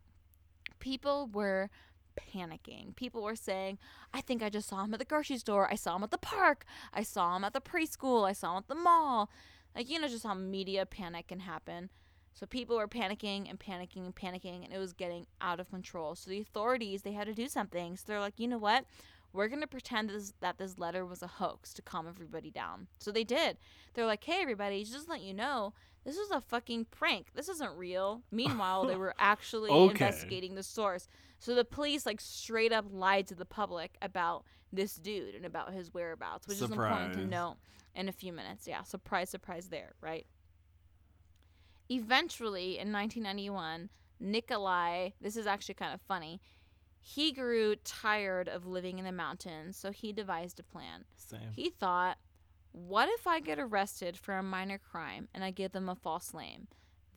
People 0.80 1.30
were 1.32 1.70
panicking. 2.16 2.96
People 2.96 3.22
were 3.22 3.36
saying, 3.36 3.78
I 4.12 4.20
think 4.20 4.42
I 4.42 4.50
just 4.50 4.68
saw 4.68 4.84
him 4.84 4.92
at 4.92 4.98
the 4.98 5.04
grocery 5.04 5.38
store. 5.38 5.68
I 5.70 5.76
saw 5.76 5.96
him 5.96 6.02
at 6.02 6.10
the 6.10 6.18
park. 6.18 6.64
I 6.92 7.02
saw 7.04 7.36
him 7.36 7.44
at 7.44 7.52
the 7.52 7.60
preschool. 7.60 8.28
I 8.28 8.32
saw 8.32 8.52
him 8.52 8.58
at 8.58 8.68
the 8.68 8.74
mall. 8.74 9.30
Like, 9.74 9.88
you 9.88 10.00
know, 10.00 10.08
just 10.08 10.24
how 10.24 10.34
media 10.34 10.84
panic 10.84 11.28
can 11.28 11.40
happen. 11.40 11.90
So 12.34 12.46
people 12.46 12.76
were 12.76 12.88
panicking 12.88 13.48
and 13.48 13.58
panicking 13.58 14.04
and 14.04 14.14
panicking, 14.14 14.64
and 14.64 14.72
it 14.72 14.78
was 14.78 14.92
getting 14.92 15.26
out 15.40 15.60
of 15.60 15.70
control. 15.70 16.14
So 16.14 16.30
the 16.30 16.40
authorities, 16.40 17.02
they 17.02 17.12
had 17.12 17.26
to 17.26 17.34
do 17.34 17.46
something. 17.46 17.96
So 17.96 18.04
they're 18.06 18.20
like, 18.20 18.38
you 18.40 18.48
know 18.48 18.58
what? 18.58 18.84
We're 19.32 19.48
going 19.48 19.60
to 19.62 19.66
pretend 19.66 20.10
this, 20.10 20.34
that 20.40 20.58
this 20.58 20.78
letter 20.78 21.06
was 21.06 21.22
a 21.22 21.26
hoax 21.26 21.72
to 21.74 21.82
calm 21.82 22.06
everybody 22.06 22.50
down. 22.50 22.88
So 22.98 23.10
they 23.10 23.24
did. 23.24 23.56
They're 23.94 24.06
like, 24.06 24.24
hey, 24.24 24.40
everybody, 24.42 24.84
just 24.84 25.08
let 25.08 25.22
you 25.22 25.32
know, 25.32 25.72
this 26.04 26.16
was 26.16 26.30
a 26.30 26.40
fucking 26.40 26.86
prank. 26.90 27.28
This 27.34 27.48
isn't 27.48 27.76
real. 27.76 28.22
Meanwhile, 28.30 28.86
they 28.86 28.96
were 28.96 29.14
actually 29.18 29.70
Okay. 29.70 29.90
investigating 29.90 30.54
the 30.54 30.62
source. 30.62 31.08
So 31.38 31.54
the 31.54 31.64
police, 31.64 32.04
like, 32.06 32.20
straight 32.20 32.72
up 32.72 32.84
lied 32.90 33.26
to 33.28 33.34
the 33.34 33.44
public 33.46 33.96
about 34.02 34.44
this 34.72 34.94
dude 34.96 35.34
and 35.34 35.44
about 35.46 35.72
his 35.72 35.92
whereabouts, 35.94 36.46
which 36.46 36.56
is 36.56 36.70
important 36.70 37.14
to 37.14 37.20
Surprise. 37.20 37.30
note 37.30 37.56
in 37.94 38.08
a 38.08 38.12
few 38.12 38.32
minutes. 38.32 38.66
Yeah, 38.66 38.82
surprise, 38.82 39.30
surprise 39.30 39.68
there, 39.68 39.92
right? 40.00 40.26
Eventually, 41.88 42.78
in 42.78 42.92
1991, 42.92 43.90
Nikolai, 44.20 45.10
this 45.20 45.36
is 45.36 45.46
actually 45.46 45.74
kind 45.74 45.92
of 45.92 46.00
funny, 46.02 46.40
he 47.04 47.32
grew 47.32 47.74
tired 47.76 48.48
of 48.48 48.64
living 48.66 48.98
in 48.98 49.04
the 49.04 49.12
mountains, 49.12 49.76
so 49.76 49.90
he 49.90 50.12
devised 50.12 50.60
a 50.60 50.62
plan. 50.62 51.04
Same. 51.16 51.50
He 51.54 51.68
thought, 51.68 52.16
what 52.70 53.08
if 53.10 53.26
I 53.26 53.40
get 53.40 53.58
arrested 53.58 54.16
for 54.16 54.38
a 54.38 54.42
minor 54.42 54.78
crime 54.78 55.28
and 55.34 55.42
I 55.44 55.50
give 55.50 55.72
them 55.72 55.88
a 55.88 55.96
false 55.96 56.32
name? 56.32 56.68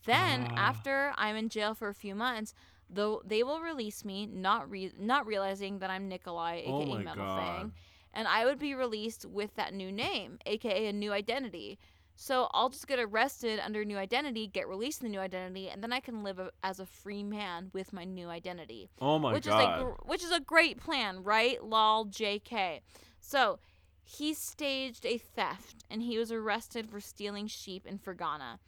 Then, 0.06 0.48
Ah. 0.52 0.56
after 0.70 1.14
I'm 1.18 1.36
in 1.36 1.50
jail 1.50 1.74
for 1.76 1.88
a 1.88 1.94
few 1.94 2.16
months, 2.16 2.54
though 2.90 3.22
they 3.26 3.44
will 3.44 3.62
release 3.62 4.04
me, 4.04 4.26
not 4.26 4.70
re- 4.70 4.94
not 4.98 5.26
realizing 5.26 5.80
that 5.80 5.90
I'm 5.90 6.08
Nikolai, 6.10 6.58
aka 6.62 6.72
Oh 6.72 6.98
Metal 6.98 7.24
God. 7.26 7.40
Fang, 7.40 7.74
and 8.14 8.28
I 8.28 8.46
would 8.46 8.60
be 8.60 8.74
released 8.76 9.26
with 9.26 9.56
that 9.56 9.74
new 9.74 9.92
name, 9.92 10.40
aka 10.46 10.88
a 10.88 10.94
new 10.94 11.12
identity. 11.14 11.78
So 12.16 12.48
I'll 12.54 12.70
just 12.70 12.88
get 12.88 13.00
arrested 13.00 13.60
under 13.60 13.82
a 13.82 13.86
new 13.86 13.98
identity, 13.98 14.48
get 14.48 14.68
released 14.70 15.02
in 15.02 15.08
the 15.08 15.12
new 15.12 15.20
identity, 15.20 15.70
and 15.70 15.84
then 15.84 15.92
I 15.92 16.00
can 16.00 16.24
live 16.24 16.40
a, 16.40 16.52
as 16.64 16.80
a 16.80 16.86
free 16.86 17.24
man 17.24 17.70
with 17.74 17.92
my 17.92 18.06
new 18.06 18.30
identity 18.30 18.90
Oh 19.02 19.20
my 19.20 19.34
which 19.34 19.46
god. 19.46 19.80
is 19.80 19.84
a 19.84 19.86
which 20.06 20.24
is 20.24 20.32
a 20.32 20.40
great 20.40 20.80
plan, 20.82 21.24
right? 21.24 21.62
Lol, 21.64 22.06
Jk. 22.06 22.80
So 23.20 23.60
he 24.04 24.34
staged 24.34 25.06
a 25.06 25.18
theft 25.18 25.84
and 25.90 26.02
he 26.04 26.18
was 26.18 26.32
arrested 26.32 26.90
for 26.90 27.00
stealing 27.02 27.48
sheep 27.48 27.86
in 27.86 28.00
Fergana. 28.00 28.60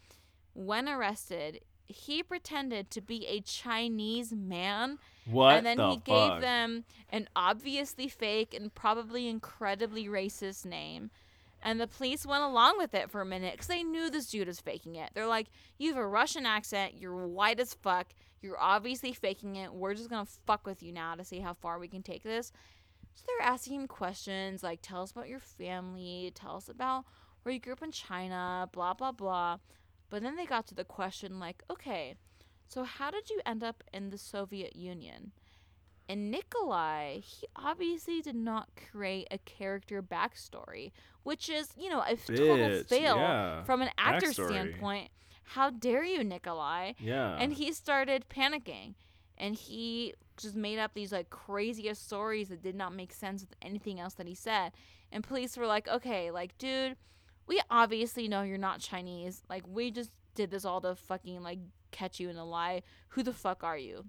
When 0.54 0.90
arrested, 0.90 1.62
he 1.88 2.24
pretended 2.24 2.90
to 2.92 3.02
be 3.02 3.26
a 3.28 3.40
Chinese 3.42 4.34
man, 4.34 4.98
what 5.26 5.56
and 5.56 5.66
then 5.66 5.78
the 5.78 5.90
he 5.92 5.96
fuck? 5.98 6.06
gave 6.06 6.42
them 6.42 6.84
an 7.10 7.30
obviously 7.36 8.10
fake 8.10 8.54
and 8.54 8.74
probably 8.76 9.28
incredibly 9.30 10.08
racist 10.08 10.66
name. 10.66 11.12
And 11.68 11.82
the 11.82 11.88
police 11.88 12.26
went 12.26 12.46
along 12.46 12.78
with 12.78 12.94
it 12.94 13.12
for 13.12 13.20
a 13.20 13.26
minute 13.26 13.52
because 13.52 13.68
they 13.68 13.84
knew 13.84 14.10
this 14.10 14.28
dude 14.28 14.48
was 14.48 14.62
faking 14.62 14.96
it. 14.96 15.10
They're 15.14 15.28
like, 15.28 15.48
You 15.78 15.90
have 15.90 16.02
a 16.02 16.08
Russian 16.08 16.46
accent, 16.46 16.94
you're 16.98 17.28
white 17.28 17.60
as 17.60 17.74
fuck, 17.74 18.14
you're 18.42 18.58
obviously 18.58 19.12
faking 19.12 19.58
it. 19.58 19.74
We're 19.74 19.94
just 19.94 20.10
gonna 20.10 20.30
fuck 20.46 20.66
with 20.66 20.82
you 20.82 20.94
now 20.94 21.16
to 21.16 21.26
see 21.26 21.42
how 21.42 21.56
far 21.56 21.78
we 21.78 21.90
can 21.90 22.04
take 22.04 22.24
this. 22.24 22.54
So 23.16 23.26
they're 23.28 23.46
asking 23.46 23.82
him 23.82 23.88
questions 23.90 24.64
like, 24.64 24.80
Tell 24.82 25.02
us 25.02 25.12
about 25.12 25.28
your 25.28 25.42
family, 25.42 26.32
tell 26.34 26.56
us 26.56 26.70
about 26.70 27.04
where 27.44 27.52
you 27.52 27.60
grew 27.60 27.74
up 27.74 27.84
in 27.84 27.92
China, 27.92 28.70
blah, 28.72 28.94
blah, 28.94 29.12
blah. 29.12 29.58
But 30.10 30.22
then 30.22 30.38
they 30.38 30.46
got 30.46 30.68
to 30.68 30.74
the 30.74 30.86
question 30.86 31.38
like, 31.38 31.64
Okay, 31.70 32.16
so 32.70 32.86
how 32.86 33.12
did 33.12 33.30
you 33.30 33.42
end 33.46 33.62
up 33.62 33.84
in 33.92 34.10
the 34.10 34.18
Soviet 34.18 34.78
Union? 34.78 35.34
And 36.10 36.32
Nikolai, 36.32 37.20
he 37.20 37.48
obviously 37.56 38.22
did 38.22 38.36
not 38.36 38.70
create 38.92 39.28
a 39.30 39.38
character 39.40 40.02
backstory, 40.02 40.92
which 41.24 41.50
is, 41.50 41.70
you 41.78 41.90
know, 41.90 42.00
a 42.00 42.12
f- 42.12 42.28
total 42.28 42.84
fail 42.84 43.18
yeah. 43.18 43.64
from 43.64 43.82
an 43.82 43.90
actor 43.98 44.28
Backstory. 44.28 44.50
standpoint. 44.50 45.10
How 45.44 45.70
dare 45.70 46.04
you, 46.04 46.24
Nikolai? 46.24 46.94
Yeah. 47.00 47.36
And 47.38 47.54
he 47.54 47.74
started 47.74 48.26
panicking. 48.30 48.96
And 49.38 49.56
he 49.56 50.14
just 50.38 50.56
made 50.56 50.80
up 50.80 50.94
these 50.94 51.12
like 51.12 51.30
craziest 51.30 52.06
stories 52.06 52.50
that 52.50 52.62
did 52.62 52.76
not 52.76 52.94
make 52.94 53.14
sense 53.14 53.42
with 53.42 53.56
anything 53.62 54.00
else 54.00 54.14
that 54.16 54.28
he 54.28 54.36
said. 54.36 54.72
And 55.12 55.24
police 55.24 55.58
were 55.58 55.68
like, 55.68 55.88
okay, 55.88 56.32
like, 56.32 56.58
dude, 56.58 56.96
we 57.48 57.62
obviously 57.70 58.28
know 58.28 58.44
you're 58.44 58.58
not 58.58 58.80
Chinese. 58.80 59.42
Like, 59.50 59.64
we 59.68 59.92
just 59.92 60.12
did 60.36 60.52
this 60.52 60.66
all 60.66 60.82
to 60.82 60.96
fucking 60.96 61.42
like 61.42 61.60
catch 61.92 62.20
you 62.20 62.30
in 62.30 62.38
a 62.38 62.46
lie. 62.46 62.84
Who 63.10 63.24
the 63.24 63.34
fuck 63.34 63.64
are 63.64 63.78
you? 63.78 64.06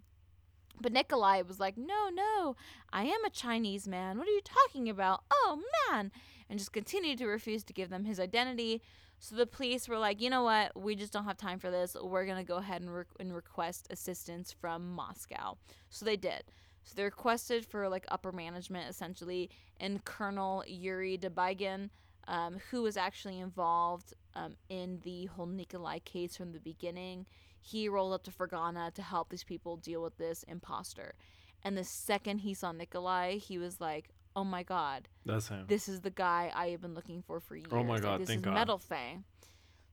But 0.80 0.92
Nikolai 0.92 1.42
was 1.42 1.60
like, 1.60 1.76
No, 1.76 2.08
no, 2.12 2.56
I 2.92 3.04
am 3.04 3.24
a 3.24 3.30
Chinese 3.30 3.88
man. 3.88 4.18
What 4.18 4.28
are 4.28 4.32
you 4.32 4.42
talking 4.42 4.88
about? 4.88 5.22
Oh, 5.30 5.60
man. 5.90 6.12
And 6.48 6.58
just 6.58 6.72
continued 6.72 7.18
to 7.18 7.26
refuse 7.26 7.64
to 7.64 7.72
give 7.72 7.90
them 7.90 8.04
his 8.04 8.20
identity. 8.20 8.82
So 9.18 9.34
the 9.34 9.46
police 9.46 9.88
were 9.88 9.98
like, 9.98 10.20
You 10.20 10.30
know 10.30 10.42
what? 10.42 10.80
We 10.80 10.94
just 10.94 11.12
don't 11.12 11.24
have 11.24 11.36
time 11.36 11.58
for 11.58 11.70
this. 11.70 11.96
We're 12.00 12.26
going 12.26 12.38
to 12.38 12.44
go 12.44 12.56
ahead 12.56 12.80
and, 12.80 12.94
re- 12.94 13.04
and 13.18 13.34
request 13.34 13.88
assistance 13.90 14.52
from 14.52 14.94
Moscow. 14.94 15.56
So 15.90 16.04
they 16.04 16.16
did. 16.16 16.44
So 16.84 16.94
they 16.96 17.04
requested 17.04 17.66
for 17.66 17.88
like 17.88 18.06
upper 18.08 18.32
management 18.32 18.88
essentially, 18.88 19.50
and 19.78 20.02
Colonel 20.04 20.64
Yuri 20.66 21.18
Debygin, 21.18 21.90
um, 22.26 22.58
who 22.70 22.82
was 22.82 22.96
actually 22.96 23.40
involved 23.40 24.14
um, 24.34 24.56
in 24.70 25.00
the 25.02 25.26
whole 25.26 25.46
Nikolai 25.46 25.98
case 25.98 26.36
from 26.36 26.52
the 26.52 26.60
beginning. 26.60 27.26
He 27.60 27.88
rolled 27.88 28.12
up 28.12 28.22
to 28.24 28.30
Fergana 28.30 28.92
to 28.94 29.02
help 29.02 29.28
these 29.30 29.44
people 29.44 29.76
deal 29.76 30.02
with 30.02 30.16
this 30.16 30.42
imposter. 30.44 31.14
And 31.62 31.76
the 31.76 31.84
second 31.84 32.38
he 32.38 32.54
saw 32.54 32.72
Nikolai, 32.72 33.36
he 33.38 33.58
was 33.58 33.80
like, 33.80 34.10
"Oh 34.36 34.44
my 34.44 34.62
god, 34.62 35.08
That's 35.26 35.48
him. 35.48 35.64
this 35.66 35.88
is 35.88 36.00
the 36.02 36.10
guy 36.10 36.52
I 36.54 36.68
have 36.68 36.80
been 36.80 36.94
looking 36.94 37.22
for 37.22 37.40
for 37.40 37.56
years. 37.56 37.68
Oh 37.72 37.82
my 37.82 37.94
Like, 37.94 38.02
God, 38.02 38.20
this 38.20 38.28
thank 38.28 38.38
is 38.38 38.44
God. 38.44 38.54
Metal 38.54 38.78
Fang." 38.78 39.24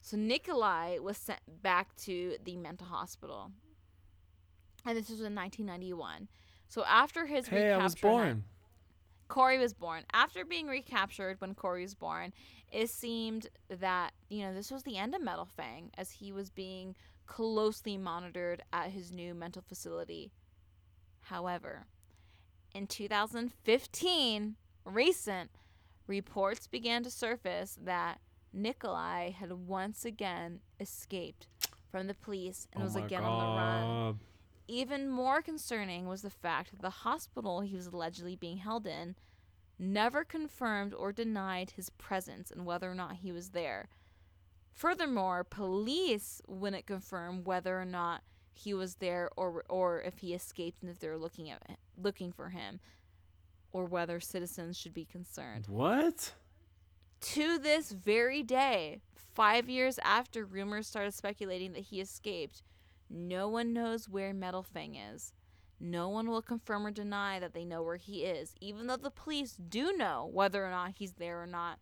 So 0.01 0.15
Nikolai 0.17 0.99
was 0.99 1.17
sent 1.17 1.39
back 1.63 1.95
to 2.03 2.37
the 2.43 2.55
mental 2.57 2.85
hospital, 2.87 3.51
and 4.85 4.95
this 4.97 5.09
was 5.09 5.21
in 5.21 5.33
1991. 5.33 6.27
So 6.67 6.83
after 6.85 7.25
his 7.25 7.47
hey, 7.47 7.71
I 7.71 7.77
was 7.83 7.95
born. 7.95 8.43
Corey 9.27 9.57
was 9.57 9.73
born. 9.73 10.03
After 10.13 10.45
being 10.45 10.67
recaptured 10.67 11.41
when 11.41 11.55
Corey 11.55 11.81
was 11.81 11.95
born, 11.95 12.31
it 12.71 12.91
seemed 12.91 13.47
that, 13.69 14.13
you 14.29 14.43
know, 14.43 14.53
this 14.53 14.69
was 14.69 14.83
the 14.83 14.97
end 14.97 15.15
of 15.15 15.21
Metal 15.23 15.45
Fang 15.57 15.89
as 15.97 16.11
he 16.11 16.31
was 16.31 16.51
being 16.51 16.95
closely 17.25 17.97
monitored 17.97 18.63
at 18.71 18.91
his 18.91 19.11
new 19.11 19.33
mental 19.33 19.61
facility. 19.61 20.31
However, 21.21 21.87
in 22.73 22.87
2015, 22.87 24.55
recent 24.85 25.51
reports 26.07 26.67
began 26.67 27.03
to 27.03 27.09
surface 27.09 27.77
that 27.83 28.19
Nikolai 28.53 29.31
had 29.31 29.51
once 29.51 30.05
again 30.05 30.59
escaped 30.79 31.47
from 31.91 32.07
the 32.07 32.13
police 32.13 32.67
and 32.73 32.83
oh 32.83 32.85
was 32.85 32.95
again 32.95 33.23
on 33.23 33.39
the 33.39 33.45
run. 33.45 34.19
Even 34.67 35.09
more 35.09 35.41
concerning 35.41 36.07
was 36.07 36.21
the 36.21 36.29
fact 36.29 36.71
that 36.71 36.81
the 36.81 36.89
hospital 36.89 37.61
he 37.61 37.75
was 37.75 37.87
allegedly 37.87 38.35
being 38.35 38.57
held 38.57 38.87
in 38.87 39.15
never 39.77 40.23
confirmed 40.23 40.93
or 40.93 41.11
denied 41.11 41.71
his 41.71 41.89
presence 41.91 42.49
and 42.51 42.65
whether 42.65 42.89
or 42.89 42.95
not 42.95 43.17
he 43.17 43.31
was 43.31 43.49
there. 43.49 43.89
Furthermore, 44.75 45.45
police 45.45 46.41
wouldn't 46.47 46.85
confirm 46.85 47.45
whether 47.45 47.79
or 47.79 47.85
not 47.85 48.21
he 48.53 48.73
was 48.73 48.95
there 48.95 49.29
or 49.35 49.63
or 49.69 50.01
if 50.01 50.17
he 50.19 50.33
escaped 50.33 50.81
and 50.81 50.91
if 50.91 50.99
they 50.99 51.07
were 51.07 51.17
looking 51.17 51.49
at 51.49 51.61
looking 51.97 52.31
for 52.31 52.49
him 52.49 52.79
or 53.71 53.85
whether 53.85 54.19
citizens 54.19 54.77
should 54.77 54.93
be 54.93 55.05
concerned. 55.05 55.67
What? 55.67 56.33
To 57.21 57.57
this 57.57 57.91
very 57.91 58.43
day, 58.43 58.99
5 59.33 59.69
years 59.69 59.97
after 60.03 60.45
rumors 60.45 60.87
started 60.87 61.13
speculating 61.13 61.73
that 61.73 61.85
he 61.85 62.01
escaped, 62.01 62.61
no 63.09 63.47
one 63.47 63.73
knows 63.73 64.09
where 64.09 64.33
Metal 64.33 64.63
Fang 64.63 64.95
is. 64.95 65.33
No 65.79 66.07
one 66.09 66.29
will 66.29 66.41
confirm 66.41 66.85
or 66.85 66.91
deny 66.91 67.39
that 67.39 67.53
they 67.53 67.65
know 67.65 67.81
where 67.83 67.97
he 67.97 68.23
is. 68.23 68.55
Even 68.61 68.87
though 68.87 68.97
the 68.97 69.09
police 69.09 69.57
do 69.57 69.93
know 69.97 70.29
whether 70.31 70.65
or 70.65 70.69
not 70.69 70.93
he's 70.95 71.13
there 71.13 71.41
or 71.41 71.47
not, 71.47 71.79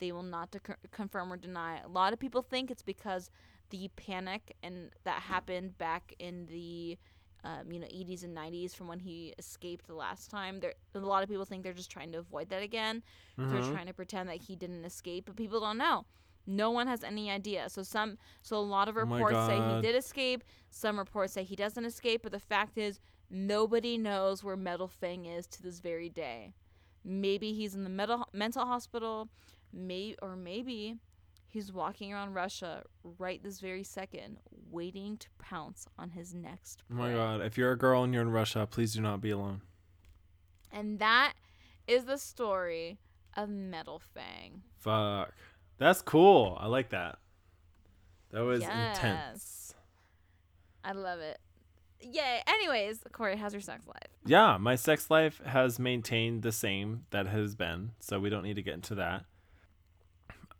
they 0.00 0.12
will 0.12 0.22
not 0.24 0.50
de- 0.50 0.60
confirm 0.90 1.32
or 1.32 1.36
deny. 1.36 1.80
A 1.80 1.88
lot 1.88 2.12
of 2.12 2.18
people 2.20 2.42
think 2.42 2.70
it's 2.70 2.82
because 2.82 3.30
the 3.70 3.88
panic 3.96 4.56
and 4.62 4.90
that 5.04 5.22
happened 5.22 5.78
back 5.78 6.14
in 6.18 6.46
the 6.46 6.98
um, 7.44 7.72
you 7.72 7.80
know 7.80 7.86
80s 7.88 8.24
and 8.24 8.34
90s 8.34 8.74
from 8.74 8.88
when 8.88 9.00
he 9.00 9.34
escaped 9.38 9.86
the 9.86 9.94
last 9.94 10.30
time. 10.30 10.60
There, 10.60 10.74
a 10.94 10.98
lot 11.00 11.22
of 11.22 11.28
people 11.28 11.44
think 11.46 11.62
they're 11.62 11.72
just 11.72 11.90
trying 11.90 12.12
to 12.12 12.18
avoid 12.18 12.50
that 12.50 12.62
again. 12.62 13.02
They're 13.38 13.62
Mhm. 13.62 13.72
trying 13.72 13.86
to 13.86 13.94
pretend 13.94 14.28
that 14.28 14.36
he 14.42 14.56
didn't 14.56 14.84
escape, 14.84 15.26
but 15.26 15.36
people 15.36 15.60
don't 15.60 15.78
know. 15.78 16.06
No 16.46 16.70
one 16.70 16.86
has 16.88 17.04
any 17.04 17.30
idea. 17.30 17.68
So 17.70 17.82
some 17.82 18.18
so 18.42 18.56
a 18.56 18.60
lot 18.60 18.88
of 18.88 18.96
Oh 18.96 19.00
reports 19.00 19.40
say 19.46 19.60
he 19.60 19.76
did 19.76 19.94
escape. 19.96 20.42
Some 20.70 20.98
reports 20.98 21.32
say 21.34 21.44
he 21.44 21.56
doesn't 21.56 21.84
escape, 21.84 22.22
but 22.22 22.32
the 22.32 22.40
fact 22.40 22.76
is 22.78 23.00
nobody 23.30 23.96
knows 23.96 24.42
where 24.44 24.56
Metal 24.56 24.88
Fang 24.88 25.24
is 25.26 25.46
to 25.48 25.62
this 25.62 25.80
very 25.80 26.08
day. 26.08 26.52
Maybe 27.04 27.52
he's 27.52 27.74
in 27.74 27.84
the 27.84 27.90
mental 27.90 28.28
mental 28.32 28.66
hospital, 28.66 29.28
may 29.72 30.14
or 30.22 30.36
maybe 30.36 30.96
he's 31.46 31.72
walking 31.72 32.12
around 32.12 32.34
Russia 32.34 32.82
right 33.18 33.42
this 33.42 33.60
very 33.60 33.82
second, 33.84 34.38
waiting 34.70 35.16
to 35.18 35.28
pounce 35.38 35.86
on 35.98 36.10
his 36.10 36.34
next 36.34 36.82
Oh 36.90 36.94
my 36.94 37.12
god. 37.12 37.40
If 37.40 37.58
you're 37.58 37.72
a 37.72 37.78
girl 37.78 38.04
and 38.04 38.12
you're 38.12 38.22
in 38.22 38.30
Russia, 38.30 38.66
please 38.70 38.94
do 38.94 39.00
not 39.00 39.20
be 39.20 39.30
alone. 39.30 39.62
And 40.72 40.98
that 41.00 41.34
is 41.86 42.04
the 42.04 42.18
story 42.18 42.98
of 43.36 43.48
Metal 43.48 44.00
Fang. 44.14 44.62
Fuck. 44.78 45.32
That's 45.78 46.02
cool. 46.02 46.56
I 46.60 46.66
like 46.66 46.90
that. 46.90 47.18
That 48.30 48.42
was 48.42 48.60
Yes. 48.60 48.96
intense. 48.98 49.74
I 50.84 50.92
love 50.92 51.18
it. 51.20 51.40
Yay. 52.02 52.42
Anyways, 52.46 53.00
Corey, 53.12 53.36
how's 53.36 53.52
your 53.52 53.60
sex 53.60 53.86
life? 53.86 54.08
Yeah, 54.24 54.56
my 54.56 54.76
sex 54.76 55.10
life 55.10 55.40
has 55.44 55.78
maintained 55.78 56.42
the 56.42 56.52
same 56.52 57.04
that 57.10 57.26
has 57.26 57.54
been, 57.54 57.92
so 58.00 58.18
we 58.20 58.30
don't 58.30 58.42
need 58.42 58.54
to 58.56 58.62
get 58.62 58.74
into 58.74 58.94
that. 58.94 59.24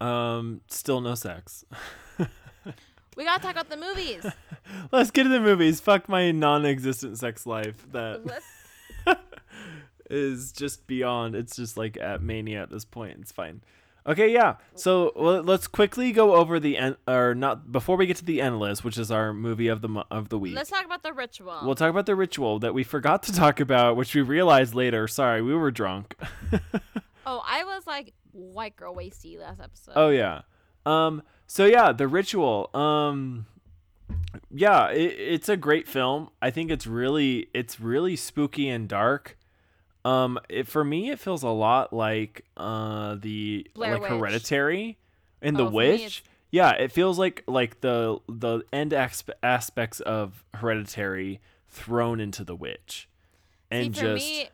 Um, 0.00 0.62
still 0.68 1.00
no 1.00 1.14
sex. 1.14 1.64
We 3.16 3.24
gotta 3.24 3.42
talk 3.42 3.52
about 3.52 3.68
the 3.68 3.76
movies. 3.76 4.24
Let's 4.92 5.10
get 5.10 5.24
to 5.24 5.28
the 5.28 5.40
movies. 5.40 5.78
Fuck 5.78 6.08
my 6.08 6.30
non-existent 6.30 7.18
sex 7.18 7.44
life 7.44 7.84
That 7.92 8.40
is 10.10 10.52
just 10.52 10.86
beyond. 10.86 11.34
It's 11.34 11.54
just 11.54 11.76
like 11.76 11.98
at 11.98 12.22
mania 12.22 12.62
at 12.62 12.70
this 12.70 12.86
point. 12.86 13.18
It's 13.20 13.30
fine. 13.32 13.60
Okay, 14.06 14.32
yeah. 14.32 14.56
So 14.74 15.12
well, 15.14 15.42
let's 15.42 15.66
quickly 15.66 16.12
go 16.12 16.34
over 16.36 16.58
the 16.58 16.78
end, 16.78 16.96
or 17.06 17.34
not 17.34 17.70
before 17.70 17.96
we 17.96 18.06
get 18.06 18.16
to 18.16 18.24
the 18.24 18.40
end 18.40 18.58
list, 18.58 18.84
which 18.84 18.96
is 18.96 19.10
our 19.10 19.34
movie 19.34 19.68
of 19.68 19.82
the 19.82 20.04
of 20.10 20.30
the 20.30 20.38
week. 20.38 20.54
let's 20.54 20.70
talk 20.70 20.86
about 20.86 21.02
the 21.02 21.12
ritual. 21.12 21.58
We'll 21.62 21.74
talk 21.74 21.90
about 21.90 22.06
the 22.06 22.16
ritual 22.16 22.58
that 22.60 22.72
we 22.72 22.84
forgot 22.84 23.22
to 23.24 23.34
talk 23.34 23.60
about, 23.60 23.96
which 23.96 24.14
we 24.14 24.22
realized 24.22 24.74
later. 24.74 25.06
Sorry, 25.06 25.42
we 25.42 25.54
were 25.54 25.70
drunk. 25.70 26.16
oh, 27.26 27.42
I 27.46 27.64
was 27.64 27.86
like 27.86 28.14
white 28.32 28.76
girl 28.76 28.94
wasty 28.94 29.38
last 29.38 29.60
episode. 29.60 29.92
oh 29.96 30.08
yeah. 30.10 30.42
Um. 30.86 31.22
So 31.46 31.64
yeah, 31.66 31.92
the 31.92 32.08
ritual. 32.08 32.70
Um. 32.74 33.46
Yeah, 34.50 34.88
it, 34.90 35.14
it's 35.18 35.48
a 35.48 35.56
great 35.56 35.86
film. 35.86 36.30
I 36.42 36.50
think 36.50 36.70
it's 36.70 36.86
really 36.86 37.48
it's 37.54 37.80
really 37.80 38.16
spooky 38.16 38.68
and 38.68 38.88
dark. 38.88 39.36
Um. 40.04 40.38
It, 40.48 40.66
for 40.66 40.84
me, 40.84 41.10
it 41.10 41.18
feels 41.20 41.42
a 41.42 41.48
lot 41.50 41.92
like 41.92 42.44
uh 42.56 43.16
the 43.20 43.66
Blair 43.74 43.94
like 43.94 44.02
Witch. 44.02 44.10
Hereditary 44.10 44.98
and 45.42 45.56
the 45.56 45.66
Oh, 45.66 45.70
me, 45.70 45.76
Witch. 45.76 46.24
Yeah, 46.50 46.70
it 46.72 46.90
feels 46.90 47.18
like 47.18 47.44
like 47.46 47.80
the 47.80 48.18
the 48.28 48.62
end 48.72 48.92
aspe- 48.92 49.30
aspects 49.42 50.00
of 50.00 50.44
Hereditary 50.54 51.40
thrown 51.68 52.18
into 52.18 52.42
the 52.42 52.56
Witch, 52.56 53.08
and 53.70 53.94
See, 53.94 54.00
just 54.02 54.26
me, 54.26 54.48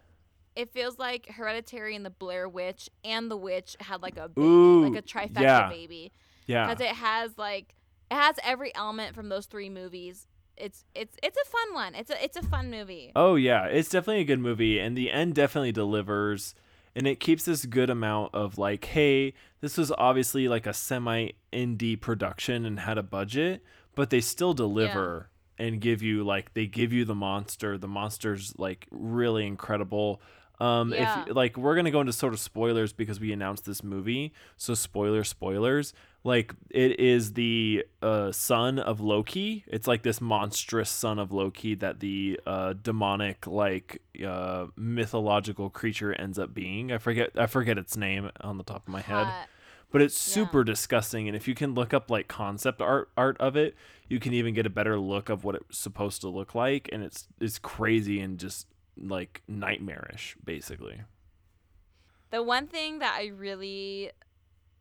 it 0.56 0.72
feels 0.72 0.98
like 0.98 1.28
Hereditary 1.28 1.94
and 1.94 2.04
the 2.04 2.10
Blair 2.10 2.48
Witch 2.48 2.88
and 3.04 3.30
the 3.30 3.36
Witch 3.36 3.76
had 3.78 4.02
like 4.02 4.16
a 4.16 4.28
baby, 4.28 4.46
Ooh, 4.46 4.88
like 4.88 4.98
a 4.98 5.06
trifecta 5.06 5.42
yeah. 5.42 5.68
baby, 5.68 6.12
yeah. 6.46 6.66
because 6.66 6.80
it 6.80 6.94
has 6.96 7.36
like 7.36 7.74
it 8.10 8.14
has 8.14 8.36
every 8.42 8.74
element 8.74 9.14
from 9.14 9.28
those 9.28 9.46
three 9.46 9.68
movies. 9.68 10.26
It's 10.56 10.84
it's 10.94 11.16
it's 11.22 11.36
a 11.36 11.48
fun 11.48 11.74
one. 11.74 11.94
It's 11.94 12.10
a 12.10 12.24
it's 12.24 12.36
a 12.36 12.42
fun 12.42 12.70
movie. 12.70 13.12
Oh 13.14 13.34
yeah, 13.34 13.66
it's 13.66 13.90
definitely 13.90 14.22
a 14.22 14.24
good 14.24 14.40
movie, 14.40 14.78
and 14.78 14.96
the 14.96 15.10
end 15.10 15.34
definitely 15.34 15.72
delivers, 15.72 16.54
and 16.94 17.06
it 17.06 17.20
keeps 17.20 17.44
this 17.44 17.66
good 17.66 17.90
amount 17.90 18.34
of 18.34 18.56
like, 18.56 18.86
hey, 18.86 19.34
this 19.60 19.76
was 19.76 19.92
obviously 19.98 20.48
like 20.48 20.66
a 20.66 20.72
semi 20.72 21.32
indie 21.52 22.00
production 22.00 22.64
and 22.64 22.80
had 22.80 22.96
a 22.96 23.02
budget, 23.02 23.62
but 23.94 24.08
they 24.08 24.22
still 24.22 24.54
deliver 24.54 25.28
and 25.58 25.80
give 25.80 26.02
you 26.02 26.24
like 26.24 26.54
they 26.54 26.66
give 26.66 26.92
you 26.92 27.04
the 27.04 27.14
monster. 27.14 27.76
The 27.76 27.88
monster's 27.88 28.54
like 28.56 28.86
really 28.90 29.46
incredible. 29.46 30.20
Um, 30.58 30.92
Yeah. 30.92 31.24
if 31.28 31.34
like 31.36 31.56
we're 31.56 31.76
gonna 31.76 31.90
go 31.90 32.00
into 32.00 32.12
sort 32.12 32.32
of 32.32 32.40
spoilers 32.40 32.92
because 32.92 33.20
we 33.20 33.32
announced 33.32 33.64
this 33.66 33.82
movie, 33.84 34.32
so 34.56 34.74
spoiler 34.74 35.22
spoilers. 35.24 35.92
Like 36.24 36.54
it 36.70 36.98
is 36.98 37.34
the 37.34 37.84
uh, 38.02 38.32
son 38.32 38.78
of 38.80 39.00
Loki. 39.00 39.64
It's 39.68 39.86
like 39.86 40.02
this 40.02 40.20
monstrous 40.20 40.90
son 40.90 41.18
of 41.20 41.30
Loki 41.30 41.74
that 41.76 42.00
the 42.00 42.40
uh, 42.46 42.72
demonic 42.72 43.46
like 43.46 44.02
uh, 44.26 44.66
mythological 44.76 45.70
creature 45.70 46.12
ends 46.14 46.38
up 46.38 46.52
being. 46.52 46.90
I 46.90 46.98
forget 46.98 47.30
I 47.36 47.46
forget 47.46 47.78
its 47.78 47.96
name 47.96 48.30
on 48.40 48.58
the 48.58 48.64
top 48.64 48.88
of 48.88 48.92
my 48.92 49.02
head 49.02 49.26
Hot. 49.26 49.48
but 49.92 50.02
it's 50.02 50.16
Yeah. 50.28 50.34
super 50.34 50.64
disgusting 50.64 51.28
and 51.28 51.36
if 51.36 51.46
you 51.46 51.54
can 51.54 51.74
look 51.74 51.94
up 51.94 52.10
like 52.10 52.26
concept 52.28 52.80
art 52.80 53.08
art 53.16 53.36
of 53.38 53.54
it 53.56 53.76
you 54.08 54.18
can 54.18 54.32
even 54.32 54.52
get 54.54 54.66
a 54.66 54.70
better 54.70 54.98
look 54.98 55.28
of 55.28 55.44
what 55.44 55.54
it's 55.54 55.78
supposed 55.78 56.20
to 56.22 56.28
look 56.28 56.54
like 56.54 56.88
and 56.92 57.02
it's 57.04 57.28
it's 57.40 57.58
crazy 57.60 58.20
and 58.20 58.38
just 58.38 58.66
like 58.96 59.42
nightmarish 59.48 60.36
basically. 60.44 61.00
The 62.30 62.42
one 62.42 62.66
thing 62.66 62.98
that 62.98 63.16
I 63.18 63.26
really 63.26 64.10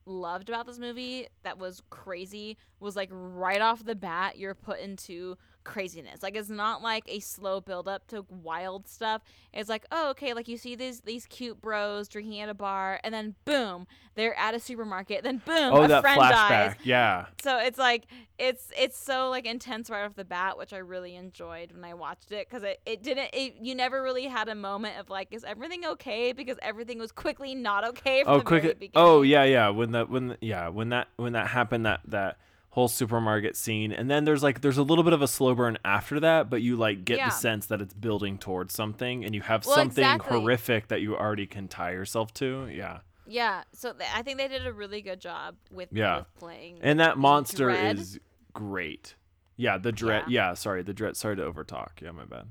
loved 0.06 0.50
about 0.50 0.66
this 0.68 0.80
movie 0.80 1.28
that 1.44 1.58
was 1.58 1.82
crazy 1.90 2.58
was 2.80 2.96
like 2.96 3.10
right 3.12 3.62
off 3.62 3.84
the 3.84 3.96
bat 3.96 4.38
you're 4.38 4.54
put 4.54 4.80
into 4.80 5.38
craziness. 5.66 6.24
Like 6.24 6.36
it's 6.38 6.50
not 6.50 6.82
like 6.82 7.04
a 7.08 7.20
slow 7.20 7.60
build 7.60 7.88
up 7.90 8.08
to 8.08 8.26
wild 8.30 8.88
stuff. 8.88 9.22
It's 9.54 9.70
like, 9.70 9.86
oh, 9.92 10.12
okay, 10.12 10.34
like 10.34 10.48
you 10.48 10.58
see 10.58 10.76
these 10.76 11.02
these 11.02 11.26
cute 11.26 11.60
bros 11.62 12.08
drinking 12.08 12.40
at 12.40 12.48
a 12.50 12.54
bar, 12.54 13.00
and 13.04 13.14
then 13.14 13.36
boom, 13.44 13.88
they're 14.16 14.38
at 14.40 14.54
a 14.56 14.60
supermarket. 14.60 15.24
Then 15.24 15.42
boom, 15.46 15.74
Oh, 15.74 15.84
a 15.84 15.88
that 15.90 16.02
friend 16.02 16.22
flashback. 16.22 16.32
dies. 16.32 16.76
Yeah. 16.84 17.26
So 17.44 17.58
it's 17.58 17.78
like 17.78 18.06
it's 18.40 18.70
it's 18.78 18.98
so 18.98 19.30
like 19.30 19.46
intense 19.46 19.90
right 19.90 20.06
off 20.06 20.16
the 20.16 20.24
bat, 20.26 20.58
which 20.58 20.72
I 20.72 20.78
really 20.78 21.16
enjoyed 21.16 21.72
when 21.74 21.84
I 21.84 21.94
watched 21.94 22.32
it 22.32 22.48
because 22.50 22.64
it, 22.64 22.80
it 22.86 23.04
didn't 23.04 23.30
it, 23.34 23.56
you 23.62 23.76
never 23.76 24.02
really 24.02 24.26
had 24.28 24.48
a 24.48 24.56
moment 24.56 25.00
of 25.00 25.10
like 25.10 25.30
is 25.32 25.44
everything 25.44 25.86
okay 25.86 26.32
because 26.32 26.58
everything 26.62 27.00
was 27.00 27.12
quickly 27.12 27.56
not 27.56 27.86
okay 27.90 28.24
from 28.24 28.34
Oh, 28.34 28.38
the 28.38 28.44
quick. 28.44 28.62
very 28.64 28.74
oh, 28.74 28.80
beginning. 28.80 28.92
Oh, 29.10 29.22
yeah, 29.24 29.44
yeah. 29.46 29.70
When 29.70 29.92
that, 29.94 30.10
when, 30.10 30.38
yeah, 30.42 30.68
when 30.70 30.90
that, 30.90 31.08
when 31.16 31.34
that 31.34 31.48
happened, 31.48 31.86
that 31.86 32.02
that 32.08 32.38
whole 32.76 32.88
supermarket 32.90 33.56
scene, 33.56 33.94
and 33.94 34.12
then 34.12 34.26
there's 34.26 34.44
like, 34.44 34.60
there's 34.60 34.78
a 34.78 34.84
little 34.84 35.04
bit 35.06 35.14
of 35.14 35.22
a 35.22 35.28
slow 35.30 35.56
burn 35.56 35.78
after 35.86 36.20
that, 36.20 36.50
but 36.50 36.62
you 36.62 36.76
like 36.76 37.06
get 37.06 37.18
Yeah. 37.20 37.30
the 37.30 37.32
sense 37.36 37.66
that 37.68 37.80
it's 37.82 37.94
building 37.94 38.38
towards 38.38 38.74
something, 38.74 39.24
and 39.24 39.34
you 39.34 39.40
have 39.42 39.66
Well, 39.66 39.76
something 39.76 40.04
exactly. 40.04 40.40
horrific 40.42 40.90
that 40.90 41.00
you 41.02 41.16
already 41.16 41.48
can 41.48 41.70
tie 41.70 41.92
yourself 41.92 42.34
to. 42.36 42.68
Yeah. 42.68 43.00
Yeah, 43.26 43.64
so 43.72 43.94
th- 43.94 44.10
I 44.14 44.22
think 44.24 44.38
they 44.40 44.50
did 44.50 44.68
a 44.68 44.74
really 44.74 45.02
good 45.02 45.22
job 45.22 45.56
with, 45.72 45.88
Yeah. 45.94 46.18
with 46.20 46.36
playing. 46.36 46.80
And 46.82 47.00
that 47.00 47.18
monster 47.18 47.70
Dread. 47.70 47.98
is 47.98 48.20
great. 48.54 49.16
Yeah, 49.56 49.78
the 49.78 49.94
dread. 49.94 50.26
Yeah. 50.28 50.54
sorry, 50.54 50.84
the 50.84 50.94
dread. 50.94 51.16
Sorry 51.16 51.38
to 51.38 51.42
overtalk. 51.50 52.02
Yeah, 52.02 52.12
my 52.12 52.26
bad. 52.26 52.48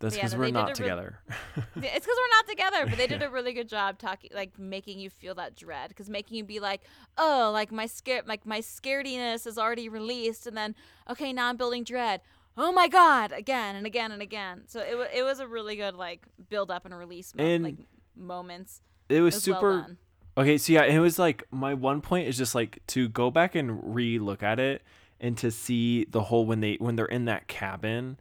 That's 0.00 0.14
Yeah, 0.16 0.22
because 0.22 0.34
no, 0.34 0.38
we're 0.40 0.50
not 0.50 0.74
together. 0.74 1.18
Yeah, 1.56 1.90
it's 1.94 2.06
because 2.06 2.16
we're 2.16 2.36
not 2.36 2.46
together, 2.48 2.86
but 2.86 2.96
they 2.98 3.06
did 3.08 3.22
a 3.28 3.30
really 3.30 3.52
good 3.52 3.68
job 3.68 3.98
talking, 3.98 4.30
like 4.32 4.58
making 4.58 5.00
you 5.00 5.10
feel 5.10 5.34
that 5.36 5.56
dread, 5.56 5.88
because 5.88 6.08
making 6.08 6.36
you 6.36 6.44
be 6.44 6.60
like, 6.60 6.82
oh, 7.16 7.50
like 7.52 7.72
my 7.72 7.86
scare, 7.86 8.22
like 8.26 8.46
my 8.46 8.60
scarediness 8.60 9.46
is 9.46 9.58
already 9.58 9.88
released, 9.88 10.46
and 10.46 10.56
then 10.56 10.74
okay, 11.10 11.32
now 11.32 11.48
I'm 11.48 11.56
building 11.56 11.82
dread. 11.84 12.20
Oh 12.56 12.72
my 12.72 12.88
god, 12.88 13.32
again 13.32 13.76
and 13.76 13.86
again 13.86 14.12
and 14.12 14.22
again. 14.22 14.62
So 14.66 14.80
it 14.80 14.96
was 14.96 15.08
it 15.14 15.22
was 15.22 15.40
a 15.40 15.46
really 15.46 15.76
good 15.76 15.94
like 15.94 16.26
build 16.48 16.70
up 16.70 16.84
and 16.84 16.96
release 16.96 17.34
mo- 17.34 17.44
And 17.44 17.64
like 17.64 17.76
moments. 18.16 18.82
it 19.08 19.20
was, 19.20 19.34
It 19.34 19.36
was 19.36 19.42
super. 19.42 19.70
well. 19.70 19.96
Okay, 20.36 20.58
so 20.58 20.72
yeah, 20.72 20.84
it 20.84 21.00
was 21.00 21.18
like 21.18 21.42
my 21.50 21.74
one 21.74 22.00
point 22.00 22.28
is 22.28 22.36
just 22.36 22.54
like 22.54 22.80
to 22.88 23.08
go 23.08 23.30
back 23.30 23.54
and 23.56 23.94
re-look 23.94 24.42
at 24.42 24.60
it 24.60 24.82
and 25.20 25.36
to 25.38 25.50
see 25.50 26.04
the 26.04 26.22
whole 26.22 26.46
when 26.46 26.60
they 26.60 26.74
when 26.76 26.94
they're 26.94 27.06
in 27.06 27.24
that 27.24 27.48
cabin 27.48 28.18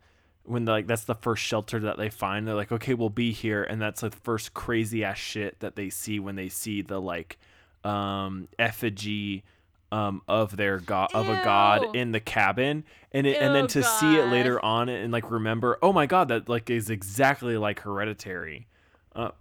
when 0.47 0.65
like 0.65 0.87
that's 0.87 1.03
the 1.03 1.15
first 1.15 1.43
shelter 1.43 1.79
that 1.79 1.97
they 1.97 2.09
find 2.09 2.47
they're 2.47 2.55
like 2.55 2.71
okay 2.71 2.93
we'll 2.93 3.09
be 3.09 3.31
here 3.31 3.63
and 3.63 3.81
that's 3.81 4.01
like 4.01 4.13
the 4.13 4.21
first 4.21 4.53
crazy 4.53 5.03
ass 5.03 5.17
shit 5.17 5.59
that 5.59 5.75
they 5.75 5.89
see 5.89 6.19
when 6.19 6.35
they 6.35 6.47
see 6.49 6.81
the 6.81 6.99
like 6.99 7.37
um 7.83 8.47
effigy 8.57 9.43
um 9.91 10.21
of 10.27 10.57
their 10.57 10.79
god 10.79 11.09
of 11.13 11.29
a 11.29 11.41
god 11.43 11.95
in 11.95 12.11
the 12.11 12.19
cabin 12.19 12.83
and 13.11 13.25
it 13.27 13.41
and 13.41 13.55
then 13.55 13.63
Ew, 13.63 13.67
to 13.69 13.83
see 13.83 14.17
it 14.17 14.25
later 14.27 14.63
on 14.63 14.89
and 14.89 15.13
like 15.13 15.31
remember 15.31 15.77
oh 15.81 15.93
my 15.93 16.05
god 16.05 16.27
that 16.29 16.49
like 16.49 16.69
is 16.69 16.89
exactly 16.89 17.57
like 17.57 17.81
hereditary. 17.81 18.67
Uh 19.15 19.31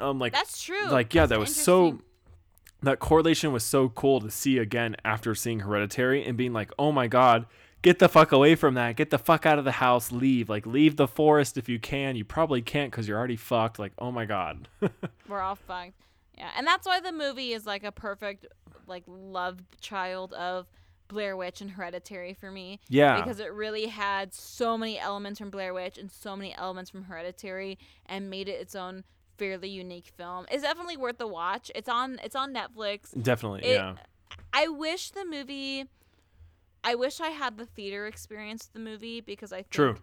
um 0.00 0.18
like 0.18 0.32
That's 0.32 0.62
true. 0.62 0.88
like 0.88 1.14
yeah 1.14 1.22
That's 1.22 1.30
that 1.30 1.40
was 1.40 1.54
so 1.54 1.98
that 2.82 3.00
correlation 3.00 3.52
was 3.52 3.64
so 3.64 3.88
cool 3.88 4.20
to 4.20 4.30
see 4.30 4.58
again 4.58 4.94
after 5.04 5.34
seeing 5.34 5.60
hereditary 5.60 6.24
and 6.24 6.36
being 6.36 6.52
like 6.52 6.70
oh 6.78 6.92
my 6.92 7.08
god 7.08 7.46
get 7.82 7.98
the 7.98 8.08
fuck 8.08 8.32
away 8.32 8.54
from 8.54 8.74
that 8.74 8.96
get 8.96 9.10
the 9.10 9.18
fuck 9.18 9.46
out 9.46 9.58
of 9.58 9.64
the 9.64 9.72
house 9.72 10.10
leave 10.12 10.48
like 10.48 10.66
leave 10.66 10.96
the 10.96 11.06
forest 11.08 11.56
if 11.56 11.68
you 11.68 11.78
can 11.78 12.16
you 12.16 12.24
probably 12.24 12.60
can't 12.62 12.90
because 12.90 13.06
you're 13.08 13.18
already 13.18 13.36
fucked 13.36 13.78
like 13.78 13.92
oh 13.98 14.10
my 14.10 14.24
god 14.24 14.68
We're 15.28 15.40
all 15.40 15.54
fucked. 15.56 15.92
Yeah, 16.36 16.50
and 16.56 16.66
that's 16.66 16.86
why 16.86 17.00
the 17.00 17.12
movie 17.12 17.52
is 17.52 17.66
like 17.66 17.82
a 17.84 17.92
perfect 17.92 18.46
like 18.86 19.02
love 19.06 19.60
child 19.80 20.32
of 20.34 20.66
Blair 21.08 21.36
Witch 21.36 21.60
and 21.60 21.70
Hereditary 21.70 22.32
for 22.34 22.50
me. 22.50 22.80
Yeah. 22.88 23.16
Because 23.20 23.40
it 23.40 23.52
really 23.52 23.86
had 23.86 24.32
so 24.32 24.78
many 24.78 24.98
elements 24.98 25.38
from 25.40 25.50
Blair 25.50 25.74
Witch 25.74 25.98
and 25.98 26.10
so 26.12 26.36
many 26.36 26.54
elements 26.54 26.90
from 26.90 27.04
Hereditary 27.04 27.78
and 28.06 28.30
made 28.30 28.48
it 28.48 28.60
its 28.60 28.74
own 28.74 29.04
fairly 29.36 29.68
unique 29.68 30.12
film. 30.16 30.46
It's 30.50 30.62
definitely 30.62 30.96
worth 30.96 31.18
the 31.18 31.26
watch. 31.26 31.70
It's 31.74 31.88
on 31.88 32.18
it's 32.22 32.36
on 32.36 32.54
Netflix. 32.54 33.20
definitely 33.20 33.64
It- 33.64 33.74
yeah 33.74 33.94
I 34.52 34.68
wish 34.68 35.10
the 35.10 35.24
movie 35.24 35.86
I 36.84 36.94
wish 36.94 37.20
I 37.20 37.28
had 37.28 37.58
the 37.58 37.66
theater 37.66 38.06
experience 38.06 38.66
of 38.66 38.72
the 38.72 38.80
movie 38.80 39.20
because 39.20 39.52
I 39.52 39.58
think 39.58 39.70
True. 39.70 39.96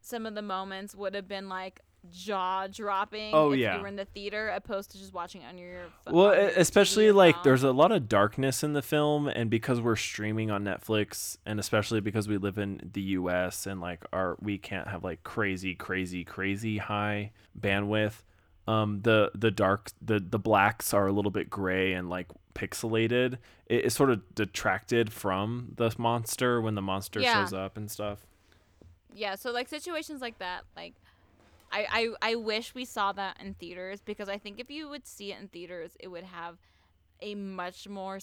some 0.00 0.26
of 0.26 0.34
the 0.34 0.42
moments 0.42 0.94
would 0.94 1.14
have 1.14 1.28
been 1.28 1.48
like 1.48 1.80
jaw 2.10 2.66
dropping 2.66 3.34
Oh, 3.34 3.52
if 3.52 3.58
yeah. 3.58 3.76
you 3.76 3.82
were 3.82 3.88
in 3.88 3.96
the 3.96 4.06
theater 4.06 4.48
opposed 4.48 4.90
to 4.92 4.98
just 4.98 5.12
watching 5.12 5.42
on 5.44 5.58
your 5.58 5.80
pho- 6.06 6.12
well 6.14 6.34
your 6.34 6.48
especially 6.56 7.12
like 7.12 7.34
phone. 7.34 7.44
there's 7.44 7.62
a 7.62 7.72
lot 7.72 7.92
of 7.92 8.08
darkness 8.08 8.64
in 8.64 8.72
the 8.72 8.80
film 8.80 9.28
and 9.28 9.50
because 9.50 9.82
we're 9.82 9.96
streaming 9.96 10.50
on 10.50 10.64
netflix 10.64 11.36
and 11.44 11.60
especially 11.60 12.00
because 12.00 12.26
we 12.26 12.38
live 12.38 12.56
in 12.56 12.80
the 12.94 13.02
us 13.02 13.66
and 13.66 13.82
like 13.82 14.02
our 14.14 14.38
we 14.40 14.56
can't 14.56 14.88
have 14.88 15.04
like 15.04 15.22
crazy 15.24 15.74
crazy 15.74 16.24
crazy 16.24 16.78
high 16.78 17.32
bandwidth 17.60 18.22
um 18.66 19.02
the 19.02 19.30
the 19.34 19.50
dark 19.50 19.90
the 20.00 20.18
the 20.18 20.38
blacks 20.38 20.94
are 20.94 21.06
a 21.06 21.12
little 21.12 21.30
bit 21.30 21.50
gray 21.50 21.92
and 21.92 22.08
like 22.08 22.28
pixelated 22.54 23.34
it, 23.66 23.86
it 23.86 23.92
sort 23.92 24.10
of 24.10 24.34
detracted 24.34 25.12
from 25.12 25.72
the 25.76 25.94
monster 25.98 26.60
when 26.60 26.74
the 26.74 26.82
monster 26.82 27.20
Yeah. 27.20 27.42
shows 27.44 27.52
up 27.52 27.76
and 27.76 27.90
stuff. 27.90 28.26
Yeah 29.14 29.34
so 29.34 29.50
like 29.50 29.68
situations 29.68 30.20
like 30.20 30.38
that 30.38 30.62
like 30.76 30.94
I, 31.72 31.86
I 32.22 32.30
I 32.32 32.34
wish 32.36 32.74
we 32.74 32.84
saw 32.84 33.12
that 33.12 33.36
in 33.40 33.54
theaters 33.54 34.00
because 34.04 34.28
I 34.28 34.38
think 34.38 34.58
if 34.60 34.70
you 34.70 34.88
would 34.88 35.06
see 35.06 35.32
it 35.32 35.40
in 35.40 35.48
theaters 35.48 35.92
it 36.00 36.08
would 36.08 36.24
have 36.24 36.58
a 37.20 37.34
much 37.34 37.88
more 37.88 38.18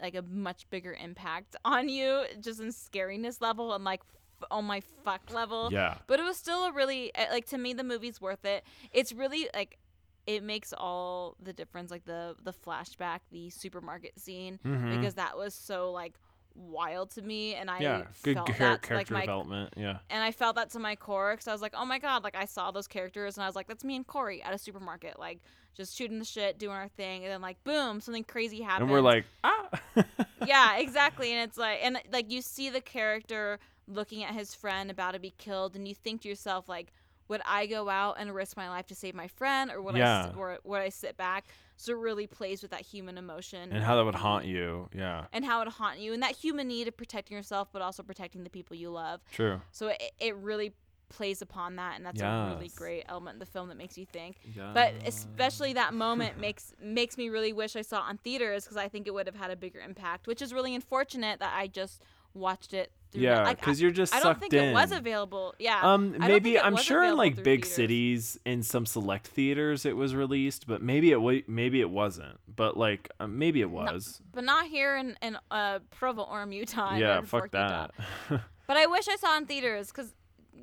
like 0.00 0.14
a 0.14 0.22
much 0.22 0.68
bigger 0.70 0.96
impact 1.02 1.56
on 1.64 1.88
you 1.88 2.24
just 2.40 2.60
in 2.60 2.68
scariness 2.68 3.40
level 3.40 3.72
and 3.74 3.84
like 3.84 4.00
f- 4.42 4.48
oh 4.50 4.60
my 4.62 4.80
fuck 5.04 5.20
level. 5.32 5.68
Yeah. 5.72 5.96
But 6.06 6.18
it 6.20 6.24
was 6.24 6.36
still 6.36 6.64
a 6.64 6.72
really 6.72 7.14
uh, 7.14 7.26
like 7.30 7.46
to 7.46 7.58
me 7.58 7.72
the 7.72 7.84
movie's 7.84 8.20
worth 8.20 8.44
it. 8.44 8.64
It's 8.92 9.12
really 9.12 9.48
like 9.54 9.78
it 10.26 10.42
makes 10.42 10.72
all 10.76 11.36
the 11.42 11.52
difference 11.52 11.90
like 11.90 12.04
the 12.04 12.34
the 12.42 12.52
flashback 12.52 13.20
the 13.30 13.50
supermarket 13.50 14.18
scene 14.18 14.58
Mhm. 14.64 14.96
because 14.96 15.14
that 15.14 15.36
was 15.36 15.54
so 15.54 15.92
like 15.92 16.14
wild 16.54 17.10
to 17.10 17.20
me 17.20 17.54
and 17.54 17.70
i 17.70 17.78
yeah 17.80 18.02
good 18.22 18.34
felt 18.34 18.46
char- 18.48 18.56
that 18.58 18.82
character 18.82 18.94
like 18.96 19.10
my 19.10 19.20
development 19.20 19.74
yeah 19.76 19.98
and 20.08 20.22
i 20.24 20.30
felt 20.32 20.56
that 20.56 20.70
to 20.70 20.78
my 20.78 20.96
core 20.96 21.32
because 21.32 21.46
i 21.46 21.52
was 21.52 21.60
like 21.60 21.74
oh 21.76 21.84
my 21.84 21.98
god 21.98 22.24
like 22.24 22.34
i 22.34 22.46
saw 22.46 22.70
those 22.70 22.86
characters 22.86 23.36
and 23.36 23.44
i 23.44 23.46
was 23.46 23.54
like 23.54 23.66
that's 23.66 23.84
me 23.84 23.94
and 23.94 24.06
corey 24.06 24.42
at 24.42 24.54
a 24.54 24.58
supermarket 24.58 25.18
like 25.18 25.38
just 25.76 25.94
shooting 25.94 26.18
the 26.18 26.24
shit 26.24 26.58
doing 26.58 26.74
our 26.74 26.88
thing 26.88 27.24
and 27.24 27.30
then 27.30 27.42
like 27.42 27.62
boom 27.64 28.00
something 28.00 28.24
crazy 28.24 28.62
happens 28.62 28.84
and 28.84 28.90
we're 28.90 29.02
like 29.02 29.26
ah 29.44 29.68
yeah, 30.46 30.76
exactly. 30.78 31.32
And 31.32 31.48
it's 31.48 31.58
like, 31.58 31.80
and 31.82 31.98
like 32.12 32.30
you 32.30 32.40
see 32.42 32.70
the 32.70 32.80
character 32.80 33.58
looking 33.88 34.22
at 34.24 34.32
his 34.34 34.54
friend 34.54 34.90
about 34.90 35.12
to 35.12 35.18
be 35.18 35.32
killed, 35.38 35.74
and 35.74 35.88
you 35.88 35.94
think 35.94 36.22
to 36.22 36.28
yourself, 36.28 36.68
like, 36.68 36.92
would 37.28 37.40
I 37.44 37.66
go 37.66 37.88
out 37.88 38.16
and 38.18 38.34
risk 38.34 38.56
my 38.56 38.68
life 38.68 38.86
to 38.88 38.94
save 38.94 39.14
my 39.14 39.28
friend, 39.28 39.70
or 39.70 39.82
would 39.82 39.94
I, 39.94 39.98
Yeah. 39.98 40.26
s- 40.28 40.32
or 40.36 40.58
would 40.64 40.80
I 40.80 40.88
sit 40.90 41.16
back? 41.16 41.46
So 41.76 41.92
it 41.92 41.98
really 41.98 42.26
plays 42.26 42.62
with 42.62 42.70
that 42.70 42.82
human 42.82 43.18
emotion 43.18 43.72
and 43.72 43.82
how 43.84 43.96
that 43.96 44.04
would 44.04 44.14
haunt 44.14 44.44
you 44.46 44.88
yeah 44.94 45.26
and 45.32 45.44
how 45.44 45.60
it 45.62 45.68
haunt 45.68 45.98
you, 45.98 46.12
and 46.12 46.22
that 46.22 46.36
human 46.36 46.68
need 46.68 46.88
of 46.88 46.96
protecting 46.96 47.36
yourself, 47.36 47.68
but 47.72 47.82
also 47.82 48.02
protecting 48.02 48.44
the 48.44 48.50
people 48.50 48.76
you 48.76 48.90
love. 48.90 49.20
true 49.30 49.60
So 49.72 49.88
it, 49.88 50.02
it 50.18 50.36
really 50.36 50.72
plays 51.08 51.40
upon 51.40 51.76
that, 51.76 51.94
and 51.96 52.04
that's 52.04 52.20
a 52.20 52.54
really 52.54 52.68
great 52.76 53.04
element 53.08 53.34
in 53.36 53.38
the 53.38 53.46
film 53.46 53.68
that 53.68 53.76
makes 53.76 53.96
you 53.96 54.04
think 54.06 54.38
but 54.74 54.92
especially 55.06 55.72
that 55.74 55.94
moment 55.94 56.36
makes 56.40 56.72
makes 56.82 57.16
me 57.16 57.28
really 57.28 57.52
wish 57.52 57.76
I 57.76 57.82
saw 57.82 57.98
it 57.98 58.08
on 58.10 58.16
theaters 58.18 58.64
because 58.64 58.76
I 58.76 58.88
think 58.88 59.06
it 59.06 59.14
would 59.14 59.26
have 59.26 59.36
had 59.36 59.50
a 59.50 59.56
bigger 59.56 59.78
impact, 59.80 60.26
which 60.26 60.42
is 60.42 60.52
really 60.52 60.74
unfortunate 60.74 61.38
that 61.40 61.52
I 61.56 61.66
just 61.68 62.02
watched 62.36 62.74
it. 62.74 62.92
Through 63.12 63.22
Yeah, 63.22 63.54
because 63.54 63.78
I- 63.78 63.82
you're 63.82 63.90
just 63.92 64.12
I 64.12 64.18
don't 64.18 64.30
sucked 64.30 64.40
think 64.40 64.52
it 64.52 64.74
was 64.74 64.90
available. 64.92 65.54
Yeah. 65.60 65.80
Um, 65.80 66.14
I 66.16 66.26
don't 66.26 66.28
maybe 66.28 66.58
I'm 66.58 66.76
sure 66.76 67.04
in 67.04 67.16
like 67.16 67.36
big 67.36 67.62
theaters. 67.64 67.72
cities, 67.72 68.38
in 68.44 68.62
some 68.64 68.84
select 68.84 69.28
theaters, 69.28 69.86
it 69.86 69.96
was 69.96 70.14
released, 70.14 70.66
but 70.66 70.82
maybe 70.82 71.12
it 71.12 71.20
wa- 71.20 71.40
maybe 71.46 71.80
it 71.80 71.88
wasn't. 71.90 72.38
But 72.54 72.76
like, 72.76 73.08
uh, 73.20 73.26
maybe 73.28 73.60
it 73.60 73.70
was. 73.70 74.20
but 74.32 74.42
not 74.44 74.66
here 74.66 74.96
in 74.96 75.16
in 75.22 75.38
uh, 75.52 75.78
Provo 75.90 76.24
Orem, 76.26 76.52
Utah. 76.54 76.96
yeah, 76.96 77.20
fuck 77.22 77.50
that. 77.52 77.92
But 78.66 78.76
I 78.76 78.86
wish 78.86 79.06
I 79.08 79.14
saw 79.14 79.34
it 79.34 79.38
in 79.42 79.46
theaters 79.46 79.92
because 79.92 80.12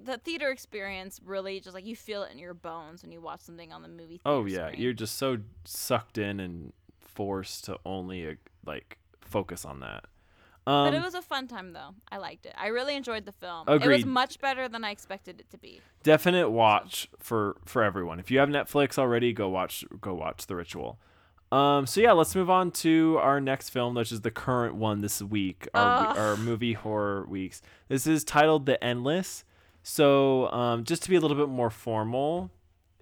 the 0.03 0.17
theater 0.17 0.49
experience 0.51 1.21
really 1.23 1.61
just 1.61 1.73
like 1.73 1.85
you 1.85 1.95
feel 1.95 2.23
it 2.23 2.31
in 2.33 2.37
your 2.37 2.53
bones 2.53 3.01
when 3.01 3.13
you 3.13 3.21
watch 3.21 3.39
something 3.39 3.71
on 3.71 3.81
the 3.81 3.87
movie. 3.87 4.19
oh 4.25 4.43
yeah, 4.43 4.67
screen. 4.67 4.81
you're 4.81 4.91
just 4.91 5.15
so 5.17 5.37
sucked 5.63 6.17
in 6.17 6.41
and 6.41 6.73
forced 6.99 7.63
to 7.65 7.77
only 7.85 8.37
like 8.65 8.97
focus 9.21 9.63
on 9.63 9.79
that. 9.79 10.03
Um, 10.65 10.85
But 10.87 10.93
it 10.93 11.01
was 11.01 11.13
a 11.13 11.21
fun 11.21 11.47
time 11.47 11.73
though. 11.73 11.95
I 12.11 12.17
liked 12.17 12.45
it. 12.45 12.53
I 12.57 12.67
really 12.67 12.95
enjoyed 12.95 13.25
the 13.25 13.31
film. 13.31 13.67
Agreed. 13.67 13.85
It 13.85 13.97
was 13.97 14.05
much 14.05 14.39
better 14.39 14.69
than 14.69 14.83
I 14.83 14.91
expected 14.91 15.39
it 15.39 15.49
to 15.51 15.57
be. 15.57 15.81
definite 16.03 16.49
watch 16.49 17.09
for 17.19 17.57
for 17.65 17.83
everyone. 17.83 18.19
If 18.19 18.31
you 18.31 18.39
have 18.39 18.49
Netflix 18.49 18.97
already, 18.97 19.33
go 19.33 19.49
watch 19.49 19.83
go 19.99 20.13
watch 20.13 20.47
The 20.47 20.55
Ritual. 20.55 20.99
Um, 21.51 21.85
so 21.85 22.01
yeah, 22.01 22.13
let's 22.13 22.33
move 22.35 22.49
on 22.49 22.71
to 22.71 23.19
our 23.21 23.39
next 23.39 23.69
film, 23.69 23.93
which 23.93 24.11
is 24.11 24.21
the 24.21 24.31
current 24.31 24.73
one 24.73 25.01
this 25.01 25.21
week, 25.21 25.67
our, 25.75 26.07
Ugh. 26.07 26.17
our 26.17 26.37
movie 26.37 26.73
horror 26.73 27.25
weeks. 27.27 27.61
This 27.89 28.07
is 28.07 28.23
titled 28.23 28.65
The 28.65 28.83
Endless. 28.83 29.43
So 29.83 30.49
um, 30.51 30.83
just 30.83 31.03
to 31.03 31.09
be 31.11 31.15
a 31.15 31.19
little 31.19 31.37
bit 31.37 31.49
more 31.49 31.69
formal, 31.69 32.49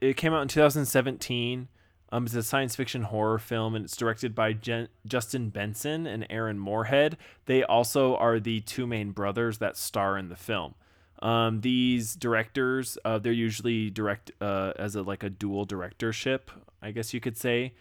it 0.01 0.17
came 0.17 0.33
out 0.33 0.41
in 0.41 0.47
2017. 0.49 1.69
Um, 2.11 2.25
it's 2.25 2.35
a 2.35 2.43
science 2.43 2.75
fiction 2.75 3.03
horror 3.03 3.39
film, 3.39 3.73
and 3.73 3.85
it's 3.85 3.95
directed 3.95 4.35
by 4.35 4.53
Jen- 4.53 4.89
Justin 5.05 5.49
Benson 5.49 6.05
and 6.05 6.27
Aaron 6.29 6.59
Moorhead. 6.59 7.17
They 7.45 7.63
also 7.63 8.15
are 8.17 8.39
the 8.39 8.59
two 8.61 8.85
main 8.85 9.11
brothers 9.11 9.59
that 9.59 9.77
star 9.77 10.17
in 10.17 10.29
the 10.29 10.35
film. 10.35 10.75
Um, 11.21 11.61
these 11.61 12.15
directors, 12.15 12.97
uh, 13.05 13.19
they're 13.19 13.31
usually 13.31 13.89
direct 13.89 14.31
uh, 14.41 14.73
as 14.77 14.95
a 14.95 15.03
like 15.03 15.23
a 15.23 15.29
dual 15.29 15.65
directorship, 15.65 16.51
I 16.81 16.91
guess 16.91 17.13
you 17.13 17.19
could 17.19 17.37
say. 17.37 17.73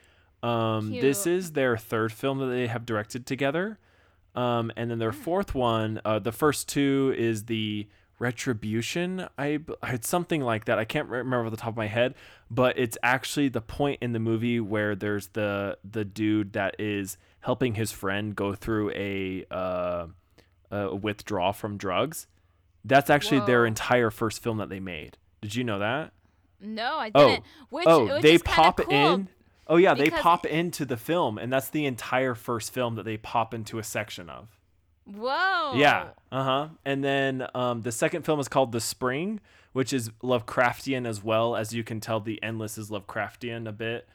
Um, 0.42 0.92
this 0.92 1.26
is 1.26 1.52
their 1.52 1.76
third 1.76 2.12
film 2.12 2.38
that 2.38 2.46
they 2.46 2.66
have 2.66 2.86
directed 2.86 3.26
together. 3.26 3.78
Um, 4.34 4.70
and 4.76 4.90
then 4.90 4.98
their 4.98 5.12
fourth 5.12 5.54
one, 5.54 6.00
uh, 6.04 6.18
the 6.18 6.32
first 6.32 6.68
two 6.68 7.14
is 7.18 7.46
the 7.46 7.88
Retribution. 8.20 9.26
i 9.38 9.58
it's 9.84 10.08
something 10.08 10.42
like 10.42 10.66
that. 10.66 10.78
I 10.78 10.84
can't 10.84 11.08
remember 11.08 11.46
off 11.46 11.50
the 11.50 11.56
top 11.56 11.70
of 11.70 11.76
my 11.76 11.86
head, 11.86 12.14
but 12.50 12.78
it's 12.78 12.96
actually 13.02 13.48
the 13.48 13.62
point 13.62 13.98
in 14.02 14.12
the 14.12 14.18
movie 14.20 14.60
where 14.60 14.94
there's 14.94 15.28
the 15.28 15.78
the 15.90 16.04
dude 16.04 16.52
that 16.52 16.76
is 16.78 17.16
helping 17.40 17.74
his 17.74 17.90
friend 17.90 18.36
go 18.36 18.54
through 18.54 18.90
a 18.92 19.44
uh, 19.50 20.06
a 20.70 20.94
withdrawal 20.94 21.52
from 21.52 21.76
drugs. 21.78 22.26
That's 22.84 23.10
actually 23.10 23.40
their 23.40 23.66
entire 23.66 24.10
first 24.10 24.42
film 24.42 24.58
that 24.58 24.68
they 24.68 24.80
made. 24.80 25.16
Did 25.40 25.54
you 25.54 25.64
know 25.64 25.78
that? 25.78 26.12
No, 26.60 26.96
I 26.98 27.10
Oh. 27.14 27.28
didn't. 27.28 27.44
Which, 27.70 27.86
oh, 27.88 28.14
which 28.14 28.22
they 28.22 28.38
pop 28.38 28.78
cool. 28.78 28.92
in. 29.14 29.28
Oh 29.66 29.76
yeah, 29.76 29.94
they 29.94 30.10
pop 30.10 30.44
into 30.44 30.84
the 30.84 30.96
film, 30.96 31.38
and 31.38 31.50
that's 31.52 31.68
the 31.70 31.86
entire 31.86 32.34
first 32.34 32.72
film 32.72 32.96
that 32.96 33.04
they 33.04 33.16
pop 33.16 33.54
into 33.54 33.78
a 33.78 33.82
section 33.84 34.28
of. 34.28 34.48
Whoa. 35.14 35.74
Yeah. 35.76 36.08
Uh 36.32 36.44
huh. 36.44 36.68
And 36.84 37.02
then 37.04 37.46
um, 37.54 37.82
the 37.82 37.92
second 37.92 38.24
film 38.24 38.40
is 38.40 38.48
called 38.48 38.72
The 38.72 38.80
Spring, 38.80 39.40
which 39.72 39.92
is 39.92 40.10
Lovecraftian 40.22 41.06
as 41.06 41.22
well. 41.22 41.56
As 41.56 41.72
you 41.74 41.82
can 41.84 42.00
tell, 42.00 42.20
The 42.20 42.42
Endless 42.42 42.78
is 42.78 42.90
Lovecraftian 42.90 43.68
a 43.68 43.72
bit. 43.72 44.08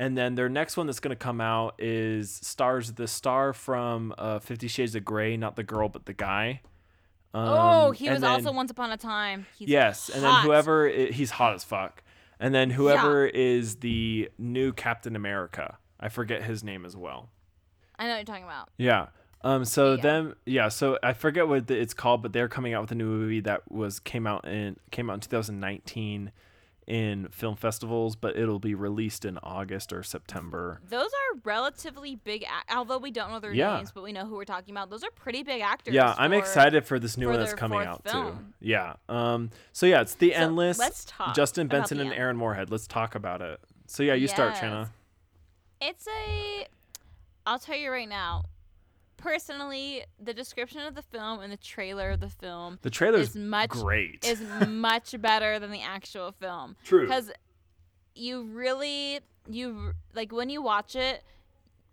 And 0.00 0.16
then 0.16 0.36
their 0.36 0.48
next 0.48 0.76
one 0.76 0.86
that's 0.86 1.00
going 1.00 1.10
to 1.10 1.16
come 1.16 1.40
out 1.40 1.74
is 1.78 2.30
stars 2.30 2.92
the 2.92 3.08
star 3.08 3.52
from 3.52 4.14
uh, 4.16 4.38
Fifty 4.38 4.68
Shades 4.68 4.94
of 4.94 5.04
Grey, 5.04 5.36
not 5.36 5.56
the 5.56 5.64
girl 5.64 5.88
but 5.88 6.06
the 6.06 6.12
guy. 6.14 6.60
Oh, 7.34 7.88
Um, 7.88 7.92
he 7.94 8.08
was 8.08 8.20
then- 8.20 8.30
also 8.30 8.52
Once 8.52 8.70
Upon 8.70 8.90
a 8.92 8.96
Time. 8.96 9.46
He's 9.58 9.68
yes, 9.68 10.08
and 10.08 10.22
then 10.24 10.42
whoever 10.42 10.88
he's 10.88 11.30
hot 11.32 11.54
as 11.54 11.64
fuck, 11.64 12.02
and 12.40 12.54
then 12.54 12.70
whoever 12.70 13.26
is 13.26 13.76
the 13.76 14.30
new 14.38 14.72
Captain 14.72 15.14
America, 15.16 15.78
I 16.00 16.08
forget 16.08 16.44
his 16.44 16.62
name 16.64 16.84
as 16.86 16.96
well. 16.96 17.28
I 17.98 18.04
know 18.04 18.10
what 18.10 18.16
you're 18.18 18.24
talking 18.24 18.44
about. 18.44 18.70
Yeah. 18.78 19.06
Um. 19.42 19.64
So 19.64 19.94
Yeah. 19.94 20.00
them. 20.02 20.34
Yeah. 20.46 20.68
So 20.68 20.98
I 21.02 21.12
forget 21.12 21.46
what 21.48 21.70
it's 21.70 21.94
called, 21.94 22.22
but 22.22 22.32
they're 22.32 22.48
coming 22.48 22.74
out 22.74 22.82
with 22.82 22.92
a 22.92 22.96
new 22.96 23.06
movie 23.06 23.40
that 23.40 23.70
was 23.70 24.00
came 24.00 24.26
out 24.26 24.46
in 24.46 24.76
came 24.90 25.08
out 25.10 25.14
in 25.14 25.20
2019 25.20 26.32
in 26.88 27.28
film 27.28 27.54
festivals, 27.54 28.16
but 28.16 28.34
it'll 28.34 28.58
be 28.58 28.74
released 28.74 29.26
in 29.26 29.36
August 29.42 29.92
or 29.92 30.02
September. 30.02 30.80
Those 30.88 31.10
are 31.10 31.38
relatively 31.44 32.16
big, 32.16 32.46
although 32.74 32.96
we 32.96 33.10
don't 33.10 33.30
know 33.30 33.38
their 33.40 33.52
Yeah. 33.52 33.76
names, 33.76 33.92
but 33.92 34.02
we 34.02 34.10
know 34.10 34.24
who 34.24 34.34
we're 34.36 34.46
talking 34.46 34.72
about. 34.74 34.88
Those 34.88 35.04
are 35.04 35.10
pretty 35.10 35.42
big 35.42 35.60
actors. 35.60 35.92
Yeah, 35.92 36.14
I'm 36.16 36.32
excited 36.32 36.86
for 36.86 36.98
this 36.98 37.18
new 37.18 37.26
for 37.26 37.32
one 37.32 37.40
that's 37.40 37.52
coming 37.52 37.80
out 37.86 38.04
too. 38.06 38.38
Yeah. 38.60 38.94
Um. 39.08 39.50
So 39.72 39.84
yeah, 39.86 40.00
it's 40.00 40.14
the 40.14 40.32
So, 40.32 40.36
endless. 40.38 40.78
let's 40.78 41.04
talk 41.04 41.34
Justin 41.34 41.66
Benson 41.68 42.00
and 42.00 42.12
Aaron 42.12 42.36
Moorhead. 42.38 42.70
Let's 42.70 42.86
talk 42.86 43.14
about 43.14 43.42
it. 43.42 43.60
So 43.86 44.02
yeah, 44.02 44.14
you 44.14 44.26
start, 44.26 44.54
Yes. 44.54 44.62
Chana. 44.64 44.88
It's 45.80 46.08
a. 46.08 46.66
I'll 47.46 47.58
tell 47.58 47.76
you 47.76 47.90
right 47.90 48.08
now. 48.08 48.44
Personally, 49.18 50.04
the 50.18 50.32
description 50.32 50.80
of 50.80 50.94
the 50.94 51.02
film 51.02 51.40
and 51.40 51.52
the 51.52 51.56
trailer 51.58 52.10
of 52.12 52.20
the 52.20 52.30
film 52.30 52.78
The 52.82 52.88
trailer 52.90 53.18
is 53.18 53.34
much 53.36 53.70
great. 53.70 54.24
is 54.26 54.40
much 54.68 55.20
better 55.20 55.58
than 55.58 55.70
the 55.70 55.82
actual 55.82 56.32
film. 56.32 56.76
True. 56.84 57.02
Because 57.06 57.30
you 58.14 58.44
really 58.44 59.20
you 59.50 59.92
like 60.14 60.32
when 60.32 60.48
you 60.48 60.62
watch 60.62 60.96
it, 60.96 61.22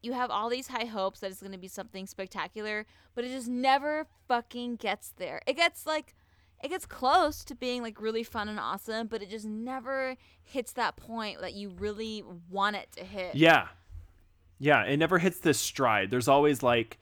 you 0.02 0.14
have 0.14 0.30
all 0.30 0.50
these 0.50 0.68
high 0.68 0.86
hopes 0.86 1.20
that 1.20 1.32
it's 1.32 1.42
going 1.42 1.52
to 1.52 1.58
be 1.58 1.68
something 1.68 2.06
spectacular, 2.06 2.86
but 3.16 3.26
it 3.26 3.30
just 3.30 3.48
never 3.48 4.06
fucking 4.28 4.76
gets 4.76 5.14
there. 5.18 5.42
It 5.48 5.56
gets 5.58 5.86
like 5.86 6.14
it 6.64 6.70
gets 6.70 6.86
close 6.86 7.44
to 7.46 7.56
being 7.56 7.82
like 7.82 8.00
really 8.00 8.24
fun 8.24 8.48
and 8.50 8.60
awesome, 8.60 9.08
but 9.08 9.22
it 9.22 9.30
just 9.30 9.46
never 9.46 10.16
hits 10.44 10.72
that 10.74 10.96
point 10.96 11.42
that 11.42 11.54
you 11.54 11.70
really 11.70 12.24
want 12.50 12.76
it 12.76 12.92
to 12.94 13.04
hit. 13.04 13.36
Yeah. 13.36 13.68
Yeah, 14.58 14.84
it 14.84 14.98
never 14.98 15.18
hits 15.20 15.40
this 15.40 15.60
stride. 15.60 16.12
There's 16.12 16.28
always 16.30 16.64
like 16.64 16.98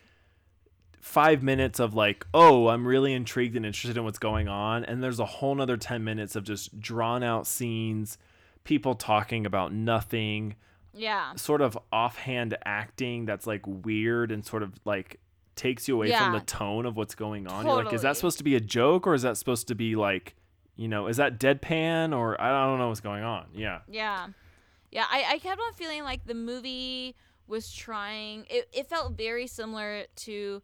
five 1.03 1.43
minutes 1.43 1.81
of 1.81 1.93
like, 1.93 2.25
oh, 2.33 2.69
I'm 2.69 2.87
really 2.87 3.11
intrigued 3.11 3.57
and 3.57 3.65
interested 3.65 3.97
in 3.97 4.05
what's 4.05 4.19
going 4.19 4.47
on. 4.47 4.85
And 4.85 5.03
there's 5.03 5.19
a 5.19 5.25
whole 5.25 5.53
nother 5.53 5.75
10 5.75 6.01
minutes 6.01 6.37
of 6.37 6.45
just 6.45 6.79
drawn 6.79 7.23
out 7.23 7.45
scenes, 7.45 8.17
people 8.63 8.95
talking 8.95 9.45
about 9.45 9.73
nothing, 9.73 10.55
Yeah. 10.93 11.35
sort 11.35 11.59
of 11.59 11.77
offhand 11.91 12.57
acting 12.63 13.25
that's 13.25 13.45
like 13.45 13.63
weird 13.67 14.31
and 14.31 14.45
sort 14.45 14.63
of 14.63 14.71
like 14.85 15.19
takes 15.57 15.89
you 15.89 15.95
away 15.95 16.09
from 16.13 16.31
the 16.31 16.39
tone 16.39 16.85
of 16.85 16.95
what's 16.95 17.15
going 17.15 17.47
on. 17.47 17.65
You're 17.65 17.83
like, 17.83 17.93
is 17.93 18.03
that 18.03 18.15
supposed 18.15 18.37
to 18.37 18.45
be 18.45 18.55
a 18.55 18.61
joke 18.61 19.05
or 19.05 19.13
is 19.13 19.23
that 19.23 19.35
supposed 19.35 19.67
to 19.67 19.75
be 19.75 19.97
like, 19.97 20.35
you 20.77 20.87
know, 20.87 21.07
is 21.07 21.17
that 21.17 21.37
deadpan 21.37 22.17
or 22.17 22.39
I 22.41 22.65
don't 22.65 22.79
know 22.79 22.87
what's 22.87 23.01
going 23.01 23.25
on? 23.25 23.47
Yeah. 23.53 23.79
Yeah. 23.89 24.27
Yeah, 24.89 25.03
I, 25.11 25.25
I 25.33 25.37
kept 25.39 25.59
on 25.59 25.73
feeling 25.73 26.03
like 26.03 26.25
the 26.25 26.33
movie 26.33 27.15
was 27.45 27.73
trying 27.73 28.45
it, 28.49 28.69
it 28.71 28.87
felt 28.87 29.17
very 29.17 29.47
similar 29.47 30.05
to 30.15 30.61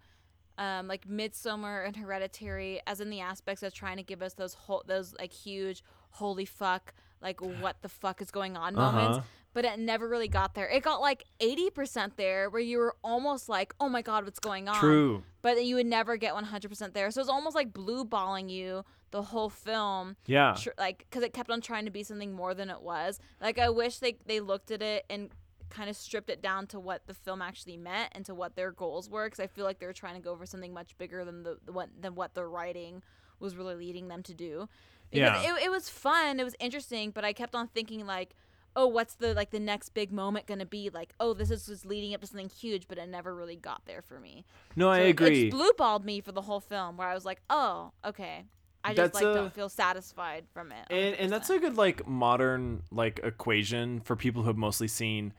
um, 0.60 0.88
like 0.88 1.08
Midsommar 1.08 1.88
and 1.88 1.96
Hereditary 1.96 2.82
as 2.86 3.00
in 3.02 3.10
the 3.10 3.22
aspects 3.22 3.64
of 3.64 3.74
trying 3.74 3.98
to 3.98 4.04
give 4.04 4.22
us 4.22 4.34
those 4.34 4.54
whole 4.54 4.84
those 4.86 5.16
like 5.20 5.34
huge 5.34 5.84
holy 6.12 6.46
fuck 6.46 6.94
like 7.22 7.40
what 7.62 7.82
the 7.82 7.90
fuck 7.90 8.22
is 8.22 8.30
going 8.30 8.56
on 8.58 8.76
moments 8.76 9.18
Uh-huh. 9.18 9.28
but 9.54 9.66
it 9.66 9.80
never 9.80 10.08
really 10.08 10.28
got 10.28 10.54
there. 10.54 10.68
It 10.70 10.84
got 10.84 11.02
like 11.02 11.24
80% 11.42 12.12
there 12.18 12.50
where 12.50 12.62
you 12.62 12.78
were 12.78 12.96
almost 13.04 13.50
like, 13.50 13.74
"Oh 13.80 13.90
my 13.90 14.02
god, 14.04 14.24
what's 14.26 14.40
going 14.40 14.68
on?" 14.70 14.80
True. 14.80 15.24
But 15.42 15.64
you 15.66 15.76
would 15.76 15.86
never 15.88 16.18
get 16.18 16.34
100% 16.36 16.94
there. 16.94 17.10
So 17.12 17.22
it's 17.22 17.30
almost 17.30 17.56
like 17.56 17.74
blue 17.74 18.04
balling 18.06 18.50
you 18.50 18.84
the 19.12 19.22
whole 19.24 19.50
film 19.50 20.18
Yeah. 20.28 20.56
tr- 20.60 20.70
like 20.78 21.00
because 21.00 21.24
it 21.24 21.34
kept 21.34 21.50
on 21.50 21.62
trying 21.62 21.86
to 21.86 21.92
be 21.92 22.04
something 22.04 22.32
more 22.34 22.54
than 22.54 22.70
it 22.70 22.82
was. 22.82 23.20
Like 23.42 23.58
I 23.58 23.70
wish 23.70 24.00
they 24.00 24.18
they 24.26 24.40
looked 24.40 24.70
at 24.72 24.82
it 24.82 25.06
and 25.10 25.30
kind 25.70 25.90
of 25.90 25.96
stripped 25.96 26.30
it 26.30 26.42
down 26.42 26.68
to 26.68 26.80
what 26.80 27.06
the 27.08 27.14
film 27.14 27.42
actually 27.42 27.78
meant 27.78 28.10
and 28.14 28.26
to 28.26 28.34
what 28.36 28.56
their 28.56 28.72
goals 28.72 29.10
were. 29.10 29.26
Because 29.26 29.40
I 29.40 29.48
feel 29.48 29.66
like 29.66 29.80
they 29.80 29.86
were 29.86 29.94
trying 29.94 30.16
to 30.16 30.22
go 30.22 30.36
for 30.36 30.46
something 30.46 30.74
much 30.74 30.98
bigger 30.98 31.24
than 31.26 31.44
the, 31.44 31.58
the 31.66 31.72
what 31.72 31.90
than 32.00 32.16
what 32.16 32.34
the 32.34 32.46
writing 32.46 33.04
was 33.40 33.56
really 33.56 33.76
leading 33.76 34.08
them 34.08 34.24
to 34.24 34.34
do. 34.34 34.68
Because 35.12 35.44
Yeah. 35.44 35.56
it, 35.58 35.64
it 35.66 35.72
was 35.72 35.90
fun, 35.90 36.40
it 36.40 36.44
was 36.44 36.56
interesting, 36.60 37.12
but 37.12 37.24
I 37.26 37.34
kept 37.34 37.56
on 37.56 37.68
thinking 37.68 38.06
like. 38.06 38.36
Oh, 38.76 38.86
what's 38.86 39.16
the 39.16 39.34
like 39.34 39.50
the 39.50 39.60
next 39.60 39.90
big 39.96 40.12
moment 40.12 40.46
gonna 40.46 40.66
be? 40.66 40.92
Like, 40.94 41.14
oh, 41.20 41.34
this 41.34 41.50
is 41.50 41.66
just 41.66 41.88
leading 41.88 42.14
up 42.14 42.22
to 42.22 42.28
something 42.28 42.50
huge, 42.50 42.88
but 42.88 43.00
it 43.00 43.10
never 43.10 43.34
really 43.36 43.56
got 43.56 43.82
there 43.88 44.04
for 44.04 44.20
me. 44.20 44.46
No, 44.76 44.90
I 44.90 45.00
it- 45.00 45.10
agree. 45.10 45.48
It 45.48 45.52
blue 45.52 45.72
balled 45.76 46.06
me 46.06 46.22
for 46.22 46.32
the 46.32 46.44
whole 46.44 46.60
film, 46.60 46.96
where 46.96 47.08
I 47.08 47.16
was 47.16 47.26
like, 47.26 47.42
oh, 47.50 47.92
okay. 48.06 48.46
I 48.84 48.94
just 48.94 49.14
That's 49.14 49.16
like 49.16 49.26
a- 49.26 49.34
don't 49.34 49.54
feel 49.54 49.70
satisfied 49.70 50.46
from 50.54 50.72
it. 50.72 50.86
and 50.92 51.16
and 51.16 51.32
that's 51.32 51.50
a 51.50 51.58
good 51.58 51.78
like 51.78 52.08
modern 52.08 52.84
like 52.92 53.20
equation 53.24 54.02
for 54.02 54.16
people 54.16 54.44
who 54.44 54.48
have 54.50 54.58
mostly 54.58 54.88
seen 54.88 55.34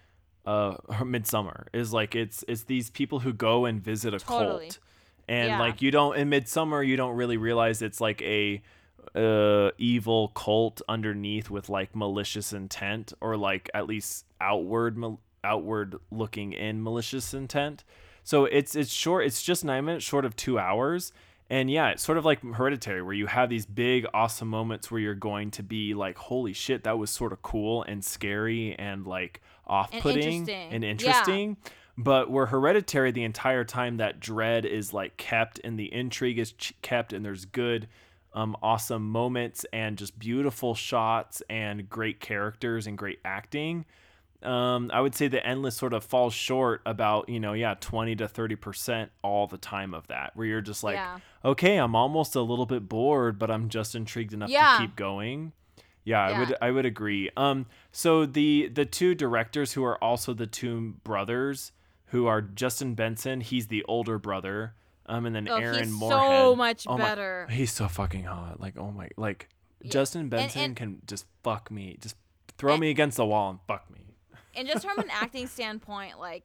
uh 0.47 0.75
midsommar 1.01 1.67
is 1.73 1.93
like 1.93 2.15
it's 2.15 2.45
it's 2.49 2.65
these 2.65 2.91
people 2.91 3.21
who 3.21 3.33
go 3.33 3.65
and 3.67 3.83
visit 3.83 4.15
a 4.15 4.19
Totally. 4.19 4.67
cult 4.67 4.79
and 5.29 5.49
Yeah. 5.49 5.61
like 5.61 5.83
you 5.83 5.91
don't 5.91 6.17
in 6.17 6.31
midsommar 6.31 6.87
you 6.87 6.97
don't 6.97 7.15
really 7.17 7.37
realize 7.37 7.83
it's 7.83 8.01
like 8.01 8.23
a 8.23 8.63
uh 9.15 9.71
evil 9.79 10.29
cult 10.29 10.81
underneath 10.89 11.51
with 11.51 11.69
like 11.69 11.95
malicious 11.97 12.53
intent 12.53 13.13
or 13.21 13.37
like 13.37 13.69
at 13.75 13.87
least 13.87 14.25
outward 14.41 14.97
mal- 14.97 15.21
outward 15.43 15.97
looking 16.11 16.53
in 16.53 16.83
malicious 16.83 17.35
intent 17.35 17.83
so 18.23 18.45
it's 18.45 18.77
it's 18.77 18.93
short 18.93 19.25
it's 19.27 19.43
just 19.43 19.65
nine 19.65 19.85
minutes 19.85 20.05
short 20.05 20.25
of 20.25 20.37
two 20.37 20.59
hours 20.59 21.13
and 21.53 21.69
yeah, 21.69 21.89
it's 21.89 22.05
sort 22.05 22.17
of 22.17 22.25
like 22.25 22.45
Hereditary, 22.45 23.03
where 23.03 23.13
you 23.13 23.27
have 23.27 23.51
these 23.51 23.67
big, 23.67 24.07
awesome 24.15 24.47
moments 24.47 24.89
where 24.89 25.01
you're 25.01 25.17
going 25.17 25.51
to 25.51 25.65
be 25.65 25.95
like, 25.95 26.17
holy 26.17 26.53
shit, 26.53 26.85
that 26.85 26.97
was 26.97 27.11
sort 27.11 27.33
of 27.33 27.43
cool 27.43 27.83
and 27.83 28.05
scary 28.05 28.77
and 28.79 29.05
like 29.05 29.41
off 29.71 29.91
putting 30.01 30.23
interesting. 30.41 30.73
and 30.73 30.85
Yeah. 30.85 30.91
interesting. 30.91 31.57
But 31.97 32.31
where 32.31 32.47
Hereditary, 32.47 33.11
the 33.11 33.25
entire 33.25 33.65
time 33.65 33.99
that 33.99 34.21
dread 34.21 34.65
is 34.65 34.93
like 34.95 35.17
kept 35.17 35.61
and 35.65 35.79
the 35.79 35.93
intrigue 35.93 36.39
is 36.39 36.53
ch- 36.53 36.75
kept 36.83 37.13
and 37.13 37.25
there's 37.25 37.45
good, 37.45 37.89
um, 38.33 38.57
awesome 38.63 39.09
moments 39.11 39.67
and 39.73 39.99
just 39.99 40.19
beautiful 40.19 40.75
shots 40.75 41.43
and 41.51 41.89
great 41.91 42.21
characters 42.21 42.87
and 42.87 42.97
great 42.99 43.19
acting 43.25 43.85
um, 44.43 44.91
I 44.95 45.03
would 45.03 45.15
say 45.15 45.29
the 45.29 45.45
endless 45.47 45.77
sort 45.77 45.93
of 45.93 46.03
falls 46.03 46.33
short 46.33 46.81
about 46.87 47.29
you 47.29 47.39
know 47.41 47.53
yeah 47.53 47.75
twenty 47.79 48.17
to 48.17 48.27
thirty 48.29 48.57
percent 48.57 49.11
all 49.23 49.47
the 49.47 49.59
time 49.59 49.93
of 49.93 50.07
that 50.07 50.31
where 50.35 50.47
you're 50.47 50.63
just 50.63 50.83
like 50.83 50.95
Yeah. 50.95 51.19
okay 51.45 51.77
I'm 51.77 51.95
almost 51.95 52.37
a 52.37 52.41
little 52.41 52.65
bit 52.65 52.89
bored 52.89 53.39
but 53.39 53.51
I'm 53.51 53.69
just 53.69 53.95
intrigued 53.95 54.33
enough 54.33 54.49
Yeah. 54.49 54.77
to 54.77 54.83
keep 54.83 54.97
going. 54.97 55.53
Yeah, 56.11 56.23
I 56.27 56.39
would 56.39 56.55
I 56.63 56.71
would 56.71 56.87
agree. 56.87 57.31
Um, 57.37 57.67
so 57.93 58.27
the 58.27 58.69
the 58.69 58.85
two 58.85 59.15
directors 59.15 59.73
who 59.73 59.85
are 59.85 60.03
also 60.03 60.35
the 60.35 60.47
two 60.47 60.95
brothers 61.05 61.73
who 62.07 62.27
are 62.27 62.41
Justin 62.43 62.95
Benson, 62.95 63.41
he's 63.41 63.69
the 63.69 63.85
older 63.85 64.19
brother. 64.19 64.75
Um, 65.07 65.27
and 65.27 65.35
then 65.35 65.49
Oh, 65.49 65.57
Aaron 65.57 65.85
he's 65.85 65.93
Moorhead. 65.93 66.21
so 66.21 66.57
much 66.57 66.87
Oh 66.87 66.97
my- 66.97 67.05
better. 67.05 67.47
he's 67.51 67.73
so 67.73 67.89
fucking 67.89 68.25
hot. 68.25 68.61
Like 68.61 68.77
oh 68.79 68.91
my 68.93 69.09
like 69.17 69.49
Justin 69.85 70.29
Benson 70.29 70.63
and- 70.63 70.77
can 70.77 71.03
just 71.07 71.27
fuck 71.43 71.71
me, 71.71 71.97
just 72.01 72.17
throw 72.59 72.73
And- 72.75 72.81
me 72.81 72.91
against 72.91 73.17
the 73.17 73.27
wall 73.27 73.51
and 73.51 73.59
fuck 73.67 73.91
me. 73.91 74.01
and 74.55 74.69
just 74.69 74.85
from 74.87 74.99
an 74.99 75.11
acting 75.13 75.47
standpoint, 75.49 76.19
like 76.21 76.45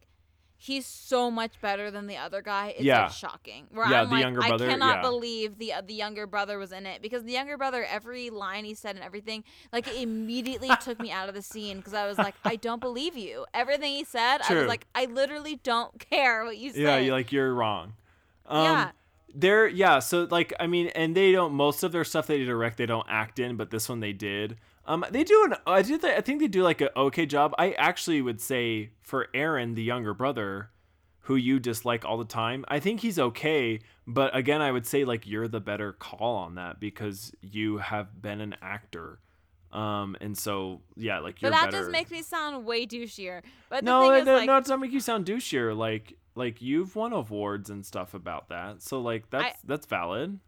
he's 0.57 0.85
so 0.85 1.29
much 1.29 1.59
better 1.61 1.91
than 1.91 2.07
the 2.07 2.17
other 2.17 2.41
guy. 2.41 2.69
It's 2.69 2.81
Yeah. 2.83 3.03
like 3.03 3.11
shocking. 3.11 3.67
Where 3.71 3.89
Yeah, 3.89 4.01
I'm 4.01 4.07
the 4.07 4.13
like, 4.15 4.21
younger 4.23 4.41
brother, 4.41 4.65
I 4.65 4.69
cannot 4.69 4.95
yeah. 4.97 5.01
believe 5.01 5.57
the 5.57 5.73
uh, 5.73 5.81
the 5.81 5.93
younger 5.93 6.25
brother 6.27 6.57
was 6.57 6.71
in 6.71 6.85
it 6.85 7.01
because 7.01 7.23
the 7.23 7.31
younger 7.33 7.57
brother, 7.57 7.85
every 7.85 8.29
line 8.29 8.65
he 8.65 8.73
said 8.73 8.95
and 8.95 9.03
everything, 9.03 9.43
like 9.73 9.87
it 9.87 9.95
immediately 10.01 10.69
took 10.81 10.99
me 10.99 11.11
out 11.11 11.29
of 11.29 11.35
the 11.35 11.41
scene 11.41 11.77
because 11.77 11.93
I 11.93 12.07
was 12.07 12.17
like, 12.17 12.35
I 12.43 12.55
don't 12.55 12.81
believe 12.81 13.17
you. 13.17 13.45
Everything 13.53 13.93
he 13.93 14.03
said, 14.03 14.39
I 14.47 14.53
was 14.55 14.67
like, 14.67 14.87
I 14.95 15.05
literally 15.05 15.59
don't 15.63 15.99
care 16.09 16.45
what 16.45 16.57
you 16.57 16.71
say. 16.71 16.81
Yeah, 16.81 16.97
you're 16.97 17.13
like 17.13 17.31
you're 17.31 17.53
wrong. 17.53 17.93
Um, 18.47 18.63
Yeah. 18.63 18.91
They're 19.37 19.67
yeah. 19.67 19.99
So 19.99 20.27
like 20.31 20.53
I 20.59 20.67
mean, 20.67 20.87
and 20.95 21.13
they 21.13 21.33
don't. 21.33 21.53
Most 21.53 21.83
of 21.83 21.91
their 21.91 22.05
stuff 22.05 22.27
they 22.27 22.43
direct, 22.45 22.77
they 22.77 22.85
don't 22.85 23.05
act 23.09 23.37
in, 23.39 23.57
but 23.57 23.69
this 23.69 23.89
one 23.89 23.99
they 23.99 24.13
did. 24.13 24.55
Um, 24.87 25.05
they 25.09 25.23
do 25.23 25.43
an. 25.45 25.55
I 25.65 25.81
do. 25.81 25.99
I 26.03 26.21
think 26.21 26.39
they 26.39 26.47
do 26.47 26.63
like 26.63 26.81
an 26.81 26.89
okay 26.95 27.25
job. 27.25 27.53
I 27.57 27.71
actually 27.71 28.21
would 28.21 28.39
say 28.39 28.91
for 29.01 29.27
Aaron, 29.33 29.75
the 29.75 29.83
younger 29.83 30.13
brother, 30.13 30.69
who 31.21 31.35
you 31.35 31.59
dislike 31.59 32.05
all 32.05 32.17
the 32.17 32.25
time, 32.25 32.63
I 32.67 32.79
think 32.79 32.99
he's 32.99 33.17
okay. 33.17 33.79
But 34.05 34.35
again, 34.35 34.61
I 34.61 34.71
would 34.71 34.85
say 34.85 35.03
like 35.03 35.25
you're 35.25 35.47
the 35.47 35.59
better 35.59 35.93
call 35.93 36.35
on 36.35 36.55
that 36.55 36.79
because 36.79 37.31
you 37.41 37.79
have 37.79 38.21
been 38.21 38.41
an 38.41 38.55
actor. 38.61 39.19
Um, 39.71 40.15
and 40.21 40.37
so 40.37 40.81
yeah, 40.95 41.19
like 41.19 41.41
you're 41.41 41.51
But 41.51 41.57
that 41.57 41.65
better. 41.71 41.79
just 41.79 41.91
makes 41.91 42.11
me 42.11 42.21
sound 42.21 42.65
way 42.65 42.85
douchier. 42.85 43.41
But 43.69 43.83
the 43.83 43.91
no, 43.91 44.01
thing 44.01 44.11
it, 44.11 44.19
is, 44.19 44.25
no, 44.25 44.35
like, 44.35 44.47
no, 44.47 44.57
it 44.57 44.61
doesn't 44.61 44.79
make 44.79 44.91
you 44.91 44.99
sound 44.99 45.25
douchier. 45.25 45.75
Like, 45.75 46.13
like 46.35 46.61
you've 46.61 46.95
won 46.95 47.11
awards 47.11 47.69
and 47.69 47.85
stuff 47.85 48.13
about 48.13 48.49
that, 48.49 48.81
so 48.83 49.01
like 49.01 49.29
that's 49.31 49.59
that's 49.63 49.85
valid. 49.87 50.39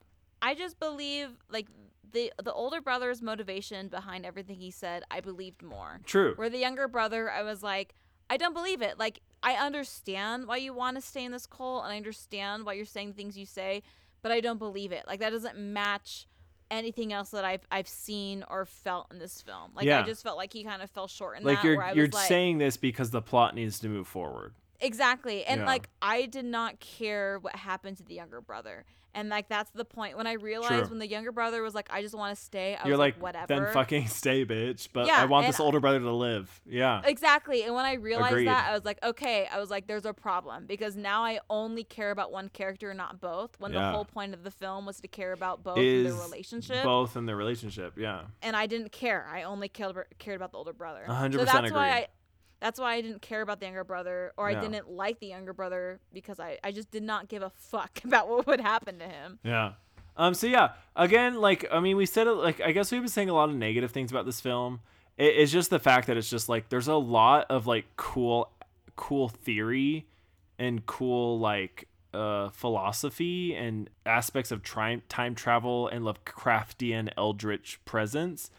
I 0.41 0.53
just 0.53 0.79
believe 0.79 1.29
like 1.51 1.65
the 2.11 2.31
the 2.43 2.53
older 2.53 2.81
brother's 2.81 3.21
motivation 3.21 3.87
behind 3.87 4.25
everything 4.25 4.57
he 4.57 4.71
said. 4.71 5.03
I 5.11 5.19
believed 5.21 5.61
more. 5.63 6.01
True. 6.05 6.33
Where 6.35 6.49
the 6.49 6.57
younger 6.59 6.87
brother, 6.87 7.29
I 7.29 7.43
was 7.43 7.61
like, 7.63 7.93
I 8.29 8.37
don't 8.37 8.53
believe 8.53 8.81
it. 8.81 8.97
Like, 8.99 9.21
I 9.43 9.53
understand 9.53 10.47
why 10.47 10.57
you 10.57 10.73
want 10.73 10.97
to 10.97 11.01
stay 11.01 11.23
in 11.23 11.31
this 11.31 11.45
cult, 11.45 11.83
and 11.85 11.93
I 11.93 11.97
understand 11.97 12.65
why 12.65 12.73
you're 12.73 12.85
saying 12.85 13.09
the 13.09 13.13
things 13.13 13.37
you 13.37 13.45
say, 13.45 13.83
but 14.21 14.31
I 14.31 14.41
don't 14.41 14.59
believe 14.59 14.91
it. 14.91 15.05
Like, 15.07 15.19
that 15.21 15.29
doesn't 15.29 15.57
match 15.57 16.27
anything 16.69 17.13
else 17.13 17.29
that 17.29 17.45
I've 17.45 17.65
I've 17.71 17.87
seen 17.87 18.43
or 18.49 18.65
felt 18.65 19.07
in 19.11 19.19
this 19.19 19.41
film. 19.41 19.71
Like, 19.73 19.85
Yeah. 19.85 20.01
I 20.01 20.03
just 20.03 20.21
felt 20.23 20.35
like 20.37 20.51
he 20.51 20.63
kind 20.65 20.81
of 20.81 20.89
fell 20.89 21.07
short 21.07 21.37
in 21.37 21.43
Like 21.45 21.57
that. 21.59 21.65
you're 21.65 21.77
where 21.77 21.85
I 21.85 21.93
you're 21.93 22.05
was 22.07 22.13
like, 22.13 22.27
saying 22.27 22.57
this 22.57 22.75
because 22.75 23.11
the 23.11 23.21
plot 23.21 23.55
needs 23.55 23.79
to 23.79 23.87
move 23.87 24.07
forward. 24.07 24.53
Exactly. 24.81 25.45
And 25.45 25.61
Yeah. 25.61 25.65
like 25.67 25.87
I 26.01 26.25
did 26.25 26.43
not 26.45 26.79
care 26.81 27.39
what 27.39 27.55
happened 27.55 27.97
to 27.97 28.03
the 28.03 28.15
younger 28.15 28.41
brother. 28.41 28.83
And 29.17 29.29
like 29.29 29.49
that's 29.49 29.71
the 29.71 29.83
point. 29.83 30.15
When 30.15 30.27
I 30.27 30.33
realized 30.33 30.73
True. 30.73 30.89
when 30.89 30.99
the 30.99 31.07
younger 31.07 31.31
brother 31.31 31.63
was 31.63 31.73
like, 31.73 31.87
I 31.91 32.03
just 32.03 32.13
want 32.13 32.37
to 32.37 32.41
stay, 32.41 32.75
I 32.75 32.87
you're 32.87 32.93
was 32.93 32.99
like, 32.99 33.15
like, 33.15 33.23
whatever. 33.23 33.47
then 33.65 33.73
fucking 33.73 34.07
stay, 34.21 34.45
bitch. 34.45 34.89
But 34.93 35.07
Yeah, 35.07 35.19
I 35.19 35.25
want 35.25 35.47
this 35.47 35.59
older 35.59 35.79
brother 35.79 35.99
to 35.99 36.11
live. 36.11 36.61
Yeah. 36.67 37.01
Exactly. 37.03 37.63
And 37.63 37.73
when 37.73 37.83
I 37.83 37.93
realized 37.95 38.33
Agreed. 38.33 38.47
that, 38.47 38.69
I 38.69 38.73
was 38.73 38.85
like, 38.85 38.99
okay, 39.03 39.47
I 39.51 39.59
was 39.59 39.71
like, 39.71 39.87
there's 39.87 40.05
a 40.05 40.13
problem 40.13 40.67
because 40.67 40.95
now 40.95 41.23
I 41.25 41.39
only 41.49 41.83
care 41.83 42.11
about 42.11 42.31
one 42.31 42.49
character, 42.49 42.93
not 42.93 43.19
both. 43.19 43.59
When 43.59 43.73
Yeah. 43.73 43.87
the 43.87 43.91
whole 43.95 44.05
point 44.05 44.35
of 44.35 44.43
the 44.43 44.51
film 44.51 44.85
was 44.85 44.99
to 45.01 45.07
care 45.07 45.31
about 45.33 45.63
both 45.63 45.79
Is 45.79 46.11
in 46.11 46.17
their 46.17 46.23
relationship. 46.27 46.83
both 46.83 47.17
in 47.17 47.25
their 47.25 47.35
relationship. 47.37 47.93
Yeah. 47.97 48.21
and 48.43 48.55
I 48.55 48.67
didn't 48.67 48.91
care. 48.91 49.27
I 49.33 49.41
only 49.43 49.67
cared 49.67 49.95
cared 50.19 50.35
about 50.35 50.51
the 50.51 50.59
older 50.59 50.73
brother. 50.73 51.05
A 51.07 51.13
hundred 51.15 51.39
so 51.39 51.45
percent 51.45 51.63
that's 51.63 51.73
why 51.73 51.87
agree. 51.87 52.01
I 52.03 52.07
that's 52.59 52.79
why 52.79 52.93
I 52.95 53.01
didn't 53.01 53.21
care 53.21 53.41
about 53.41 53.59
the 53.59 53.65
younger 53.67 53.83
brother 53.83 54.33
or 54.37 54.49
Yeah. 54.49 54.57
I 54.57 54.61
didn't 54.61 54.89
like 54.89 55.19
the 55.19 55.27
younger 55.27 55.53
brother 55.53 55.99
because 56.13 56.39
I, 56.39 56.57
I 56.63 56.71
just 56.71 56.89
did 56.91 57.03
not 57.03 57.27
give 57.27 57.41
a 57.43 57.51
fuck 57.51 58.01
about 58.05 58.27
what 58.29 58.47
would 58.47 58.61
happen 58.61 58.99
to 58.99 59.05
him. 59.05 59.39
Yeah. 59.43 59.73
Um. 60.15 60.33
So 60.33 60.47
yeah. 60.47 60.71
Again, 60.95 61.35
like 61.35 61.65
I 61.71 61.79
mean, 61.79 61.95
we 61.97 62.05
said 62.05 62.27
it. 62.27 62.31
Like 62.31 62.59
I 62.61 62.71
guess 62.71 62.91
we've 62.91 63.01
been 63.01 63.09
saying 63.09 63.29
a 63.29 63.33
lot 63.33 63.49
of 63.49 63.55
negative 63.55 63.91
things 63.91 64.09
about 64.11 64.25
this 64.25 64.41
film. 64.41 64.79
It, 65.17 65.35
it's 65.37 65.51
just 65.51 65.69
the 65.69 65.79
fact 65.79 66.07
that 66.07 66.17
it's 66.17 66.29
just 66.29 66.49
like 66.49 66.69
there's 66.69 66.87
a 66.87 66.95
lot 66.95 67.45
of 67.49 67.67
like 67.67 67.85
cool, 67.97 68.51
cool 68.95 69.29
theory, 69.29 70.07
and 70.57 70.85
cool 70.85 71.39
like 71.39 71.87
uh 72.13 72.49
philosophy 72.49 73.53
and 73.53 73.89
aspects 74.05 74.49
of 74.49 74.63
tri- 74.63 75.01
time 75.09 75.35
travel 75.35 75.87
and 75.89 76.03
Lovecraftian 76.05 77.09
eldritch 77.17 77.79
presence 77.85 78.49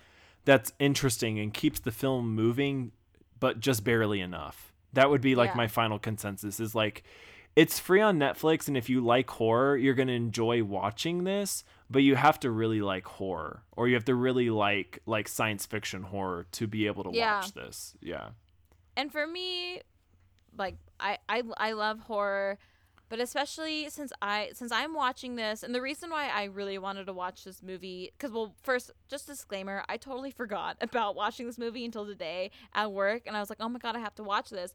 that's 0.44 0.72
interesting 0.78 1.38
and 1.38 1.52
keeps 1.52 1.80
the 1.80 1.90
film 1.90 2.34
moving, 2.34 2.92
but 3.40 3.60
just 3.60 3.84
barely 3.84 4.20
enough. 4.20 4.72
That 4.92 5.10
would 5.10 5.20
be 5.20 5.34
like 5.34 5.50
Yeah. 5.50 5.56
my 5.56 5.66
final 5.68 5.98
consensus. 5.98 6.60
Is 6.60 6.74
like 6.74 7.02
it's 7.56 7.78
free 7.78 8.00
on 8.00 8.18
Netflix, 8.18 8.68
and 8.68 8.76
if 8.76 8.88
you 8.88 9.00
like 9.00 9.28
horror, 9.30 9.76
you're 9.76 9.94
gonna 9.94 10.12
enjoy 10.12 10.62
watching 10.62 11.24
this. 11.24 11.64
But 11.90 12.02
you 12.02 12.16
have 12.16 12.38
to 12.40 12.50
really 12.50 12.80
like 12.82 13.04
horror, 13.06 13.62
or 13.72 13.88
you 13.88 13.94
have 13.94 14.04
to 14.06 14.14
really 14.14 14.50
like 14.50 15.00
like 15.06 15.26
science 15.28 15.66
fiction 15.66 16.02
horror 16.04 16.46
to 16.52 16.66
be 16.66 16.86
able 16.86 17.04
to 17.04 17.10
Yeah. 17.12 17.36
watch 17.40 17.52
this. 17.54 17.96
Yeah, 18.00 18.30
And 18.96 19.10
for 19.12 19.26
me, 19.26 19.80
like 20.56 20.76
I, 21.00 21.18
I 21.28 21.42
I 21.56 21.72
love 21.72 22.00
horror, 22.00 22.58
but 23.08 23.20
especially 23.20 23.88
since 23.90 24.12
I 24.20 24.50
since 24.54 24.72
I'm 24.72 24.94
watching 24.94 25.36
this, 25.36 25.62
and 25.62 25.74
the 25.74 25.80
reason 25.80 26.10
why 26.10 26.28
I 26.28 26.44
really 26.44 26.78
wanted 26.78 27.06
to 27.06 27.12
watch 27.12 27.44
this 27.44 27.62
movie, 27.62 28.12
because 28.16 28.32
well, 28.32 28.54
first, 28.62 28.90
just 29.08 29.26
disclaimer, 29.26 29.82
I 29.88 29.96
totally 29.96 30.30
forgot 30.42 30.76
about 30.80 31.14
watching 31.14 31.46
this 31.46 31.58
movie 31.58 31.84
until 31.84 32.06
today 32.06 32.50
at 32.74 32.92
work, 32.92 33.22
and 33.26 33.36
I 33.36 33.40
was 33.40 33.50
like, 33.50 33.58
oh 33.60 33.68
my 33.68 33.78
god, 33.78 33.96
I 33.96 34.00
have 34.00 34.14
to 34.16 34.22
watch 34.22 34.50
this. 34.50 34.74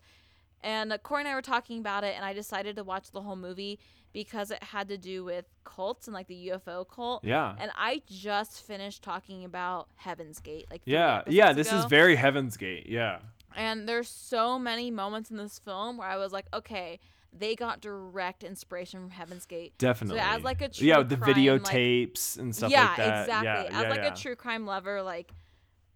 And 0.61 0.93
uh, 0.93 0.97
Corey 0.97 1.21
and 1.21 1.27
I 1.27 1.35
were 1.35 1.41
talking 1.41 1.79
about 1.79 2.03
it, 2.03 2.13
and 2.15 2.23
I 2.23 2.33
decided 2.33 2.77
to 2.77 2.83
watch 2.83 3.11
the 3.11 3.21
whole 3.21 3.35
movie 3.35 3.79
because 4.13 4.51
it 4.51 4.63
had 4.63 4.87
to 4.89 4.97
do 4.97 5.23
with 5.23 5.45
cults 5.63 6.07
and 6.07 6.13
like 6.13 6.27
the 6.27 6.51
UFO 6.53 6.87
cult. 6.87 7.23
yeah, 7.23 7.55
And 7.59 7.71
I 7.75 8.03
just 8.07 8.65
finished 8.65 9.01
talking 9.01 9.43
about 9.43 9.89
Heaven's 9.95 10.39
Gate, 10.39 10.67
like 10.71 10.81
yeah, 10.85 11.23
yeah. 11.27 11.51
This 11.51 11.73
is 11.73 11.85
very 11.85 12.15
Heaven's 12.15 12.55
Gate. 12.55 12.85
Yeah, 12.87 13.19
And 13.55 13.89
there's 13.89 14.07
so 14.07 14.57
many 14.59 14.91
moments 14.91 15.31
in 15.31 15.37
this 15.37 15.59
film 15.59 15.97
where 15.97 16.07
I 16.07 16.17
was 16.17 16.31
like, 16.31 16.45
okay, 16.53 16.99
they 17.37 17.55
got 17.55 17.81
direct 17.81 18.43
inspiration 18.43 18.99
from 18.99 19.09
Heaven's 19.09 19.45
Gate. 19.45 19.77
definitely. 19.77 20.19
So 20.19 20.25
as 20.25 20.43
like 20.43 20.61
a 20.61 20.69
true 20.69 20.87
yeah, 20.87 20.99
with 20.99 21.09
the 21.09 21.17
crime, 21.17 21.29
like- 21.29 21.37
videotapes 21.37 22.37
and 22.37 22.55
stuff 22.55 22.71
yeah, 22.71 22.87
like 22.87 22.97
that. 22.97 23.21
exactly. 23.21 23.45
Yeah, 23.45 23.61
exactly. 23.61 23.75
as 23.75 23.83
yeah, 23.83 23.89
like 23.89 24.01
yeah. 24.01 24.13
a 24.13 24.15
true 24.15 24.35
crime 24.35 24.65
lover, 24.65 25.01
like 25.01 25.33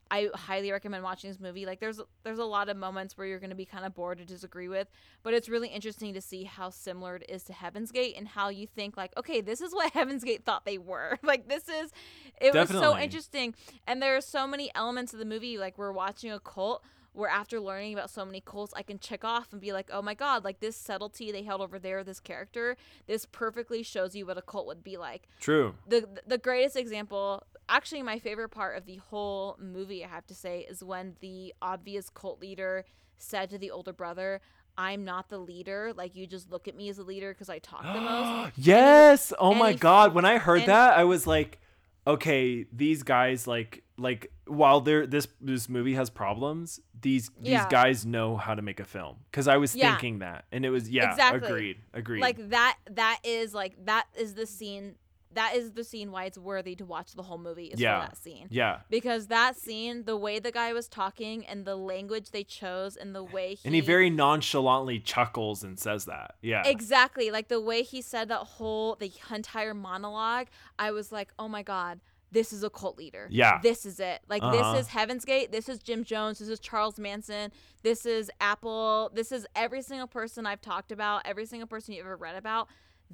I 0.09 0.29
highly 0.33 0.71
recommend 0.71 1.03
watching 1.03 1.29
this 1.29 1.39
movie. 1.39 1.65
Like 1.65 1.79
there's 1.79 1.99
there's 2.23 2.39
a 2.39 2.45
lot 2.45 2.69
of 2.69 2.77
moments 2.77 3.17
where 3.17 3.27
you're 3.27 3.39
gonna 3.39 3.55
be 3.55 3.65
kind 3.65 3.85
of 3.85 3.93
bored 3.93 4.17
to 4.19 4.25
disagree 4.25 4.67
with, 4.67 4.87
but 5.23 5.33
it's 5.33 5.49
really 5.49 5.67
interesting 5.67 6.13
to 6.13 6.21
see 6.21 6.43
how 6.43 6.69
similar 6.69 7.17
it 7.17 7.25
is 7.29 7.43
to 7.45 7.53
Heaven's 7.53 7.91
Gate 7.91 8.15
and 8.17 8.27
how 8.27 8.49
you 8.49 8.67
think 8.67 8.97
like, 8.97 9.11
okay, 9.17 9.41
this 9.41 9.61
is 9.61 9.73
what 9.73 9.91
Heaven's 9.93 10.23
Gate 10.23 10.45
thought 10.45 10.65
they 10.65 10.77
were. 10.77 11.17
like 11.23 11.47
this 11.47 11.67
is 11.67 11.91
it 12.39 12.53
was 12.53 12.69
so 12.69 12.97
interesting. 12.97 13.55
And 13.85 14.01
there 14.01 14.15
are 14.15 14.21
so 14.21 14.47
many 14.47 14.71
elements 14.75 15.13
of 15.13 15.19
the 15.19 15.25
movie, 15.25 15.57
like 15.57 15.77
we're 15.77 15.91
watching 15.91 16.31
a 16.31 16.39
cult 16.39 16.83
where 17.13 17.29
after 17.29 17.59
learning 17.59 17.93
about 17.93 18.09
so 18.09 18.23
many 18.25 18.41
cults, 18.41 18.73
I 18.75 18.83
can 18.83 18.99
check 18.99 19.23
off 19.23 19.51
and 19.51 19.59
be 19.61 19.73
like, 19.73 19.89
oh 19.91 20.01
my 20.01 20.13
god, 20.13 20.43
like 20.43 20.59
this 20.59 20.75
subtlety 20.75 21.31
they 21.31 21.43
held 21.43 21.61
over 21.61 21.79
there, 21.79 22.03
this 22.03 22.19
character, 22.19 22.77
this 23.07 23.25
perfectly 23.25 23.83
shows 23.83 24.15
you 24.15 24.25
what 24.25 24.37
a 24.37 24.41
cult 24.41 24.67
would 24.67 24.83
be 24.83 24.97
like 24.97 25.27
True. 25.39 25.75
the 25.87 26.07
the 26.25 26.37
greatest 26.37 26.75
example 26.75 27.43
actually 27.69 28.01
my 28.01 28.17
favorite 28.19 28.49
part 28.49 28.77
of 28.77 28.85
the 28.85 28.95
whole 29.09 29.57
movie 29.59 30.03
i 30.05 30.07
have 30.07 30.25
to 30.25 30.33
say 30.33 30.65
is 30.69 30.81
when 30.83 31.15
the 31.19 31.53
obvious 31.61 32.09
cult 32.09 32.39
leader 32.39 32.85
said 33.17 33.49
to 33.49 33.57
the 33.57 33.69
older 33.69 33.91
brother 33.91 34.39
i'm 34.77 35.03
not 35.03 35.27
the 35.29 35.37
leader 35.37 35.91
like 35.95 36.15
you 36.15 36.25
just 36.25 36.49
look 36.49 36.67
at 36.67 36.75
me 36.75 36.87
as 36.87 36.97
a 36.97 37.03
leader 37.03 37.33
because 37.33 37.49
i 37.49 37.59
talk 37.59 37.83
the 37.83 37.99
most 37.99 38.53
yes. 38.57 39.33
oh 39.39 39.51
and 39.51 39.59
my 39.59 39.71
he 39.71 39.77
god. 39.77 40.13
When 40.13 40.23
I 40.25 40.37
heard 40.37 40.59
and- 40.61 40.69
that, 40.69 40.97
I 40.97 41.03
was 41.03 41.27
like, 41.27 41.59
okay, 42.07 42.65
these 42.71 43.03
guys 43.03 43.45
like 43.45 43.83
like 43.97 44.31
while 44.47 44.79
they're 44.81 45.05
this 45.05 45.27
this 45.41 45.67
movie 45.69 45.93
has 45.95 46.09
problems, 46.09 46.79
these 46.99 47.29
these 47.39 47.51
Yeah. 47.51 47.69
guys 47.69 48.05
know 48.05 48.37
how 48.37 48.55
to 48.55 48.61
make 48.61 48.79
a 48.79 48.85
film. 48.85 49.17
Because 49.29 49.47
I 49.47 49.57
was 49.57 49.75
Yeah. 49.75 49.91
thinking 49.91 50.19
that, 50.19 50.45
and 50.51 50.65
it 50.65 50.69
was 50.69 50.89
yeah, 50.89 51.11
Exactly. 51.11 51.47
agreed, 51.49 51.77
agreed. 51.93 52.21
like 52.21 52.49
that 52.49 52.77
that 52.91 53.19
is 53.23 53.53
like 53.53 53.73
that 53.85 54.07
is 54.17 54.33
the 54.35 54.45
scene 54.47 54.95
that 55.37 55.55
is 55.55 55.71
the 55.71 55.83
scene 55.83 56.11
why 56.11 56.25
it's 56.25 56.37
worthy 56.37 56.75
to 56.75 56.85
watch 56.85 57.13
the 57.13 57.23
whole 57.23 57.37
movie 57.37 57.67
is 57.67 57.79
Yeah. 57.79 58.01
for 58.01 58.07
that 58.09 58.17
scene 58.17 58.47
yeah, 58.49 58.79
because 58.89 59.27
that 59.27 59.55
scene 59.55 60.03
the 60.03 60.17
way 60.17 60.39
the 60.39 60.51
guy 60.51 60.73
was 60.73 60.87
talking 60.87 61.45
and 61.45 61.63
the 61.65 61.75
language 61.75 62.31
they 62.31 62.43
chose 62.43 62.95
and 62.97 63.15
the 63.15 63.23
way 63.23 63.55
he 63.55 63.61
and 63.65 63.73
he 63.75 63.81
very 63.81 64.09
nonchalantly 64.09 64.99
chuckles 64.99 65.63
and 65.63 65.79
says 65.79 66.05
that. 66.05 66.35
Yeah, 66.41 66.63
Exactly. 66.65 67.31
Like 67.31 67.47
the 67.47 67.61
way 67.61 67.83
he 67.83 68.01
said 68.01 68.29
that 68.29 68.39
whole 68.39 68.95
the 68.95 69.11
entire 69.33 69.73
monologue, 69.73 70.47
I 70.77 70.91
was 70.91 71.11
like, 71.11 71.29
"Oh 71.39 71.47
my 71.47 71.63
god, 71.63 71.99
this 72.31 72.51
is 72.51 72.63
a 72.63 72.69
cult 72.69 72.97
leader. 72.97 73.27
Yeah. 73.31 73.59
This 73.63 73.85
is 73.85 73.99
it. 73.99 74.21
Like 74.29 74.43
Uh-huh. 74.43 74.73
this 74.73 74.81
is 74.81 74.87
Heaven's 74.89 75.23
Gate, 75.25 75.51
this 75.51 75.69
is 75.69 75.79
Jim 75.79 76.03
Jones, 76.03 76.39
this 76.39 76.49
is 76.49 76.59
Charles 76.59 76.99
Manson, 76.99 77.51
this 77.83 78.05
is 78.05 78.29
Apple, 78.41 79.11
this 79.13 79.31
is 79.31 79.45
every 79.55 79.81
single 79.81 80.07
person 80.07 80.45
I've 80.45 80.61
talked 80.61 80.91
about, 80.91 81.21
every 81.25 81.45
single 81.45 81.67
person 81.67 81.93
you've 81.93 82.05
ever 82.05 82.17
read 82.17 82.35
about. 82.35 82.67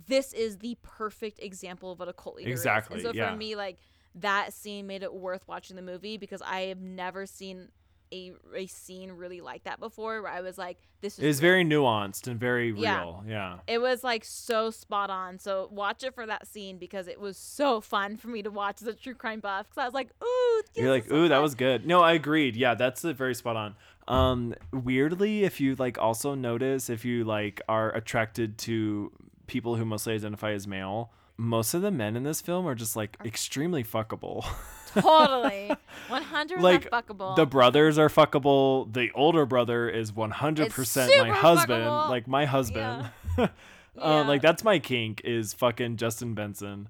This 0.07 0.33
is 0.33 0.57
the 0.57 0.77
perfect 0.81 1.39
example 1.41 1.91
of 1.91 1.99
what 1.99 2.07
a 2.07 2.13
cult 2.13 2.35
leader 2.37 2.49
Exactly, 2.49 2.97
is. 2.97 3.05
And 3.05 3.13
so 3.13 3.17
yeah. 3.17 3.31
for 3.31 3.37
me, 3.37 3.55
like 3.55 3.77
that 4.15 4.53
scene 4.53 4.87
made 4.87 5.03
it 5.03 5.13
worth 5.13 5.47
watching 5.47 5.75
the 5.75 5.81
movie 5.81 6.17
because 6.17 6.41
I 6.41 6.61
have 6.67 6.79
never 6.81 7.25
seen 7.25 7.69
a, 8.11 8.31
a 8.55 8.67
scene 8.67 9.11
really 9.13 9.41
like 9.41 9.63
that 9.63 9.79
before 9.79 10.21
where 10.21 10.31
I 10.31 10.41
was 10.41 10.55
like, 10.55 10.77
this 11.01 11.17
is 11.17 11.23
it 11.23 11.27
was 11.27 11.41
real. 11.41 11.49
very 11.51 11.65
nuanced 11.65 12.27
and 12.27 12.39
very 12.39 12.71
Yeah. 12.71 12.99
real. 12.99 13.23
Yeah. 13.27 13.57
It 13.67 13.79
was 13.79 14.03
like 14.03 14.23
so 14.23 14.69
spot 14.69 15.09
on. 15.09 15.39
So 15.39 15.67
watch 15.71 16.03
it 16.03 16.13
for 16.13 16.25
that 16.27 16.47
scene 16.47 16.77
because 16.77 17.07
it 17.07 17.19
was 17.19 17.37
so 17.37 17.81
fun 17.81 18.17
for 18.17 18.27
me 18.27 18.43
to 18.43 18.51
watch 18.51 18.81
as 18.83 18.87
a 18.87 18.93
true 18.93 19.15
crime 19.15 19.39
buff. 19.39 19.67
Because 19.67 19.81
I 19.81 19.85
was 19.85 19.95
like, 19.95 20.11
ooh, 20.23 20.61
You're 20.75 20.91
like, 20.91 21.11
ooh, 21.11 21.27
that 21.27 21.35
fun." 21.37 21.41
was 21.41 21.55
good. 21.55 21.87
No, 21.87 22.01
I 22.01 22.13
agreed. 22.13 22.55
Yeah, 22.55 22.75
that's 22.75 23.03
a 23.03 23.13
very 23.13 23.33
spot 23.33 23.55
on. 23.55 23.75
Um, 24.07 24.53
weirdly, 24.71 25.43
if 25.43 25.59
you 25.59 25.73
like 25.75 25.97
also 25.97 26.35
notice 26.35 26.89
if 26.91 27.03
you 27.05 27.23
like 27.23 27.61
are 27.67 27.95
attracted 27.95 28.57
to 28.59 29.11
people 29.47 29.75
who 29.75 29.85
mostly 29.85 30.13
identify 30.15 30.51
as 30.51 30.67
male, 30.67 31.11
most 31.37 31.73
of 31.73 31.81
the 31.81 31.91
men 31.91 32.15
in 32.15 32.23
this 32.23 32.41
film 32.41 32.67
are 32.67 32.75
just 32.75 32.95
like 32.95 33.17
extremely 33.25 33.83
fuckable. 33.83 34.45
totally. 34.93 35.71
100% 36.09 36.59
like 36.61 36.89
fuckable. 36.89 37.35
the 37.35 37.45
brothers 37.45 37.97
are 37.97 38.09
fuckable. 38.09 38.91
The 38.93 39.11
older 39.15 39.45
brother 39.45 39.89
is 39.89 40.11
100% 40.11 41.07
my 41.17 41.29
husband, 41.29 41.83
fuckable. 41.83 42.09
like 42.09 42.27
my 42.27 42.45
husband. 42.45 43.09
uh, 43.37 43.47
Yeah. 43.95 44.21
like 44.27 44.41
that's 44.41 44.63
my 44.63 44.79
kink 44.79 45.21
is 45.23 45.53
fucking 45.53 45.97
Justin 45.97 46.33
Benson. 46.33 46.89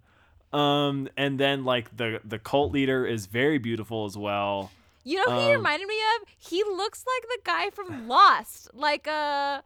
Um 0.51 1.09
and 1.17 1.39
then 1.39 1.65
like 1.65 1.95
the 1.97 2.19
the 2.23 2.37
cult 2.39 2.71
leader 2.71 3.05
is 3.05 3.25
very 3.25 3.57
beautiful 3.57 4.05
as 4.05 4.15
well. 4.17 4.71
You 5.03 5.17
know 5.17 5.33
who 5.33 5.39
he 5.39 5.45
Um, 5.47 5.57
reminded 5.57 5.87
me 5.87 5.95
of? 6.21 6.29
He 6.37 6.63
looks 6.63 7.03
like 7.05 7.27
the 7.29 7.39
guy 7.43 7.69
from 7.71 8.07
Lost, 8.07 8.69
like 8.73 9.05
uh, 9.07 9.61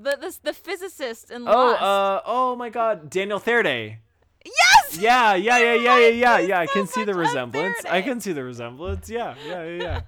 the 0.00 0.16
the, 0.20 0.38
the 0.42 0.52
physicist 0.52 1.30
in 1.30 1.42
Oh, 1.46 1.52
Lost. 1.52 1.82
uh 1.82 2.20
oh 2.26 2.56
my 2.56 2.70
god, 2.70 3.10
Daniel 3.10 3.38
Faraday. 3.38 3.98
yes. 4.44 4.98
Yeah, 4.98 5.34
yeah, 5.34 5.58
yeah, 5.58 5.74
yeah, 5.74 5.98
yeah, 5.98 6.08
yeah, 6.08 6.38
yeah. 6.38 6.60
I 6.60 6.66
so 6.66 6.72
can 6.72 6.86
see 6.86 7.04
the 7.04 7.14
resemblance. 7.14 7.84
I 7.84 8.00
can 8.02 8.20
see 8.20 8.32
the 8.32 8.42
resemblance. 8.44 9.10
Yeah, 9.10 9.34
yeah, 9.46 9.64
yeah, 9.64 9.82
yeah. 9.82 10.00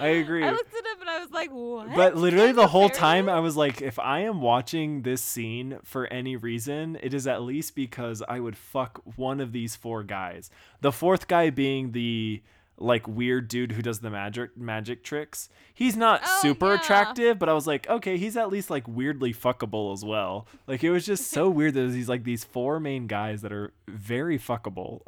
I 0.00 0.08
agree. 0.08 0.44
I 0.44 0.50
looked 0.50 0.72
at 0.74 0.84
him 0.86 1.00
and 1.00 1.10
I 1.10 1.18
was 1.20 1.30
like, 1.30 1.50
what? 1.50 1.94
But 1.94 2.16
literally 2.16 2.52
the 2.52 2.66
whole 2.68 2.88
time 2.90 3.28
I 3.28 3.40
was 3.40 3.56
like, 3.56 3.80
if 3.82 3.98
I 3.98 4.20
am 4.20 4.40
watching 4.40 5.02
this 5.02 5.22
scene 5.22 5.78
for 5.82 6.06
any 6.12 6.36
reason, 6.36 6.98
it 7.02 7.14
is 7.14 7.26
at 7.26 7.42
least 7.42 7.74
because 7.74 8.22
I 8.28 8.38
would 8.40 8.56
fuck 8.56 9.00
one 9.16 9.40
of 9.40 9.52
these 9.52 9.74
four 9.76 10.02
guys. 10.04 10.50
The 10.82 10.92
fourth 10.92 11.26
guy 11.26 11.50
being 11.50 11.92
the 11.92 12.42
like 12.80 13.08
weird 13.08 13.48
dude 13.48 13.72
who 13.72 13.82
does 13.82 13.98
the 14.00 14.10
magic 14.10 14.56
magic 14.56 15.02
tricks. 15.02 15.48
He's 15.74 15.96
not 15.96 16.20
Oh, 16.24 16.38
super 16.42 16.68
yeah. 16.74 16.80
attractive, 16.80 17.38
but 17.38 17.48
I 17.48 17.52
was 17.52 17.66
like, 17.66 17.88
okay, 17.88 18.16
he's 18.16 18.36
at 18.36 18.50
least 18.50 18.70
like 18.70 18.86
weirdly 18.86 19.34
fuckable 19.34 19.92
as 19.92 20.04
well. 20.04 20.46
Like 20.66 20.84
it 20.84 20.90
was 20.90 21.04
just 21.04 21.30
so 21.30 21.48
weird 21.50 21.74
that 21.74 21.90
he's 21.90 22.08
like 22.08 22.24
these 22.24 22.44
four 22.44 22.78
main 22.80 23.06
guys 23.06 23.42
that 23.42 23.52
are 23.52 23.72
very 23.88 24.38
fuckable 24.38 25.00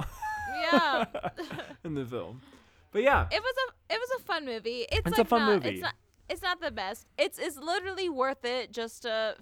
yeah, 0.72 1.04
in 1.84 1.94
the 1.94 2.04
film. 2.04 2.40
But 2.92 3.02
yeah, 3.02 3.26
it 3.30 3.40
was 3.40 3.54
a 3.68 3.94
it 3.94 3.98
was 4.00 4.20
a 4.20 4.24
fun 4.24 4.44
movie. 4.44 4.86
It's, 4.90 5.06
It's 5.06 5.18
a 5.18 5.24
fun 5.24 5.42
not, 5.42 5.54
movie. 5.54 5.68
It's 5.70 5.80
not 5.82 5.94
it's 6.28 6.42
not 6.42 6.60
the 6.60 6.70
best. 6.70 7.06
It's 7.18 7.38
it's 7.38 7.56
literally 7.56 8.08
worth 8.08 8.44
it 8.44 8.72
just 8.72 9.02
to 9.02 9.36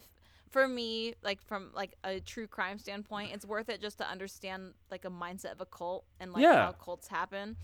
for 0.51 0.67
me 0.69 1.15
like 1.23 1.43
from 1.43 1.71
like 1.75 1.95
a 2.05 2.21
true 2.21 2.47
crime 2.47 2.79
standpoint. 2.79 3.33
It's 3.33 3.47
worth 3.47 3.69
it 3.71 3.81
just 3.81 3.99
to 3.99 4.07
understand 4.09 4.75
like 4.91 5.05
a 5.07 5.11
mindset 5.11 5.53
of 5.53 5.61
a 5.63 5.67
cult 5.67 6.05
and 6.21 6.33
like 6.33 6.43
Yeah. 6.43 6.67
how 6.67 6.73
cults 6.73 7.09
happen. 7.09 7.57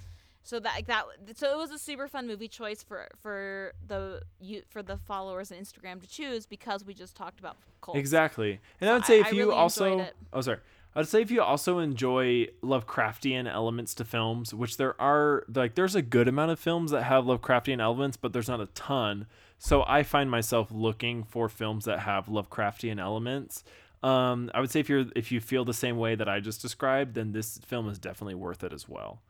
So 0.44 0.60
that 0.60 0.74
like 0.74 0.86
that 0.86 1.04
so 1.34 1.50
it 1.52 1.56
was 1.56 1.70
a 1.70 1.78
super 1.78 2.06
fun 2.06 2.26
movie 2.26 2.48
choice 2.48 2.82
for 2.82 3.08
for 3.20 3.72
the 3.86 4.20
you 4.38 4.62
for 4.68 4.82
the 4.82 4.98
followers 4.98 5.50
on 5.50 5.58
Instagram 5.58 6.00
to 6.02 6.06
choose 6.06 6.44
because 6.46 6.84
we 6.84 6.92
just 6.94 7.16
talked 7.16 7.40
about 7.40 7.56
cults. 7.80 7.98
Exactly. 7.98 8.60
And 8.80 8.90
I 8.90 8.92
would 8.92 9.06
say 9.06 9.16
I- 9.18 9.20
if 9.22 9.26
I 9.28 9.30
you 9.30 9.44
really 9.46 9.54
also. 9.56 10.06
Oh 10.32 10.40
sorry. 10.42 10.58
I'd 10.96 11.08
say 11.08 11.22
if 11.22 11.30
you 11.32 11.42
also 11.42 11.78
enjoy 11.80 12.46
Lovecraftian 12.62 13.52
elements 13.52 13.94
to 13.94 14.04
films, 14.04 14.54
which 14.54 14.76
there 14.76 15.00
are 15.00 15.44
like 15.52 15.74
there's 15.74 15.94
a 15.96 16.02
good 16.02 16.28
amount 16.28 16.52
of 16.52 16.60
films 16.60 16.90
that 16.92 17.02
have 17.02 17.24
Lovecraftian 17.24 17.80
elements, 17.80 18.16
but 18.16 18.32
there's 18.32 18.48
not 18.48 18.60
a 18.60 18.66
ton. 18.66 19.26
So 19.58 19.82
I 19.88 20.02
find 20.02 20.30
myself 20.30 20.68
looking 20.70 21.24
for 21.24 21.48
films 21.48 21.86
that 21.86 22.00
have 22.00 22.26
Lovecraftian 22.26 23.00
elements. 23.00 23.64
Um, 24.02 24.50
I 24.54 24.60
would 24.60 24.70
say 24.70 24.80
if 24.80 24.88
you're 24.88 25.06
if 25.16 25.32
you 25.32 25.40
feel 25.40 25.64
the 25.64 25.74
same 25.74 25.96
way 25.96 26.14
that 26.14 26.28
I 26.28 26.38
just 26.40 26.60
described, 26.62 27.14
then 27.14 27.32
this 27.32 27.58
film 27.66 27.88
is 27.88 27.98
definitely 27.98 28.34
worth 28.34 28.62
it 28.62 28.72
as 28.72 28.88
well. 28.88 29.20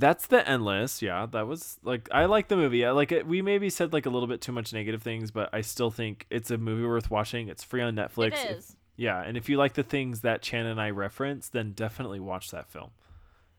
That's 0.00 0.26
the 0.26 0.46
endless. 0.48 1.02
Yeah, 1.02 1.26
that 1.30 1.46
was 1.46 1.78
like 1.82 2.08
I 2.10 2.24
like 2.24 2.48
the 2.48 2.56
movie. 2.56 2.84
I 2.84 2.90
like 2.92 3.12
it. 3.12 3.26
We 3.26 3.42
maybe 3.42 3.68
said 3.70 3.92
like 3.92 4.06
a 4.06 4.10
little 4.10 4.26
bit 4.28 4.40
too 4.40 4.52
much 4.52 4.72
negative 4.72 5.02
things, 5.02 5.30
but 5.30 5.50
I 5.52 5.60
still 5.60 5.90
think 5.90 6.26
it's 6.30 6.50
a 6.50 6.58
movie 6.58 6.86
worth 6.86 7.10
watching. 7.10 7.48
It's 7.48 7.62
free 7.62 7.82
on 7.82 7.94
Netflix. 7.94 8.44
It 8.44 8.50
If- 8.58 8.76
yeah, 8.96 9.22
and 9.22 9.36
if 9.36 9.48
you 9.48 9.56
like 9.56 9.74
the 9.74 9.82
things 9.82 10.20
that 10.20 10.42
Chan 10.42 10.66
and 10.66 10.78
I 10.80 10.90
reference, 10.90 11.48
then 11.48 11.72
definitely 11.72 12.20
watch 12.20 12.50
that 12.50 12.68
film. 12.68 12.90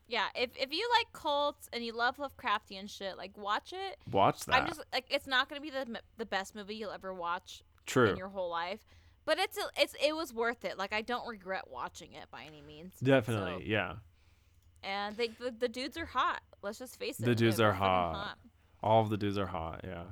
Yeah, 0.06 0.26
if 0.34 0.50
if 0.56 0.72
you 0.72 0.88
like 0.98 1.12
cults 1.12 1.68
and 1.72 1.84
you 1.84 1.92
love 1.92 2.16
Lovecraftian 2.18 2.88
shit, 2.90 3.16
like 3.16 3.36
watch 3.36 3.72
it. 3.72 3.96
Watch 4.10 4.44
that. 4.44 4.54
I'm 4.54 4.66
just 4.66 4.82
like 4.92 5.06
it's 5.10 5.26
not 5.26 5.48
gonna 5.48 5.60
be 5.60 5.70
the 5.70 6.00
the 6.18 6.26
best 6.26 6.54
movie 6.54 6.74
you'll 6.74 6.90
ever 6.92 7.14
watch 7.14 7.62
True. 7.86 8.10
in 8.10 8.16
your 8.16 8.28
whole 8.28 8.50
life, 8.50 8.80
but 9.24 9.38
it's 9.38 9.56
a, 9.56 9.62
it's 9.76 9.94
it 10.04 10.14
was 10.14 10.34
worth 10.34 10.64
it. 10.64 10.76
Like 10.76 10.92
I 10.92 11.02
don't 11.02 11.26
regret 11.26 11.64
watching 11.70 12.12
it 12.12 12.30
by 12.30 12.42
any 12.44 12.60
means. 12.62 12.94
Definitely, 13.02 13.64
So- 13.64 13.70
yeah. 13.70 13.94
And 14.82 15.16
they 15.16 15.28
the, 15.28 15.54
the 15.56 15.68
dudes 15.68 15.96
are 15.96 16.06
hot. 16.06 16.40
Let's 16.62 16.78
just 16.78 16.98
face 16.98 17.18
it. 17.18 17.24
The 17.24 17.34
dudes 17.34 17.60
are 17.60 17.72
fucking 17.72 17.86
hot. 17.86 18.38
All 18.82 19.02
of 19.02 19.10
the 19.10 19.16
dudes 19.16 19.38
are 19.38 19.46
hot. 19.46 19.84
Yeah. 19.84 20.04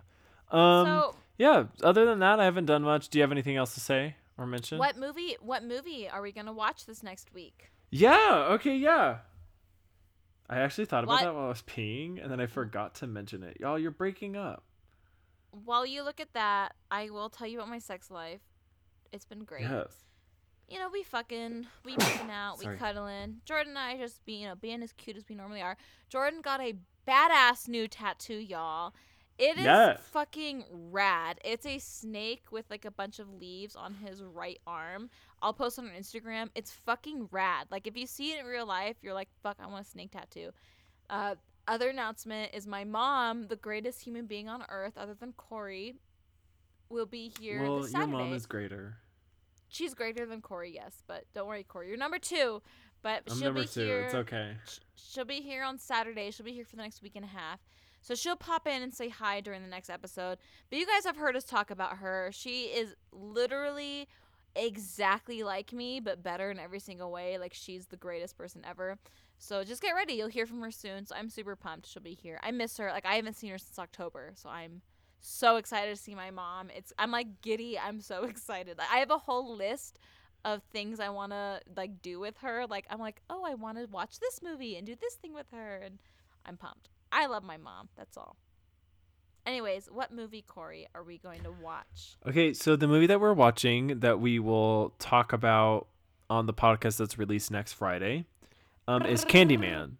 Um. 0.51 0.87
so 0.87 1.15
yeah. 1.39 1.65
Other 1.83 2.05
than 2.05 2.19
that, 2.21 2.41
I 2.41 2.45
haven't 2.45 2.67
done 2.67 2.83
much. 2.83 3.09
Do 3.09 3.19
you 3.19 3.23
have 3.23 3.33
anything 3.33 3.57
else 3.57 3.75
to 3.75 3.81
say 3.81 4.17
or 4.39 4.47
mention? 4.47 4.79
what 4.79 4.97
movie? 4.97 5.37
What 5.41 5.65
movie 5.65 6.09
are 6.09 6.23
we 6.23 6.33
gonna 6.33 6.53
watch 6.53 6.87
this 6.87 7.03
next 7.03 7.33
week? 7.35 7.71
Yeah. 7.91 8.49
Okay. 8.53 8.77
Yeah. 8.77 9.19
I 10.49 10.59
actually 10.59 10.87
thought 10.87 11.05
about 11.05 11.13
What? 11.13 11.23
that 11.23 11.35
while 11.35 11.45
I 11.45 11.49
was 11.49 11.63
peeing, 11.63 12.21
and 12.21 12.31
then 12.31 12.41
I 12.41 12.47
forgot 12.47 12.97
to 12.97 13.07
mention 13.07 13.45
it. 13.45 13.59
Y'all, 13.61 13.79
you're 13.79 13.93
breaking 13.93 14.37
up. 14.37 14.65
While 15.53 15.87
you 15.87 16.03
look 16.03 16.19
at 16.19 16.33
that, 16.33 16.75
I 16.91 17.11
will 17.11 17.29
tell 17.31 17.47
you 17.47 17.59
about 17.59 17.71
my 17.71 17.79
sex 17.79 18.11
life. 18.11 18.41
It's 19.13 19.25
been 19.25 19.45
great. 19.45 19.63
Yes. 19.63 19.95
You 20.71 20.79
know, 20.79 20.89
we 20.93 21.03
fucking, 21.03 21.67
we 21.85 21.97
making 21.97 22.31
out, 22.31 22.59
we 22.59 22.65
Sorry. 22.65 22.79
cuddling. 22.79 23.41
Jordan 23.45 23.71
and 23.71 23.79
I 23.79 23.97
just 23.99 24.25
be, 24.25 24.35
you 24.35 24.49
know, 24.49 24.55
being 24.55 24.83
as 24.83 24.93
cute 24.93 25.17
as 25.17 25.25
we 25.29 25.35
normally 25.35 25.61
are. 25.63 25.77
Jordan 26.09 26.41
got 26.43 26.61
a 26.61 26.75
badass 27.07 27.69
new 27.69 27.89
tattoo, 27.89 28.37
y'all. 28.37 28.95
It 29.39 29.57
is 29.57 29.65
Yes. 29.65 30.01
fucking 30.13 30.65
rad. 30.71 31.41
It's 31.45 31.65
a 31.67 31.79
snake 31.79 32.45
with 32.53 32.67
like 32.71 32.85
a 32.85 32.91
bunch 32.91 33.19
of 33.19 33.29
leaves 33.33 33.75
on 33.75 33.95
his 33.95 34.23
right 34.23 34.61
arm. 34.67 35.09
I'll 35.43 35.55
post 35.55 35.79
it 35.79 35.83
on 35.87 35.91
Instagram. 35.99 36.51
It's 36.55 36.71
fucking 36.71 37.29
rad. 37.33 37.67
Like 37.71 37.87
if 37.87 37.97
you 37.97 38.07
see 38.07 38.33
it 38.33 38.41
in 38.41 38.47
real 38.47 38.67
life, 38.67 38.97
you're 39.03 39.15
like, 39.15 39.29
fuck, 39.43 39.57
I 39.59 39.67
want 39.67 39.87
a 39.87 39.89
snake 39.89 40.13
tattoo. 40.13 40.51
Uh, 41.09 41.37
other 41.67 41.89
announcement 41.89 42.53
is 42.55 42.67
my 42.67 42.85
mom, 42.85 43.47
the 43.49 43.57
greatest 43.57 44.03
human 44.03 44.27
being 44.27 44.49
on 44.49 44.65
earth, 44.69 44.99
other 44.99 45.15
than 45.15 45.33
Corey, 45.33 45.95
will 46.91 47.07
be 47.07 47.33
here 47.41 47.63
well, 47.63 47.83
this 47.83 47.93
your 47.93 48.07
mom 48.07 48.33
is 48.33 48.47
greater. 48.47 48.99
She's 49.71 49.95
greater 49.95 50.27
than 50.27 50.41
Corey, 50.43 50.73
yes, 50.75 51.03
but 51.07 51.25
don't 51.33 51.47
worry, 51.49 51.65
Corey, 51.65 51.89
you're 51.89 51.97
number 51.97 52.19
two. 52.19 52.61
But 53.03 53.23
I'm 53.31 53.37
she'll 53.37 53.45
number 53.47 53.63
be 53.63 53.69
two. 53.69 53.81
here. 53.81 54.01
It's 54.03 54.15
okay. 54.15 54.57
She'll 54.95 55.25
be 55.25 55.41
here 55.41 55.63
on 55.65 55.79
Saturday. 55.79 56.31
She'll 56.31 56.45
be 56.45 56.53
here 56.53 56.67
for 56.67 56.77
the 56.77 56.83
next 56.83 57.03
week 57.03 57.17
and 57.17 57.25
a 57.25 57.29
half. 57.29 57.61
So 58.03 58.15
she'll 58.15 58.37
pop 58.37 58.67
in 58.67 58.83
and 58.83 58.93
say 58.93 59.09
hi 59.09 59.41
during 59.41 59.63
the 59.63 59.69
next 59.69 59.89
episode. 59.91 60.39
But 60.69 60.79
you 60.79 60.87
guys 60.87 61.05
have 61.05 61.17
heard 61.17 61.37
us 61.37 61.45
talk 61.45 61.71
about 61.71 61.99
her. 61.99 62.31
She 62.33 62.65
is 62.65 62.95
literally 63.13 64.07
exactly 64.57 65.43
like 65.43 65.73
me, 65.73 66.01
but 66.01 66.23
better 66.23 66.51
in 66.51 66.59
every 66.59 66.81
single 66.81 67.11
way. 67.11 67.39
Like 67.39 67.55
she's 67.55 67.87
the 67.87 67.97
greatest 67.97 68.37
person 68.37 68.63
ever. 68.69 68.99
So 69.39 69.65
just 69.65 69.81
get 69.81 69.93
ready. 69.93 70.15
You'll 70.15 70.29
hear 70.29 70.47
from 70.47 70.61
her 70.61 70.71
soon. 70.71 71.07
So 71.07 71.15
I'm 71.15 71.31
super 71.31 71.57
pumped. 71.57 71.87
She'll 71.87 72.03
be 72.03 72.15
here. 72.15 72.39
I 72.43 72.51
miss 72.51 72.77
her. 72.79 72.91
Like 72.91 73.07
I 73.07 73.15
haven't 73.15 73.37
seen 73.37 73.51
her 73.51 73.59
since 73.59 73.79
October. 73.79 74.33
So 74.35 74.49
I'm 74.51 74.83
so 75.21 75.57
excited 75.57 75.95
to 75.95 76.03
see 76.03 76.15
my 76.15 76.31
mom. 76.31 76.71
It's 76.75 76.93
I'm 76.99 77.11
like 77.11 77.43
giddy. 77.43 77.79
I'm 77.79 78.01
so 78.01 78.25
excited. 78.25 78.79
Like, 78.79 78.89
I 78.93 78.99
have 78.99 79.11
a 79.11 79.19
whole 79.19 79.57
list 79.57 79.99
of 80.45 80.63
things 80.73 81.01
I 81.01 81.11
want 81.11 81.33
to 81.33 81.61
like 81.77 82.01
do 82.03 82.19
with 82.19 82.39
her. 82.39 82.67
Like 82.69 82.87
I'm 82.91 83.01
like, 83.01 83.21
"Oh, 83.29 83.45
I 83.45 83.55
want 83.55 83.79
to 83.79 83.87
watch 83.87 84.19
this 84.21 84.41
movie 84.43 84.77
and 84.77 84.87
do 84.87 84.97
this 84.99 85.15
thing 85.15 85.35
with 85.35 85.47
her." 85.53 85.81
And 85.85 85.99
I'm 86.47 86.57
pumped. 86.57 86.89
I 87.13 87.27
love 87.27 87.43
my 87.43 87.57
mom. 87.57 87.89
That's 87.97 88.17
all. 88.17 88.37
Anyways, 89.47 89.89
what 89.91 90.13
movie, 90.13 90.43
Corey, 90.43 90.87
are 90.95 91.03
we 91.03 91.19
going 91.19 91.43
to 91.43 91.51
watch? 91.51 92.17
Okay, 92.27 92.53
so 92.53 92.77
the 92.77 92.87
movie 92.87 93.07
that 93.07 93.21
we're 93.21 93.33
watching 93.33 94.01
that 94.01 94.21
we 94.21 94.39
will 94.39 94.95
talk 94.99 95.33
about 95.33 95.89
on 96.29 96.47
the 96.47 96.53
podcast 96.53 96.99
that's 96.99 97.19
released 97.19 97.51
next 97.51 97.73
Friday 97.73 98.27
um, 98.87 99.05
is 99.05 99.25
Candyman. 99.27 99.93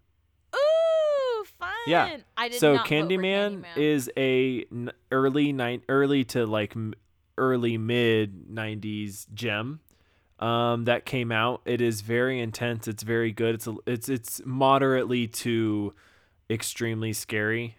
Yeah. 1.87 2.17
I 2.37 2.49
did 2.49 2.59
So 2.59 2.77
for 2.77 2.83
Candyman, 2.83 3.65
is 3.75 4.09
a 4.17 4.65
n- 4.71 4.91
early 5.11 5.51
nine 5.51 5.81
early 5.89 6.23
to 6.25 6.45
like 6.45 6.75
m- 6.75 6.93
early 7.37 7.77
mid 7.77 8.47
90s 8.49 9.25
gem 9.33 9.79
um, 10.39 10.85
that 10.85 11.05
came 11.05 11.31
out. 11.31 11.61
It 11.65 11.81
is 11.81 12.01
very 12.01 12.39
intense. 12.39 12.87
It's 12.87 13.03
very 13.03 13.31
good. 13.31 13.55
It's 13.55 13.67
a, 13.67 13.75
it's 13.85 14.09
it's 14.09 14.41
moderately 14.45 15.27
to 15.27 15.93
extremely 16.49 17.13
scary. 17.13 17.77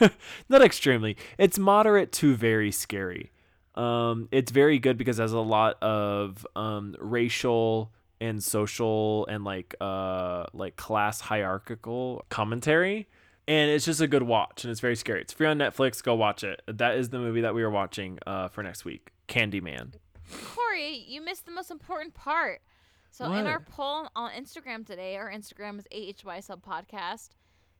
Not 0.48 0.62
extremely. 0.62 1.16
It's 1.38 1.58
moderate 1.58 2.12
to 2.12 2.34
very 2.34 2.72
scary. 2.72 3.30
Um, 3.74 4.28
it's 4.32 4.50
very 4.50 4.78
good 4.78 4.96
because 4.98 5.18
it 5.18 5.22
has 5.22 5.32
a 5.32 5.38
lot 5.40 5.82
of 5.82 6.46
um, 6.56 6.96
racial 6.98 7.92
and 8.20 8.42
social 8.42 9.24
and 9.28 9.44
like 9.44 9.74
uh 9.80 10.44
like 10.52 10.76
class 10.76 11.22
hierarchical 11.22 12.22
commentary 12.28 13.08
and 13.48 13.70
it's 13.70 13.84
just 13.84 14.00
a 14.00 14.06
good 14.06 14.22
watch 14.22 14.64
and 14.64 14.70
it's 14.70 14.80
very 14.80 14.96
scary 14.96 15.20
it's 15.20 15.32
free 15.32 15.46
on 15.46 15.58
netflix 15.58 16.02
go 16.02 16.14
watch 16.14 16.44
it 16.44 16.62
that 16.66 16.96
is 16.96 17.10
the 17.10 17.18
movie 17.18 17.40
that 17.40 17.54
we 17.54 17.62
are 17.62 17.70
watching 17.70 18.18
uh 18.26 18.48
for 18.48 18.62
next 18.62 18.84
week 18.84 19.10
candyman 19.28 19.92
Corey, 20.54 21.04
you 21.08 21.20
missed 21.20 21.46
the 21.46 21.52
most 21.52 21.70
important 21.70 22.14
part. 22.14 22.60
So 23.10 23.32
in 23.32 23.46
our 23.46 23.60
poll 23.60 24.08
on 24.14 24.30
Instagram 24.30 24.86
today, 24.86 25.16
our 25.16 25.30
Instagram 25.30 25.78
is 25.78 25.86
AHY 25.90 26.40
Sub 26.40 26.64
Podcast. 26.64 27.30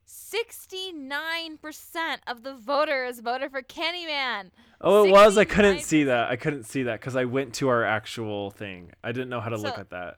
69% 0.05 2.17
of 2.27 2.43
the 2.43 2.55
voters 2.55 3.21
voted 3.21 3.51
for 3.51 3.61
Candyman. 3.61 4.49
Oh, 4.81 5.05
it 5.05 5.11
was. 5.11 5.37
I 5.37 5.45
couldn't 5.45 5.79
see 5.79 6.03
that. 6.05 6.29
I 6.29 6.35
couldn't 6.35 6.63
see 6.63 6.83
that 6.83 6.99
because 6.99 7.15
I 7.15 7.25
went 7.25 7.53
to 7.55 7.69
our 7.69 7.85
actual 7.85 8.51
thing. 8.51 8.91
I 9.03 9.13
didn't 9.13 9.29
know 9.29 9.39
how 9.39 9.49
to 9.49 9.57
look 9.57 9.77
at 9.77 9.91
that. 9.91 10.17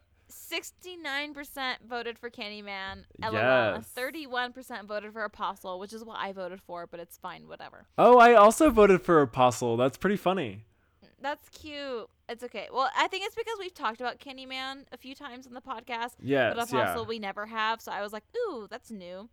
69% 0.53 1.75
voted 1.87 2.17
for 2.19 2.29
Candyman. 2.29 3.03
LOL. 3.21 3.33
Yes. 3.33 3.91
31% 3.97 4.85
voted 4.85 5.13
for 5.13 5.23
Apostle, 5.23 5.79
which 5.79 5.93
is 5.93 6.03
what 6.03 6.17
I 6.19 6.31
voted 6.31 6.61
for, 6.61 6.87
but 6.87 6.99
it's 6.99 7.17
fine, 7.17 7.47
whatever. 7.47 7.85
Oh, 7.97 8.19
I 8.19 8.33
also 8.33 8.69
voted 8.69 9.01
for 9.01 9.21
Apostle. 9.21 9.77
That's 9.77 9.97
pretty 9.97 10.17
funny. 10.17 10.65
That's 11.21 11.47
cute. 11.49 12.07
It's 12.27 12.43
okay. 12.43 12.67
Well, 12.71 12.89
I 12.97 13.07
think 13.07 13.25
it's 13.25 13.35
because 13.35 13.57
we've 13.59 13.73
talked 13.73 14.01
about 14.01 14.19
Candyman 14.19 14.85
a 14.91 14.97
few 14.97 15.15
times 15.15 15.45
in 15.47 15.53
the 15.53 15.61
podcast, 15.61 16.11
Yes, 16.21 16.55
but 16.55 16.71
yeah. 16.71 16.81
Apostle 16.83 17.05
we 17.05 17.17
never 17.19 17.45
have. 17.45 17.81
So 17.81 17.91
I 17.91 18.01
was 18.01 18.11
like, 18.11 18.23
ooh, 18.35 18.67
that's 18.69 18.91
new. 18.91 19.29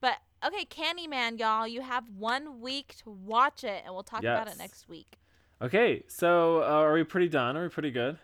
But 0.00 0.14
okay, 0.44 0.64
Candyman, 0.64 1.38
y'all, 1.38 1.66
you 1.68 1.82
have 1.82 2.04
one 2.16 2.60
week 2.60 2.94
to 3.04 3.10
watch 3.10 3.62
it, 3.64 3.82
and 3.84 3.92
we'll 3.94 4.02
talk 4.02 4.20
about 4.20 4.48
it 4.48 4.58
next 4.58 4.88
week. 4.88 5.18
Okay, 5.62 6.02
so 6.08 6.62
uh, 6.62 6.66
are 6.66 6.92
we 6.92 7.04
pretty 7.04 7.28
done? 7.28 7.56
Are 7.56 7.62
we 7.62 7.68
pretty 7.68 7.90
good? 7.90 8.18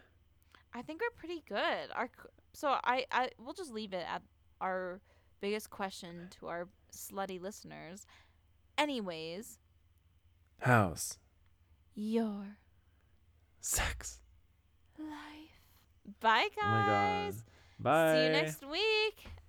I 0.74 0.82
think 0.82 1.00
we're 1.00 1.10
pretty 1.18 1.42
good. 1.48 1.90
Our 1.94 2.08
so 2.60 2.76
I 2.84 3.06
I 3.10 3.30
we'll 3.38 3.54
just 3.54 3.72
leave 3.72 3.92
it 3.94 4.04
at 4.06 4.22
our 4.60 5.00
biggest 5.40 5.70
question 5.70 6.28
to 6.38 6.48
our 6.48 6.68
slutty 6.92 7.40
listeners. 7.40 8.06
Anyways, 8.76 9.58
House. 10.58 11.18
your 11.94 12.58
Sex. 13.60 14.20
life. 14.98 15.08
Bye, 16.20 16.48
guys. 16.54 16.62
Oh 16.62 16.68
my 16.68 16.86
god. 16.86 17.34
Bye. 17.78 18.14
See 18.14 18.24
you 18.24 18.32
next 18.32 18.62
week. 18.70 19.39